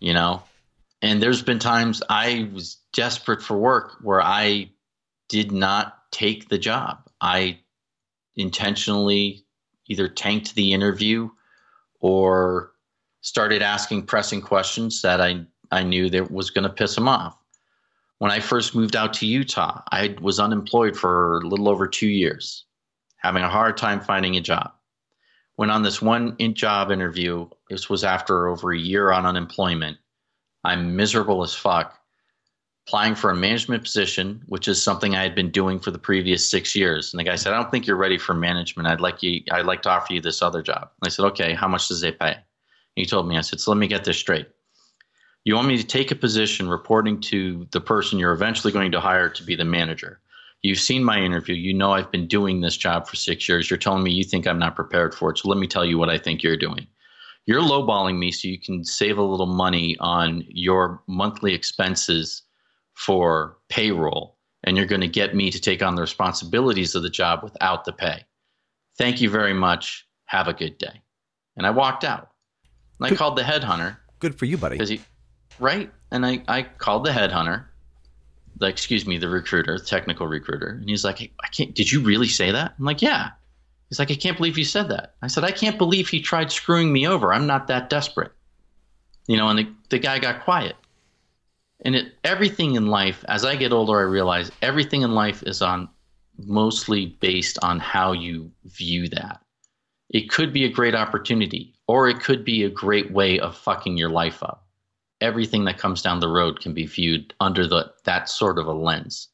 you 0.00 0.14
know 0.14 0.42
and 1.02 1.20
there's 1.22 1.42
been 1.42 1.58
times 1.58 2.02
i 2.08 2.48
was 2.52 2.76
desperate 2.92 3.42
for 3.42 3.56
work 3.58 3.96
where 4.02 4.22
i 4.22 4.70
did 5.28 5.50
not 5.52 5.98
take 6.12 6.48
the 6.48 6.58
job 6.58 6.98
i 7.20 7.58
intentionally 8.36 9.44
either 9.88 10.08
tanked 10.08 10.54
the 10.54 10.72
interview 10.72 11.28
or 12.00 12.72
started 13.20 13.62
asking 13.62 14.06
pressing 14.06 14.40
questions 14.40 15.02
that 15.02 15.20
i 15.20 15.44
I 15.70 15.82
knew 15.82 16.08
that 16.10 16.30
was 16.30 16.50
going 16.50 16.64
to 16.64 16.70
piss 16.72 16.96
him 16.96 17.08
off. 17.08 17.36
When 18.18 18.30
I 18.30 18.40
first 18.40 18.74
moved 18.74 18.96
out 18.96 19.12
to 19.14 19.26
Utah, 19.26 19.82
I 19.92 20.16
was 20.20 20.40
unemployed 20.40 20.96
for 20.96 21.38
a 21.38 21.46
little 21.46 21.68
over 21.68 21.86
two 21.86 22.08
years, 22.08 22.64
having 23.18 23.42
a 23.42 23.48
hard 23.48 23.76
time 23.76 24.00
finding 24.00 24.36
a 24.36 24.40
job. 24.40 24.72
Went 25.56 25.72
on 25.72 25.82
this 25.82 26.00
one 26.00 26.36
job 26.54 26.90
interview. 26.90 27.48
This 27.68 27.90
was 27.90 28.02
after 28.02 28.48
over 28.48 28.72
a 28.72 28.78
year 28.78 29.12
on 29.12 29.26
unemployment. 29.26 29.98
I'm 30.64 30.96
miserable 30.96 31.42
as 31.42 31.54
fuck. 31.54 31.97
Applying 32.88 33.16
for 33.16 33.28
a 33.28 33.36
management 33.36 33.82
position, 33.82 34.40
which 34.46 34.66
is 34.66 34.82
something 34.82 35.14
I 35.14 35.22
had 35.22 35.34
been 35.34 35.50
doing 35.50 35.78
for 35.78 35.90
the 35.90 35.98
previous 35.98 36.48
six 36.48 36.74
years. 36.74 37.12
And 37.12 37.20
the 37.20 37.24
guy 37.24 37.36
said, 37.36 37.52
I 37.52 37.56
don't 37.56 37.70
think 37.70 37.86
you're 37.86 37.96
ready 37.96 38.16
for 38.16 38.32
management. 38.32 38.88
I'd 38.88 39.02
like 39.02 39.22
you, 39.22 39.42
I'd 39.52 39.66
like 39.66 39.82
to 39.82 39.90
offer 39.90 40.14
you 40.14 40.22
this 40.22 40.40
other 40.40 40.62
job. 40.62 40.84
And 40.84 41.06
I 41.06 41.10
said, 41.10 41.26
Okay, 41.26 41.52
how 41.52 41.68
much 41.68 41.88
does 41.88 42.02
it 42.02 42.18
pay? 42.18 42.32
And 42.32 42.42
he 42.94 43.04
told 43.04 43.28
me, 43.28 43.36
I 43.36 43.42
said, 43.42 43.60
So 43.60 43.70
let 43.72 43.76
me 43.76 43.88
get 43.88 44.04
this 44.04 44.16
straight. 44.16 44.48
You 45.44 45.54
want 45.54 45.68
me 45.68 45.76
to 45.76 45.86
take 45.86 46.10
a 46.10 46.14
position 46.14 46.66
reporting 46.66 47.20
to 47.20 47.68
the 47.72 47.80
person 47.82 48.18
you're 48.18 48.32
eventually 48.32 48.72
going 48.72 48.92
to 48.92 49.00
hire 49.00 49.28
to 49.28 49.42
be 49.42 49.54
the 49.54 49.66
manager. 49.66 50.20
You've 50.62 50.80
seen 50.80 51.04
my 51.04 51.18
interview. 51.20 51.56
You 51.56 51.74
know 51.74 51.92
I've 51.92 52.10
been 52.10 52.26
doing 52.26 52.62
this 52.62 52.78
job 52.78 53.06
for 53.06 53.16
six 53.16 53.50
years. 53.50 53.68
You're 53.68 53.76
telling 53.76 54.02
me 54.02 54.12
you 54.12 54.24
think 54.24 54.46
I'm 54.46 54.58
not 54.58 54.76
prepared 54.76 55.14
for 55.14 55.30
it. 55.30 55.36
So 55.36 55.50
let 55.50 55.58
me 55.58 55.66
tell 55.66 55.84
you 55.84 55.98
what 55.98 56.08
I 56.08 56.16
think 56.16 56.42
you're 56.42 56.56
doing. 56.56 56.86
You're 57.44 57.60
lowballing 57.60 58.18
me 58.18 58.32
so 58.32 58.48
you 58.48 58.58
can 58.58 58.82
save 58.82 59.18
a 59.18 59.22
little 59.22 59.46
money 59.46 59.94
on 60.00 60.42
your 60.48 61.02
monthly 61.06 61.52
expenses 61.52 62.44
for 62.98 63.56
payroll, 63.68 64.36
and 64.64 64.76
you're 64.76 64.84
going 64.86 65.00
to 65.00 65.06
get 65.08 65.32
me 65.32 65.52
to 65.52 65.60
take 65.60 65.82
on 65.84 65.94
the 65.94 66.00
responsibilities 66.02 66.96
of 66.96 67.02
the 67.04 67.08
job 67.08 67.44
without 67.44 67.84
the 67.84 67.92
pay. 67.92 68.24
Thank 68.96 69.20
you 69.20 69.30
very 69.30 69.54
much. 69.54 70.04
Have 70.24 70.48
a 70.48 70.52
good 70.52 70.78
day. 70.78 71.00
And 71.56 71.64
I 71.64 71.70
walked 71.70 72.02
out. 72.02 72.30
And 72.98 73.06
I 73.06 73.08
Good- 73.10 73.18
called 73.18 73.36
the 73.38 73.42
headhunter 73.42 73.96
Good 74.18 74.36
for 74.36 74.46
you, 74.46 74.56
buddy. 74.58 74.84
he, 74.84 75.00
right? 75.60 75.92
And 76.10 76.26
I, 76.26 76.42
I 76.48 76.62
called 76.62 77.04
the 77.04 77.12
headhunter, 77.12 77.66
the, 78.56 78.66
excuse 78.66 79.06
me, 79.06 79.16
the 79.16 79.28
recruiter, 79.28 79.78
the 79.78 79.84
technical 79.84 80.26
recruiter, 80.26 80.70
and 80.80 80.88
he's 80.90 81.04
like, 81.04 81.18
hey, 81.18 81.30
I 81.44 81.46
can't. 81.48 81.72
Did 81.76 81.92
you 81.92 82.00
really 82.00 82.26
say 82.26 82.50
that? 82.50 82.74
I'm 82.76 82.84
like, 82.84 83.00
yeah. 83.00 83.30
He's 83.88 84.00
like, 84.00 84.10
I 84.10 84.16
can't 84.16 84.36
believe 84.36 84.58
you 84.58 84.64
said 84.64 84.88
that. 84.88 85.14
I 85.22 85.28
said, 85.28 85.44
I 85.44 85.52
can't 85.52 85.78
believe 85.78 86.08
he 86.08 86.20
tried 86.20 86.50
screwing 86.50 86.92
me 86.92 87.06
over. 87.06 87.32
I'm 87.32 87.46
not 87.46 87.68
that 87.68 87.88
desperate, 87.88 88.32
you 89.28 89.36
know. 89.36 89.48
And 89.48 89.58
the, 89.60 89.68
the 89.90 89.98
guy 90.00 90.18
got 90.18 90.42
quiet. 90.42 90.74
And 91.84 91.94
it, 91.94 92.14
everything 92.24 92.74
in 92.74 92.86
life, 92.86 93.24
as 93.28 93.44
I 93.44 93.56
get 93.56 93.72
older, 93.72 93.98
I 93.98 94.02
realize 94.02 94.50
everything 94.62 95.02
in 95.02 95.12
life 95.12 95.42
is 95.44 95.62
on 95.62 95.88
mostly 96.38 97.06
based 97.20 97.58
on 97.62 97.78
how 97.80 98.12
you 98.12 98.50
view 98.64 99.08
that. 99.08 99.40
It 100.10 100.30
could 100.30 100.52
be 100.52 100.64
a 100.64 100.70
great 100.70 100.94
opportunity, 100.94 101.74
or 101.86 102.08
it 102.08 102.20
could 102.20 102.44
be 102.44 102.64
a 102.64 102.70
great 102.70 103.12
way 103.12 103.38
of 103.38 103.56
fucking 103.56 103.96
your 103.96 104.10
life 104.10 104.42
up. 104.42 104.66
Everything 105.20 105.64
that 105.64 105.78
comes 105.78 106.00
down 106.00 106.20
the 106.20 106.28
road 106.28 106.60
can 106.60 106.72
be 106.74 106.86
viewed 106.86 107.34
under 107.40 107.66
the 107.66 107.92
that 108.04 108.28
sort 108.28 108.58
of 108.58 108.66
a 108.66 108.72
lens. 108.72 109.28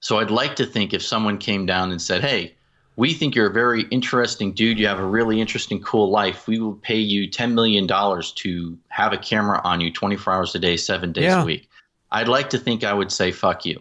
So 0.00 0.18
I'd 0.18 0.32
like 0.32 0.56
to 0.56 0.66
think 0.66 0.92
if 0.92 1.02
someone 1.02 1.38
came 1.38 1.64
down 1.64 1.92
and 1.92 2.02
said, 2.02 2.22
"Hey, 2.22 2.56
we 2.96 3.14
think 3.14 3.34
you're 3.34 3.48
a 3.50 3.52
very 3.52 3.82
interesting 3.84 4.52
dude. 4.52 4.78
You 4.78 4.86
have 4.86 4.98
a 4.98 5.04
really 5.06 5.40
interesting, 5.40 5.80
cool 5.82 6.10
life. 6.10 6.46
We 6.46 6.58
will 6.58 6.74
pay 6.74 6.98
you 6.98 7.28
$10 7.28 7.52
million 7.54 7.86
to 7.88 8.78
have 8.88 9.12
a 9.12 9.18
camera 9.18 9.60
on 9.64 9.80
you 9.80 9.90
24 9.92 10.32
hours 10.32 10.54
a 10.54 10.58
day, 10.58 10.76
seven 10.76 11.12
days 11.12 11.24
Yeah. 11.24 11.42
a 11.42 11.44
week. 11.44 11.68
I'd 12.10 12.28
like 12.28 12.50
to 12.50 12.58
think 12.58 12.84
I 12.84 12.92
would 12.92 13.10
say, 13.10 13.32
fuck 13.32 13.64
you. 13.64 13.80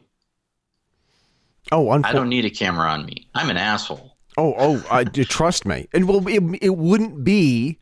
oh, 1.71 1.85
unfor- 1.87 2.05
I 2.05 2.11
don't 2.13 2.29
need 2.29 2.45
a 2.45 2.49
camera 2.49 2.89
on 2.89 3.05
me. 3.05 3.27
I'm 3.35 3.49
an 3.49 3.57
asshole. 3.57 4.15
Oh, 4.37 4.55
oh, 4.57 4.85
I, 4.89 5.03
trust 5.03 5.65
me. 5.65 5.87
And 5.93 6.07
well, 6.07 6.25
it, 6.27 6.41
it 6.61 6.77
wouldn't 6.77 7.23
be. 7.25 7.79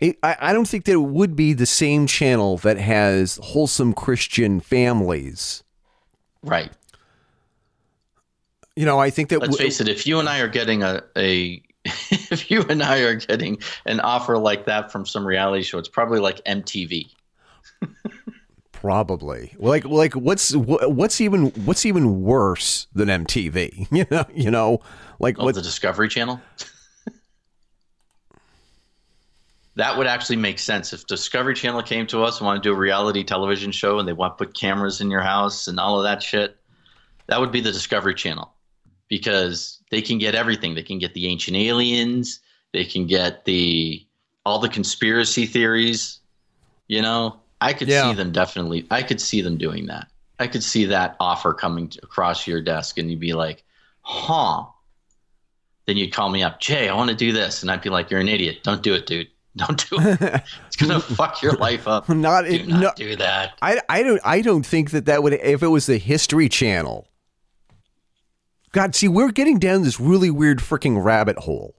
It, 0.00 0.16
I, 0.22 0.36
I 0.40 0.52
don't 0.54 0.66
think 0.66 0.86
that 0.86 0.92
it 0.92 0.96
would 0.96 1.36
be 1.36 1.52
the 1.52 1.66
same 1.66 2.06
channel 2.06 2.56
that 2.58 2.78
has 2.78 3.38
wholesome 3.42 3.92
Christian 3.92 4.60
families. 4.60 5.62
Right. 6.42 6.72
You 8.76 8.86
know, 8.86 8.98
I 8.98 9.10
think 9.10 9.28
that 9.30 9.40
Let's 9.40 9.52
w- 9.52 9.66
face 9.68 9.80
it, 9.80 9.88
if 9.88 10.06
you 10.06 10.18
and 10.18 10.28
I 10.28 10.40
are 10.40 10.48
getting 10.48 10.82
a, 10.82 11.02
a 11.16 11.62
if 11.84 12.50
you 12.50 12.62
and 12.68 12.82
I 12.82 13.00
are 13.00 13.16
getting 13.16 13.58
an 13.86 14.00
offer 14.00 14.38
like 14.38 14.66
that 14.66 14.90
from 14.90 15.04
some 15.04 15.26
reality 15.26 15.62
show, 15.62 15.78
it's 15.78 15.88
probably 15.88 16.20
like 16.20 16.42
MTV. 16.44 17.10
probably 18.72 19.54
like 19.58 19.84
like 19.84 20.14
what's 20.14 20.54
what's 20.56 21.20
even 21.20 21.46
what's 21.66 21.84
even 21.84 22.22
worse 22.22 22.86
than 22.94 23.08
MTV? 23.08 23.88
You 23.92 24.06
know, 24.10 24.24
you 24.34 24.50
know, 24.50 24.80
like 25.18 25.36
Oh, 25.38 25.44
what? 25.44 25.54
the 25.54 25.62
Discovery 25.62 26.08
Channel. 26.08 26.40
that 29.76 29.96
would 29.96 30.06
actually 30.06 30.36
make 30.36 30.58
sense 30.58 30.92
if 30.92 31.06
Discovery 31.06 31.54
Channel 31.54 31.82
came 31.82 32.06
to 32.08 32.22
us 32.22 32.38
and 32.38 32.46
wanted 32.46 32.62
to 32.62 32.68
do 32.70 32.72
a 32.74 32.78
reality 32.78 33.24
television 33.24 33.72
show 33.72 33.98
and 33.98 34.06
they 34.06 34.12
want 34.12 34.36
to 34.38 34.44
put 34.44 34.54
cameras 34.54 35.00
in 35.00 35.10
your 35.10 35.20
house 35.22 35.68
and 35.68 35.78
all 35.80 35.98
of 35.98 36.04
that 36.04 36.22
shit. 36.22 36.56
That 37.28 37.40
would 37.40 37.52
be 37.52 37.60
the 37.60 37.72
Discovery 37.72 38.14
Channel 38.14 38.52
because 39.12 39.78
they 39.90 40.00
can 40.00 40.16
get 40.16 40.34
everything. 40.34 40.74
They 40.74 40.82
can 40.82 40.98
get 40.98 41.12
the 41.12 41.26
ancient 41.26 41.54
aliens. 41.54 42.40
They 42.72 42.86
can 42.86 43.06
get 43.06 43.44
the 43.44 44.02
all 44.46 44.58
the 44.58 44.70
conspiracy 44.70 45.44
theories. 45.44 46.18
You 46.88 47.02
know, 47.02 47.36
I 47.60 47.74
could 47.74 47.88
Yeah. 47.88 48.08
see 48.08 48.14
them 48.16 48.32
definitely. 48.32 48.86
I 48.90 49.02
could 49.02 49.20
see 49.20 49.42
them 49.42 49.58
doing 49.58 49.84
that. 49.86 50.08
I 50.40 50.46
could 50.46 50.62
see 50.62 50.86
that 50.86 51.14
offer 51.20 51.52
coming 51.52 51.88
to- 51.90 52.00
across 52.02 52.46
your 52.46 52.62
desk, 52.62 52.96
and 52.96 53.10
you'd 53.10 53.20
be 53.20 53.34
like, 53.34 53.64
"Huh." 54.00 54.64
Then 55.86 55.98
you'd 55.98 56.12
call 56.14 56.30
me 56.30 56.42
up, 56.42 56.58
Jay. 56.58 56.88
I 56.88 56.94
want 56.94 57.10
to 57.10 57.16
do 57.16 57.32
this, 57.32 57.60
and 57.60 57.70
I'd 57.70 57.82
be 57.82 57.90
like, 57.90 58.10
"You're 58.10 58.20
an 58.20 58.28
idiot. 58.28 58.60
Don't 58.62 58.82
do 58.82 58.94
it, 58.94 59.04
dude. 59.06 59.28
Don't 59.56 59.90
do 59.90 59.96
it. 60.00 60.42
It's 60.66 60.76
gonna 60.76 61.00
fuck 61.20 61.42
your 61.42 61.52
life 61.52 61.86
up. 61.86 62.08
not 62.08 62.46
Do 62.46 62.64
not 62.64 62.80
no, 62.80 62.92
do 62.96 63.14
that." 63.16 63.58
I 63.60 63.78
I 63.90 64.02
don't 64.02 64.20
I 64.24 64.40
don't 64.40 64.64
think 64.64 64.90
that 64.92 65.04
that 65.04 65.22
would 65.22 65.34
if 65.34 65.62
it 65.62 65.68
was 65.68 65.84
the 65.84 65.98
History 65.98 66.48
Channel. 66.48 67.06
God, 68.72 68.94
see, 68.94 69.08
we're 69.08 69.30
getting 69.30 69.58
down 69.58 69.82
this 69.82 70.00
really 70.00 70.30
weird 70.30 70.58
freaking 70.58 71.02
rabbit 71.02 71.38
hole. 71.38 71.74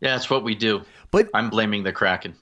Yeah, 0.00 0.14
that's 0.14 0.30
what 0.30 0.44
we 0.44 0.54
do. 0.54 0.82
But 1.10 1.28
I'm 1.34 1.50
blaming 1.50 1.82
the 1.82 1.92
Kraken. 1.92 2.36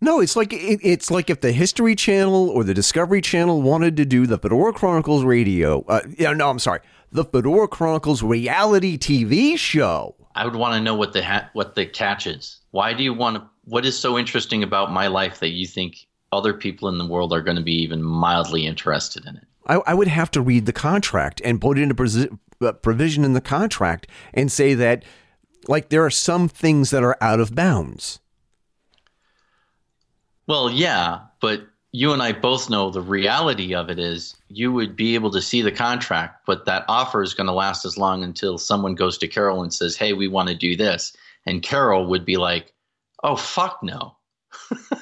No, 0.00 0.20
it's 0.20 0.36
like 0.36 0.52
it, 0.52 0.80
it's 0.82 1.10
like 1.10 1.30
if 1.30 1.40
the 1.40 1.52
History 1.52 1.94
Channel 1.94 2.50
or 2.50 2.64
the 2.64 2.74
Discovery 2.74 3.22
Channel 3.22 3.62
wanted 3.62 3.96
to 3.96 4.04
do 4.04 4.26
the 4.26 4.38
Fedora 4.38 4.74
Chronicles 4.74 5.24
radio. 5.24 5.82
Uh, 5.88 6.00
yeah, 6.18 6.32
no, 6.34 6.50
I'm 6.50 6.58
sorry, 6.58 6.80
the 7.10 7.24
Fedora 7.24 7.66
Chronicles 7.66 8.22
reality 8.22 8.98
TV 8.98 9.56
show. 9.56 10.14
I 10.34 10.44
would 10.44 10.56
want 10.56 10.74
to 10.74 10.80
know 10.82 10.94
what 10.94 11.14
the 11.14 11.24
ha- 11.24 11.48
what 11.54 11.76
the 11.76 11.86
catch 11.86 12.26
is. 12.26 12.58
Why 12.72 12.92
do 12.92 13.02
you 13.02 13.14
want 13.14 13.36
to? 13.36 13.48
What 13.64 13.86
is 13.86 13.98
so 13.98 14.18
interesting 14.18 14.62
about 14.62 14.92
my 14.92 15.06
life 15.06 15.40
that 15.40 15.50
you 15.50 15.66
think 15.66 16.06
other 16.30 16.52
people 16.52 16.90
in 16.90 16.98
the 16.98 17.06
world 17.06 17.32
are 17.32 17.40
going 17.40 17.56
to 17.56 17.62
be 17.62 17.80
even 17.82 18.02
mildly 18.02 18.66
interested 18.66 19.24
in 19.24 19.36
it? 19.36 19.46
I, 19.66 19.76
I 19.86 19.94
would 19.94 20.08
have 20.08 20.30
to 20.32 20.40
read 20.40 20.66
the 20.66 20.72
contract 20.72 21.40
and 21.44 21.60
put 21.60 21.78
in 21.78 21.90
a 21.90 21.94
presi- 21.94 22.38
provision 22.82 23.24
in 23.24 23.32
the 23.32 23.40
contract 23.40 24.06
and 24.32 24.50
say 24.50 24.74
that, 24.74 25.04
like, 25.68 25.88
there 25.88 26.04
are 26.04 26.10
some 26.10 26.48
things 26.48 26.90
that 26.90 27.02
are 27.02 27.16
out 27.20 27.40
of 27.40 27.54
bounds. 27.54 28.20
Well, 30.46 30.70
yeah, 30.70 31.20
but 31.40 31.66
you 31.90 32.12
and 32.12 32.22
I 32.22 32.32
both 32.32 32.70
know 32.70 32.90
the 32.90 33.00
reality 33.00 33.74
of 33.74 33.90
it 33.90 33.98
is 33.98 34.36
you 34.48 34.72
would 34.72 34.94
be 34.94 35.14
able 35.14 35.30
to 35.32 35.42
see 35.42 35.62
the 35.62 35.72
contract, 35.72 36.46
but 36.46 36.66
that 36.66 36.84
offer 36.88 37.22
is 37.22 37.34
going 37.34 37.48
to 37.48 37.52
last 37.52 37.84
as 37.84 37.98
long 37.98 38.22
until 38.22 38.58
someone 38.58 38.94
goes 38.94 39.18
to 39.18 39.28
Carol 39.28 39.62
and 39.62 39.72
says, 39.74 39.96
"Hey, 39.96 40.12
we 40.12 40.28
want 40.28 40.48
to 40.48 40.54
do 40.54 40.76
this," 40.76 41.16
and 41.46 41.62
Carol 41.62 42.06
would 42.06 42.24
be 42.24 42.36
like, 42.36 42.72
"Oh 43.24 43.36
fuck 43.36 43.82
no." 43.82 44.16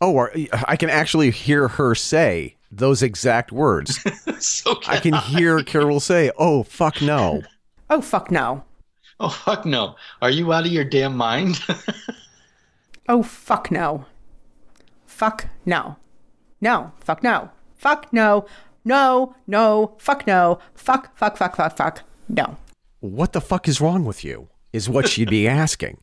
Oh, 0.00 0.12
or 0.12 0.32
I 0.68 0.76
can 0.76 0.90
actually 0.90 1.32
hear 1.32 1.66
her 1.66 1.94
say 1.94 2.57
those 2.70 3.02
exact 3.02 3.50
words. 3.52 3.98
so 4.44 4.78
I 4.86 4.98
can 4.98 5.14
hear 5.14 5.62
Carol 5.64 6.00
say, 6.00 6.30
"Oh, 6.38 6.62
fuck 6.62 7.00
no." 7.02 7.42
Oh, 7.90 8.00
fuck 8.02 8.30
no. 8.30 8.64
Oh 9.20 9.30
fuck 9.30 9.64
no. 9.66 9.96
Are 10.22 10.30
you 10.30 10.52
out 10.52 10.66
of 10.66 10.72
your 10.72 10.84
damn 10.84 11.16
mind? 11.16 11.60
Oh, 13.10 13.22
fuck 13.22 13.70
no. 13.70 14.04
Fuck 15.06 15.46
no. 15.64 15.96
No. 16.60 16.92
Fuck 17.00 17.22
no. 17.22 17.50
Fuck 17.76 18.12
no. 18.12 18.44
No. 18.84 19.34
No. 19.46 19.94
Fuck 19.98 20.26
no. 20.26 20.58
Fuck, 20.74 21.16
fuck, 21.16 21.36
fuck, 21.38 21.56
fuck, 21.56 21.76
fuck. 21.76 22.02
No. 22.28 22.58
what 23.00 23.32
the 23.32 23.40
fuck 23.40 23.66
is 23.66 23.80
wrong 23.80 24.04
with 24.04 24.22
you 24.24 24.48
is 24.74 24.88
what 24.90 25.08
she'd 25.08 25.30
be 25.30 25.48
asking 25.48 25.96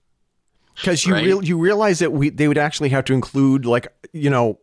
because 0.76 1.06
you 1.06 1.14
Right. 1.14 1.24
real 1.26 1.44
you 1.44 1.60
realize 1.60 2.00
that 2.00 2.12
we 2.12 2.30
they 2.32 2.48
would 2.48 2.58
actually 2.58 2.90
have 2.90 3.06
to 3.06 3.14
include 3.14 3.66
like 3.68 3.86
you 4.12 4.32
know 4.32 4.58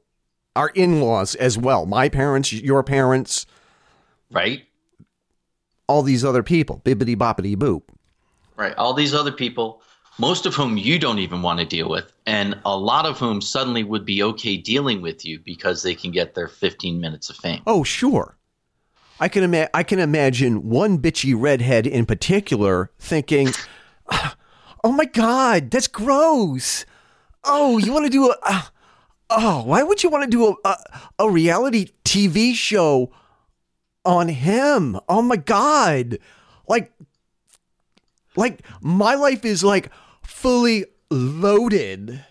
our 0.57 0.68
in-laws 0.74 1.34
as 1.36 1.57
well 1.57 1.86
my 1.86 2.09
parents 2.09 2.53
your 2.53 2.82
parents 2.82 3.46
right? 4.30 4.64
all 5.88 6.03
these 6.03 6.24
other 6.24 6.42
people 6.42 6.80
bibbity 6.84 7.16
boppity 7.16 7.57
boop 7.57 7.82
Right. 8.57 8.76
All 8.76 8.94
these 8.94 9.14
other 9.14 9.32
people, 9.32 9.82
most 10.18 10.46
of 10.46 10.55
whom 10.55 10.76
you 10.76 10.98
don't 10.98 11.18
even 11.18 11.42
want 11.42 11.59
to 11.59 11.64
deal 11.64 11.88
with, 11.88 12.12
and 12.26 12.59
a 12.64 12.76
lot 12.76 13.07
of 13.07 13.18
whom 13.18 13.40
suddenly 13.40 13.82
would 13.82 14.05
be 14.05 14.22
okay 14.22 14.57
dealing 14.57 15.00
with 15.03 15.24
you 15.24 15.40
because 15.40 15.82
they 15.82 15.94
can 15.94 16.11
get 16.11 16.34
their 16.34 16.48
15 16.48 17.00
minutes 17.00 17.28
of 17.30 17.36
fame. 17.36 17.62
oh 17.66 17.82
sure 17.82 18.36
i 19.18 19.28
can 19.28 19.42
ima- 19.42 19.68
i 19.74 19.82
can 19.82 19.98
imagine 19.98 20.68
one 20.68 20.98
bitchy 20.98 21.34
redhead 21.36 21.86
in 21.86 22.07
particular 22.07 22.90
thinking 22.98 23.48
oh 24.84 24.92
my 24.92 25.05
god 25.07 25.70
that's 25.70 25.88
gross 25.88 26.84
oh, 27.44 27.78
you 27.78 27.92
want 27.92 28.05
to 28.05 28.11
do 28.11 28.30
a, 28.30 28.36
uh, 28.44 28.62
oh, 29.37 29.62
why 29.64 29.83
would 29.83 30.03
you 30.03 30.11
want 30.11 30.24
to 30.24 30.30
do 30.30 30.49
a, 30.64 30.68
a 30.68 30.76
a 31.20 31.30
reality 31.30 31.89
TV 32.05 32.55
show 32.55 33.12
on 34.05 34.28
him? 34.28 34.99
Oh 35.09 35.22
my 35.22 35.37
god, 35.37 36.18
like, 36.68 36.93
like 38.37 38.62
my 38.80 39.14
life 39.14 39.45
is 39.45 39.62
like 39.64 39.91
fully 40.22 40.87
loaded. 41.11 42.24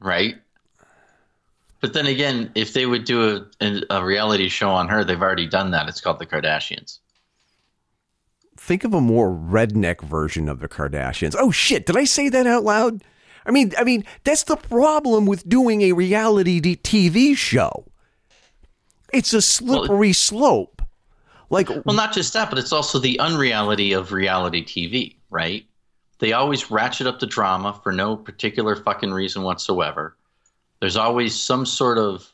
right? 0.00 0.36
But 1.80 1.94
then 1.94 2.06
again, 2.06 2.52
if 2.54 2.74
they 2.74 2.86
would 2.86 3.04
do 3.04 3.44
a, 3.60 3.80
a 3.90 4.04
reality 4.04 4.48
show 4.48 4.70
on 4.70 4.88
her, 4.88 5.02
they've 5.02 5.20
already 5.20 5.48
done 5.48 5.72
that. 5.72 5.88
It's 5.88 6.00
called 6.00 6.20
The 6.20 6.26
Kardashians. 6.26 6.98
Think 8.56 8.84
of 8.84 8.94
a 8.94 9.00
more 9.00 9.30
redneck 9.30 10.00
version 10.02 10.48
of 10.48 10.60
the 10.60 10.68
Kardashians. 10.68 11.34
Oh 11.36 11.50
shit, 11.50 11.86
did 11.86 11.96
I 11.96 12.04
say 12.04 12.28
that 12.28 12.46
out 12.46 12.62
loud? 12.62 13.02
I 13.46 13.50
mean, 13.50 13.72
I 13.78 13.84
mean, 13.84 14.04
that's 14.24 14.44
the 14.44 14.56
problem 14.56 15.26
with 15.26 15.48
doing 15.48 15.82
a 15.82 15.92
reality 15.92 16.60
TV 16.60 17.36
show. 17.36 17.84
It's 19.12 19.32
a 19.32 19.42
slippery 19.42 20.12
slope. 20.12 20.82
Like, 21.50 21.68
Well, 21.68 21.94
not 21.94 22.14
just 22.14 22.32
that, 22.32 22.48
but 22.48 22.58
it's 22.58 22.72
also 22.72 22.98
the 22.98 23.18
unreality 23.20 23.92
of 23.92 24.12
reality 24.12 24.64
TV, 24.64 25.16
right? 25.28 25.66
They 26.18 26.32
always 26.32 26.70
ratchet 26.70 27.06
up 27.06 27.20
the 27.20 27.26
drama 27.26 27.78
for 27.82 27.92
no 27.92 28.16
particular 28.16 28.76
fucking 28.76 29.12
reason 29.12 29.42
whatsoever. 29.42 30.16
There's 30.80 30.96
always 30.96 31.34
some 31.38 31.66
sort 31.66 31.98
of 31.98 32.32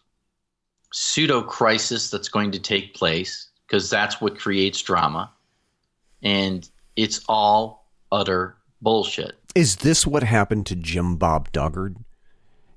pseudo 0.93 1.43
crisis 1.43 2.11
that's 2.11 2.29
going 2.29 2.53
to 2.53 2.59
take 2.59 2.95
place 2.95 3.49
because 3.67 3.91
that's 3.91 4.21
what 4.21 4.39
creates 4.39 4.81
drama. 4.81 5.31
And 6.23 6.69
it's 6.97 7.25
all 7.29 7.87
utter 8.13 8.57
bullshit. 8.81 9.37
Is 9.59 9.77
this 9.77 10.07
what 10.07 10.23
happened 10.23 10.67
to 10.67 10.77
Jim 10.77 11.17
Bob 11.17 11.51
Duggar? 11.53 11.97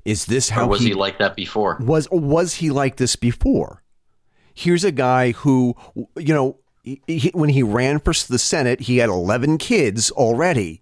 Is 0.04 0.26
this 0.26 0.50
how 0.50 0.66
Or 0.66 0.70
was 0.70 0.82
he, 0.82 0.88
he 0.90 0.94
like 0.96 1.20
that 1.20 1.36
before? 1.36 1.78
was 1.80 2.08
was 2.12 2.56
he 2.56 2.70
like 2.72 2.98
this 2.98 3.16
before? 3.16 3.84
Here's 4.54 4.84
a 4.84 4.92
guy 4.92 5.32
who, 5.32 5.76
you 6.18 6.34
know, 6.34 6.58
he, 6.84 7.02
he- 7.08 7.32
when 7.36 7.50
he 7.50 7.62
ran 7.64 8.00
for 8.00 8.14
the 8.28 8.40
Senate, 8.40 8.82
he 8.82 8.98
had 8.98 9.10
11 9.10 9.60
kids 9.60 10.10
already. 10.12 10.82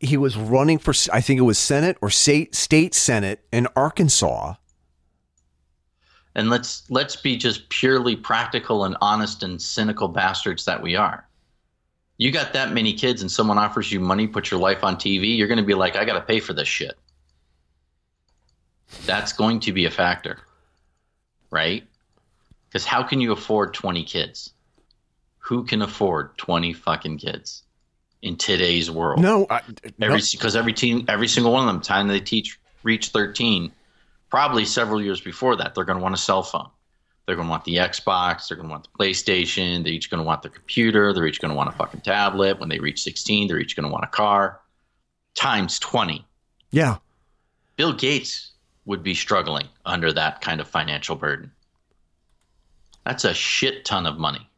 He 0.00 0.16
was 0.16 0.36
running 0.36 0.78
for, 0.78 0.92
I 1.12 1.20
think 1.20 1.38
it 1.38 1.42
was 1.44 1.58
Senate 1.58 1.96
or 2.00 2.10
state 2.10 2.54
state 2.54 2.94
Senate 2.94 3.44
in 3.52 3.68
Arkansas. 3.76 4.54
and 6.34 6.48
let's 6.50 6.90
let's 6.90 7.16
be 7.16 7.36
just 7.36 7.68
purely 7.68 8.16
practical 8.16 8.84
and 8.84 8.96
honest 9.00 9.42
and 9.42 9.60
cynical 9.60 10.08
bastards 10.08 10.64
that 10.64 10.82
we 10.82 10.96
are. 10.96 11.26
You 12.20 12.30
got 12.30 12.52
that 12.52 12.70
many 12.74 12.92
kids 12.92 13.22
and 13.22 13.32
someone 13.32 13.56
offers 13.56 13.90
you 13.90 13.98
money, 13.98 14.26
put 14.26 14.50
your 14.50 14.60
life 14.60 14.84
on 14.84 14.96
TV, 14.96 15.38
you're 15.38 15.48
going 15.48 15.56
to 15.56 15.64
be 15.64 15.72
like, 15.72 15.96
I 15.96 16.04
got 16.04 16.18
to 16.18 16.20
pay 16.20 16.38
for 16.38 16.52
this 16.52 16.68
shit. 16.68 16.92
That's 19.06 19.32
going 19.32 19.60
to 19.60 19.72
be 19.72 19.86
a 19.86 19.90
factor, 19.90 20.38
right? 21.50 21.82
Because 22.68 22.84
how 22.84 23.04
can 23.04 23.22
you 23.22 23.32
afford 23.32 23.72
20 23.72 24.04
kids? 24.04 24.52
Who 25.38 25.64
can 25.64 25.80
afford 25.80 26.36
20 26.36 26.74
fucking 26.74 27.16
kids 27.16 27.62
in 28.20 28.36
today's 28.36 28.90
world? 28.90 29.22
No, 29.22 29.46
no. 29.96 30.06
Every 30.08 30.20
because 30.30 30.54
every 30.54 30.74
team, 30.74 31.06
every 31.08 31.26
single 31.26 31.52
one 31.52 31.66
of 31.66 31.74
them, 31.74 31.80
time 31.80 32.08
they 32.08 32.20
teach 32.20 32.60
reach 32.82 33.08
thirteen, 33.08 33.72
probably 34.28 34.66
several 34.66 35.00
years 35.00 35.22
before 35.22 35.56
that, 35.56 35.74
they're 35.74 35.84
going 35.84 35.98
to 35.98 36.02
want 36.02 36.14
a 36.14 36.18
cell 36.18 36.42
phone. 36.42 36.68
They're 37.30 37.36
going 37.36 37.46
to 37.46 37.50
want 37.50 37.62
the 37.64 37.76
Xbox. 37.76 38.48
They're 38.48 38.56
going 38.56 38.68
to 38.68 38.72
want 38.72 38.88
the 38.90 38.98
PlayStation. 38.98 39.84
They're 39.84 39.92
each 39.92 40.10
going 40.10 40.18
to 40.18 40.24
want 40.24 40.42
their 40.42 40.50
computer. 40.50 41.12
They're 41.12 41.28
each 41.28 41.40
going 41.40 41.50
to 41.50 41.56
want 41.56 41.68
a 41.68 41.72
fucking 41.72 42.00
tablet. 42.00 42.58
When 42.58 42.68
they 42.68 42.80
reach 42.80 43.04
sixteen, 43.04 43.46
they're 43.46 43.60
each 43.60 43.76
going 43.76 43.86
to 43.86 43.92
want 43.92 44.02
a 44.02 44.08
car. 44.08 44.60
Times 45.36 45.78
twenty. 45.78 46.26
yeah, 46.72 46.96
Bill 47.76 47.92
Gates 47.92 48.50
would 48.84 49.04
be 49.04 49.14
struggling 49.14 49.68
under 49.86 50.12
that 50.12 50.40
kind 50.40 50.60
of 50.60 50.66
financial 50.66 51.14
burden. 51.14 51.52
That's 53.06 53.24
a 53.24 53.32
shit 53.32 53.84
ton 53.84 54.06
of 54.06 54.18
money. 54.18 54.50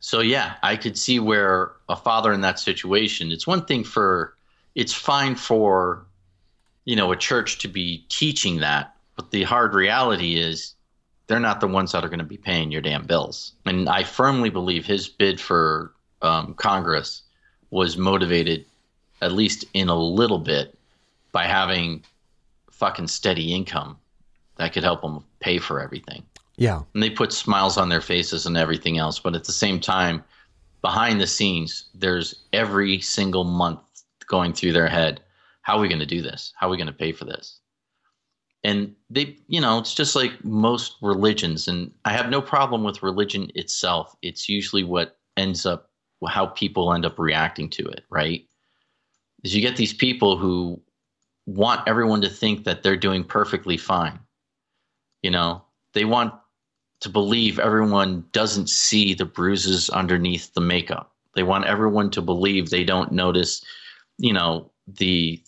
So 0.00 0.20
yeah, 0.20 0.54
I 0.62 0.76
could 0.76 0.96
see 0.96 1.20
where 1.20 1.72
a 1.90 1.96
father 1.96 2.32
in 2.32 2.40
that 2.40 2.58
situation, 2.58 3.30
it's 3.30 3.46
one 3.46 3.66
thing 3.66 3.84
for 3.84 4.34
it's 4.74 4.94
fine 4.94 5.34
for 5.34 6.06
you 6.86 6.96
know 6.96 7.12
a 7.12 7.16
church 7.16 7.58
to 7.58 7.68
be 7.68 8.04
teaching 8.08 8.60
that, 8.60 8.96
but 9.22 9.30
the 9.30 9.44
hard 9.44 9.74
reality 9.74 10.34
is 10.40 10.74
they're 11.28 11.38
not 11.38 11.60
the 11.60 11.68
ones 11.68 11.92
that 11.92 12.04
are 12.04 12.08
going 12.08 12.18
to 12.18 12.24
be 12.24 12.36
paying 12.36 12.72
your 12.72 12.82
damn 12.82 13.06
bills. 13.06 13.52
And 13.64 13.88
I 13.88 14.02
firmly 14.02 14.50
believe 14.50 14.84
his 14.84 15.08
bid 15.08 15.40
for 15.40 15.92
um, 16.22 16.54
Congress 16.54 17.22
was 17.70 17.96
motivated, 17.96 18.64
at 19.20 19.30
least 19.30 19.64
in 19.74 19.88
a 19.88 19.96
little 19.96 20.40
bit, 20.40 20.76
by 21.30 21.44
having 21.44 22.02
fucking 22.72 23.06
steady 23.06 23.54
income 23.54 23.96
that 24.56 24.72
could 24.72 24.82
help 24.82 25.02
them 25.02 25.24
pay 25.38 25.58
for 25.58 25.80
everything. 25.80 26.24
Yeah, 26.56 26.82
and 26.92 27.02
they 27.02 27.10
put 27.10 27.32
smiles 27.32 27.78
on 27.78 27.88
their 27.88 28.00
faces 28.00 28.44
and 28.44 28.56
everything 28.56 28.98
else 28.98 29.18
but 29.18 29.34
at 29.34 29.44
the 29.44 29.52
same 29.52 29.80
time 29.80 30.22
behind 30.82 31.18
the 31.18 31.26
scenes 31.26 31.86
there's 31.94 32.34
every 32.52 33.00
single 33.00 33.44
month 33.44 33.80
going 34.26 34.52
through 34.52 34.74
their 34.74 34.86
head 34.86 35.22
how 35.62 35.78
are 35.78 35.80
we 35.80 35.88
going 35.88 36.00
to 36.00 36.06
do 36.06 36.20
this? 36.20 36.52
How 36.56 36.66
are 36.66 36.70
we 36.70 36.76
going 36.76 36.88
to 36.88 36.92
pay 36.92 37.12
for 37.12 37.24
this 37.24 37.61
and 38.64 38.94
they 39.10 39.36
you 39.48 39.60
know 39.60 39.78
it's 39.78 39.94
just 39.94 40.14
like 40.14 40.44
most 40.44 40.96
religions 41.02 41.68
and 41.68 41.90
i 42.04 42.12
have 42.12 42.30
no 42.30 42.40
problem 42.40 42.84
with 42.84 43.02
religion 43.02 43.50
itself. 43.54 44.14
It's 44.22 44.48
usually 44.48 44.84
what 44.84 45.18
ends 45.36 45.66
up 45.66 45.90
how 46.28 46.46
people 46.46 46.92
end 46.92 47.04
up 47.04 47.18
reacting 47.18 47.68
to 47.70 47.86
it 47.88 48.04
right? 48.10 48.46
Is 49.44 49.54
you 49.54 49.60
get 49.60 49.76
these 49.76 49.94
people 49.94 50.36
who 50.36 50.80
want 51.46 51.86
everyone 51.88 52.20
to 52.22 52.28
think 52.28 52.64
that 52.64 52.82
they're 52.82 52.96
doing 52.96 53.24
perfectly 53.24 53.76
fine. 53.76 54.18
You 55.22 55.30
know 55.30 55.62
they 55.94 56.04
want 56.04 56.34
to 57.00 57.08
believe 57.08 57.58
everyone 57.58 58.24
doesn't 58.30 58.70
see 58.70 59.12
the 59.12 59.24
bruises 59.24 59.90
underneath 59.90 60.54
the 60.54 60.60
makeup. 60.60 61.12
They 61.34 61.42
want 61.42 61.64
everyone 61.64 62.10
to 62.10 62.22
believe 62.22 62.70
they 62.70 62.84
don't 62.84 63.10
notice, 63.10 63.64
you 64.18 64.32
know, 64.32 64.70
the 64.86 65.42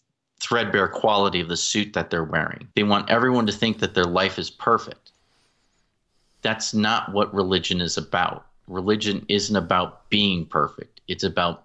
threadbare 0.45 0.89
quality 0.89 1.41
of 1.41 1.49
the 1.49 1.57
suit 1.57 1.95
that 1.95 2.11
they're 2.11 2.25
wearing. 2.25 2.69
They 2.77 2.83
want 2.83 3.11
everyone 3.11 3.47
to 3.47 3.53
think 3.53 3.79
that 3.79 3.95
their 3.95 4.05
life 4.05 4.39
is 4.39 4.51
perfect. 4.51 5.13
That's 6.43 6.75
not 6.75 7.13
what 7.13 7.35
religion 7.35 7.81
is 7.81 7.97
about. 7.97 8.45
Religion 8.69 9.25
isn't 9.29 9.57
about 9.57 10.09
being 10.11 10.45
perfect. 10.45 11.01
It's 11.09 11.25
about 11.25 11.65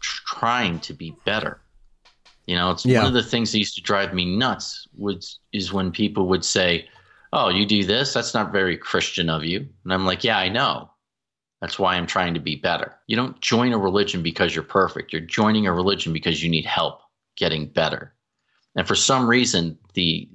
trying 0.00 0.78
to 0.80 0.94
be 0.94 1.16
better. 1.24 1.60
You 2.46 2.54
know, 2.56 2.70
it's 2.70 2.86
Yeah. 2.86 2.98
one 2.98 3.08
of 3.08 3.14
the 3.14 3.22
things 3.22 3.50
that 3.52 3.58
used 3.58 3.74
to 3.74 3.82
drive 3.82 4.14
me 4.14 4.24
nuts 4.36 4.86
was 4.96 5.38
is 5.52 5.72
when 5.72 5.90
people 5.90 6.26
would 6.28 6.44
say, 6.44 6.88
oh, 7.32 7.48
you 7.48 7.66
do 7.66 7.82
this? 7.84 8.12
That's 8.12 8.34
not 8.34 8.52
very 8.52 8.76
Christian 8.76 9.28
of 9.30 9.44
you. 9.44 9.68
And 9.84 9.92
I'm 9.92 10.06
like, 10.06 10.22
yeah, 10.22 10.38
I 10.38 10.48
know. 10.48 10.90
That's 11.60 11.78
why 11.78 11.96
I'm 11.96 12.06
trying 12.06 12.34
to 12.34 12.40
be 12.40 12.56
better. 12.56 12.94
You 13.06 13.16
don't 13.16 13.40
join 13.40 13.72
a 13.72 13.78
religion 13.78 14.22
because 14.22 14.54
you're 14.54 14.64
perfect. 14.64 15.12
You're 15.12 15.22
joining 15.22 15.66
a 15.66 15.72
religion 15.72 16.12
because 16.12 16.42
you 16.42 16.50
need 16.50 16.66
help 16.66 17.01
getting 17.36 17.66
better. 17.66 18.14
And 18.74 18.86
for 18.86 18.94
some 18.94 19.28
reason, 19.28 19.78
the 19.94 20.28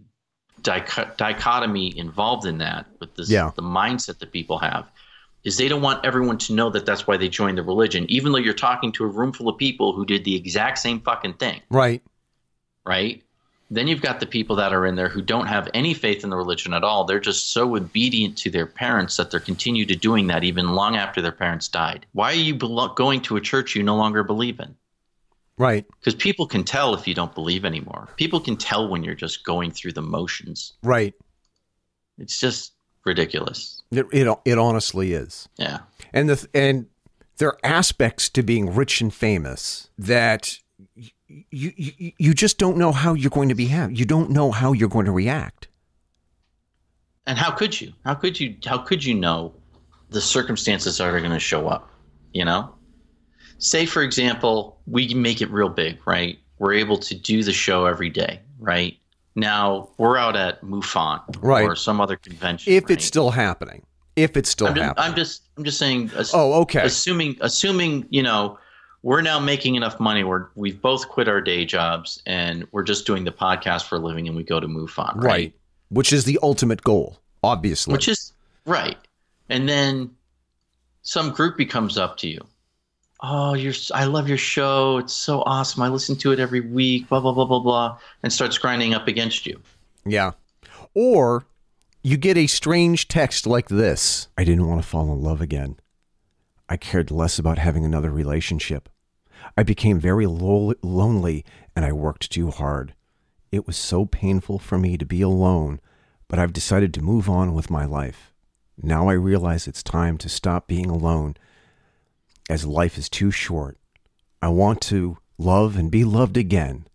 dicho- 0.62 1.10
dichotomy 1.18 1.98
involved 1.98 2.45
in 2.45 2.58
that 2.60 2.86
with 3.00 3.16
this, 3.16 3.30
Yeah. 3.30 3.52
the 3.56 3.62
mindset 3.62 4.20
that 4.20 4.32
people 4.32 4.60
have 4.60 4.89
is 5.43 5.58
they 5.58 5.68
don't 5.68 5.82
want 5.82 6.04
everyone 6.06 6.38
to 6.38 6.54
know 6.54 6.70
that 6.70 6.86
that's 6.86 7.08
why 7.08 7.16
they 7.18 7.30
joined 7.30 7.58
the 7.58 7.64
religion, 7.64 8.06
even 8.10 8.32
though 8.32 8.38
you're 8.38 8.54
talking 8.54 8.91
to 8.91 9.04
a 9.04 9.08
room 9.08 9.32
full 9.32 9.48
of 9.48 9.58
people 9.58 9.93
who 9.93 10.06
did 10.06 10.24
the 10.26 10.36
exact 10.36 10.80
same 10.80 11.00
fucking 11.00 11.34
thing 11.34 11.62
right. 11.70 12.02
right? 12.86 13.24
Then 13.70 13.88
you've 13.88 14.02
got 14.02 14.22
the 14.22 14.26
people 14.26 14.56
that 14.58 14.72
are 14.72 14.86
in 14.86 14.95
there 14.95 15.10
who 15.10 15.22
don't 15.22 15.48
have 15.48 15.70
any 15.74 15.93
faith 15.93 16.24
in 16.24 16.30
the 16.30 16.38
religion 16.38 16.74
at 16.74 16.86
all. 16.86 17.04
They're 17.04 17.20
just 17.20 17.52
so 17.52 17.76
obedient 17.76 18.38
to 18.39 18.50
their 18.50 18.66
parents 18.66 19.18
that 19.18 19.30
they're 19.30 19.41
continue 19.41 19.86
to 19.86 19.95
doing 19.95 20.28
that 20.28 20.45
even 20.45 20.70
long 20.70 20.95
after 20.95 21.22
their 21.22 21.34
parents 21.34 21.68
died. 21.68 22.06
Why 22.14 22.32
are 22.32 22.36
you 22.36 22.56
going 22.56 23.22
to 23.24 23.36
a 23.36 23.41
church 23.41 23.76
you 23.76 23.84
no 23.84 23.98
longer 23.98 24.24
believe 24.24 24.60
in? 24.62 24.76
Right. 25.58 25.86
Because 25.99 26.16
people 26.16 26.45
can 26.45 26.64
tell 26.64 26.93
if 26.93 27.08
you 27.08 27.14
don't 27.14 27.34
believe 27.34 27.66
anymore. 27.66 28.10
People 28.18 28.39
can 28.39 28.58
tell 28.58 28.88
when 28.88 29.03
you're 29.03 29.16
just 29.16 29.43
going 29.43 29.72
through 29.72 29.93
the 29.93 30.01
motions. 30.01 30.74
Right. 30.84 31.14
It's 32.18 32.39
just 32.39 32.74
ridiculous. 33.05 33.82
It, 33.91 34.05
it 34.12 34.38
it 34.45 34.58
honestly 34.58 35.14
is. 35.14 35.49
Yeah. 35.58 35.80
And 36.14 36.30
the 36.30 36.47
and 36.53 36.88
there 37.38 37.49
are 37.49 37.60
aspects 37.64 38.30
to 38.30 38.43
being 38.43 38.74
rich 38.74 39.01
and 39.01 39.14
famous 39.14 39.89
that 39.97 40.60
you 40.95 41.72
you, 41.76 42.12
you 42.18 42.34
just 42.34 42.58
don't 42.58 42.78
know 42.78 42.91
how 42.91 43.14
you're 43.14 43.32
going 43.32 43.49
to 43.49 43.55
be 43.55 43.66
You 43.66 44.05
don't 44.05 44.30
know 44.30 44.51
how 44.51 44.74
you're 44.74 44.89
going 44.89 45.05
to 45.05 45.12
react. 45.12 45.68
And 47.26 47.38
how 47.38 47.51
could 47.51 47.80
you? 47.80 47.93
How 48.05 48.14
could 48.14 48.39
you? 48.39 48.55
How 48.66 48.78
could 48.78 49.03
you 49.03 49.14
know 49.14 49.53
the 50.10 50.22
circumstances 50.22 50.97
that 50.97 51.08
are 51.08 51.20
going 51.20 51.32
to 51.32 51.39
show 51.39 51.68
up? 51.68 51.91
You 52.34 52.45
know, 52.45 52.74
say 53.60 53.86
for 53.86 54.01
example, 54.01 54.78
we 54.88 55.14
make 55.14 55.41
it 55.41 55.49
real 55.51 55.70
big, 55.70 55.99
right? 56.05 56.38
We're 56.60 56.74
able 56.74 56.97
to 56.97 57.16
do 57.16 57.43
the 57.43 57.53
show 57.53 57.86
every 57.86 58.10
day, 58.10 58.39
right? 58.60 58.97
Now 59.36 59.89
we're 59.97 60.18
out 60.18 60.36
at 60.36 60.62
MUFON 60.62 61.22
Right. 61.41 61.64
or 61.64 61.76
some 61.76 62.01
other 62.01 62.16
convention. 62.16 62.74
If 62.74 62.86
right? 62.86 62.91
it's 62.91 63.05
still 63.05 63.30
happening. 63.30 63.84
If 64.16 64.36
it's 64.36 64.49
still 64.49 64.68
I'm 64.68 64.76
just, 64.76 64.84
happening. 64.84 65.05
I'm 65.10 65.16
just, 65.16 65.41
I'm 65.58 65.64
just 65.64 65.78
saying. 65.78 66.12
oh, 66.34 66.62
okay. 66.62 66.82
Assuming, 66.84 67.38
assuming, 67.41 68.08
you 68.10 68.24
know, 68.24 68.58
we're 69.03 69.22
now 69.22 69.39
making 69.39 69.76
enough 69.76 69.99
money 69.99 70.24
where 70.24 70.49
we've 70.55 70.82
both 70.82 71.08
quit 71.08 71.28
our 71.28 71.39
day 71.39 71.66
jobs 71.66 72.22
and 72.26 72.68
we're 72.72 72.82
just 72.82 73.05
doing 73.05 73.26
the 73.26 73.32
podcast 73.32 73.84
for 73.84 73.97
a 73.97 73.99
living 73.99 74.28
and 74.28 74.36
we 74.36 74.43
go 74.43 74.60
to 74.60 74.68
MUFON, 74.68 75.16
right? 75.18 75.24
Right. 75.24 75.53
Which 75.89 76.12
is 76.12 76.26
the 76.26 76.39
ultimate 76.41 76.82
goal, 76.82 77.20
obviously. 77.43 77.91
Which 77.91 78.08
is 78.08 78.34
right. 78.66 78.97
And 79.49 79.70
then 79.70 80.10
some 81.03 81.32
groupie 81.32 81.70
comes 81.70 81.97
up 81.97 82.18
to 82.18 82.28
you. 82.28 82.41
Oh, 83.22 83.53
you're 83.55 83.74
I 83.93 84.05
love 84.05 84.28
your 84.28 84.38
show. 84.38 84.97
It's 84.97 85.13
so 85.13 85.41
awesome. 85.41 85.82
I 85.82 85.89
listen 85.89 86.15
to 86.18 86.32
it 86.32 86.39
every 86.39 86.61
week, 86.61 87.09
blah 87.09 87.20
blah 87.20 87.34
blah 87.34 87.45
blah 87.45 87.59
blah, 87.59 87.97
and 88.24 88.32
starts 88.32 88.57
grinding 88.57 88.93
up 88.93 89.07
against 89.07 89.45
you. 89.45 89.59
Yeah. 90.05 90.32
Or 90.93 91.45
you 92.03 92.18
get 92.18 92.38
a 92.38 92.47
strange 92.47 93.07
text 93.07 93.47
like 93.47 93.70
this 93.70 94.28
I 94.38 94.43
didn't 94.43 94.68
want 94.68 94.82
to 94.82 94.88
fall 94.88 95.11
in 95.11 95.22
love 95.22 95.41
again. 95.41 95.78
I 96.70 96.78
cared 96.78 97.11
less 97.11 97.39
about 97.39 97.57
having 97.57 97.86
another 97.86 98.11
relationship. 98.11 98.89
I 99.57 99.63
became 99.63 99.99
very 99.99 100.26
lo- 100.26 100.74
lonely 100.82 101.45
and 101.76 101.86
I 101.86 101.91
worked 101.91 102.32
too 102.32 102.51
hard. 102.51 102.93
It 103.51 103.65
was 103.65 103.78
so 103.78 104.05
painful 104.05 104.59
for 104.59 104.78
me 104.78 104.97
to 104.97 105.05
be 105.05 105.22
alone, 105.22 105.80
but 106.28 106.38
I've 106.39 106.53
decided 106.53 106.93
to 106.93 107.01
move 107.01 107.30
on 107.30 107.53
with 107.53 107.70
my 107.70 107.86
life. 107.86 108.34
Now 108.82 109.07
I 109.07 109.13
realize 109.13 109.68
it's 109.68 109.82
time 109.82 110.18
to 110.20 110.30
stop 110.30 110.68
being 110.68 110.89
alone, 110.89 111.36
as 112.50 112.66
life 112.66 112.98
is 112.98 113.10
too 113.10 113.32
short. 113.32 113.78
I 114.41 114.50
want 114.50 114.82
to 114.84 115.18
love 115.38 115.76
and 115.78 115.91
be 115.91 116.04
loved 116.04 116.38
again. 116.38 116.88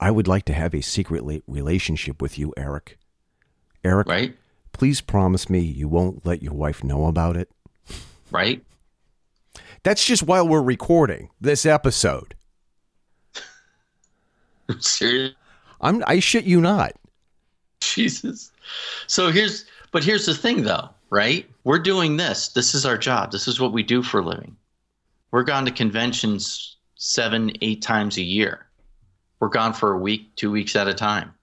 I 0.00 0.10
would 0.10 0.28
like 0.28 0.44
to 0.46 0.52
have 0.52 0.74
a 0.74 0.82
secret 0.82 1.22
relationship 1.46 2.20
with 2.20 2.38
you, 2.38 2.52
Eric. 2.56 2.98
Eric, 3.84 4.08
Right? 4.08 4.36
please 4.72 5.00
promise 5.00 5.48
me 5.48 5.60
you 5.60 5.88
won't 5.88 6.26
let 6.26 6.42
your 6.42 6.52
wife 6.52 6.82
know 6.84 7.06
about 7.06 7.36
it. 7.36 7.50
Right? 8.30 8.62
That's 9.84 10.04
just 10.04 10.24
while 10.24 10.46
we're 10.46 10.62
recording 10.62 11.30
this 11.40 11.64
episode. 11.64 12.34
Serious? 14.80 15.32
I'm 15.80 16.02
I 16.06 16.18
shit 16.20 16.44
you 16.44 16.60
not. 16.60 16.92
Jesus. 17.80 18.50
So 19.06 19.30
here's, 19.30 19.64
but 19.92 20.02
here's 20.02 20.26
the 20.26 20.34
thing 20.34 20.64
though, 20.64 20.88
right? 21.10 21.48
We're 21.64 21.78
doing 21.78 22.16
this. 22.16 22.48
This 22.48 22.74
is 22.74 22.84
our 22.84 22.98
job. 22.98 23.30
This 23.30 23.46
is 23.46 23.60
what 23.60 23.72
we 23.72 23.82
do 23.82 24.02
for 24.02 24.20
a 24.20 24.24
living. 24.24 24.56
We're 25.30 25.42
gone 25.42 25.64
to 25.66 25.70
conventions 25.70 26.76
seven, 26.94 27.52
eight 27.60 27.82
times 27.82 28.16
a 28.16 28.22
year. 28.22 28.66
We're 29.40 29.48
gone 29.48 29.72
for 29.72 29.92
a 29.92 29.98
week, 29.98 30.34
two 30.36 30.50
weeks 30.50 30.76
at 30.76 30.88
a 30.88 30.94
time. 30.94 31.34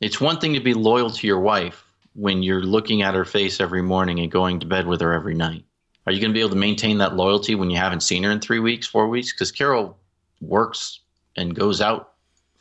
It's 0.00 0.20
one 0.20 0.38
thing 0.38 0.54
to 0.54 0.60
be 0.60 0.74
loyal 0.74 1.10
to 1.10 1.26
your 1.26 1.40
wife 1.40 1.84
when 2.14 2.42
you're 2.42 2.62
looking 2.62 3.02
at 3.02 3.14
her 3.14 3.24
face 3.24 3.60
every 3.60 3.82
morning 3.82 4.18
and 4.18 4.30
going 4.30 4.60
to 4.60 4.66
bed 4.66 4.86
with 4.86 5.00
her 5.00 5.12
every 5.12 5.34
night. 5.34 5.64
Are 6.06 6.12
you 6.12 6.20
going 6.20 6.30
to 6.30 6.34
be 6.34 6.40
able 6.40 6.50
to 6.50 6.56
maintain 6.56 6.98
that 6.98 7.14
loyalty 7.16 7.54
when 7.54 7.70
you 7.70 7.76
haven't 7.76 8.00
seen 8.02 8.22
her 8.24 8.30
in 8.30 8.40
three 8.40 8.60
weeks, 8.60 8.86
four 8.86 9.08
weeks? 9.08 9.32
Because 9.32 9.52
Carol 9.52 9.96
works 10.40 11.00
and 11.36 11.54
goes 11.54 11.80
out 11.80 12.14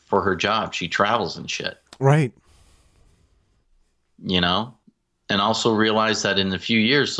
for 0.05 0.21
her 0.21 0.35
job. 0.35 0.73
She 0.73 0.87
travels 0.87 1.37
and 1.37 1.49
shit 1.49 1.77
Right. 1.99 2.31
you 4.23 4.41
know, 4.41 4.75
and 5.29 5.41
also 5.41 5.73
realize 5.73 6.21
that 6.23 6.37
in 6.39 6.53
a 6.53 6.59
few 6.59 6.79
years, 6.79 7.15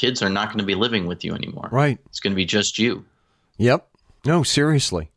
kids 0.00 0.22
are 0.22 0.30
not 0.30 0.48
going 0.48 0.58
to 0.58 0.64
be 0.64 0.74
living 0.74 1.06
with 1.06 1.24
you 1.24 1.34
anymore. 1.34 1.68
Right. 1.70 1.98
It's 2.06 2.20
going 2.20 2.32
to 2.32 2.36
be 2.36 2.46
just 2.46 2.78
you. 2.78 3.04
Yep. 3.58 3.86
No, 4.24 4.42
seriously. 4.42 5.10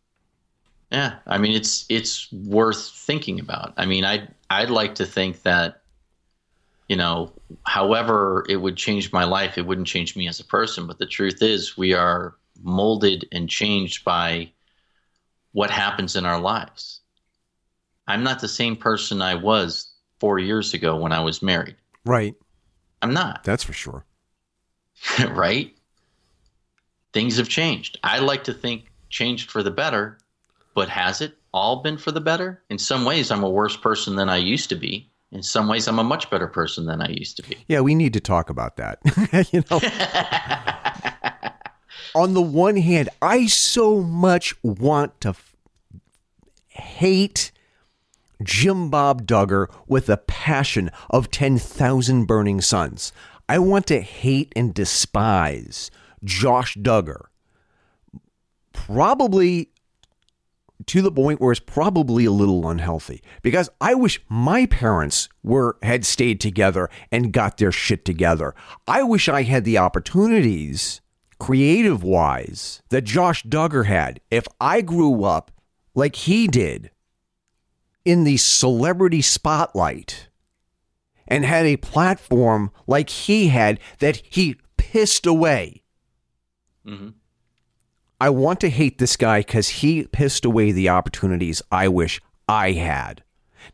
Yeah, 0.91 1.15
I 1.25 1.37
mean, 1.37 1.53
it's 1.53 1.85
it's 1.89 2.31
worth 2.31 2.91
thinking 2.91 3.39
about. 3.39 3.73
I 3.77 3.85
mean, 3.85 4.03
I'd 4.03 4.27
I'd 4.49 4.69
like 4.69 4.95
to 4.95 5.05
think 5.05 5.41
that, 5.43 5.81
you 6.87 6.97
know, 6.97 7.31
however 7.65 8.45
it 8.47 8.57
would 8.57 8.75
change 8.75 9.11
my 9.11 9.23
life, 9.23 9.57
it 9.57 9.65
wouldn't 9.65 9.87
change 9.87 10.15
me 10.15 10.27
as 10.27 10.39
a 10.39 10.45
person. 10.45 10.85
But 10.85 10.99
the 10.99 11.07
truth 11.07 11.41
is, 11.41 11.77
we 11.77 11.93
are 11.93 12.35
molded 12.61 13.27
and 13.31 13.49
changed 13.49 14.03
by 14.03 14.51
what 15.53 15.71
happens 15.71 16.15
in 16.15 16.25
our 16.25 16.39
lives. 16.39 16.99
I'm 18.05 18.23
not 18.23 18.41
the 18.41 18.47
same 18.49 18.75
person 18.75 19.21
I 19.21 19.35
was 19.35 19.93
four 20.19 20.37
years 20.39 20.73
ago 20.73 20.97
when 20.97 21.13
I 21.13 21.21
was 21.21 21.41
married. 21.41 21.77
Right. 22.05 22.35
I'm 23.01 23.13
not. 23.13 23.43
That's 23.45 23.63
for 23.63 23.73
sure. 23.73 24.05
right? 25.31 25.75
Things 27.13 27.37
have 27.37 27.49
changed. 27.49 27.99
I 28.03 28.19
like 28.19 28.43
to 28.45 28.53
think 28.53 28.85
changed 29.09 29.51
for 29.51 29.61
the 29.61 29.71
better, 29.71 30.17
but 30.73 30.89
has 30.89 31.21
it 31.21 31.37
all 31.53 31.83
been 31.83 31.97
for 31.97 32.11
the 32.11 32.21
better? 32.21 32.61
In 32.69 32.79
some 32.79 33.05
ways, 33.05 33.31
I'm 33.31 33.43
a 33.43 33.49
worse 33.49 33.77
person 33.77 34.15
than 34.15 34.29
I 34.29 34.37
used 34.37 34.69
to 34.69 34.75
be. 34.75 35.09
In 35.31 35.43
some 35.43 35.67
ways, 35.67 35.87
I'm 35.87 35.99
a 35.99 36.03
much 36.03 36.29
better 36.29 36.47
person 36.47 36.85
than 36.85 37.01
I 37.01 37.09
used 37.09 37.37
to 37.37 37.43
be. 37.43 37.57
Yeah, 37.67 37.81
we 37.81 37.95
need 37.95 38.13
to 38.13 38.19
talk 38.19 38.49
about 38.49 38.77
that. 38.77 38.99
you 39.51 39.63
know. 39.69 39.79
On 42.15 42.35
the 42.35 42.41
one 42.41 42.77
hand, 42.77 43.09
I 43.21 43.47
so 43.47 44.01
much 44.01 44.55
want 44.61 45.19
to 45.21 45.29
f- 45.29 45.55
hate 46.69 47.51
Jim 48.43 48.91
Bob 48.91 49.25
Duggar 49.25 49.73
with 49.87 50.05
the 50.05 50.17
passion 50.17 50.91
of 51.09 51.31
10,000 51.31 52.25
burning 52.25 52.61
suns. 52.61 53.11
I 53.47 53.59
want 53.59 53.87
to 53.87 54.01
hate 54.01 54.53
and 54.55 54.73
despise 54.73 55.91
Josh 56.23 56.75
Duggar. 56.75 57.25
Probably 58.71 59.69
to 60.87 61.01
the 61.01 61.11
point 61.11 61.39
where 61.39 61.51
it's 61.51 61.61
probably 61.61 62.25
a 62.25 62.31
little 62.31 62.67
unhealthy 62.67 63.21
because 63.41 63.69
I 63.79 63.93
wish 63.93 64.21
my 64.27 64.65
parents 64.65 65.29
were 65.43 65.77
had 65.81 66.05
stayed 66.05 66.41
together 66.41 66.89
and 67.11 67.31
got 67.31 67.57
their 67.57 67.71
shit 67.71 68.05
together. 68.05 68.53
I 68.87 69.03
wish 69.03 69.29
I 69.29 69.43
had 69.43 69.63
the 69.63 69.77
opportunities 69.77 71.01
creative 71.39 72.03
wise 72.03 72.81
that 72.89 73.03
Josh 73.03 73.43
Duggar 73.43 73.85
had 73.85 74.19
if 74.31 74.47
I 74.59 74.81
grew 74.81 75.23
up 75.23 75.51
like 75.95 76.15
he 76.15 76.47
did 76.47 76.91
in 78.05 78.23
the 78.23 78.37
celebrity 78.37 79.21
spotlight 79.21 80.27
and 81.27 81.45
had 81.45 81.65
a 81.65 81.77
platform 81.77 82.71
like 82.87 83.09
he 83.09 83.47
had 83.49 83.79
that 83.99 84.21
he 84.29 84.57
pissed 84.77 85.25
away. 85.25 85.83
hmm 86.85 87.09
I 88.21 88.29
want 88.29 88.61
to 88.61 88.69
hate 88.69 88.99
this 88.99 89.17
guy 89.17 89.41
because 89.41 89.67
he 89.67 90.07
pissed 90.07 90.45
away 90.45 90.71
the 90.71 90.87
opportunities 90.87 91.61
I 91.69 91.89
wish 91.89 92.21
I 92.47 92.71
had. 92.71 93.21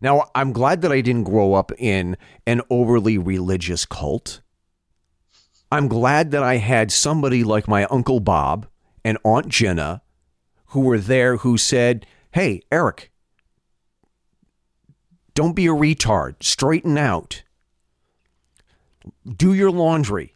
Now, 0.01 0.31
I'm 0.33 0.53
glad 0.53 0.81
that 0.81 0.91
I 0.91 1.01
didn't 1.01 1.25
grow 1.25 1.53
up 1.53 1.71
in 1.77 2.17
an 2.47 2.61
overly 2.69 3.19
religious 3.19 3.85
cult. 3.85 4.41
I'm 5.71 5.87
glad 5.87 6.31
that 6.31 6.41
I 6.41 6.57
had 6.57 6.91
somebody 6.91 7.43
like 7.43 7.67
my 7.67 7.85
Uncle 7.85 8.19
Bob 8.19 8.67
and 9.05 9.19
Aunt 9.23 9.49
Jenna 9.49 10.01
who 10.67 10.81
were 10.81 10.99
there 10.99 11.37
who 11.37 11.57
said, 11.57 12.05
Hey, 12.31 12.61
Eric, 12.71 13.11
don't 15.33 15.55
be 15.55 15.67
a 15.67 15.71
retard. 15.71 16.43
Straighten 16.43 16.97
out. 16.97 17.43
Do 19.27 19.53
your 19.53 19.71
laundry. 19.71 20.35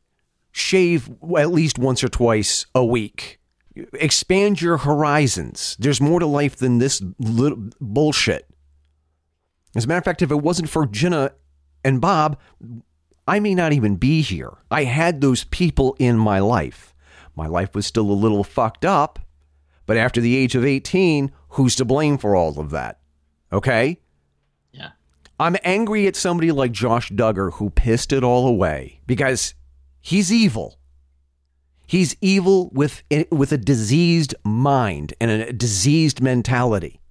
Shave 0.52 1.10
at 1.38 1.52
least 1.52 1.80
once 1.80 2.04
or 2.04 2.10
twice 2.10 2.66
a 2.76 2.86
week 2.86 3.40
expand 3.94 4.62
your 4.62 4.78
horizons. 4.78 5.76
There's 5.80 6.02
more 6.02 6.20
to 6.20 6.26
life 6.26 6.56
than 6.56 6.78
this 6.78 7.02
little 7.20 7.70
bullshit. 7.80 8.48
As 9.76 9.86
a 9.86 9.88
matter 9.88 10.00
of 10.00 10.06
fact, 10.06 10.22
if 10.22 10.32
it 10.32 10.36
wasn't 10.42 10.70
for 10.70 10.86
Jenna 10.86 11.32
and 11.84 12.00
Bob, 12.00 12.40
I 13.28 13.40
may 13.40 13.56
not 13.56 13.74
even 13.74 13.96
be 13.96 14.22
here. 14.22 14.58
I 14.70 14.84
had 14.84 15.22
those 15.22 15.46
people 15.46 15.96
in 15.98 16.18
my 16.18 16.40
life. 16.40 16.94
My 17.36 17.48
life 17.48 17.74
was 17.74 17.88
still 17.88 18.10
a 18.12 18.14
little 18.14 18.44
fucked 18.44 18.86
up, 18.86 19.20
but 19.86 19.98
after 19.98 20.22
the 20.22 20.36
age 20.36 20.54
of 20.56 20.66
18, 20.66 21.32
who's 21.50 21.76
to 21.78 21.86
blame 21.86 22.18
for 22.18 22.36
all 22.36 22.60
of 22.60 22.70
that? 22.70 23.00
Okay? 23.52 24.00
I'm 25.40 25.58
angry 25.64 26.08
at 26.08 26.16
somebody 26.16 26.52
like 26.52 26.72
Josh 26.72 27.12
Duggar 27.12 27.54
who 27.54 27.70
pissed 27.70 28.14
it 28.14 28.24
all 28.24 28.48
away 28.48 29.02
because 29.06 29.56
he's 30.02 30.32
evil. 30.32 30.80
He's 31.86 32.16
evil 32.22 32.70
with 32.72 33.04
with 33.32 33.52
a 33.52 33.58
diseased 33.58 34.36
mind 34.44 35.14
and 35.20 35.30
a 35.30 35.54
diseased 35.54 36.22
mentality. 36.22 37.02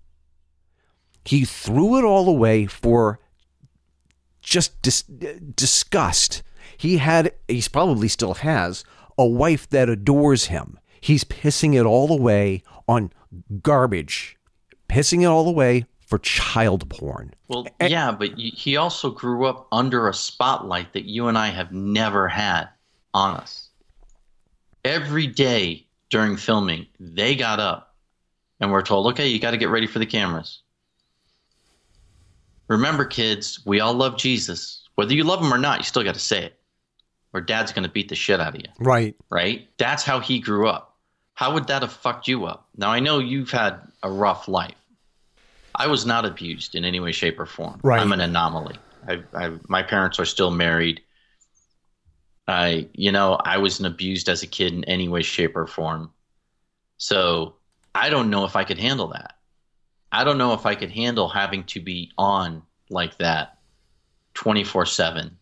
He 1.24 1.44
threw 1.44 1.98
it 1.98 2.04
all 2.04 2.28
away 2.28 2.66
for 2.66 3.20
just 4.40 4.80
dis- 4.82 5.02
disgust. 5.02 6.42
He 6.76 6.98
had, 6.98 7.32
he's 7.48 7.68
probably 7.68 8.08
still 8.08 8.34
has, 8.34 8.84
a 9.16 9.26
wife 9.26 9.68
that 9.70 9.88
adores 9.88 10.46
him. 10.46 10.78
He's 11.00 11.24
pissing 11.24 11.74
it 11.78 11.84
all 11.84 12.12
away 12.12 12.62
on 12.88 13.12
garbage, 13.62 14.36
pissing 14.88 15.22
it 15.22 15.26
all 15.26 15.48
away 15.48 15.86
for 16.12 16.18
child 16.18 16.86
porn. 16.90 17.32
Well, 17.48 17.66
yeah, 17.80 18.12
but 18.12 18.32
he 18.36 18.76
also 18.76 19.10
grew 19.10 19.46
up 19.46 19.66
under 19.72 20.10
a 20.10 20.12
spotlight 20.12 20.92
that 20.92 21.06
you 21.06 21.28
and 21.28 21.38
I 21.38 21.48
have 21.48 21.72
never 21.72 22.28
had 22.28 22.68
on 23.14 23.36
us. 23.36 23.70
Every 24.84 25.26
day 25.26 25.86
during 26.10 26.36
filming, 26.36 26.86
they 27.00 27.34
got 27.34 27.60
up 27.60 27.94
and 28.60 28.70
were 28.70 28.82
told, 28.82 29.06
okay, 29.12 29.28
you 29.28 29.40
got 29.40 29.52
to 29.52 29.56
get 29.56 29.70
ready 29.70 29.86
for 29.86 30.00
the 30.00 30.04
cameras. 30.04 30.60
Remember, 32.68 33.06
kids, 33.06 33.62
we 33.64 33.80
all 33.80 33.94
love 33.94 34.18
Jesus. 34.18 34.86
Whether 34.96 35.14
you 35.14 35.24
love 35.24 35.40
him 35.40 35.50
or 35.50 35.56
not, 35.56 35.78
you 35.78 35.84
still 35.84 36.04
got 36.04 36.12
to 36.12 36.20
say 36.20 36.44
it, 36.44 36.60
or 37.32 37.40
dad's 37.40 37.72
going 37.72 37.84
to 37.84 37.90
beat 37.90 38.10
the 38.10 38.14
shit 38.14 38.38
out 38.38 38.54
of 38.54 38.60
you 38.60 38.68
Right. 38.78 39.16
right? 39.30 39.66
That's 39.78 40.02
how 40.04 40.20
he 40.20 40.40
grew 40.40 40.68
up. 40.68 40.94
How 41.32 41.54
would 41.54 41.68
that 41.68 41.80
have 41.80 41.90
fucked 41.94 42.28
you 42.28 42.44
up? 42.44 42.68
Now, 42.76 42.90
I 42.90 43.00
know 43.00 43.18
you've 43.18 43.50
had 43.50 43.80
a 44.02 44.10
rough 44.10 44.46
life. 44.46 44.74
I 45.74 45.86
was 45.86 46.04
not 46.04 46.24
abused 46.24 46.74
in 46.74 46.84
any 46.84 47.00
way, 47.00 47.12
shape, 47.12 47.38
or 47.38 47.46
form. 47.46 47.80
Right. 47.82 48.00
I'm 48.00 48.12
an 48.12 48.20
anomaly. 48.20 48.76
I, 49.06 49.22
I, 49.34 49.52
my 49.68 49.82
parents 49.82 50.18
are 50.20 50.24
still 50.24 50.50
married. 50.50 51.00
I, 52.46 52.88
you 52.92 53.12
know, 53.12 53.34
I 53.34 53.58
wasn't 53.58 53.86
abused 53.86 54.28
as 54.28 54.42
a 54.42 54.46
kid 54.46 54.72
in 54.72 54.84
any 54.84 55.08
way, 55.08 55.22
shape, 55.22 55.56
or 55.56 55.66
form. 55.66 56.10
So 56.98 57.56
I 57.94 58.10
don't 58.10 58.30
know 58.30 58.44
if 58.44 58.56
I 58.56 58.64
could 58.64 58.78
handle 58.78 59.08
that. 59.08 59.36
I 60.10 60.24
don't 60.24 60.38
know 60.38 60.52
if 60.52 60.66
I 60.66 60.74
could 60.74 60.90
handle 60.90 61.28
having 61.28 61.64
to 61.64 61.80
be 61.80 62.12
on 62.18 62.62
like 62.90 63.16
that 63.18 63.58
24 64.34 64.86
7, 64.86 65.36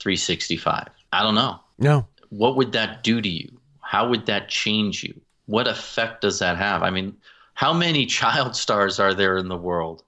365. 0.00 0.88
I 1.12 1.22
don't 1.22 1.34
know. 1.34 1.60
No. 1.78 2.06
What 2.30 2.56
would 2.56 2.72
that 2.72 3.04
do 3.04 3.20
to 3.20 3.28
you? 3.28 3.60
How 3.80 4.08
would 4.08 4.26
that 4.26 4.48
change 4.48 5.04
you? 5.04 5.20
What 5.46 5.68
effect 5.68 6.20
does 6.20 6.40
that 6.40 6.58
have? 6.58 6.82
I 6.82 6.90
mean, 6.90 7.16
how 7.58 7.72
many 7.72 8.06
child 8.06 8.54
stars 8.54 9.00
are 9.00 9.14
there 9.14 9.36
in 9.36 9.48
the 9.48 9.56
world 9.56 10.04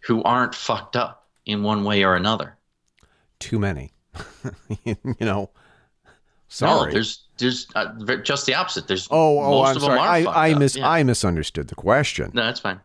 who 0.00 0.20
aren't 0.24 0.56
fucked 0.56 0.96
up 0.96 1.28
in 1.46 1.62
one 1.62 1.84
way 1.84 2.02
or 2.02 2.16
another? 2.16 2.56
Too 3.38 3.60
many. 3.60 3.92
you 4.84 4.96
know. 5.20 5.50
sorry. 6.48 6.88
No, 6.88 6.92
there's 6.92 7.28
there's 7.38 7.68
uh, 7.76 8.16
just 8.24 8.46
the 8.46 8.56
opposite. 8.56 8.88
There's 8.88 9.06
oh, 9.12 9.38
oh, 9.38 9.62
most 9.62 9.68
I'm 9.68 9.76
of 9.76 9.82
them 9.82 9.90
sorry. 9.90 10.26
are 10.26 10.34
I 10.34 10.48
I 10.50 10.54
mis 10.54 10.74
Yeah. 10.74 10.88
I 10.88 11.04
misunderstood 11.04 11.68
the 11.68 11.76
question. 11.76 12.32
No, 12.34 12.44
that's 12.44 12.58
fine. 12.58 12.80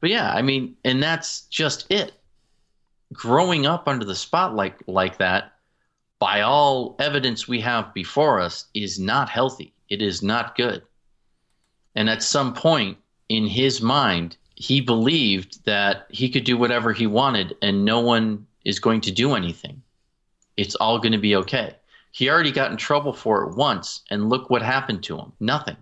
But 0.00 0.08
yeah, 0.08 0.32
I 0.32 0.40
mean, 0.40 0.74
and 0.82 1.02
that's 1.02 1.42
just 1.48 1.84
it. 1.90 2.14
Growing 3.12 3.66
up 3.66 3.88
under 3.88 4.06
the 4.06 4.14
spotlight 4.14 4.88
like 4.88 5.18
that, 5.18 5.52
by 6.18 6.40
all 6.40 6.96
evidence 6.98 7.46
we 7.46 7.60
have 7.60 7.92
before 7.92 8.40
us, 8.40 8.68
is 8.72 8.98
not 8.98 9.28
healthy. 9.28 9.74
It 9.90 10.00
is 10.00 10.22
not 10.22 10.56
good. 10.56 10.82
And 11.96 12.08
at 12.08 12.22
some 12.22 12.54
point 12.54 12.98
in 13.28 13.46
his 13.46 13.80
mind, 13.80 14.36
he 14.54 14.80
believed 14.80 15.64
that 15.64 16.06
he 16.10 16.28
could 16.28 16.44
do 16.44 16.56
whatever 16.56 16.92
he 16.92 17.06
wanted 17.06 17.56
and 17.62 17.84
no 17.84 18.00
one 18.00 18.46
is 18.64 18.78
going 18.78 19.00
to 19.02 19.10
do 19.10 19.34
anything. 19.34 19.82
It's 20.56 20.74
all 20.76 20.98
going 20.98 21.12
to 21.12 21.18
be 21.18 21.36
okay. 21.36 21.74
He 22.12 22.30
already 22.30 22.52
got 22.52 22.70
in 22.70 22.78
trouble 22.78 23.12
for 23.12 23.42
it 23.42 23.56
once, 23.56 24.00
and 24.10 24.30
look 24.30 24.48
what 24.48 24.62
happened 24.62 25.02
to 25.04 25.18
him 25.18 25.32
nothing. 25.38 25.76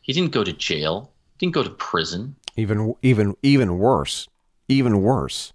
He 0.00 0.12
didn't 0.12 0.32
go 0.32 0.42
to 0.42 0.52
jail, 0.52 1.12
didn't 1.38 1.54
go 1.54 1.62
to 1.62 1.70
prison. 1.70 2.34
Even 2.56 2.94
even 3.02 3.36
even 3.42 3.78
worse. 3.78 4.26
Even 4.68 5.02
worse. 5.02 5.52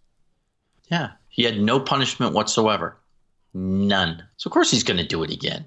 Yeah. 0.90 1.12
He 1.28 1.44
had 1.44 1.60
no 1.60 1.82
punishment 1.82 2.34
whatsoever. 2.34 2.96
None. 3.54 4.24
So, 4.38 4.48
of 4.48 4.54
course, 4.54 4.72
he's 4.72 4.84
going 4.84 4.98
to 4.98 5.06
do 5.06 5.24
it 5.24 5.32
again. 5.32 5.66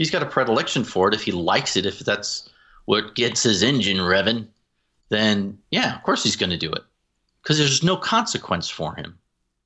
He's 0.00 0.10
got 0.10 0.22
a 0.22 0.26
predilection 0.26 0.82
for 0.82 1.08
it, 1.08 1.14
if 1.14 1.24
he 1.24 1.30
likes 1.30 1.76
it, 1.76 1.84
if 1.84 1.98
that's 1.98 2.48
what 2.86 3.14
gets 3.14 3.42
his 3.42 3.62
engine 3.62 3.98
revving, 3.98 4.46
then 5.10 5.58
yeah, 5.70 5.94
of 5.94 6.02
course 6.04 6.22
he's 6.22 6.36
going 6.36 6.48
to 6.48 6.56
do 6.56 6.72
it. 6.72 6.80
Because 7.42 7.58
there's 7.58 7.82
no 7.82 7.98
consequence 7.98 8.70
for 8.70 8.94
him. 8.94 9.18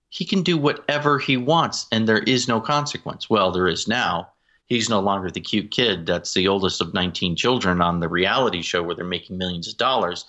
He 0.08 0.24
can 0.24 0.42
do 0.42 0.58
whatever 0.58 1.20
he 1.20 1.36
wants, 1.36 1.86
and 1.92 2.08
there 2.08 2.18
is 2.18 2.48
no 2.48 2.60
consequence. 2.60 3.30
Well, 3.30 3.52
there 3.52 3.68
is 3.68 3.86
now. 3.86 4.28
He's 4.66 4.90
no 4.90 4.98
longer 4.98 5.30
the 5.30 5.40
cute 5.40 5.70
kid 5.70 6.04
that's 6.04 6.34
the 6.34 6.48
oldest 6.48 6.80
of 6.80 6.92
19 6.92 7.36
children 7.36 7.80
on 7.80 8.00
the 8.00 8.08
reality 8.08 8.60
show 8.60 8.82
where 8.82 8.96
they're 8.96 9.04
making 9.04 9.38
millions 9.38 9.68
of 9.68 9.76
dollars. 9.76 10.24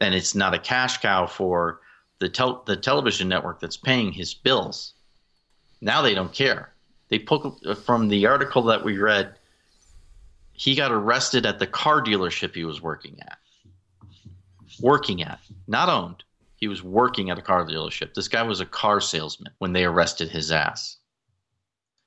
And 0.00 0.14
it's 0.14 0.34
not 0.34 0.54
a 0.54 0.58
cash 0.58 0.96
cow 0.96 1.26
for 1.26 1.82
the, 2.20 2.30
tel- 2.30 2.62
the 2.64 2.76
television 2.78 3.28
network 3.28 3.60
that's 3.60 3.76
paying 3.76 4.12
his 4.12 4.32
bills. 4.32 4.94
Now 5.82 6.00
they 6.00 6.14
don't 6.14 6.32
care. 6.32 6.72
They 7.10 7.18
put 7.18 7.42
uh, 7.66 7.74
from 7.74 8.08
the 8.08 8.24
article 8.24 8.62
that 8.62 8.82
we 8.82 8.96
read, 8.96 9.34
he 10.52 10.74
got 10.74 10.92
arrested 10.92 11.46
at 11.46 11.58
the 11.58 11.66
car 11.66 12.02
dealership 12.02 12.54
he 12.54 12.64
was 12.64 12.80
working 12.80 13.18
at. 13.20 13.38
Working 14.80 15.22
at, 15.22 15.40
not 15.66 15.88
owned. 15.88 16.24
He 16.56 16.68
was 16.68 16.82
working 16.82 17.30
at 17.30 17.38
a 17.38 17.42
car 17.42 17.66
dealership. 17.66 18.14
This 18.14 18.28
guy 18.28 18.42
was 18.42 18.60
a 18.60 18.66
car 18.66 19.00
salesman 19.00 19.52
when 19.58 19.72
they 19.72 19.84
arrested 19.84 20.28
his 20.28 20.52
ass. 20.52 20.98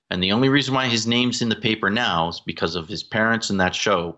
And 0.10 0.24
the 0.24 0.32
only 0.32 0.50
reason 0.50 0.74
why 0.74 0.88
his 0.88 1.08
name's 1.08 1.42
in 1.42 1.50
the 1.50 1.56
paper 1.56 1.90
now 1.90 2.30
is 2.30 2.40
because 2.40 2.76
of 2.76 2.88
his 2.88 3.04
parents 3.04 3.50
in 3.50 3.58
that 3.58 3.76
show, 3.76 4.18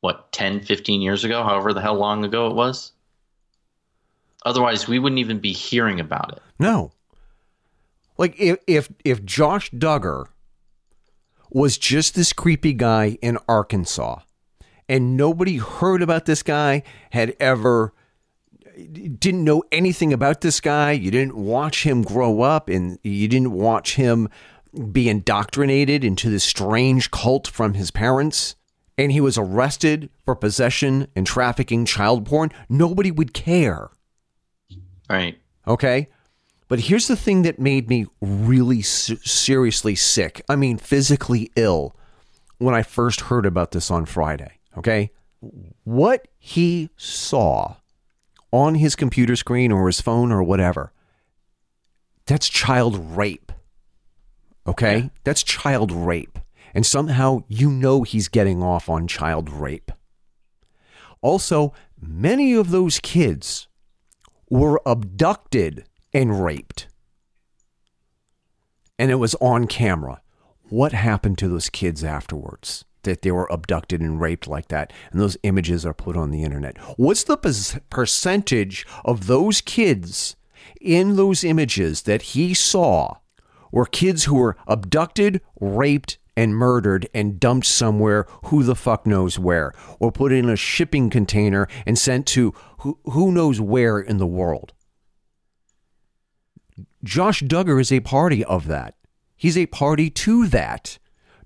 what, 0.00 0.32
10, 0.32 0.60
15 0.60 1.00
years 1.00 1.24
ago, 1.24 1.42
however 1.42 1.72
the 1.72 1.80
hell 1.80 1.94
long 1.94 2.24
ago 2.24 2.48
it 2.48 2.54
was? 2.54 2.92
Otherwise, 4.44 4.86
we 4.86 4.98
wouldn't 4.98 5.20
even 5.20 5.38
be 5.38 5.52
hearing 5.52 6.00
about 6.00 6.32
it. 6.32 6.42
No. 6.58 6.92
Like 8.18 8.38
if 8.38 8.58
if 8.66 8.88
if 9.04 9.24
Josh 9.24 9.70
Duggar 9.70 10.26
was 11.54 11.78
just 11.78 12.14
this 12.14 12.32
creepy 12.32 12.72
guy 12.72 13.16
in 13.22 13.38
Arkansas 13.48 14.18
and 14.88 15.16
nobody 15.16 15.56
heard 15.56 16.02
about 16.02 16.26
this 16.26 16.42
guy, 16.42 16.82
had 17.10 17.34
ever 17.40 17.94
didn't 18.92 19.44
know 19.44 19.62
anything 19.70 20.12
about 20.12 20.40
this 20.40 20.60
guy, 20.60 20.90
you 20.90 21.10
didn't 21.10 21.36
watch 21.36 21.84
him 21.84 22.02
grow 22.02 22.42
up 22.42 22.68
and 22.68 22.98
you 23.04 23.28
didn't 23.28 23.52
watch 23.52 23.94
him 23.94 24.28
be 24.90 25.08
indoctrinated 25.08 26.04
into 26.04 26.28
this 26.28 26.42
strange 26.42 27.12
cult 27.12 27.46
from 27.46 27.74
his 27.74 27.92
parents 27.92 28.56
and 28.98 29.12
he 29.12 29.20
was 29.20 29.38
arrested 29.38 30.10
for 30.24 30.34
possession 30.34 31.06
and 31.14 31.26
trafficking 31.26 31.84
child 31.84 32.26
porn, 32.26 32.50
nobody 32.68 33.12
would 33.12 33.32
care. 33.32 33.90
Right. 35.08 35.38
Okay. 35.66 36.08
But 36.68 36.80
here's 36.80 37.08
the 37.08 37.16
thing 37.16 37.42
that 37.42 37.58
made 37.58 37.88
me 37.88 38.06
really 38.20 38.82
se- 38.82 39.18
seriously 39.22 39.94
sick. 39.94 40.42
I 40.48 40.56
mean, 40.56 40.78
physically 40.78 41.50
ill 41.56 41.94
when 42.58 42.74
I 42.74 42.82
first 42.82 43.22
heard 43.22 43.46
about 43.46 43.72
this 43.72 43.90
on 43.90 44.06
Friday. 44.06 44.58
Okay. 44.78 45.10
What 45.84 46.28
he 46.38 46.90
saw 46.96 47.76
on 48.50 48.76
his 48.76 48.96
computer 48.96 49.36
screen 49.36 49.72
or 49.72 49.86
his 49.86 50.00
phone 50.00 50.32
or 50.32 50.42
whatever, 50.42 50.92
that's 52.26 52.48
child 52.48 53.16
rape. 53.16 53.52
Okay. 54.66 55.10
That's 55.24 55.42
child 55.42 55.92
rape. 55.92 56.38
And 56.72 56.86
somehow 56.86 57.44
you 57.46 57.70
know 57.70 58.02
he's 58.02 58.28
getting 58.28 58.62
off 58.62 58.88
on 58.88 59.06
child 59.06 59.50
rape. 59.50 59.92
Also, 61.20 61.72
many 62.00 62.54
of 62.54 62.70
those 62.70 62.98
kids 62.98 63.68
were 64.50 64.80
abducted 64.84 65.84
and 66.14 66.42
raped. 66.42 66.88
And 68.98 69.10
it 69.10 69.16
was 69.16 69.34
on 69.36 69.66
camera. 69.66 70.22
What 70.68 70.92
happened 70.92 71.36
to 71.38 71.48
those 71.48 71.68
kids 71.68 72.04
afterwards? 72.04 72.84
That 73.02 73.20
they 73.20 73.32
were 73.32 73.48
abducted 73.50 74.00
and 74.00 74.18
raped 74.18 74.48
like 74.48 74.68
that, 74.68 74.90
and 75.12 75.20
those 75.20 75.36
images 75.42 75.84
are 75.84 75.92
put 75.92 76.16
on 76.16 76.30
the 76.30 76.42
internet. 76.42 76.78
What's 76.96 77.24
the 77.24 77.36
percentage 77.90 78.86
of 79.04 79.26
those 79.26 79.60
kids 79.60 80.36
in 80.80 81.16
those 81.16 81.44
images 81.44 82.02
that 82.02 82.22
he 82.22 82.54
saw 82.54 83.16
were 83.70 83.86
kids 83.86 84.24
who 84.24 84.36
were 84.36 84.56
abducted, 84.66 85.40
raped, 85.60 86.18
and 86.36 86.54
murdered 86.54 87.08
and 87.14 87.40
dumped 87.40 87.66
somewhere, 87.66 88.26
who 88.46 88.62
the 88.62 88.74
fuck 88.74 89.06
knows 89.06 89.38
where, 89.38 89.72
or 89.98 90.10
put 90.10 90.32
in 90.32 90.48
a 90.48 90.56
shipping 90.56 91.10
container 91.10 91.68
and 91.86 91.98
sent 91.98 92.26
to 92.26 92.52
who, 92.78 92.98
who 93.04 93.32
knows 93.32 93.60
where 93.60 93.98
in 93.98 94.18
the 94.18 94.26
world? 94.26 94.72
Josh 97.04 97.42
Duggar 97.42 97.80
is 97.80 97.92
a 97.92 98.00
party 98.00 98.42
of 98.42 98.66
that. 98.66 98.96
He's 99.36 99.58
a 99.58 99.66
party 99.66 100.08
to 100.10 100.46
that. 100.48 100.98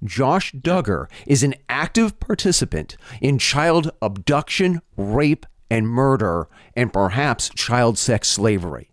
Josh 0.05 0.53
Duggar 0.53 1.11
is 1.27 1.43
an 1.43 1.57
active 1.69 2.21
participant 2.21 2.97
in 3.21 3.39
child 3.39 3.91
abduction, 4.01 4.81
rape, 4.97 5.45
and 5.69 5.89
murder, 5.89 6.49
and 6.77 6.93
perhaps 6.93 7.49
child 7.51 7.99
sex 7.99 8.29
slavery. 8.29 8.93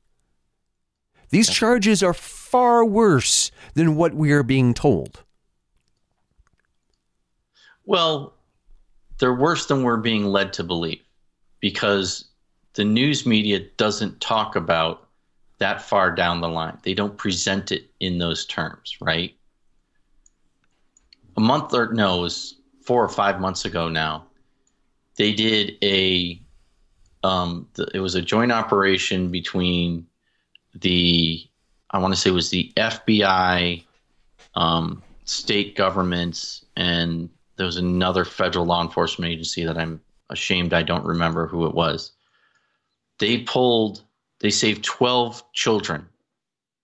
These 1.29 1.49
charges 1.49 2.01
are 2.01 2.13
far 2.13 2.83
worse 2.83 3.51
than 3.75 3.95
what 3.95 4.15
we 4.15 4.31
are 4.31 4.43
being 4.43 4.73
told. 4.73 5.23
Well, 7.85 8.33
they're 9.19 9.35
worse 9.35 9.67
than 9.67 9.83
we're 9.83 9.97
being 9.97 10.25
led 10.25 10.51
to 10.53 10.63
believe 10.63 11.01
because 11.59 12.25
the 12.73 12.83
news 12.83 13.25
media 13.25 13.59
doesn't 13.77 14.19
talk 14.19 14.55
about 14.55 15.04
that 15.57 15.81
far 15.81 16.11
down 16.13 16.41
the 16.41 16.49
line. 16.49 16.77
They 16.83 16.93
don't 16.93 17.17
present 17.17 17.71
it 17.71 17.89
in 17.99 18.17
those 18.17 18.45
terms, 18.45 18.97
right? 19.01 19.35
A 21.37 21.41
month 21.41 21.73
or 21.73 21.93
no, 21.93 22.19
it 22.19 22.21
was 22.23 22.55
four 22.83 23.03
or 23.03 23.09
five 23.09 23.39
months 23.39 23.65
ago 23.65 23.89
now. 23.89 24.25
They 25.17 25.33
did 25.33 25.77
a, 25.81 26.41
um, 27.23 27.67
th- 27.75 27.89
it 27.93 27.99
was 27.99 28.15
a 28.15 28.21
joint 28.21 28.51
operation 28.51 29.31
between 29.31 30.07
the, 30.75 31.45
I 31.91 31.99
want 31.99 32.13
to 32.13 32.19
say 32.19 32.29
it 32.29 32.33
was 32.33 32.49
the 32.49 32.71
FBI, 32.75 33.83
um, 34.55 35.01
state 35.25 35.75
governments, 35.75 36.65
and 36.75 37.29
there 37.57 37.65
was 37.65 37.77
another 37.77 38.25
federal 38.25 38.65
law 38.65 38.81
enforcement 38.81 39.31
agency 39.31 39.65
that 39.65 39.77
I'm 39.77 40.01
ashamed 40.29 40.73
I 40.73 40.83
don't 40.83 41.05
remember 41.05 41.47
who 41.47 41.65
it 41.65 41.73
was. 41.73 42.11
They 43.19 43.39
pulled, 43.39 44.03
they 44.39 44.49
saved 44.49 44.83
12 44.83 45.43
children 45.53 46.07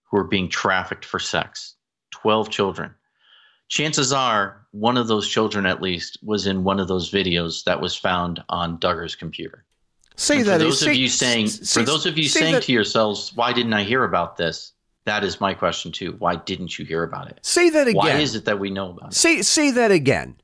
who 0.09 0.17
were 0.17 0.23
being 0.25 0.49
trafficked 0.49 1.05
for 1.05 1.19
sex. 1.19 1.75
12 2.11 2.49
children. 2.49 2.93
chances 3.69 4.11
are 4.11 4.65
one 4.71 4.97
of 4.97 5.07
those 5.07 5.27
children 5.29 5.65
at 5.65 5.81
least 5.81 6.17
was 6.21 6.45
in 6.45 6.61
one 6.65 6.77
of 6.77 6.89
those 6.89 7.09
videos 7.09 7.63
that 7.63 7.79
was 7.79 7.95
found 7.95 8.43
on 8.49 8.77
Duggar's 8.79 9.15
computer. 9.15 9.63
Say 10.17 10.39
And 10.39 10.45
that. 10.47 10.59
for 10.59 10.65
those 10.65 10.79
say- 10.81 10.89
of 10.91 10.95
you 10.97 11.07
saying 11.07 11.47
say- 11.47 11.79
for 11.79 11.85
those 11.85 12.05
of 12.05 12.17
you 12.17 12.25
say 12.25 12.41
saying 12.41 12.53
that- 12.55 12.63
to 12.63 12.73
yourselves, 12.73 13.31
why 13.33 13.53
didn't 13.53 13.71
I 13.73 13.83
hear 13.83 14.03
about 14.03 14.35
this? 14.35 14.73
That 15.05 15.23
is 15.23 15.39
my 15.39 15.53
question 15.53 15.93
too. 15.93 16.15
Why 16.19 16.35
didn't 16.35 16.77
you 16.77 16.83
hear 16.85 17.03
about 17.03 17.29
it? 17.29 17.39
say 17.43 17.69
that 17.69 17.87
again. 17.87 17.95
Why 17.97 18.11
is 18.17 18.35
it 18.35 18.43
that 18.45 18.59
we 18.59 18.69
know 18.69 18.89
about 18.91 19.13
it? 19.13 19.15
Say 19.15 19.41
say 19.41 19.71
that 19.71 19.89
again. 19.91 20.35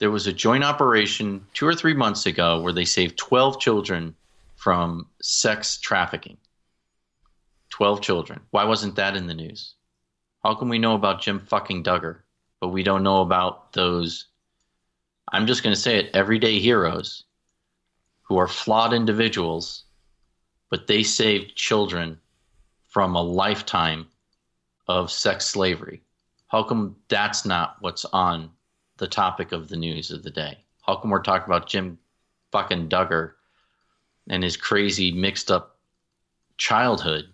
There 0.00 0.10
was 0.10 0.26
a 0.26 0.32
joint 0.32 0.64
operation 0.64 1.46
two 1.54 1.66
or 1.68 1.74
three 1.74 1.94
months 1.94 2.26
ago 2.26 2.60
where 2.60 2.72
they 2.72 2.84
saved 2.84 3.16
12 3.16 3.60
children 3.60 4.16
from 4.66 5.06
sex 5.22 5.78
trafficking. 5.78 6.36
12 7.70 8.00
children. 8.00 8.40
Why 8.50 8.64
wasn't 8.64 8.96
that 8.96 9.14
in 9.14 9.28
the 9.28 9.32
news? 9.32 9.76
How 10.42 10.56
can 10.56 10.68
we 10.68 10.80
know 10.80 10.96
about 10.96 11.22
Jim 11.22 11.38
fucking 11.38 11.84
Duggar, 11.84 12.22
but 12.60 12.70
we 12.70 12.82
don't 12.82 13.04
know 13.04 13.20
about 13.20 13.72
those, 13.74 14.26
I'm 15.30 15.46
just 15.46 15.62
going 15.62 15.72
to 15.72 15.80
say 15.80 15.98
it, 15.98 16.10
everyday 16.16 16.58
heroes 16.58 17.26
who 18.22 18.38
are 18.38 18.48
flawed 18.48 18.92
individuals, 18.92 19.84
but 20.68 20.88
they 20.88 21.04
saved 21.04 21.54
children 21.54 22.18
from 22.88 23.14
a 23.14 23.22
lifetime 23.22 24.08
of 24.88 25.12
sex 25.12 25.46
slavery? 25.46 26.02
How 26.48 26.64
come 26.64 26.96
that's 27.06 27.46
not 27.46 27.76
what's 27.78 28.04
on 28.06 28.50
the 28.96 29.06
topic 29.06 29.52
of 29.52 29.68
the 29.68 29.76
news 29.76 30.10
of 30.10 30.24
the 30.24 30.30
day? 30.32 30.58
How 30.82 30.96
come 30.96 31.12
we're 31.12 31.22
talking 31.22 31.46
about 31.46 31.68
Jim 31.68 32.00
fucking 32.50 32.88
Duggar 32.88 33.35
and 34.28 34.42
his 34.42 34.56
crazy 34.56 35.12
mixed 35.12 35.50
up 35.50 35.76
childhood 36.58 37.26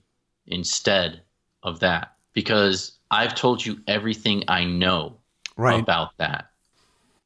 instead 0.46 1.22
of 1.62 1.80
that? 1.80 2.12
Because 2.32 2.92
I've 3.10 3.34
told 3.34 3.64
you 3.64 3.80
everything 3.86 4.44
I 4.48 4.64
know 4.64 5.18
Right. 5.56 5.80
about 5.80 6.16
that, 6.16 6.50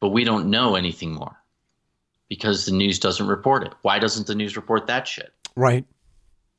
but 0.00 0.08
we 0.08 0.24
don't 0.24 0.50
know 0.50 0.74
anything 0.74 1.12
more 1.12 1.36
because 2.28 2.66
the 2.66 2.72
news 2.72 2.98
doesn't 2.98 3.26
report 3.28 3.62
it. 3.64 3.72
Why 3.82 3.98
doesn't 4.00 4.26
the 4.26 4.34
news 4.34 4.56
report 4.56 4.88
that 4.88 5.06
shit? 5.06 5.32
Right. 5.54 5.84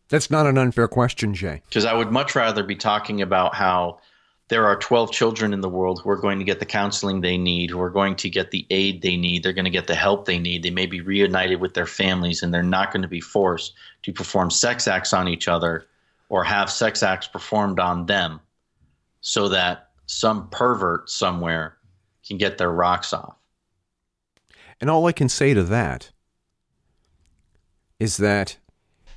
That's 0.10 0.32
not 0.32 0.48
an 0.48 0.58
unfair 0.58 0.88
question, 0.88 1.34
Jay. 1.34 1.62
Because 1.68 1.84
I 1.84 1.94
would 1.94 2.12
much 2.12 2.36
rather 2.36 2.64
be 2.64 2.76
talking 2.76 3.22
about 3.22 3.54
how 3.54 4.00
there 4.50 4.66
are 4.66 4.78
12 4.78 5.12
children 5.12 5.54
in 5.54 5.62
the 5.62 5.70
world 5.70 6.02
who 6.02 6.10
are 6.10 6.18
going 6.18 6.40
to 6.40 6.46
get 6.46 6.60
the 6.60 6.66
counseling 6.66 7.20
they 7.20 7.38
need, 7.38 7.70
who 7.70 7.82
are 7.82 7.90
going 7.90 8.16
to 8.16 8.30
get 8.30 8.52
the 8.52 8.66
aid 8.70 9.02
they 9.02 9.18
need, 9.18 9.44
they're 9.44 9.54
going 9.54 9.66
to 9.66 9.72
get 9.72 9.88
the 9.88 9.96
help 9.96 10.26
they 10.26 10.40
need. 10.40 10.64
They 10.64 10.70
may 10.70 10.86
be 10.86 11.02
reunited 11.02 11.60
with 11.60 11.74
their 11.74 11.86
families 11.86 12.42
and 12.42 12.54
they're 12.54 12.64
not 12.64 12.94
going 12.94 13.02
to 13.02 13.10
be 13.10 13.20
forced 13.20 13.74
to 14.04 14.14
perform 14.14 14.50
sex 14.50 14.88
acts 14.88 15.12
on 15.12 15.28
each 15.28 15.48
other 15.50 15.88
or 16.30 16.44
have 16.44 16.70
sex 16.70 17.04
acts 17.04 17.28
performed 17.28 17.80
on 17.80 18.06
them 18.06 18.40
so 19.20 19.50
that 19.50 19.90
some 20.06 20.50
pervert 20.50 21.10
somewhere 21.10 21.78
can 22.26 22.38
get 22.38 22.58
their 22.58 22.72
rocks 22.72 23.12
off. 23.12 23.36
And 24.80 24.90
all 24.90 25.08
I 25.08 25.12
can 25.12 25.28
say 25.28 25.54
to 25.54 25.64
that 25.64 26.12
is 28.00 28.18
that 28.18 28.58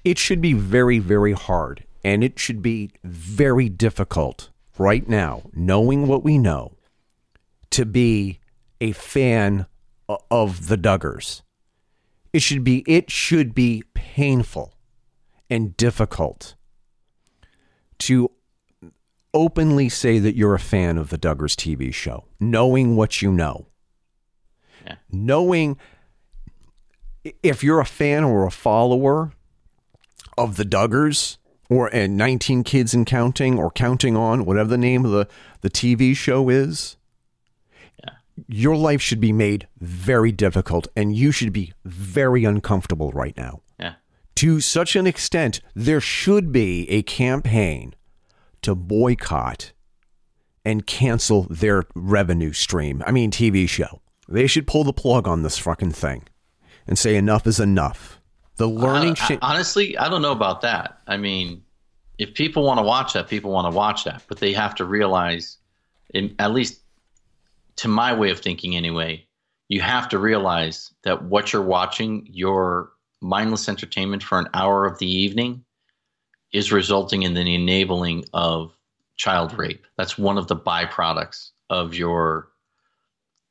it 0.04 0.18
should 0.18 0.40
be 0.40 0.54
very, 0.54 0.98
very 0.98 1.32
hard 1.32 1.84
and 2.02 2.24
it 2.24 2.38
should 2.38 2.62
be 2.62 2.90
very 3.04 3.68
difficult 3.68 4.50
right 4.80 5.06
now, 5.08 5.42
knowing 5.52 6.06
what 6.08 6.24
we 6.24 6.38
know, 6.38 6.72
to 7.70 7.84
be 7.84 8.40
a 8.80 8.92
fan 8.92 9.66
of 10.30 10.68
the 10.68 10.78
Duggars. 10.78 11.42
It 12.32 12.40
should 12.42 12.64
be 12.64 12.82
it 12.86 13.10
should 13.10 13.54
be 13.54 13.84
painful 13.94 14.72
and 15.50 15.76
difficult 15.76 16.54
to 17.98 18.30
openly 19.34 19.88
say 19.88 20.18
that 20.18 20.34
you're 20.34 20.54
a 20.54 20.58
fan 20.58 20.96
of 20.96 21.10
the 21.10 21.18
Duggars 21.18 21.54
TV 21.54 21.92
show, 21.92 22.24
knowing 22.40 22.96
what 22.96 23.20
you 23.20 23.30
know 23.30 23.66
Yeah. 24.86 24.96
knowing 25.12 25.76
if 27.42 27.62
you're 27.62 27.80
a 27.80 27.84
fan 27.84 28.24
or 28.24 28.46
a 28.46 28.50
follower 28.50 29.32
of 30.38 30.56
the 30.56 30.64
Duggars 30.64 31.36
or 31.70 31.88
and 31.94 32.16
19 32.16 32.64
Kids 32.64 32.92
and 32.92 33.06
Counting 33.06 33.58
or 33.58 33.70
Counting 33.70 34.16
On, 34.16 34.44
whatever 34.44 34.68
the 34.68 34.76
name 34.76 35.06
of 35.06 35.12
the, 35.12 35.28
the 35.62 35.70
TV 35.70 36.14
show 36.14 36.50
is, 36.50 36.96
yeah. 38.04 38.14
your 38.48 38.76
life 38.76 39.00
should 39.00 39.20
be 39.20 39.32
made 39.32 39.68
very 39.80 40.32
difficult 40.32 40.88
and 40.96 41.14
you 41.14 41.30
should 41.30 41.52
be 41.52 41.72
very 41.84 42.44
uncomfortable 42.44 43.12
right 43.12 43.36
now. 43.36 43.62
Yeah. 43.78 43.94
To 44.36 44.60
such 44.60 44.96
an 44.96 45.06
extent, 45.06 45.60
there 45.74 46.00
should 46.00 46.50
be 46.50 46.90
a 46.90 47.02
campaign 47.02 47.94
to 48.62 48.74
boycott 48.74 49.72
and 50.64 50.86
cancel 50.86 51.44
their 51.44 51.84
revenue 51.94 52.52
stream. 52.52 53.02
I 53.06 53.12
mean, 53.12 53.30
TV 53.30 53.68
show. 53.68 54.02
They 54.28 54.46
should 54.46 54.66
pull 54.66 54.84
the 54.84 54.92
plug 54.92 55.26
on 55.26 55.42
this 55.42 55.58
fucking 55.58 55.92
thing 55.92 56.24
and 56.86 56.98
say 56.98 57.16
enough 57.16 57.46
is 57.46 57.60
enough. 57.60 58.19
The 58.60 58.68
learning 58.68 59.12
uh, 59.12 59.14
shit. 59.14 59.38
honestly, 59.40 59.96
I 59.96 60.10
don't 60.10 60.20
know 60.20 60.32
about 60.32 60.60
that. 60.60 61.00
I 61.06 61.16
mean, 61.16 61.64
if 62.18 62.34
people 62.34 62.62
want 62.62 62.76
to 62.76 62.82
watch 62.82 63.14
that, 63.14 63.26
people 63.26 63.50
want 63.50 63.72
to 63.72 63.74
watch 63.74 64.04
that, 64.04 64.22
but 64.28 64.36
they 64.36 64.52
have 64.52 64.74
to 64.74 64.84
realize, 64.84 65.56
in, 66.12 66.34
at 66.38 66.52
least 66.52 66.82
to 67.76 67.88
my 67.88 68.12
way 68.12 68.28
of 68.28 68.40
thinking 68.40 68.76
anyway, 68.76 69.24
you 69.68 69.80
have 69.80 70.10
to 70.10 70.18
realize 70.18 70.92
that 71.04 71.24
what 71.24 71.54
you're 71.54 71.62
watching, 71.62 72.28
your 72.30 72.90
mindless 73.22 73.66
entertainment 73.66 74.22
for 74.22 74.38
an 74.38 74.48
hour 74.52 74.84
of 74.84 74.98
the 74.98 75.10
evening, 75.10 75.64
is 76.52 76.70
resulting 76.70 77.22
in 77.22 77.32
the 77.32 77.54
enabling 77.54 78.26
of 78.34 78.76
child 79.16 79.56
rape. 79.58 79.86
That's 79.96 80.18
one 80.18 80.36
of 80.36 80.48
the 80.48 80.56
byproducts 80.56 81.52
of 81.70 81.94
your 81.94 82.50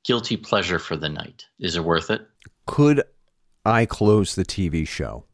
guilty 0.04 0.38
pleasure 0.38 0.78
for 0.78 0.96
the 0.96 1.10
night. 1.10 1.48
Is 1.60 1.76
it 1.76 1.84
worth 1.84 2.12
it? 2.12 2.28
could 2.70 3.02
I 3.70 3.86
close 3.86 4.36
the 4.36 4.44
TV 4.44 4.88
show 4.88 5.26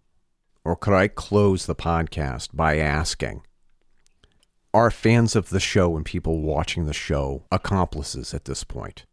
or 0.64 0.76
could 0.76 0.94
I 0.94 1.08
close 1.08 1.66
the 1.66 1.76
podcast 1.76 2.50
by 2.54 2.78
asking 2.78 3.44
are 4.74 4.92
fans 4.92 5.36
of 5.38 5.50
the 5.50 5.60
show 5.60 5.96
and 5.96 6.06
people 6.06 6.42
watching 6.42 6.86
the 6.86 6.94
show 6.94 7.46
accomplices 7.50 8.34
at 8.34 8.44
this 8.44 8.66
point 8.66 9.06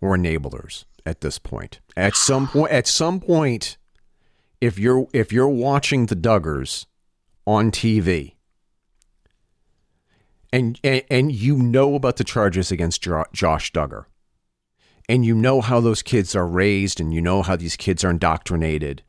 or 0.00 0.16
enablers 0.16 0.84
at 1.04 1.20
this 1.20 1.38
point? 1.38 1.80
At 1.96 2.16
some 2.16 2.48
point 2.48 2.72
at 2.72 2.86
some 2.86 3.20
point 3.20 3.76
if 4.60 4.78
you're 4.78 5.06
if 5.12 5.32
you're 5.32 5.48
watching 5.48 6.06
the 6.06 6.16
Duggars 6.16 6.86
on 7.46 7.70
TV 7.70 8.34
and 10.52 10.78
and, 10.82 11.02
and 11.08 11.32
you 11.32 11.56
know 11.56 11.94
about 11.94 12.16
the 12.16 12.24
charges 12.24 12.72
against 12.72 13.02
Josh 13.02 13.72
Duggar 13.72 14.06
and 15.08 15.24
you 15.24 15.34
know 15.34 15.60
how 15.60 15.80
those 15.80 16.02
kids 16.02 16.34
are 16.34 16.46
raised 16.46 17.00
and 17.00 17.14
you 17.14 17.20
know 17.20 17.42
how 17.42 17.56
these 17.56 17.76
kids 17.76 18.04
are 18.04 18.10
indoctrinated 18.10 19.02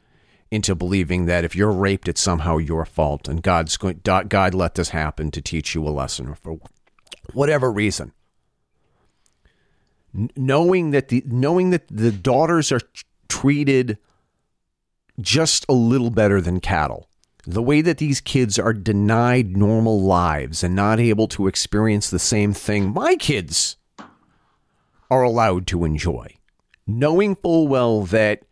into 0.50 0.76
believing 0.76 1.26
that 1.26 1.44
if 1.44 1.56
you're 1.56 1.72
raped 1.72 2.08
it's 2.08 2.22
somehow 2.22 2.58
your 2.58 2.86
fault 2.86 3.28
and 3.28 3.44
God's 3.44 3.76
going 3.78 4.00
God 4.04 4.54
let 4.54 4.76
this 4.76 4.90
happen 4.90 5.32
to 5.32 5.42
teach 5.42 5.76
you 5.76 5.86
a 5.88 5.90
lesson 5.90 6.36
for 6.36 6.60
whatever 7.34 7.72
reason. 7.72 8.14
Knowing 10.36 10.92
that 10.92 11.10
the 11.10 11.24
knowing 11.26 11.72
that 11.72 11.88
the 11.90 12.12
daughters 12.12 12.72
are 12.72 12.82
treated 13.28 13.98
just 15.20 15.66
a 15.68 15.74
little 15.74 16.10
better 16.10 16.40
than 16.40 16.60
cattle. 16.60 17.10
The 17.46 17.62
way 17.62 17.82
that 17.82 17.98
these 17.98 18.20
kids 18.20 18.60
are 18.60 18.74
denied 18.74 19.56
normal 19.56 20.02
lives 20.02 20.64
and 20.64 20.76
not 20.76 21.00
able 21.00 21.28
to 21.30 21.48
experience 21.48 22.10
the 22.10 22.20
same 22.20 22.54
thing. 22.54 22.94
My 22.94 23.16
kids 23.16 23.78
are 25.10 25.24
allowed 25.24 25.68
to 25.68 25.86
enjoy. 25.86 26.36
Knowing 26.86 27.36
full 27.36 27.68
well 27.68 28.04
that 28.04 28.44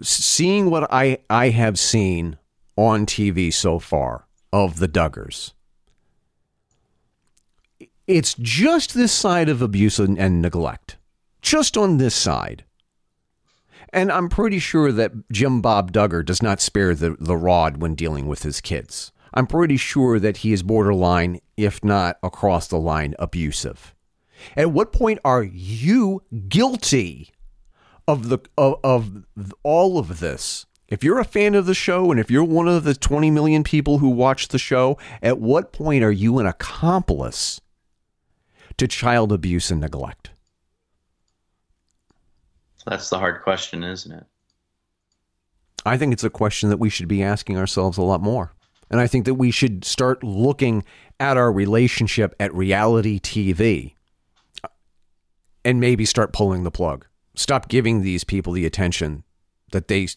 seeing 0.00 0.70
what 0.70 0.86
I, 0.92 1.18
I 1.28 1.50
have 1.50 1.78
seen 1.78 2.38
on 2.76 3.06
TV 3.06 3.52
so 3.52 3.78
far 3.78 4.26
of 4.52 4.78
the 4.78 4.88
Duggars, 4.88 5.52
it's 8.06 8.34
just 8.34 8.94
this 8.94 9.12
side 9.12 9.48
of 9.48 9.62
abuse 9.62 9.98
and, 9.98 10.18
and 10.18 10.42
neglect. 10.42 10.96
Just 11.40 11.76
on 11.76 11.96
this 11.98 12.14
side. 12.14 12.64
And 13.92 14.10
I'm 14.10 14.28
pretty 14.28 14.58
sure 14.58 14.90
that 14.92 15.12
Jim 15.30 15.60
Bob 15.60 15.92
Duggar 15.92 16.24
does 16.24 16.42
not 16.42 16.60
spare 16.60 16.94
the, 16.94 17.16
the 17.18 17.36
rod 17.36 17.78
when 17.78 17.94
dealing 17.94 18.26
with 18.26 18.42
his 18.42 18.60
kids. 18.60 19.12
I'm 19.34 19.46
pretty 19.46 19.76
sure 19.76 20.18
that 20.18 20.38
he 20.38 20.52
is 20.52 20.62
borderline, 20.62 21.40
if 21.56 21.82
not 21.84 22.18
across 22.22 22.68
the 22.68 22.78
line, 22.78 23.14
abusive. 23.18 23.94
At 24.56 24.72
what 24.72 24.92
point 24.92 25.18
are 25.24 25.42
you 25.42 26.22
guilty 26.48 27.32
of 28.06 28.28
the 28.28 28.38
of, 28.56 28.78
of 28.84 29.24
all 29.62 29.98
of 29.98 30.20
this? 30.20 30.66
If 30.88 31.02
you're 31.02 31.20
a 31.20 31.24
fan 31.24 31.54
of 31.54 31.64
the 31.64 31.74
show 31.74 32.10
and 32.10 32.20
if 32.20 32.30
you're 32.30 32.44
one 32.44 32.68
of 32.68 32.84
the 32.84 32.94
20 32.94 33.30
million 33.30 33.64
people 33.64 33.98
who 33.98 34.10
watch 34.10 34.48
the 34.48 34.58
show, 34.58 34.98
at 35.22 35.38
what 35.38 35.72
point 35.72 36.04
are 36.04 36.12
you 36.12 36.38
an 36.38 36.46
accomplice 36.46 37.62
to 38.76 38.86
child 38.86 39.32
abuse 39.32 39.70
and 39.70 39.80
neglect? 39.80 40.32
That's 42.84 43.08
the 43.08 43.18
hard 43.18 43.42
question, 43.42 43.84
isn't 43.84 44.12
it? 44.12 44.26
I 45.86 45.96
think 45.96 46.12
it's 46.12 46.24
a 46.24 46.30
question 46.30 46.68
that 46.68 46.78
we 46.78 46.90
should 46.90 47.08
be 47.08 47.22
asking 47.22 47.56
ourselves 47.56 47.96
a 47.96 48.02
lot 48.02 48.20
more. 48.20 48.52
And 48.90 49.00
I 49.00 49.06
think 49.06 49.24
that 49.24 49.34
we 49.34 49.50
should 49.50 49.84
start 49.84 50.22
looking 50.22 50.84
at 51.18 51.36
our 51.36 51.50
relationship 51.50 52.34
at 52.38 52.54
reality 52.54 53.18
TV 53.18 53.94
and 55.64 55.80
maybe 55.80 56.04
start 56.04 56.32
pulling 56.32 56.64
the 56.64 56.70
plug. 56.70 57.06
Stop 57.34 57.68
giving 57.68 58.02
these 58.02 58.24
people 58.24 58.52
the 58.52 58.66
attention 58.66 59.24
that 59.72 59.88
they 59.88 60.08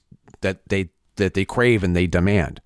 that 0.41 0.67
they 0.67 0.89
that 1.15 1.33
they 1.33 1.45
crave 1.45 1.83
and 1.83 1.95
they 1.95 2.07
demand. 2.07 2.61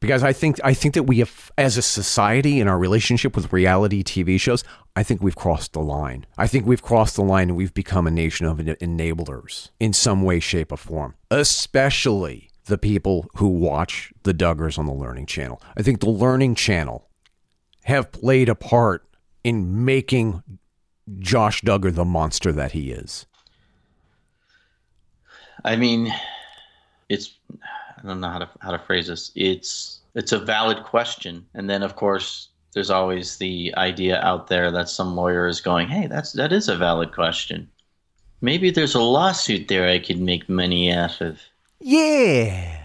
Because 0.00 0.22
I 0.22 0.32
think 0.32 0.58
I 0.62 0.74
think 0.74 0.94
that 0.94 1.04
we 1.04 1.18
have 1.20 1.50
as 1.56 1.76
a 1.78 1.82
society 1.82 2.60
in 2.60 2.68
our 2.68 2.78
relationship 2.78 3.34
with 3.34 3.52
reality 3.52 4.02
TV 4.02 4.38
shows, 4.38 4.62
I 4.94 5.02
think 5.02 5.22
we've 5.22 5.36
crossed 5.36 5.72
the 5.72 5.80
line. 5.80 6.26
I 6.36 6.46
think 6.46 6.66
we've 6.66 6.82
crossed 6.82 7.16
the 7.16 7.22
line 7.22 7.48
and 7.48 7.56
we've 7.56 7.72
become 7.72 8.06
a 8.06 8.10
nation 8.10 8.46
of 8.46 8.58
enablers 8.58 9.70
in 9.80 9.92
some 9.92 10.22
way 10.22 10.40
shape 10.40 10.72
or 10.72 10.76
form. 10.76 11.14
Especially 11.30 12.50
the 12.66 12.76
people 12.76 13.26
who 13.36 13.48
watch 13.48 14.12
the 14.24 14.34
Duggars 14.34 14.78
on 14.78 14.86
the 14.86 14.92
Learning 14.92 15.24
Channel. 15.24 15.62
I 15.76 15.82
think 15.82 16.00
the 16.00 16.10
Learning 16.10 16.54
Channel 16.54 17.08
have 17.84 18.12
played 18.12 18.48
a 18.48 18.54
part 18.54 19.06
in 19.46 19.84
making 19.84 20.42
Josh 21.20 21.62
Duggar 21.62 21.94
the 21.94 22.04
monster 22.04 22.50
that 22.50 22.72
he 22.72 22.90
is? 22.90 23.26
I 25.64 25.76
mean, 25.76 26.12
it's 27.08 27.34
I 27.52 28.04
don't 28.04 28.20
know 28.20 28.28
how 28.28 28.40
to 28.40 28.48
how 28.60 28.72
to 28.72 28.78
phrase 28.80 29.06
this. 29.06 29.30
It's 29.36 30.00
it's 30.16 30.32
a 30.32 30.40
valid 30.40 30.82
question, 30.82 31.46
and 31.54 31.70
then 31.70 31.84
of 31.84 31.94
course 31.94 32.48
there's 32.74 32.90
always 32.90 33.36
the 33.36 33.72
idea 33.76 34.20
out 34.20 34.48
there 34.48 34.72
that 34.72 34.88
some 34.88 35.14
lawyer 35.14 35.46
is 35.46 35.60
going, 35.60 35.86
"Hey, 35.86 36.08
that's 36.08 36.32
that 36.32 36.52
is 36.52 36.68
a 36.68 36.76
valid 36.76 37.12
question. 37.12 37.68
Maybe 38.40 38.70
there's 38.72 38.96
a 38.96 39.00
lawsuit 39.00 39.68
there 39.68 39.88
I 39.88 40.00
could 40.00 40.20
make 40.20 40.48
money 40.48 40.90
out 40.90 41.20
of." 41.20 41.40
Yeah, 41.78 42.80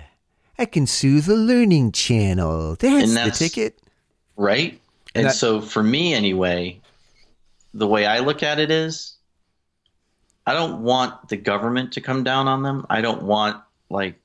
I 0.60 0.66
can 0.66 0.86
sue 0.86 1.22
the 1.22 1.36
Learning 1.36 1.92
Channel. 1.92 2.76
That's, 2.76 3.14
that's 3.16 3.40
the 3.40 3.50
ticket, 3.50 3.80
right? 4.38 4.81
And, 5.14 5.28
that, 5.28 5.36
so 5.36 5.62
for 5.62 5.84
me, 5.84 6.14
anyway, 6.14 6.82
the 7.74 7.88
way 7.88 8.06
I 8.06 8.20
look 8.20 8.44
at 8.44 8.60
it 8.60 8.72
is 8.72 9.18
I 10.46 10.54
don't 10.54 10.82
want 10.82 11.30
the 11.30 11.38
government 11.38 11.94
to 11.94 12.02
come 12.02 12.24
down 12.24 12.48
on 12.48 12.64
them. 12.64 12.86
I 12.90 13.02
don't 13.02 13.24
want 13.24 13.62
like 13.90 14.16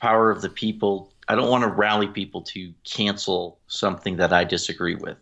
power 0.00 0.30
of 0.30 0.42
the 0.42 0.48
people. 0.48 1.12
I 1.28 1.34
don't 1.34 1.50
want 1.50 1.62
to 1.62 1.68
rally 1.68 2.08
people 2.08 2.42
to 2.42 2.72
cancel 2.84 3.60
something 3.66 4.16
that 4.16 4.32
I 4.32 4.44
disagree 4.44 4.94
with. 4.94 5.18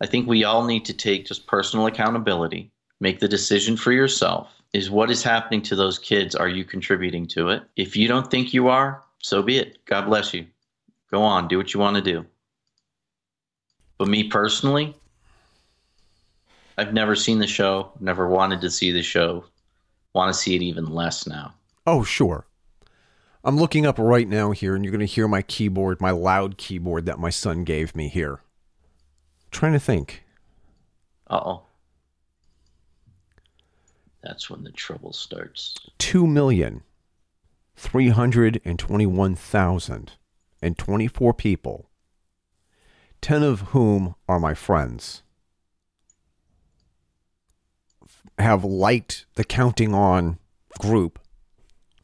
I 0.00 0.06
think 0.06 0.26
we 0.26 0.44
all 0.44 0.64
need 0.64 0.84
to 0.86 0.94
take 0.94 1.26
just 1.26 1.46
personal 1.46 1.86
accountability, 1.86 2.72
make 3.00 3.20
the 3.20 3.28
decision 3.28 3.76
for 3.76 3.92
yourself. 3.92 4.50
Is 4.72 4.90
what 4.90 5.10
is 5.10 5.22
happening 5.22 5.62
to 5.62 5.76
those 5.76 5.98
kids? 5.98 6.34
Are 6.34 6.48
you 6.48 6.64
contributing 6.64 7.26
to 7.28 7.48
it? 7.48 7.64
If 7.76 7.96
you 7.96 8.06
don't 8.06 8.30
think 8.30 8.54
you 8.54 8.68
are, 8.68 9.02
so 9.18 9.42
be 9.42 9.58
it. 9.58 9.84
God 9.84 10.06
bless 10.06 10.32
you. 10.32 10.46
Go 11.10 11.22
on, 11.22 11.48
do 11.48 11.58
what 11.58 11.74
you 11.74 11.80
want 11.80 11.96
to 11.96 12.02
do. 12.02 12.24
But 14.00 14.08
me 14.08 14.24
personally, 14.24 14.96
I've 16.78 16.94
never 16.94 17.14
seen 17.14 17.38
the 17.38 17.46
show, 17.46 17.92
never 18.00 18.26
wanted 18.26 18.62
to 18.62 18.70
see 18.70 18.92
the 18.92 19.02
show. 19.02 19.44
Want 20.14 20.32
to 20.32 20.40
see 20.40 20.56
it 20.56 20.62
even 20.62 20.86
less 20.86 21.26
now. 21.26 21.52
Oh, 21.86 22.02
sure. 22.02 22.46
I'm 23.44 23.58
looking 23.58 23.84
up 23.84 23.98
right 23.98 24.26
now 24.26 24.52
here, 24.52 24.74
and 24.74 24.82
you're 24.82 24.90
going 24.90 25.00
to 25.00 25.04
hear 25.04 25.28
my 25.28 25.42
keyboard, 25.42 26.00
my 26.00 26.12
loud 26.12 26.56
keyboard 26.56 27.04
that 27.04 27.18
my 27.18 27.28
son 27.28 27.62
gave 27.62 27.94
me 27.94 28.08
here. 28.08 28.40
I'm 29.42 29.50
trying 29.50 29.74
to 29.74 29.78
think. 29.78 30.24
Uh 31.28 31.42
oh. 31.44 31.62
That's 34.22 34.48
when 34.48 34.64
the 34.64 34.72
trouble 34.72 35.12
starts. 35.12 35.76
Two 35.98 36.26
million 36.26 36.84
10 43.20 43.42
of 43.42 43.60
whom 43.60 44.14
are 44.28 44.40
my 44.40 44.54
friends, 44.54 45.22
have 48.38 48.64
liked 48.64 49.26
the 49.34 49.44
Counting 49.44 49.94
On 49.94 50.38
group 50.78 51.18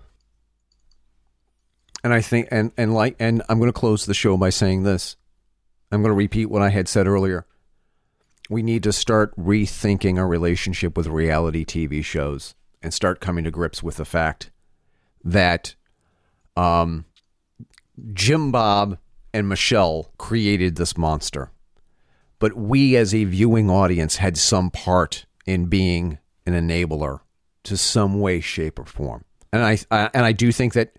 And 2.04 2.14
I 2.14 2.20
think, 2.20 2.46
and, 2.50 2.70
and 2.76 2.94
like, 2.94 3.16
and 3.18 3.42
I'm 3.48 3.58
going 3.58 3.68
to 3.68 3.72
close 3.72 4.06
the 4.06 4.14
show 4.14 4.36
by 4.36 4.50
saying 4.50 4.84
this. 4.84 5.16
I'm 5.90 6.02
going 6.02 6.12
to 6.12 6.16
repeat 6.16 6.46
what 6.46 6.62
I 6.62 6.68
had 6.68 6.86
said 6.88 7.08
earlier. 7.08 7.44
We 8.48 8.62
need 8.62 8.82
to 8.84 8.92
start 8.92 9.36
rethinking 9.36 10.18
our 10.18 10.26
relationship 10.26 10.96
with 10.96 11.06
reality 11.06 11.64
TV 11.64 12.04
shows 12.04 12.54
and 12.82 12.94
start 12.94 13.20
coming 13.20 13.44
to 13.44 13.50
grips 13.50 13.82
with 13.82 13.96
the 13.96 14.04
fact 14.04 14.50
that 15.24 15.74
um, 16.56 17.04
Jim 18.12 18.50
Bob 18.50 18.98
and 19.34 19.48
Michelle 19.48 20.10
created 20.18 20.76
this 20.76 20.96
monster, 20.96 21.50
but 22.38 22.54
we 22.56 22.96
as 22.96 23.14
a 23.14 23.24
viewing 23.24 23.70
audience 23.70 24.16
had 24.16 24.36
some 24.36 24.70
part 24.70 25.26
in 25.46 25.66
being 25.66 26.18
an 26.46 26.54
enabler 26.54 27.20
to 27.64 27.76
some 27.76 28.20
way, 28.20 28.40
shape, 28.40 28.78
or 28.78 28.84
form. 28.84 29.24
And 29.52 29.62
I, 29.62 29.78
I 29.90 30.10
and 30.14 30.24
I 30.24 30.32
do 30.32 30.52
think 30.52 30.72
that 30.74 30.94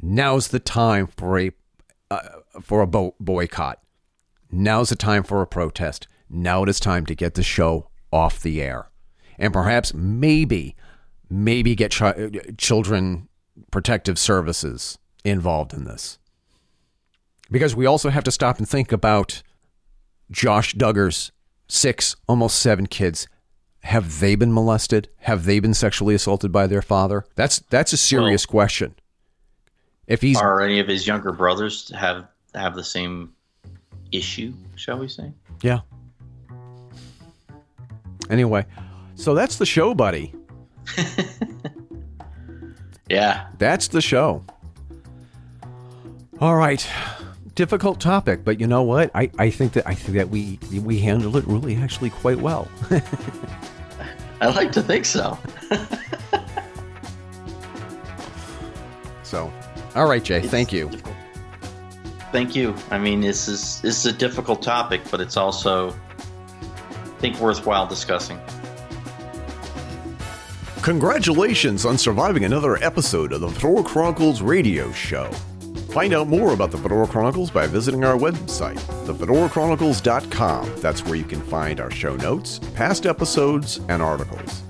now's 0.00 0.48
the 0.48 0.60
time 0.60 1.06
for 1.06 1.38
a 1.38 1.50
uh, 2.10 2.20
for 2.60 2.80
a 2.80 2.86
bo- 2.86 3.14
boycott. 3.20 3.80
Now's 4.50 4.88
the 4.88 4.96
time 4.96 5.22
for 5.22 5.42
a 5.42 5.46
protest. 5.46 6.08
Now 6.30 6.62
it 6.62 6.68
is 6.68 6.80
time 6.80 7.06
to 7.06 7.14
get 7.14 7.34
the 7.34 7.42
show 7.42 7.88
off 8.12 8.40
the 8.40 8.62
air, 8.62 8.88
and 9.38 9.52
perhaps 9.52 9.94
maybe 9.94 10.76
maybe 11.30 11.74
get 11.74 11.92
ch- 11.92 12.02
uh, 12.02 12.30
children 12.56 13.28
protective 13.70 14.18
services 14.18 14.98
involved 15.24 15.72
in 15.72 15.84
this. 15.84 16.18
Because 17.50 17.74
we 17.74 17.86
also 17.86 18.10
have 18.10 18.24
to 18.24 18.30
stop 18.30 18.58
and 18.58 18.68
think 18.68 18.92
about 18.92 19.42
Josh 20.30 20.74
Duggar's 20.74 21.32
six, 21.68 22.16
almost 22.26 22.58
seven 22.58 22.86
kids. 22.86 23.26
Have 23.84 24.20
they 24.20 24.34
been 24.34 24.52
molested? 24.52 25.08
Have 25.20 25.44
they 25.44 25.60
been 25.60 25.74
sexually 25.74 26.14
assaulted 26.14 26.52
by 26.52 26.66
their 26.66 26.82
father? 26.82 27.24
That's 27.36 27.60
that's 27.70 27.92
a 27.92 27.96
serious 27.96 28.46
well, 28.46 28.52
question. 28.52 28.94
If 30.06 30.20
he's 30.20 30.38
are 30.38 30.60
any 30.60 30.80
of 30.80 30.88
his 30.88 31.06
younger 31.06 31.32
brothers 31.32 31.90
have 31.94 32.26
have 32.54 32.74
the 32.74 32.84
same 32.84 33.34
issue, 34.10 34.52
shall 34.74 34.98
we 34.98 35.08
say? 35.08 35.32
Yeah. 35.62 35.80
Anyway, 38.30 38.64
so 39.14 39.34
that's 39.34 39.56
the 39.56 39.66
show, 39.66 39.94
buddy. 39.94 40.34
Yeah. 43.08 43.46
That's 43.58 43.88
the 43.88 44.00
show. 44.00 44.44
All 46.40 46.56
right. 46.56 46.86
Difficult 47.54 48.00
topic, 48.00 48.44
but 48.44 48.60
you 48.60 48.66
know 48.66 48.82
what? 48.82 49.10
I, 49.14 49.30
I 49.38 49.50
think 49.50 49.72
that 49.72 49.86
I 49.86 49.94
think 49.94 50.16
that 50.16 50.28
we 50.28 50.58
we 50.72 51.00
handled 51.00 51.36
it 51.36 51.44
really 51.46 51.76
actually 51.76 52.10
quite 52.10 52.38
well. 52.38 52.68
I 54.40 54.48
like 54.48 54.70
to 54.72 54.82
think 54.82 55.04
so. 55.04 55.36
so, 59.24 59.52
all 59.96 60.06
right, 60.06 60.22
Jay. 60.22 60.38
It's 60.38 60.48
thank 60.48 60.72
you. 60.72 60.88
Difficult. 60.88 61.16
Thank 62.30 62.54
you. 62.54 62.76
I 62.90 62.98
mean, 62.98 63.22
this 63.22 63.48
is 63.48 63.80
this 63.80 64.04
is 64.04 64.06
a 64.06 64.16
difficult 64.16 64.62
topic, 64.62 65.00
but 65.10 65.20
it's 65.20 65.36
also 65.36 65.92
think 67.18 67.38
worthwhile 67.40 67.86
discussing. 67.86 68.38
Congratulations 70.82 71.84
on 71.84 71.98
surviving 71.98 72.44
another 72.44 72.82
episode 72.82 73.32
of 73.32 73.40
the 73.40 73.48
Fedora 73.48 73.82
Chronicles 73.82 74.40
radio 74.40 74.90
show. 74.92 75.30
Find 75.90 76.14
out 76.14 76.28
more 76.28 76.52
about 76.52 76.70
the 76.70 76.78
Fedora 76.78 77.06
Chronicles 77.06 77.50
by 77.50 77.66
visiting 77.66 78.04
our 78.04 78.16
website, 78.16 78.78
thefedorachronicles.com. 79.06 80.80
That's 80.80 81.04
where 81.04 81.16
you 81.16 81.24
can 81.24 81.40
find 81.42 81.80
our 81.80 81.90
show 81.90 82.16
notes, 82.16 82.58
past 82.74 83.06
episodes, 83.06 83.80
and 83.88 84.00
articles. 84.00 84.62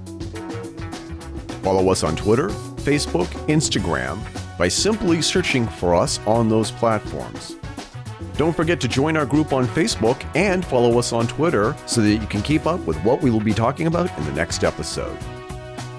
Follow 1.63 1.91
us 1.91 2.03
on 2.03 2.17
Twitter, 2.17 2.49
Facebook, 2.49 3.27
Instagram 3.47 4.19
by 4.59 4.69
simply 4.69 5.21
searching 5.21 5.67
for 5.67 5.95
us 5.95 6.19
on 6.27 6.49
those 6.49 6.71
platforms. 6.71 7.57
Don't 8.39 8.55
forget 8.55 8.81
to 8.83 8.89
join 8.89 9.17
our 9.17 9.27
group 9.27 9.53
on 9.53 9.67
Facebook 9.67 10.25
and 10.37 10.65
follow 10.65 10.97
us 10.97 11.13
on 11.13 11.27
Twitter 11.27 11.75
so 11.87 12.01
that 12.01 12.09
you 12.09 12.27
can 12.29 12.41
keep 12.41 12.69
up 12.69 12.79
with 12.87 12.97
what 12.99 13.21
we 13.21 13.33
will 13.33 13.41
be 13.41 13.53
talking 13.53 13.89
about 13.89 14.17
in 14.17 14.25
the 14.27 14.33
next 14.33 14.63
episode. 14.63 15.19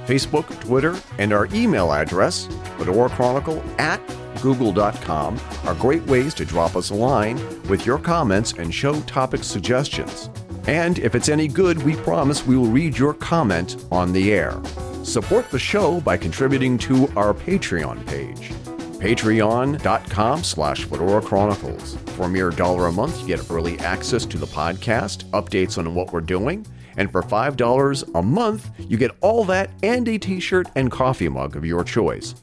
Facebook, 0.06 0.48
Twitter, 0.62 0.98
and 1.18 1.34
our 1.34 1.50
email 1.54 1.92
address, 1.92 2.48
fedorachronicle 2.78 3.62
at 3.78 4.00
google.com, 4.42 5.38
are 5.66 5.76
great 5.76 6.02
ways 6.04 6.34
to 6.36 6.46
drop 6.46 6.78
us 6.78 6.92
a 6.92 6.96
line 6.96 7.36
with 7.68 7.86
your 7.86 8.00
comments 8.00 8.54
and 8.54 8.74
show 8.74 9.02
topic 9.02 9.44
suggestions. 9.44 10.30
And 10.66 10.98
if 11.00 11.16
it's 11.16 11.28
any 11.28 11.50
good, 11.50 11.84
we 11.84 11.98
promise 11.98 12.48
we 12.48 12.56
will 12.56 12.68
read 12.68 12.98
your 12.98 13.14
comment 13.14 13.86
on 13.92 14.14
the 14.14 14.32
air. 14.32 14.62
Support 15.04 15.52
the 15.52 15.60
show 15.60 16.00
by 16.00 16.16
contributing 16.16 16.78
to 16.80 17.10
our 17.18 17.34
Patreon 17.34 18.08
page 18.08 18.54
patreon.com 19.00 20.44
slash 20.44 20.84
fedora 20.86 21.22
chronicles 21.22 21.96
for 22.16 22.24
a 22.24 22.30
mere 22.30 22.50
dollar 22.50 22.88
a 22.88 22.92
month 22.92 23.22
you 23.22 23.28
get 23.28 23.50
early 23.50 23.80
access 23.80 24.26
to 24.26 24.38
the 24.38 24.46
podcast 24.48 25.24
updates 25.32 25.78
on 25.78 25.96
what 25.96 26.12
we're 26.12 26.22
doing 26.22 26.66
and 27.00 27.10
for 27.10 27.24
$5 27.24 28.12
a 28.14 28.22
month, 28.22 28.70
you 28.78 28.98
get 28.98 29.12
all 29.22 29.46
that 29.46 29.72
and 29.84 30.08
a 30.08 30.18
t 30.18 30.40
shirt 30.42 30.68
and 30.76 30.92
coffee 30.92 31.30
mug 31.30 31.56
of 31.56 31.66
your 31.66 31.84
choice. 31.84 32.36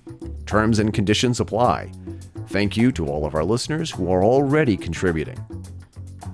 Terms 0.47 0.79
and 0.79 0.95
conditions 0.95 1.41
apply. 1.41 1.93
Thank 2.49 2.75
you 2.77 2.91
to 2.93 3.07
all 3.07 3.27
of 3.27 3.35
our 3.35 3.45
listeners 3.45 3.91
who 3.91 4.11
are 4.11 4.25
already 4.25 4.77
contributing. 4.77 5.39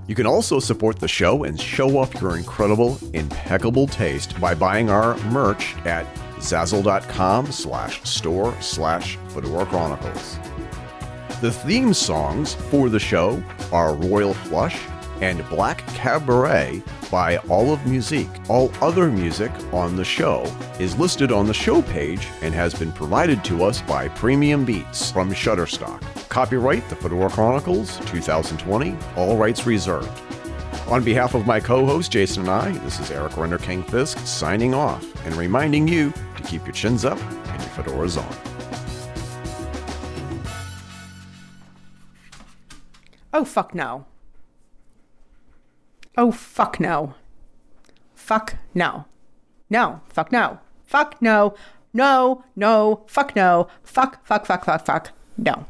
You 0.06 0.14
can 0.14 0.26
also 0.26 0.60
support 0.60 1.00
the 1.00 1.08
show 1.08 1.44
and 1.44 1.60
show 1.60 1.98
off 1.98 2.20
your 2.20 2.36
incredible, 2.36 2.96
impeccable 3.12 3.88
taste 3.88 4.40
by 4.40 4.54
buying 4.54 4.88
our 4.88 5.16
merch 5.30 5.74
at 5.84 6.06
zazzle.com 6.43 7.52
slash 7.52 8.02
store 8.02 8.55
slash 8.60 9.16
Fedora 9.28 9.66
Chronicles. 9.66 10.39
The 11.40 11.51
theme 11.51 11.94
songs 11.94 12.55
for 12.55 12.89
the 12.89 13.01
show 13.01 13.43
are 13.73 13.94
Royal 13.94 14.35
Flush 14.35 14.78
and 15.20 15.48
Black 15.48 15.86
Cabaret 15.89 16.82
by 17.10 17.36
Olive 17.48 17.85
Musique. 17.86 18.28
All 18.48 18.73
other 18.81 19.10
music 19.10 19.52
on 19.73 19.97
the 19.97 20.05
show 20.05 20.43
is 20.81 20.98
listed 20.98 21.31
on 21.31 21.47
the 21.47 21.55
show 21.55 21.81
page 21.82 22.27
and 22.43 22.52
has 22.55 22.74
been 22.74 22.93
provided 22.93 23.44
to 23.44 23.64
us 23.64 23.81
by 23.82 24.09
Premium 24.09 24.64
Beats 24.64 25.12
from 25.12 25.31
Shutterstock. 25.31 26.01
Copyright 26.28 26.89
The 26.89 26.97
Fedora 26.97 27.31
Chronicles 27.31 27.98
2020, 28.06 28.97
all 29.16 29.36
rights 29.36 29.66
reserved. 29.66 30.10
On 30.89 31.05
behalf 31.05 31.35
of 31.35 31.47
my 31.47 31.60
co 31.60 31.86
host 31.86 32.10
Jason 32.10 32.43
and 32.43 32.51
I, 32.51 32.73
this 32.85 32.98
is 32.98 33.10
Eric 33.10 33.32
Renderking 33.32 33.89
Fisk 33.89 34.19
signing 34.19 34.74
off 34.74 35.05
and 35.24 35.35
reminding 35.36 35.86
you 35.86 36.12
to 36.43 36.48
keep 36.48 36.64
your 36.66 36.73
chins 36.73 37.05
up 37.05 37.19
and 37.20 37.62
your 37.62 37.70
fedoras 37.70 38.19
on. 38.19 38.36
Oh, 43.32 43.44
fuck 43.44 43.74
no. 43.74 44.06
Oh, 46.16 46.31
fuck 46.31 46.78
no. 46.78 47.14
Fuck 48.14 48.56
no. 48.74 49.06
No. 49.70 50.01
Fuck 50.09 50.31
no. 50.32 50.59
Fuck 50.85 51.23
no. 51.23 51.55
No, 51.94 52.44
no. 52.55 53.05
Fuck 53.06 53.35
no. 53.35 53.69
Fuck, 53.82 54.24
fuck, 54.27 54.44
fuck, 54.44 54.64
fuck, 54.64 54.85
fuck. 54.85 55.10
No. 55.39 55.64